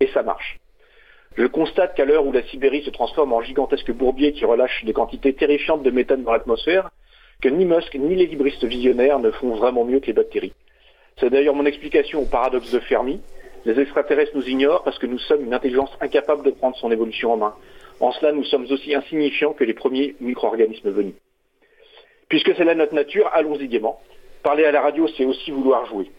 Et 0.00 0.08
ça 0.08 0.22
marche. 0.22 0.58
Je 1.36 1.46
constate 1.46 1.94
qu'à 1.94 2.04
l'heure 2.04 2.26
où 2.26 2.32
la 2.32 2.42
Sibérie 2.42 2.82
se 2.82 2.90
transforme 2.90 3.32
en 3.32 3.40
gigantesque 3.40 3.92
bourbier 3.92 4.32
qui 4.32 4.44
relâche 4.44 4.84
des 4.84 4.92
quantités 4.92 5.32
terrifiantes 5.32 5.82
de 5.82 5.90
méthane 5.90 6.24
dans 6.24 6.32
l'atmosphère, 6.32 6.90
que 7.40 7.48
ni 7.48 7.64
Musk 7.64 7.94
ni 7.94 8.16
les 8.16 8.26
libristes 8.26 8.64
visionnaires 8.64 9.20
ne 9.20 9.30
font 9.30 9.54
vraiment 9.54 9.84
mieux 9.84 10.00
que 10.00 10.06
les 10.06 10.12
bactéries. 10.12 10.52
C'est 11.18 11.30
d'ailleurs 11.30 11.54
mon 11.54 11.66
explication 11.66 12.22
au 12.22 12.26
paradoxe 12.26 12.72
de 12.72 12.80
Fermi. 12.80 13.20
Les 13.64 13.78
extraterrestres 13.78 14.32
nous 14.34 14.48
ignorent 14.48 14.82
parce 14.82 14.98
que 14.98 15.06
nous 15.06 15.18
sommes 15.18 15.44
une 15.44 15.54
intelligence 15.54 15.90
incapable 16.00 16.44
de 16.44 16.50
prendre 16.50 16.76
son 16.76 16.90
évolution 16.90 17.32
en 17.32 17.36
main. 17.36 17.54
En 18.00 18.10
cela, 18.12 18.32
nous 18.32 18.44
sommes 18.44 18.66
aussi 18.70 18.94
insignifiants 18.94 19.52
que 19.52 19.64
les 19.64 19.74
premiers 19.74 20.16
micro-organismes 20.20 20.90
venus. 20.90 21.14
Puisque 22.28 22.54
c'est 22.56 22.64
là 22.64 22.74
notre 22.74 22.94
nature, 22.94 23.30
allons-y 23.32 23.68
gaiement. 23.68 24.00
Parler 24.42 24.64
à 24.64 24.72
la 24.72 24.80
radio, 24.80 25.06
c'est 25.16 25.24
aussi 25.24 25.50
vouloir 25.50 25.86
jouer. 25.86 26.10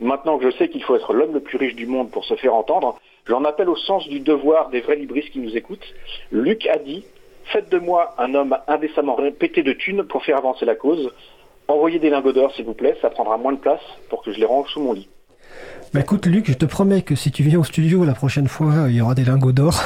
Maintenant 0.00 0.38
que 0.38 0.50
je 0.50 0.56
sais 0.56 0.68
qu'il 0.68 0.82
faut 0.82 0.96
être 0.96 1.12
l'homme 1.12 1.34
le 1.34 1.40
plus 1.40 1.58
riche 1.58 1.74
du 1.74 1.86
monde 1.86 2.10
pour 2.10 2.24
se 2.24 2.34
faire 2.36 2.54
entendre, 2.54 2.98
j'en 3.26 3.44
appelle 3.44 3.68
au 3.68 3.76
sens 3.76 4.08
du 4.08 4.20
devoir 4.20 4.70
des 4.70 4.80
vrais 4.80 4.96
libristes 4.96 5.30
qui 5.30 5.40
nous 5.40 5.56
écoutent. 5.56 5.94
Luc 6.30 6.66
a 6.66 6.78
dit 6.78 7.04
Faites 7.52 7.68
de 7.70 7.78
moi 7.78 8.14
un 8.18 8.34
homme 8.34 8.56
indécemment 8.66 9.16
pété 9.38 9.62
de 9.62 9.72
thunes 9.72 10.04
pour 10.04 10.24
faire 10.24 10.38
avancer 10.38 10.64
la 10.64 10.74
cause. 10.74 11.12
Envoyez 11.68 11.98
des 11.98 12.10
lingots 12.10 12.32
d'or, 12.32 12.52
s'il 12.54 12.64
vous 12.64 12.74
plaît, 12.74 12.96
ça 13.00 13.10
prendra 13.10 13.36
moins 13.36 13.52
de 13.52 13.58
place 13.58 13.82
pour 14.08 14.22
que 14.22 14.32
je 14.32 14.38
les 14.38 14.46
range 14.46 14.70
sous 14.70 14.80
mon 14.80 14.92
lit. 14.92 15.08
Bah 15.96 16.02
écoute 16.02 16.26
Luc, 16.26 16.50
je 16.50 16.52
te 16.52 16.66
promets 16.66 17.00
que 17.00 17.14
si 17.14 17.30
tu 17.30 17.42
viens 17.42 17.58
au 17.58 17.64
studio 17.64 18.04
la 18.04 18.12
prochaine 18.12 18.48
fois, 18.48 18.84
il 18.90 18.96
y 18.96 19.00
aura 19.00 19.14
des 19.14 19.24
lingots 19.24 19.52
d'or. 19.52 19.82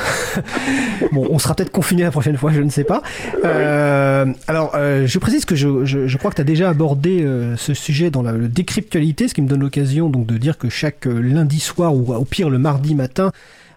bon, 1.13 1.29
on 1.31 1.39
sera 1.39 1.55
peut-être 1.55 1.71
confiné 1.71 2.03
la 2.03 2.11
prochaine 2.11 2.37
fois, 2.37 2.51
je 2.51 2.63
ne 2.63 2.69
sais 2.69 2.83
pas. 2.83 3.01
Euh, 3.45 4.27
alors, 4.49 4.73
euh, 4.75 5.07
je 5.07 5.19
précise 5.21 5.45
que 5.45 5.55
je, 5.55 5.85
je, 5.85 6.09
je 6.09 6.19
crois 6.19 6.33
que 6.33 6.35
tu 6.35 6.41
as 6.41 6.45
déjà 6.45 6.69
abordé 6.69 7.23
euh, 7.23 7.57
ce 7.57 7.75
sujet 7.75 8.11
dans 8.11 8.23
la 8.23 8.33
le 8.33 8.49
décryptualité, 8.49 9.29
ce 9.29 9.35
qui 9.35 9.41
me 9.41 9.47
donne 9.47 9.61
l'occasion 9.61 10.11
donc 10.11 10.27
de 10.27 10.37
dire 10.37 10.59
que 10.59 10.69
chaque 10.69 11.07
euh, 11.07 11.21
lundi 11.21 11.61
soir 11.61 11.95
ou 11.95 12.13
au 12.13 12.25
pire 12.25 12.51
le 12.51 12.59
mardi 12.59 12.97
matin, 12.97 13.31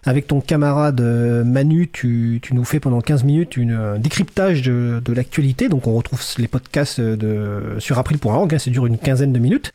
avec 0.04 0.26
ton 0.26 0.40
camarade 0.40 1.00
euh, 1.00 1.44
Manu, 1.44 1.88
tu, 1.92 2.40
tu 2.42 2.52
nous 2.56 2.64
fais 2.64 2.80
pendant 2.80 3.00
15 3.00 3.22
minutes 3.22 3.56
une, 3.56 3.74
un 3.74 3.98
décryptage 4.00 4.62
de, 4.62 5.00
de 5.04 5.12
l'actualité. 5.12 5.68
Donc 5.68 5.86
on 5.86 5.94
retrouve 5.94 6.20
les 6.38 6.48
podcasts 6.48 7.00
de, 7.00 7.76
sur 7.78 7.96
April.org, 7.96 8.52
hein, 8.52 8.58
ça 8.58 8.72
dure 8.72 8.86
une 8.86 8.98
quinzaine 8.98 9.32
de 9.32 9.38
minutes. 9.38 9.72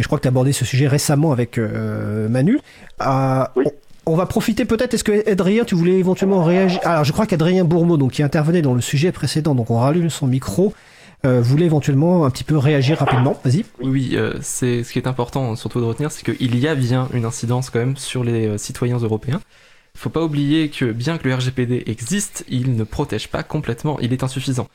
Et 0.00 0.02
je 0.02 0.08
crois 0.08 0.16
que 0.16 0.22
tu 0.22 0.28
as 0.28 0.30
abordé 0.30 0.52
ce 0.54 0.64
sujet 0.64 0.88
récemment 0.88 1.30
avec 1.30 1.58
euh, 1.58 2.26
Manu. 2.30 2.58
Euh, 3.02 3.44
Oui. 3.54 3.64
on, 4.06 4.12
on 4.14 4.16
va 4.16 4.24
profiter 4.24 4.64
peut-être, 4.64 4.94
est-ce 4.94 5.04
que 5.04 5.30
Adrien, 5.30 5.64
tu 5.64 5.74
voulais 5.74 5.98
éventuellement 5.98 6.42
réagir? 6.42 6.80
Alors 6.84 7.04
je 7.04 7.12
crois 7.12 7.26
qu'Adrien 7.26 7.64
Bourmeau, 7.64 7.98
donc, 7.98 8.12
qui 8.12 8.22
intervenait 8.22 8.62
dans 8.62 8.72
le 8.72 8.80
sujet 8.80 9.12
précédent, 9.12 9.54
donc 9.54 9.70
on 9.70 9.78
rallume 9.78 10.08
son 10.08 10.26
micro, 10.26 10.72
euh, 11.26 11.42
voulait 11.42 11.66
éventuellement 11.66 12.24
un 12.24 12.30
petit 12.30 12.44
peu 12.44 12.56
réagir 12.56 12.96
rapidement. 12.98 13.38
Vas-y. 13.44 13.66
Oui, 13.82 14.12
euh, 14.14 14.32
c'est 14.40 14.84
ce 14.84 14.92
qui 14.94 14.98
est 14.98 15.06
important 15.06 15.54
surtout 15.54 15.80
de 15.80 15.84
retenir, 15.84 16.10
c'est 16.10 16.24
qu'il 16.24 16.58
y 16.58 16.66
a 16.66 16.74
bien 16.74 17.08
une 17.12 17.26
incidence 17.26 17.68
quand 17.68 17.80
même 17.80 17.98
sur 17.98 18.24
les 18.24 18.46
euh, 18.46 18.56
citoyens 18.56 18.96
européens. 18.96 19.42
Il 19.96 20.00
faut 20.00 20.08
pas 20.08 20.22
oublier 20.22 20.70
que 20.70 20.86
bien 20.92 21.18
que 21.18 21.28
le 21.28 21.34
RGPD 21.34 21.82
existe, 21.88 22.46
il 22.48 22.74
ne 22.74 22.84
protège 22.84 23.28
pas 23.28 23.42
complètement, 23.42 24.00
il 24.00 24.14
est 24.14 24.22
insuffisant. 24.22 24.66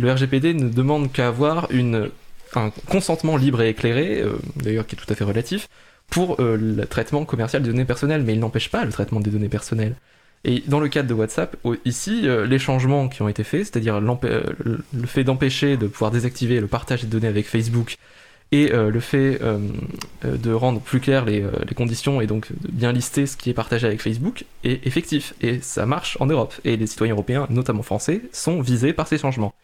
Le 0.00 0.10
RGPD 0.10 0.54
ne 0.54 0.68
demande 0.68 1.12
qu'à 1.12 1.28
avoir 1.28 1.70
une, 1.70 2.10
un 2.54 2.70
consentement 2.88 3.36
libre 3.36 3.62
et 3.62 3.68
éclairé, 3.70 4.20
euh, 4.20 4.34
d'ailleurs 4.56 4.86
qui 4.86 4.96
est 4.96 4.98
tout 4.98 5.10
à 5.10 5.14
fait 5.14 5.24
relatif, 5.24 5.68
pour 6.10 6.40
euh, 6.40 6.56
le 6.56 6.86
traitement 6.86 7.24
commercial 7.24 7.62
des 7.62 7.70
données 7.70 7.84
personnelles, 7.84 8.22
mais 8.22 8.34
il 8.34 8.40
n'empêche 8.40 8.70
pas 8.70 8.84
le 8.84 8.92
traitement 8.92 9.20
des 9.20 9.30
données 9.30 9.48
personnelles. 9.48 9.96
Et 10.44 10.62
dans 10.66 10.80
le 10.80 10.88
cadre 10.88 11.08
de 11.08 11.14
WhatsApp, 11.14 11.56
ici, 11.84 12.22
euh, 12.24 12.46
les 12.46 12.58
changements 12.58 13.08
qui 13.08 13.22
ont 13.22 13.28
été 13.28 13.44
faits, 13.44 13.66
c'est-à-dire 13.66 14.00
le 14.00 15.06
fait 15.06 15.24
d'empêcher 15.24 15.76
de 15.76 15.86
pouvoir 15.86 16.10
désactiver 16.10 16.60
le 16.60 16.66
partage 16.66 17.02
des 17.02 17.06
données 17.06 17.28
avec 17.28 17.46
Facebook 17.46 17.96
et 18.50 18.68
le 18.68 19.00
fait 19.00 19.40
de 20.22 20.52
rendre 20.52 20.80
plus 20.80 21.00
clair 21.00 21.24
les, 21.24 21.40
euh, 21.40 21.50
les 21.66 21.74
conditions 21.74 22.20
et 22.20 22.26
donc 22.26 22.48
de 22.52 22.70
bien 22.70 22.92
lister 22.92 23.26
ce 23.26 23.38
qui 23.38 23.48
est 23.48 23.54
partagé 23.54 23.86
avec 23.86 24.02
Facebook 24.02 24.44
est 24.62 24.86
effectif 24.86 25.32
et 25.40 25.60
ça 25.60 25.86
marche 25.86 26.18
en 26.20 26.26
Europe 26.26 26.54
et 26.64 26.76
les 26.76 26.86
citoyens 26.86 27.14
européens, 27.14 27.46
notamment 27.48 27.82
français, 27.82 28.20
sont 28.32 28.60
visés 28.60 28.92
par 28.92 29.08
ces 29.08 29.16
changements. 29.16 29.54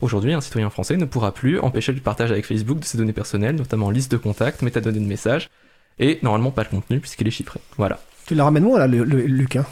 Aujourd'hui, 0.00 0.32
un 0.32 0.40
citoyen 0.40 0.70
français 0.70 0.96
ne 0.96 1.04
pourra 1.04 1.32
plus 1.32 1.58
empêcher 1.58 1.92
le 1.92 2.00
partage 2.00 2.30
avec 2.30 2.46
Facebook 2.46 2.78
de 2.78 2.84
ses 2.84 2.96
données 2.98 3.12
personnelles, 3.12 3.56
notamment 3.56 3.90
liste 3.90 4.12
de 4.12 4.16
contacts, 4.16 4.62
métadonnées 4.62 5.00
de 5.00 5.04
messages 5.08 5.50
et 5.98 6.20
normalement 6.22 6.52
pas 6.52 6.62
le 6.62 6.68
contenu 6.68 7.00
puisqu'il 7.00 7.26
est 7.26 7.32
chiffré. 7.32 7.58
Voilà. 7.76 7.98
Tu 8.26 8.36
la 8.36 8.44
ramènes 8.44 8.62
moi 8.62 8.78
là, 8.78 8.86
le, 8.86 9.02
le- 9.02 9.22
Luc. 9.22 9.56
Hein, 9.56 9.64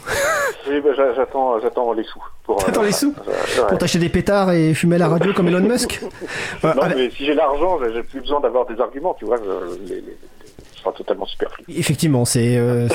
Oui, 0.69 0.81
bah, 0.81 0.89
j'a- 0.97 1.13
j'attends, 1.15 1.57
j'attends 1.61 1.93
les 1.93 2.03
sous. 2.03 2.21
Pour, 2.43 2.57
T'attends 2.57 2.81
les 2.81 2.91
sous 2.91 3.13
euh, 3.25 3.31
ouais. 3.61 3.67
Pour 3.69 3.77
t'acheter 3.77 3.99
des 3.99 4.09
pétards 4.09 4.51
et 4.51 4.73
fumer 4.73 4.97
à 4.97 4.99
la 4.99 5.07
radio 5.07 5.31
comme 5.33 5.47
Elon 5.47 5.61
Musk? 5.61 6.01
Euh, 6.65 6.73
Non, 6.75 6.81
avec- 6.81 6.97
mais 6.97 7.09
si 7.11 7.25
j'ai 7.25 7.33
l'argent, 7.33 7.79
j'ai 7.93 8.03
plus 8.03 8.19
besoin 8.19 8.41
d'avoir 8.41 8.65
des 8.65 8.77
arguments, 8.81 9.15
tu 9.17 9.23
vois. 9.23 9.37
je- 9.37 9.93
les- 9.93 10.03
totalement 10.91 11.25
superflu. 11.25 11.63
Effectivement, 11.69 12.25
c'est 12.25 12.57
euh, 12.57 12.87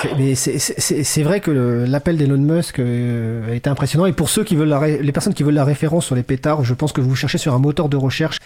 vrai 1.18 1.40
que 1.40 1.50
l'appel 1.88 2.16
d'Elon 2.16 2.38
Musk 2.38 2.78
euh, 2.78 3.58
impressionnant. 3.64 4.06
Et 4.06 4.12
pour 4.12 4.28
ceux 4.28 4.44
qui 4.44 4.56
veulent 4.56 4.74
les 5.00 5.12
personnes 5.12 5.34
qui 5.34 5.42
veulent 5.42 5.54
la 5.54 5.64
référence 5.64 6.06
sur 6.06 6.14
les 6.14 6.22
pétards, 6.22 6.64
je 6.64 6.74
pense 6.74 6.92
que 6.92 7.00
vous 7.00 7.14
cherchez 7.14 7.38
sur 7.38 7.54
un 7.54 7.58
moteur 7.58 7.88
de 7.88 7.96
recherche. 7.96 8.38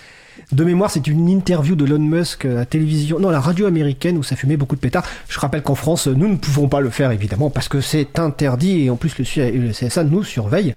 De 0.53 0.65
mémoire, 0.65 0.91
c'est 0.91 1.07
une 1.07 1.29
interview 1.29 1.75
de 1.77 1.87
Elon 1.87 1.99
Musk 1.99 2.45
à 2.45 2.49
la 2.49 2.67
télévision, 2.67 3.19
non, 3.19 3.31
à 3.31 3.33
la 3.33 3.41
radio 3.41 3.67
américaine 3.67 4.19
où 4.19 4.23
ça 4.23 4.37
fumait 4.37 4.57
beaucoup 4.57 4.77
de 4.77 4.81
pétards. 4.81 5.05
Je 5.29 5.39
rappelle 5.41 5.63
qu'en 5.63 5.75
France, 5.75 6.07
nous 6.07 6.29
ne 6.29 6.37
pouvons 6.37 6.69
pas 6.69 6.81
le 6.81 6.91
faire 6.91 7.11
évidemment 7.11 7.51
parce 7.51 7.69
que 7.69 7.81
c'est 7.81 8.19
interdit 8.19 8.85
et 8.85 8.91
en 8.91 8.97
plus 8.97 9.19
le 9.19 9.73
CSA 9.73 10.05
nous 10.05 10.23
surveille. 10.23 10.75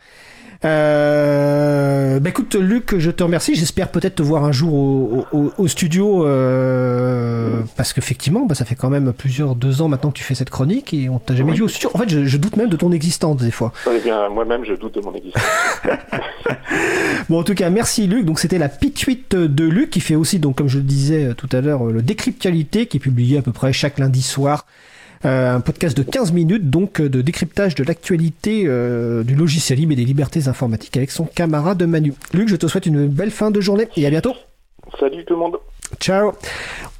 Euh, 0.65 2.19
bah 2.19 2.29
écoute 2.29 2.55
Luc, 2.55 2.97
je 2.97 3.11
te 3.11 3.23
remercie. 3.23 3.55
J'espère 3.55 3.89
peut-être 3.89 4.15
te 4.15 4.23
voir 4.23 4.43
un 4.43 4.51
jour 4.51 4.73
au, 4.73 5.25
au- 5.31 5.53
au 5.57 5.67
studio 5.67 6.25
euh, 6.25 7.61
parce 7.77 7.93
qu'effectivement, 7.93 8.45
bah, 8.45 8.55
ça 8.55 8.65
fait 8.65 8.75
quand 8.75 8.89
même 8.89 9.13
plusieurs 9.13 9.55
deux 9.55 9.81
ans 9.81 9.87
maintenant 9.87 10.09
que 10.11 10.17
tu 10.17 10.23
fais 10.23 10.35
cette 10.35 10.49
chronique 10.49 10.93
et 10.93 11.07
on 11.09 11.19
t'a 11.19 11.35
jamais 11.35 11.51
Oui. 11.51 11.57
vu 11.57 11.63
au 11.63 11.67
studio. 11.69 11.89
En 11.93 11.99
fait, 11.99 12.09
je, 12.09 12.25
je 12.25 12.37
doute 12.37 12.57
même 12.57 12.69
de 12.69 12.75
ton 12.75 12.91
existence 12.91 13.37
des 13.37 13.51
fois. 13.51 13.71
Eh 13.89 13.99
bien, 14.01 14.27
moi-même, 14.29 14.65
je 14.65 14.73
doute 14.73 14.95
de 14.95 15.01
mon 15.01 15.13
existence. 15.13 15.43
Bon, 17.29 17.39
en 17.39 17.43
tout 17.43 17.53
cas, 17.53 17.69
merci 17.69 18.07
Luc. 18.07 18.25
Donc 18.25 18.39
c'était 18.39 18.57
la 18.57 18.69
pituite 18.69 19.35
de 19.35 19.63
Luc 19.65 19.91
qui 19.91 19.99
fait 19.99 20.15
aussi, 20.15 20.39
donc 20.39 20.55
comme 20.57 20.67
je 20.67 20.77
le 20.77 20.83
disais 20.83 21.33
tout 21.35 21.49
à 21.51 21.61
l'heure, 21.61 21.83
le 21.85 22.01
Décryptualité 22.01 22.87
qui 22.87 22.97
est 22.97 22.99
publié 22.99 23.37
à 23.37 23.41
peu 23.43 23.51
près 23.51 23.71
chaque 23.71 23.99
lundi 23.99 24.21
soir. 24.23 24.65
Euh, 25.25 25.55
un 25.55 25.59
podcast 25.59 25.97
de 25.97 26.03
15 26.03 26.31
minutes 26.31 26.69
donc 26.69 27.01
euh, 27.01 27.09
de 27.09 27.21
décryptage 27.21 27.75
de 27.75 27.83
l'actualité 27.83 28.63
euh, 28.67 29.21
du 29.23 29.35
logiciel 29.35 29.77
libre 29.77 29.91
et 29.91 29.95
des 29.97 30.05
libertés 30.05 30.47
informatiques 30.47 30.95
avec 30.95 31.11
son 31.11 31.25
camarade 31.25 31.83
Manu. 31.83 32.13
Luc, 32.33 32.47
je 32.47 32.55
te 32.55 32.67
souhaite 32.67 32.85
une 32.85 33.07
belle 33.07 33.31
fin 33.31 33.51
de 33.51 33.59
journée 33.59 33.89
et 33.97 34.07
à 34.07 34.09
bientôt. 34.09 34.33
Salut 34.97 35.25
tout 35.25 35.33
le 35.33 35.39
monde. 35.39 35.57
Ciao. 35.99 36.31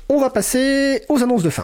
On 0.10 0.20
va 0.20 0.30
passer 0.30 1.04
aux 1.08 1.24
annonces 1.24 1.44
de 1.44 1.50
fin. 1.50 1.64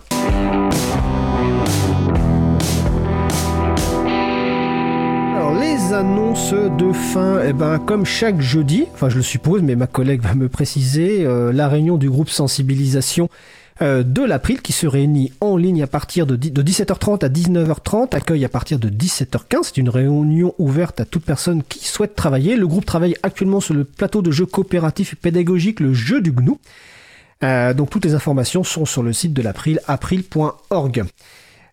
Alors 5.35 5.59
les 5.59 5.93
annonces 5.93 6.53
de 6.53 6.93
fin, 6.93 7.41
eh 7.45 7.51
ben 7.51 7.79
comme 7.79 8.05
chaque 8.05 8.39
jeudi, 8.39 8.85
enfin 8.93 9.09
je 9.09 9.17
le 9.17 9.23
suppose, 9.23 9.61
mais 9.61 9.75
ma 9.75 9.87
collègue 9.87 10.21
va 10.21 10.35
me 10.35 10.47
préciser, 10.47 11.25
euh, 11.25 11.51
la 11.51 11.67
réunion 11.67 11.97
du 11.97 12.09
groupe 12.09 12.29
sensibilisation 12.29 13.29
de 13.81 14.23
l'April 14.23 14.61
qui 14.61 14.71
se 14.71 14.87
réunit 14.87 15.33
en 15.41 15.57
ligne 15.57 15.83
à 15.83 15.87
partir 15.87 16.25
de, 16.25 16.35
dix- 16.35 16.51
de 16.51 16.63
17h30 16.63 17.25
à 17.25 17.29
19h30, 17.29 18.15
accueille 18.15 18.45
à 18.45 18.49
partir 18.49 18.79
de 18.79 18.89
17h15. 18.89 19.57
C'est 19.63 19.77
une 19.77 19.89
réunion 19.89 20.53
ouverte 20.57 21.01
à 21.01 21.05
toute 21.05 21.25
personne 21.25 21.61
qui 21.63 21.85
souhaite 21.85 22.15
travailler. 22.15 22.55
Le 22.55 22.67
groupe 22.67 22.85
travaille 22.85 23.15
actuellement 23.21 23.59
sur 23.59 23.73
le 23.73 23.83
plateau 23.83 24.21
de 24.21 24.31
jeux 24.31 24.45
coopératifs 24.45 25.13
et 25.13 25.17
pédagogiques, 25.17 25.81
le 25.81 25.93
jeu 25.93 26.21
du 26.21 26.31
GNU. 26.31 26.53
Euh, 27.43 27.73
donc 27.73 27.89
toutes 27.89 28.05
les 28.05 28.13
informations 28.13 28.63
sont 28.63 28.85
sur 28.85 29.03
le 29.03 29.11
site 29.11 29.33
de 29.33 29.41
l'April, 29.41 29.81
april.org. 29.87 31.03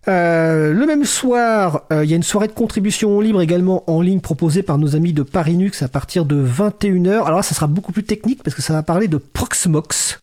Euh, 0.08 0.72
le 0.72 0.86
même 0.86 1.04
soir, 1.04 1.82
euh, 1.92 2.04
il 2.04 2.10
y 2.10 2.12
a 2.12 2.16
une 2.16 2.24
soirée 2.24 2.48
de 2.48 2.52
contribution 2.52 3.20
libre 3.20 3.40
également 3.40 3.84
en 3.88 4.00
ligne 4.00 4.18
proposée 4.18 4.64
par 4.64 4.76
nos 4.76 4.96
amis 4.96 5.12
de 5.12 5.22
Parinux 5.22 5.80
à 5.82 5.86
partir 5.88 6.24
de 6.24 6.44
21h. 6.44 7.24
Alors 7.24 7.44
ça 7.44 7.54
sera 7.54 7.68
beaucoup 7.68 7.92
plus 7.92 8.02
technique 8.02 8.42
parce 8.42 8.56
que 8.56 8.62
ça 8.62 8.72
va 8.72 8.82
parler 8.82 9.06
de 9.06 9.18
Proxmox. 9.18 10.18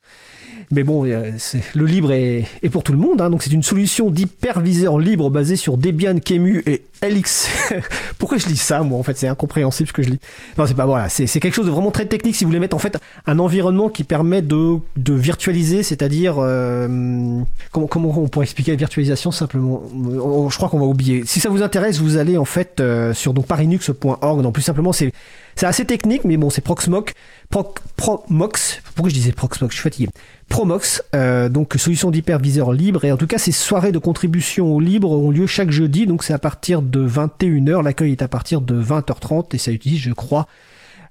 Mais 0.72 0.84
bon, 0.84 1.04
euh, 1.06 1.32
le 1.74 1.86
libre 1.86 2.12
est, 2.12 2.46
est 2.62 2.70
pour 2.70 2.84
tout 2.84 2.91
le 2.91 3.00
monde. 3.00 3.22
hein. 3.22 3.30
donc 3.32 3.41
c'est 3.41 3.52
une 3.52 3.64
solution 3.64 4.12
d'hyperviseur 4.12 5.00
libre 5.00 5.30
basée 5.32 5.56
sur 5.56 5.78
Debian, 5.78 6.20
Kemu 6.20 6.62
et 6.68 6.84
LX. 7.02 7.48
Pourquoi 8.20 8.38
je 8.38 8.48
lis 8.48 8.58
ça, 8.58 8.82
moi 8.84 9.00
En 9.00 9.04
fait, 9.04 9.18
c'est 9.18 9.28
incompréhensible 9.28 9.88
ce 9.90 9.94
que 9.94 10.04
je 10.04 10.10
lis. 10.12 10.20
Non, 10.60 10.68
c'est 10.68 10.76
pas 10.76 10.86
voilà. 10.86 11.10
C'est 11.10 11.26
quelque 11.40 11.54
chose 11.56 11.66
de 11.66 11.72
vraiment 11.72 11.90
très 11.91 12.06
technique. 12.06 12.36
Si 12.36 12.44
vous 12.44 12.50
voulez 12.50 12.60
mettre 12.60 12.76
en 12.76 12.80
fait 12.80 12.98
un 13.26 13.40
environnement 13.40 13.90
qui 13.90 14.04
permet 14.04 14.41
de, 14.44 14.76
de 14.96 15.14
virtualiser, 15.14 15.82
c'est-à-dire 15.82 16.36
euh, 16.38 17.40
comment, 17.72 17.88
comment 17.88 18.20
on 18.20 18.28
pourrait 18.28 18.46
expliquer 18.46 18.72
la 18.72 18.78
virtualisation 18.78 19.32
simplement? 19.32 19.82
On- 19.96 20.50
Je 20.50 20.58
crois 20.58 20.70
qu'on 20.70 20.80
va 20.80 20.86
oublier. 20.86 21.24
Si 21.26 21.40
ça 21.40 21.50
vous 21.50 21.64
intéresse, 21.64 22.00
vous 22.00 22.18
allez 22.18 22.38
en 22.38 22.46
fait 22.46 22.80
euh, 22.80 23.14
sur 23.14 23.34
donc 23.34 23.48
parinux.org. 23.48 24.41
Non, 24.44 24.52
plus 24.52 24.62
simplement, 24.64 24.94
c'est 24.94 25.14
c'est 25.60 25.65
assez 25.65 25.84
technique, 25.84 26.23
mais 26.23 26.38
bon, 26.38 26.49
c'est 26.49 26.61
Proxmox. 26.61 27.14
Proc-. 27.49 27.81
Pourquoi 27.98 29.10
je 29.10 29.14
disais 29.14 29.34
Proxmox? 29.34 29.76
Je 29.76 29.81
suis 29.81 29.84
fatigué. 29.84 30.10
Promox, 30.48 31.03
euh, 31.14 31.49
donc 31.49 31.73
solution 31.77 32.11
d'hyperviseur 32.11 32.72
libre. 32.72 33.03
Et 33.03 33.11
en 33.11 33.18
tout 33.18 33.27
cas, 33.27 33.38
ces 33.40 33.52
soirées 33.52 33.91
de 33.91 33.99
contribution 33.99 34.80
libre 34.80 35.11
ont 35.11 35.31
lieu 35.31 35.48
chaque 35.48 35.69
jeudi. 35.69 36.07
Donc 36.07 36.23
c'est 36.23 36.31
à 36.31 36.40
partir 36.40 36.81
de 36.81 37.06
21h. 37.06 37.84
L'accueil 37.84 38.14
est 38.14 38.22
à 38.22 38.30
partir 38.30 38.61
de 38.61 38.81
20h30 38.81 39.53
et 39.53 39.57
ça 39.57 39.72
utilise, 39.72 39.99
je 39.99 40.14
crois, 40.14 40.48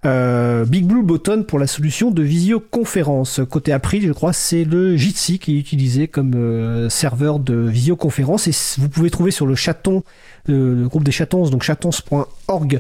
euh, 0.07 0.65
Big 0.65 0.87
Blue 0.87 1.03
Button 1.03 1.45
pour 1.47 1.59
la 1.59 1.67
solution 1.67 2.11
de 2.11 2.23
visioconférence. 2.23 3.43
Côté 3.51 3.73
April, 3.73 4.07
je 4.07 4.13
crois, 4.13 4.33
c'est 4.33 4.65
le 4.65 4.97
Jitsi 4.97 5.39
qui 5.39 5.57
est 5.57 5.61
utilisé 5.61 6.09
comme 6.09 6.33
euh, 6.35 6.89
serveur 6.89 7.39
de 7.39 7.55
visioconférence. 7.55 8.47
Et 8.47 8.53
vous 8.81 8.89
pouvez 8.89 9.11
trouver 9.11 9.31
sur 9.31 9.45
le 9.45 9.57
chaton, 9.57 10.05
le, 10.47 10.75
le 10.75 10.89
groupe 10.89 11.05
des 11.05 11.13
chatons, 11.13 11.51
donc 11.51 11.65
chatons.org, 11.65 12.77
euh, 12.77 12.79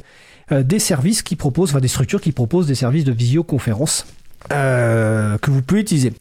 des 0.50 0.78
services 0.78 1.22
qui 1.22 1.36
proposent, 1.36 1.70
enfin 1.70 1.80
des 1.80 1.88
structures 1.88 2.20
qui 2.20 2.32
proposent 2.32 2.66
des 2.66 2.74
services 2.74 3.04
de 3.04 3.12
visioconférence 3.12 4.06
euh, 4.52 5.36
que 5.38 5.50
vous 5.50 5.62
pouvez 5.62 5.80
utiliser. 5.80 6.12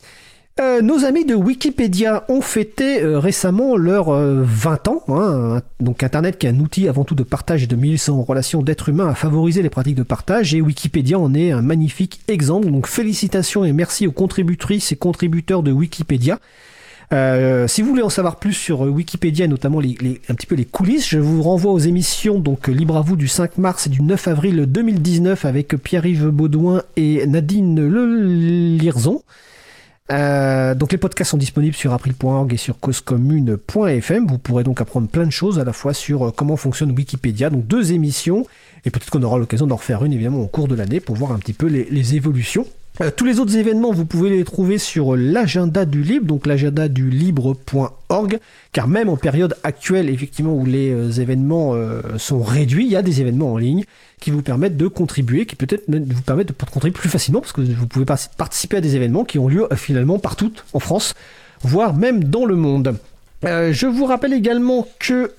Euh, 0.60 0.82
nos 0.82 1.06
amis 1.06 1.24
de 1.24 1.36
Wikipédia 1.36 2.26
ont 2.30 2.41
fêté 2.41 3.04
euh, 3.04 3.20
récemment 3.20 3.78
leurs 3.78 4.10
euh, 4.10 4.41
20 4.44 4.88
ans. 4.88 5.04
hein. 5.10 5.62
donc 5.80 6.02
Internet 6.02 6.40
qui 6.40 6.48
est 6.48 6.49
un 6.49 6.60
outil 6.60 6.88
avant 6.88 7.04
tout 7.04 7.14
de 7.14 7.22
partage 7.22 7.62
et 7.62 7.68
de 7.68 7.76
mise 7.76 8.10
en 8.10 8.24
relation 8.24 8.64
d'êtres 8.64 8.90
humains 8.90 9.08
à 9.08 9.14
favoriser 9.14 9.62
les 9.62 9.70
pratiques 9.70 9.98
de 9.98 10.02
partage 10.04 10.56
et 10.56 10.62
Wikipédia 10.62 11.20
en 11.20 11.36
est 11.36 11.52
un 11.52 11.62
magnifique 11.62 12.22
exemple. 12.28 12.72
Donc 12.72 12.88
félicitations 12.88 13.66
et 13.66 13.72
merci 13.72 14.08
aux 14.08 14.12
contributrices 14.12 14.91
et 14.91 14.95
contributeurs 14.95 15.62
de 15.62 15.72
Wikipédia. 15.72 16.40
Euh, 17.14 17.68
si 17.68 17.82
vous 17.82 17.90
voulez 17.90 18.02
en 18.02 18.10
savoir 18.10 18.36
plus 18.36 18.52
sur 18.54 18.86
euh, 18.86 18.90
Wikipédia, 18.90 19.48
notamment 19.48 19.80
les, 19.80 19.96
les- 20.02 20.20
un 20.28 20.36
petit 20.36 20.46
peu 20.46 20.56
les 20.56 20.66
coulisses, 20.66 21.08
je 21.08 21.20
vous 21.20 21.42
renvoie 21.42 21.72
aux 21.72 21.80
émissions 21.80 22.38
donc 22.38 22.68
euh, 22.68 22.74
Libre 22.74 22.98
à 22.98 23.02
vous 23.02 23.16
du 23.16 23.30
5 23.30 23.58
mars 23.58 23.88
et 23.88 23.90
du 23.90 24.02
9 24.02 24.28
avril 24.28 24.66
2019 24.68 25.46
avec 25.46 25.78
Pierre-Yves 25.78 26.28
Baudouin 26.28 26.84
et 26.98 27.26
Nadine 27.26 27.80
Le 27.88 28.78
Lirzon. 28.78 29.22
Euh, 30.12 30.74
donc 30.76 30.92
les 30.92 30.98
podcasts 30.98 31.32
sont 31.32 31.38
disponibles 31.38 31.76
sur 31.76 31.94
april.org 31.94 32.54
et 32.54 32.58
sur 32.58 32.78
causecommune.fm. 32.80 34.28
Vous 34.28 34.38
pourrez 34.38 34.64
donc 34.66 34.82
apprendre 34.82 35.08
plein 35.08 35.26
de 35.26 35.32
choses 35.32 35.60
à 35.60 35.64
la 35.64 35.72
fois 35.74 35.94
sur 35.94 36.34
comment 36.36 36.58
fonctionne 36.58 36.92
Wikipédia, 36.92 37.50
donc 37.50 37.68
deux 37.68 37.94
émissions, 37.94 38.46
et 38.86 38.90
peut-être 38.90 39.10
qu'on 39.10 39.24
aura 39.24 39.38
l'occasion 39.38 39.66
d'en 39.68 39.76
refaire 39.78 40.04
une 40.04 40.12
évidemment 40.14 40.40
au 40.42 40.48
cours 40.48 40.68
de 40.68 40.76
l'année 40.76 41.00
pour 41.00 41.16
voir 41.16 41.32
un 41.32 41.40
petit 41.40 41.54
peu 41.54 41.68
les, 41.68 41.86
les 41.90 42.16
évolutions. 42.16 42.66
Euh, 43.02 43.11
tous 43.15 43.26
les 43.26 43.40
autres 43.40 43.56
événements, 43.56 43.91
vous 43.91 44.06
pouvez 44.06 44.30
les 44.30 44.44
trouver 44.44 44.78
sur 44.78 45.15
l'agenda 45.15 45.86
du 45.86 46.02
libre, 46.02 46.26
donc 46.26 46.48
l'agenda 46.48 46.88
du 46.88 47.10
libre.org, 47.10 48.40
car 48.72 48.88
même 48.88 49.10
en 49.10 49.18
période 49.18 49.56
actuelle, 49.64 50.10
effectivement, 50.10 50.53
où 50.53 50.65
les 50.65 50.91
euh, 50.91 51.11
événements 51.11 51.74
euh, 51.76 52.02
sont 52.18 52.41
réduits, 52.41 52.86
il 52.86 52.91
y 52.91 52.95
a 52.95 53.03
des 53.03 53.22
événements 53.22 53.53
en 53.53 53.57
ligne 53.57 53.84
qui 54.19 54.32
vous 54.32 54.41
permettent 54.41 54.78
de 54.78 54.88
contribuer, 54.88 55.45
qui 55.45 55.56
peut-être 55.56 55.84
vous 55.88 56.22
permettent 56.24 56.48
de 56.48 56.53
contribuer 56.72 56.99
plus 56.99 57.10
facilement, 57.10 57.40
parce 57.40 57.53
que 57.53 57.61
vous 57.61 57.88
pouvez 57.88 58.06
participer 58.06 58.78
à 58.78 58.82
des 58.82 58.95
événements 58.95 59.26
qui 59.26 59.38
ont 59.38 59.48
lieu 59.48 59.68
finalement 59.76 60.18
partout 60.18 60.52
en 60.74 60.80
France, 60.80 61.14
voire 61.61 61.94
même 61.94 62.24
dans 62.24 62.45
le 62.45 62.56
monde. 62.56 62.95
Je 63.44 63.86
vous 63.86 64.06
rappelle 64.06 64.34
également 64.34 64.88
que 64.98 65.32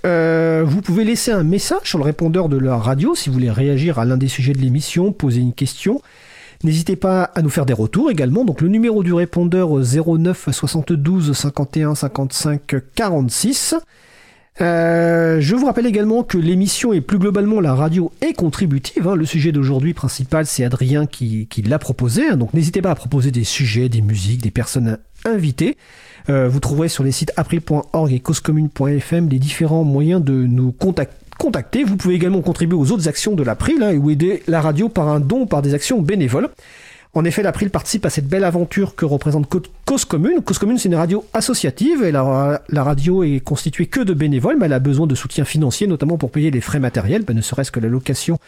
vous 0.62 0.80
pouvez 0.80 1.02
laisser 1.02 1.32
un 1.32 1.42
message 1.42 1.80
sur 1.86 1.98
le 1.98 2.04
répondeur 2.04 2.48
de 2.48 2.56
la 2.56 2.76
radio 2.76 3.16
si 3.16 3.28
vous 3.28 3.32
voulez 3.32 3.50
réagir 3.50 3.98
à 3.98 4.04
l'un 4.04 4.16
des 4.16 4.28
sujets 4.28 4.52
de 4.52 4.60
l'émission, 4.60 5.10
poser 5.10 5.40
une 5.40 5.52
question. 5.52 6.00
N'hésitez 6.64 6.96
pas 6.96 7.22
à 7.22 7.42
nous 7.42 7.50
faire 7.50 7.66
des 7.66 7.72
retours 7.72 8.10
également. 8.10 8.44
Donc 8.44 8.60
le 8.60 8.68
numéro 8.68 9.02
du 9.04 9.12
répondeur 9.12 9.78
euh, 9.78 9.84
09 10.18 10.48
72 10.50 11.32
51 11.32 11.94
55 11.94 12.60
46. 12.94 13.74
Euh, 14.60 15.40
je 15.40 15.54
vous 15.54 15.66
rappelle 15.66 15.86
également 15.86 16.24
que 16.24 16.36
l'émission 16.36 16.92
et 16.92 17.00
plus 17.00 17.18
globalement 17.18 17.60
la 17.60 17.74
radio 17.76 18.10
est 18.20 18.32
contributive. 18.32 19.06
hein. 19.06 19.14
Le 19.14 19.24
sujet 19.24 19.52
d'aujourd'hui 19.52 19.94
principal, 19.94 20.46
c'est 20.46 20.64
Adrien 20.64 21.06
qui, 21.06 21.46
l'a 21.64 21.78
proposé. 21.78 22.26
hein. 22.28 22.36
Donc 22.36 22.54
n'hésitez 22.54 22.82
pas 22.82 22.90
à 22.90 22.94
proposer 22.96 23.30
des 23.30 23.44
sujets, 23.44 23.88
des 23.88 24.02
musiques, 24.02 24.42
des 24.42 24.50
personnes 24.50 24.98
invitées. 25.24 25.76
Euh, 26.28 26.48
vous 26.48 26.58
trouverez 26.58 26.88
sur 26.88 27.04
les 27.04 27.12
sites 27.12 27.32
april.org 27.36 28.12
et 28.12 28.18
causecommune.fm 28.18 29.28
les 29.28 29.38
différents 29.38 29.84
moyens 29.84 30.22
de 30.24 30.32
nous 30.44 30.72
contac- 30.72 31.10
contacter. 31.38 31.84
Vous 31.84 31.96
pouvez 31.96 32.14
également 32.14 32.42
contribuer 32.42 32.76
aux 32.76 32.92
autres 32.92 33.08
actions 33.08 33.34
de 33.34 33.42
l'April 33.42 33.82
hein, 33.82 33.96
ou 33.96 34.10
aider 34.10 34.42
la 34.46 34.60
radio 34.60 34.88
par 34.88 35.08
un 35.08 35.20
don 35.20 35.42
ou 35.42 35.46
par 35.46 35.62
des 35.62 35.74
actions 35.74 36.02
bénévoles. 36.02 36.50
En 37.14 37.24
effet, 37.24 37.42
l'April 37.42 37.70
participe 37.70 38.04
à 38.04 38.10
cette 38.10 38.28
belle 38.28 38.44
aventure 38.44 38.94
que 38.94 39.06
représente 39.06 39.48
Cause 39.86 40.04
Commune. 40.04 40.42
Cause 40.44 40.58
Commune, 40.58 40.78
c'est 40.78 40.88
une 40.88 40.94
radio 40.94 41.24
associative 41.32 42.04
et 42.04 42.12
la, 42.12 42.62
la 42.68 42.84
radio 42.84 43.24
est 43.24 43.40
constituée 43.40 43.86
que 43.86 44.00
de 44.00 44.12
bénévoles, 44.12 44.56
mais 44.58 44.66
elle 44.66 44.74
a 44.74 44.78
besoin 44.78 45.06
de 45.06 45.14
soutien 45.14 45.46
financier, 45.46 45.86
notamment 45.86 46.18
pour 46.18 46.30
payer 46.30 46.50
les 46.50 46.60
frais 46.60 46.80
matériels, 46.80 47.22
ben, 47.22 47.34
ne 47.34 47.40
serait-ce 47.40 47.72
que 47.72 47.80
la 47.80 47.88
location 47.88 48.38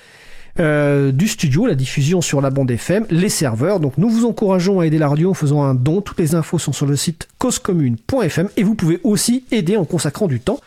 euh, 0.59 1.13
du 1.13 1.29
studio, 1.29 1.67
la 1.67 1.77
diffusion 1.77 2.21
sur 2.21 2.41
la 2.41 2.51
bande 2.51 2.71
FM, 2.71 3.07
les 3.11 3.29
serveurs. 3.29 3.81
Donc 3.81 3.97
nous 3.99 4.09
vous 4.09 4.25
encourageons 4.25 4.81
à 4.81 4.87
aider 4.87 4.99
la 4.99 5.09
radio 5.09 5.31
en 5.31 5.35
faisant 5.35 5.63
un 5.63 5.75
don. 5.75 6.01
Toutes 6.01 6.19
les 6.19 6.35
infos 6.35 6.59
sont 6.59 6.73
sur 6.73 6.87
le 6.87 6.97
site 6.97 7.29
causecommune.fm 7.39 8.49
et 8.57 8.63
vous 8.63 8.75
pouvez 8.75 9.01
aussi 9.05 9.45
aider 9.53 9.77
en 9.77 9.85
consacrant 9.85 10.27
du 10.27 10.41
temps. 10.41 10.61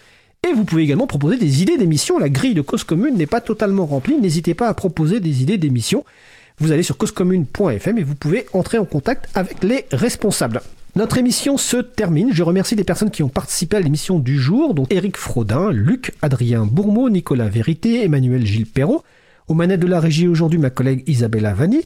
Et 0.48 0.54
vous 0.54 0.66
pouvez 0.66 0.84
également 0.84 1.08
proposer 1.08 1.38
des 1.38 1.62
idées 1.62 1.78
d'émissions. 1.78 2.20
La 2.20 2.30
grille 2.30 2.54
de 2.54 2.62
Cause 2.62 2.84
Commune 2.84 3.16
n'est 3.16 3.26
pas 3.26 3.42
totalement 3.42 3.86
remplie. 3.86 4.20
N'hésitez 4.20 4.54
pas 4.54 4.68
à 4.68 4.74
proposer 4.74 5.20
des 5.20 5.42
idées 5.42 5.58
d'émissions. 5.58 6.04
Vous 6.60 6.72
allez 6.72 6.84
sur 6.84 6.98
causecommune.fm 6.98 7.98
et 7.98 8.04
vous 8.04 8.16
pouvez 8.16 8.46
entrer 8.54 8.78
en 8.78 8.86
contact 8.86 9.30
avec 9.36 9.64
les 9.64 9.86
responsables. 9.92 10.62
Notre 10.96 11.18
émission 11.18 11.58
se 11.58 11.78
termine. 11.78 12.30
Je 12.32 12.44
remercie 12.44 12.76
les 12.76 12.84
personnes 12.84 13.10
qui 13.10 13.24
ont 13.24 13.30
participé 13.30 13.78
à 13.78 13.80
l'émission 13.80 14.20
du 14.20 14.38
jour, 14.38 14.76
donc 14.76 14.94
Eric 14.94 15.18
Frodin, 15.18 15.72
Luc, 15.72 16.12
Adrien 16.22 16.66
Bourmeau, 16.66 17.10
Nicolas 17.10 17.50
Vérité, 17.50 18.04
Emmanuel 18.04 18.46
Gilles 18.46 18.68
Perrault. 18.68 19.04
Aux 19.48 19.56
manettes 19.56 19.80
de 19.80 19.88
la 19.88 20.00
régie 20.00 20.28
aujourd'hui, 20.28 20.60
ma 20.60 20.70
collègue 20.70 21.04
Isabelle 21.08 21.52
Vanni. 21.56 21.82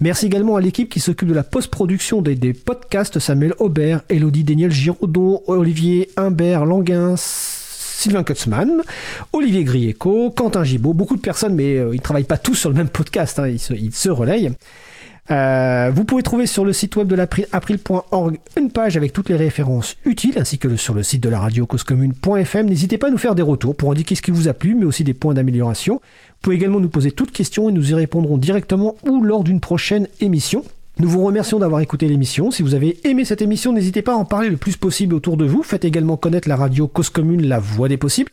Merci 0.00 0.26
également 0.26 0.56
à 0.56 0.60
l'équipe 0.60 0.90
qui 0.90 1.00
s'occupe 1.00 1.28
de 1.28 1.34
la 1.34 1.42
post-production 1.42 2.22
des, 2.22 2.34
des 2.34 2.52
podcasts, 2.52 3.18
Samuel 3.18 3.54
Aubert, 3.58 4.02
Elodie 4.08 4.44
Daniel 4.44 4.70
Giraudon, 4.70 5.42
Olivier 5.46 6.10
Humbert, 6.16 6.66
Languin, 6.66 7.16
Sylvain 8.00 8.22
Kutzmann, 8.22 8.80
Olivier 9.34 9.62
Grieco, 9.62 10.30
Quentin 10.30 10.64
Gibaud, 10.64 10.94
beaucoup 10.94 11.16
de 11.16 11.20
personnes, 11.20 11.54
mais 11.54 11.76
euh, 11.76 11.90
ils 11.92 11.98
ne 11.98 12.02
travaillent 12.02 12.24
pas 12.24 12.38
tous 12.38 12.54
sur 12.54 12.70
le 12.70 12.74
même 12.74 12.88
podcast, 12.88 13.38
hein, 13.38 13.46
ils, 13.46 13.58
se, 13.92 14.08
relayent. 14.08 14.52
Euh, 15.30 15.92
vous 15.94 16.04
pouvez 16.04 16.22
trouver 16.22 16.46
sur 16.46 16.64
le 16.64 16.72
site 16.72 16.96
web 16.96 17.06
de 17.06 17.14
l'April, 17.14 17.46
april.org 17.52 18.38
une 18.56 18.70
page 18.72 18.96
avec 18.96 19.12
toutes 19.12 19.28
les 19.28 19.36
références 19.36 19.98
utiles, 20.06 20.38
ainsi 20.38 20.56
que 20.56 20.76
sur 20.76 20.94
le 20.94 21.02
site 21.02 21.22
de 21.22 21.28
la 21.28 21.40
radio 21.40 21.66
causecommune.fm. 21.66 22.66
N'hésitez 22.66 22.96
pas 22.96 23.08
à 23.08 23.10
nous 23.10 23.18
faire 23.18 23.34
des 23.34 23.42
retours 23.42 23.76
pour 23.76 23.92
indiquer 23.92 24.14
ce 24.14 24.22
qui 24.22 24.30
vous 24.30 24.48
a 24.48 24.54
plu, 24.54 24.74
mais 24.74 24.86
aussi 24.86 25.04
des 25.04 25.14
points 25.14 25.34
d'amélioration. 25.34 25.96
Vous 25.96 26.40
pouvez 26.40 26.56
également 26.56 26.80
nous 26.80 26.88
poser 26.88 27.10
toutes 27.10 27.32
questions 27.32 27.68
et 27.68 27.72
nous 27.72 27.90
y 27.90 27.94
répondrons 27.94 28.38
directement 28.38 28.96
ou 29.06 29.22
lors 29.22 29.44
d'une 29.44 29.60
prochaine 29.60 30.08
émission. 30.20 30.64
Nous 31.00 31.08
vous 31.08 31.24
remercions 31.24 31.58
d'avoir 31.58 31.80
écouté 31.80 32.08
l'émission. 32.08 32.50
Si 32.50 32.62
vous 32.62 32.74
avez 32.74 32.98
aimé 33.08 33.24
cette 33.24 33.40
émission, 33.40 33.72
n'hésitez 33.72 34.02
pas 34.02 34.12
à 34.12 34.16
en 34.16 34.26
parler 34.26 34.50
le 34.50 34.58
plus 34.58 34.76
possible 34.76 35.14
autour 35.14 35.38
de 35.38 35.46
vous. 35.46 35.62
Faites 35.62 35.86
également 35.86 36.18
connaître 36.18 36.46
la 36.46 36.56
radio 36.56 36.88
Cause 36.88 37.08
Commune, 37.08 37.46
la 37.46 37.58
voix 37.58 37.88
des 37.88 37.96
possibles. 37.96 38.30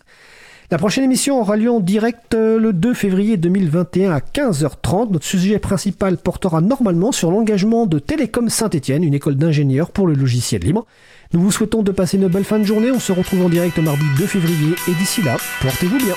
La 0.70 0.78
prochaine 0.78 1.06
émission 1.06 1.40
aura 1.40 1.56
lieu 1.56 1.72
en 1.72 1.80
direct 1.80 2.34
euh, 2.34 2.60
le 2.60 2.74
2 2.74 2.94
février 2.94 3.38
2021 3.38 4.12
à 4.12 4.20
15h30. 4.20 5.14
Notre 5.14 5.26
sujet 5.26 5.60
principal 5.60 6.18
portera 6.18 6.60
normalement 6.60 7.14
sur 7.14 7.32
l'engagement 7.32 7.86
de 7.86 8.00
Télécom 8.00 8.50
Saint-Etienne, 8.50 9.06
une 9.06 9.14
école 9.14 9.36
d'ingénieurs 9.36 9.92
pour 9.92 10.06
le 10.06 10.14
logiciel 10.14 10.62
libre. 10.62 10.86
Nous 11.32 11.40
vous 11.40 11.54
souhaitons 11.54 11.84
de 11.84 11.94
passer 11.94 12.18
une 12.18 12.28
belle 12.28 12.44
fin 12.44 12.60
de 12.60 12.66
journée. 12.66 12.92
On 12.92 13.00
se 13.00 13.14
retrouve 13.14 13.46
en 13.46 13.50
direct 13.50 13.78
mardi 13.78 14.04
2 14.18 14.26
février 14.26 14.76
et 14.90 14.94
d'ici 14.96 15.22
là, 15.22 15.38
portez-vous 15.62 16.00
bien. 16.00 16.16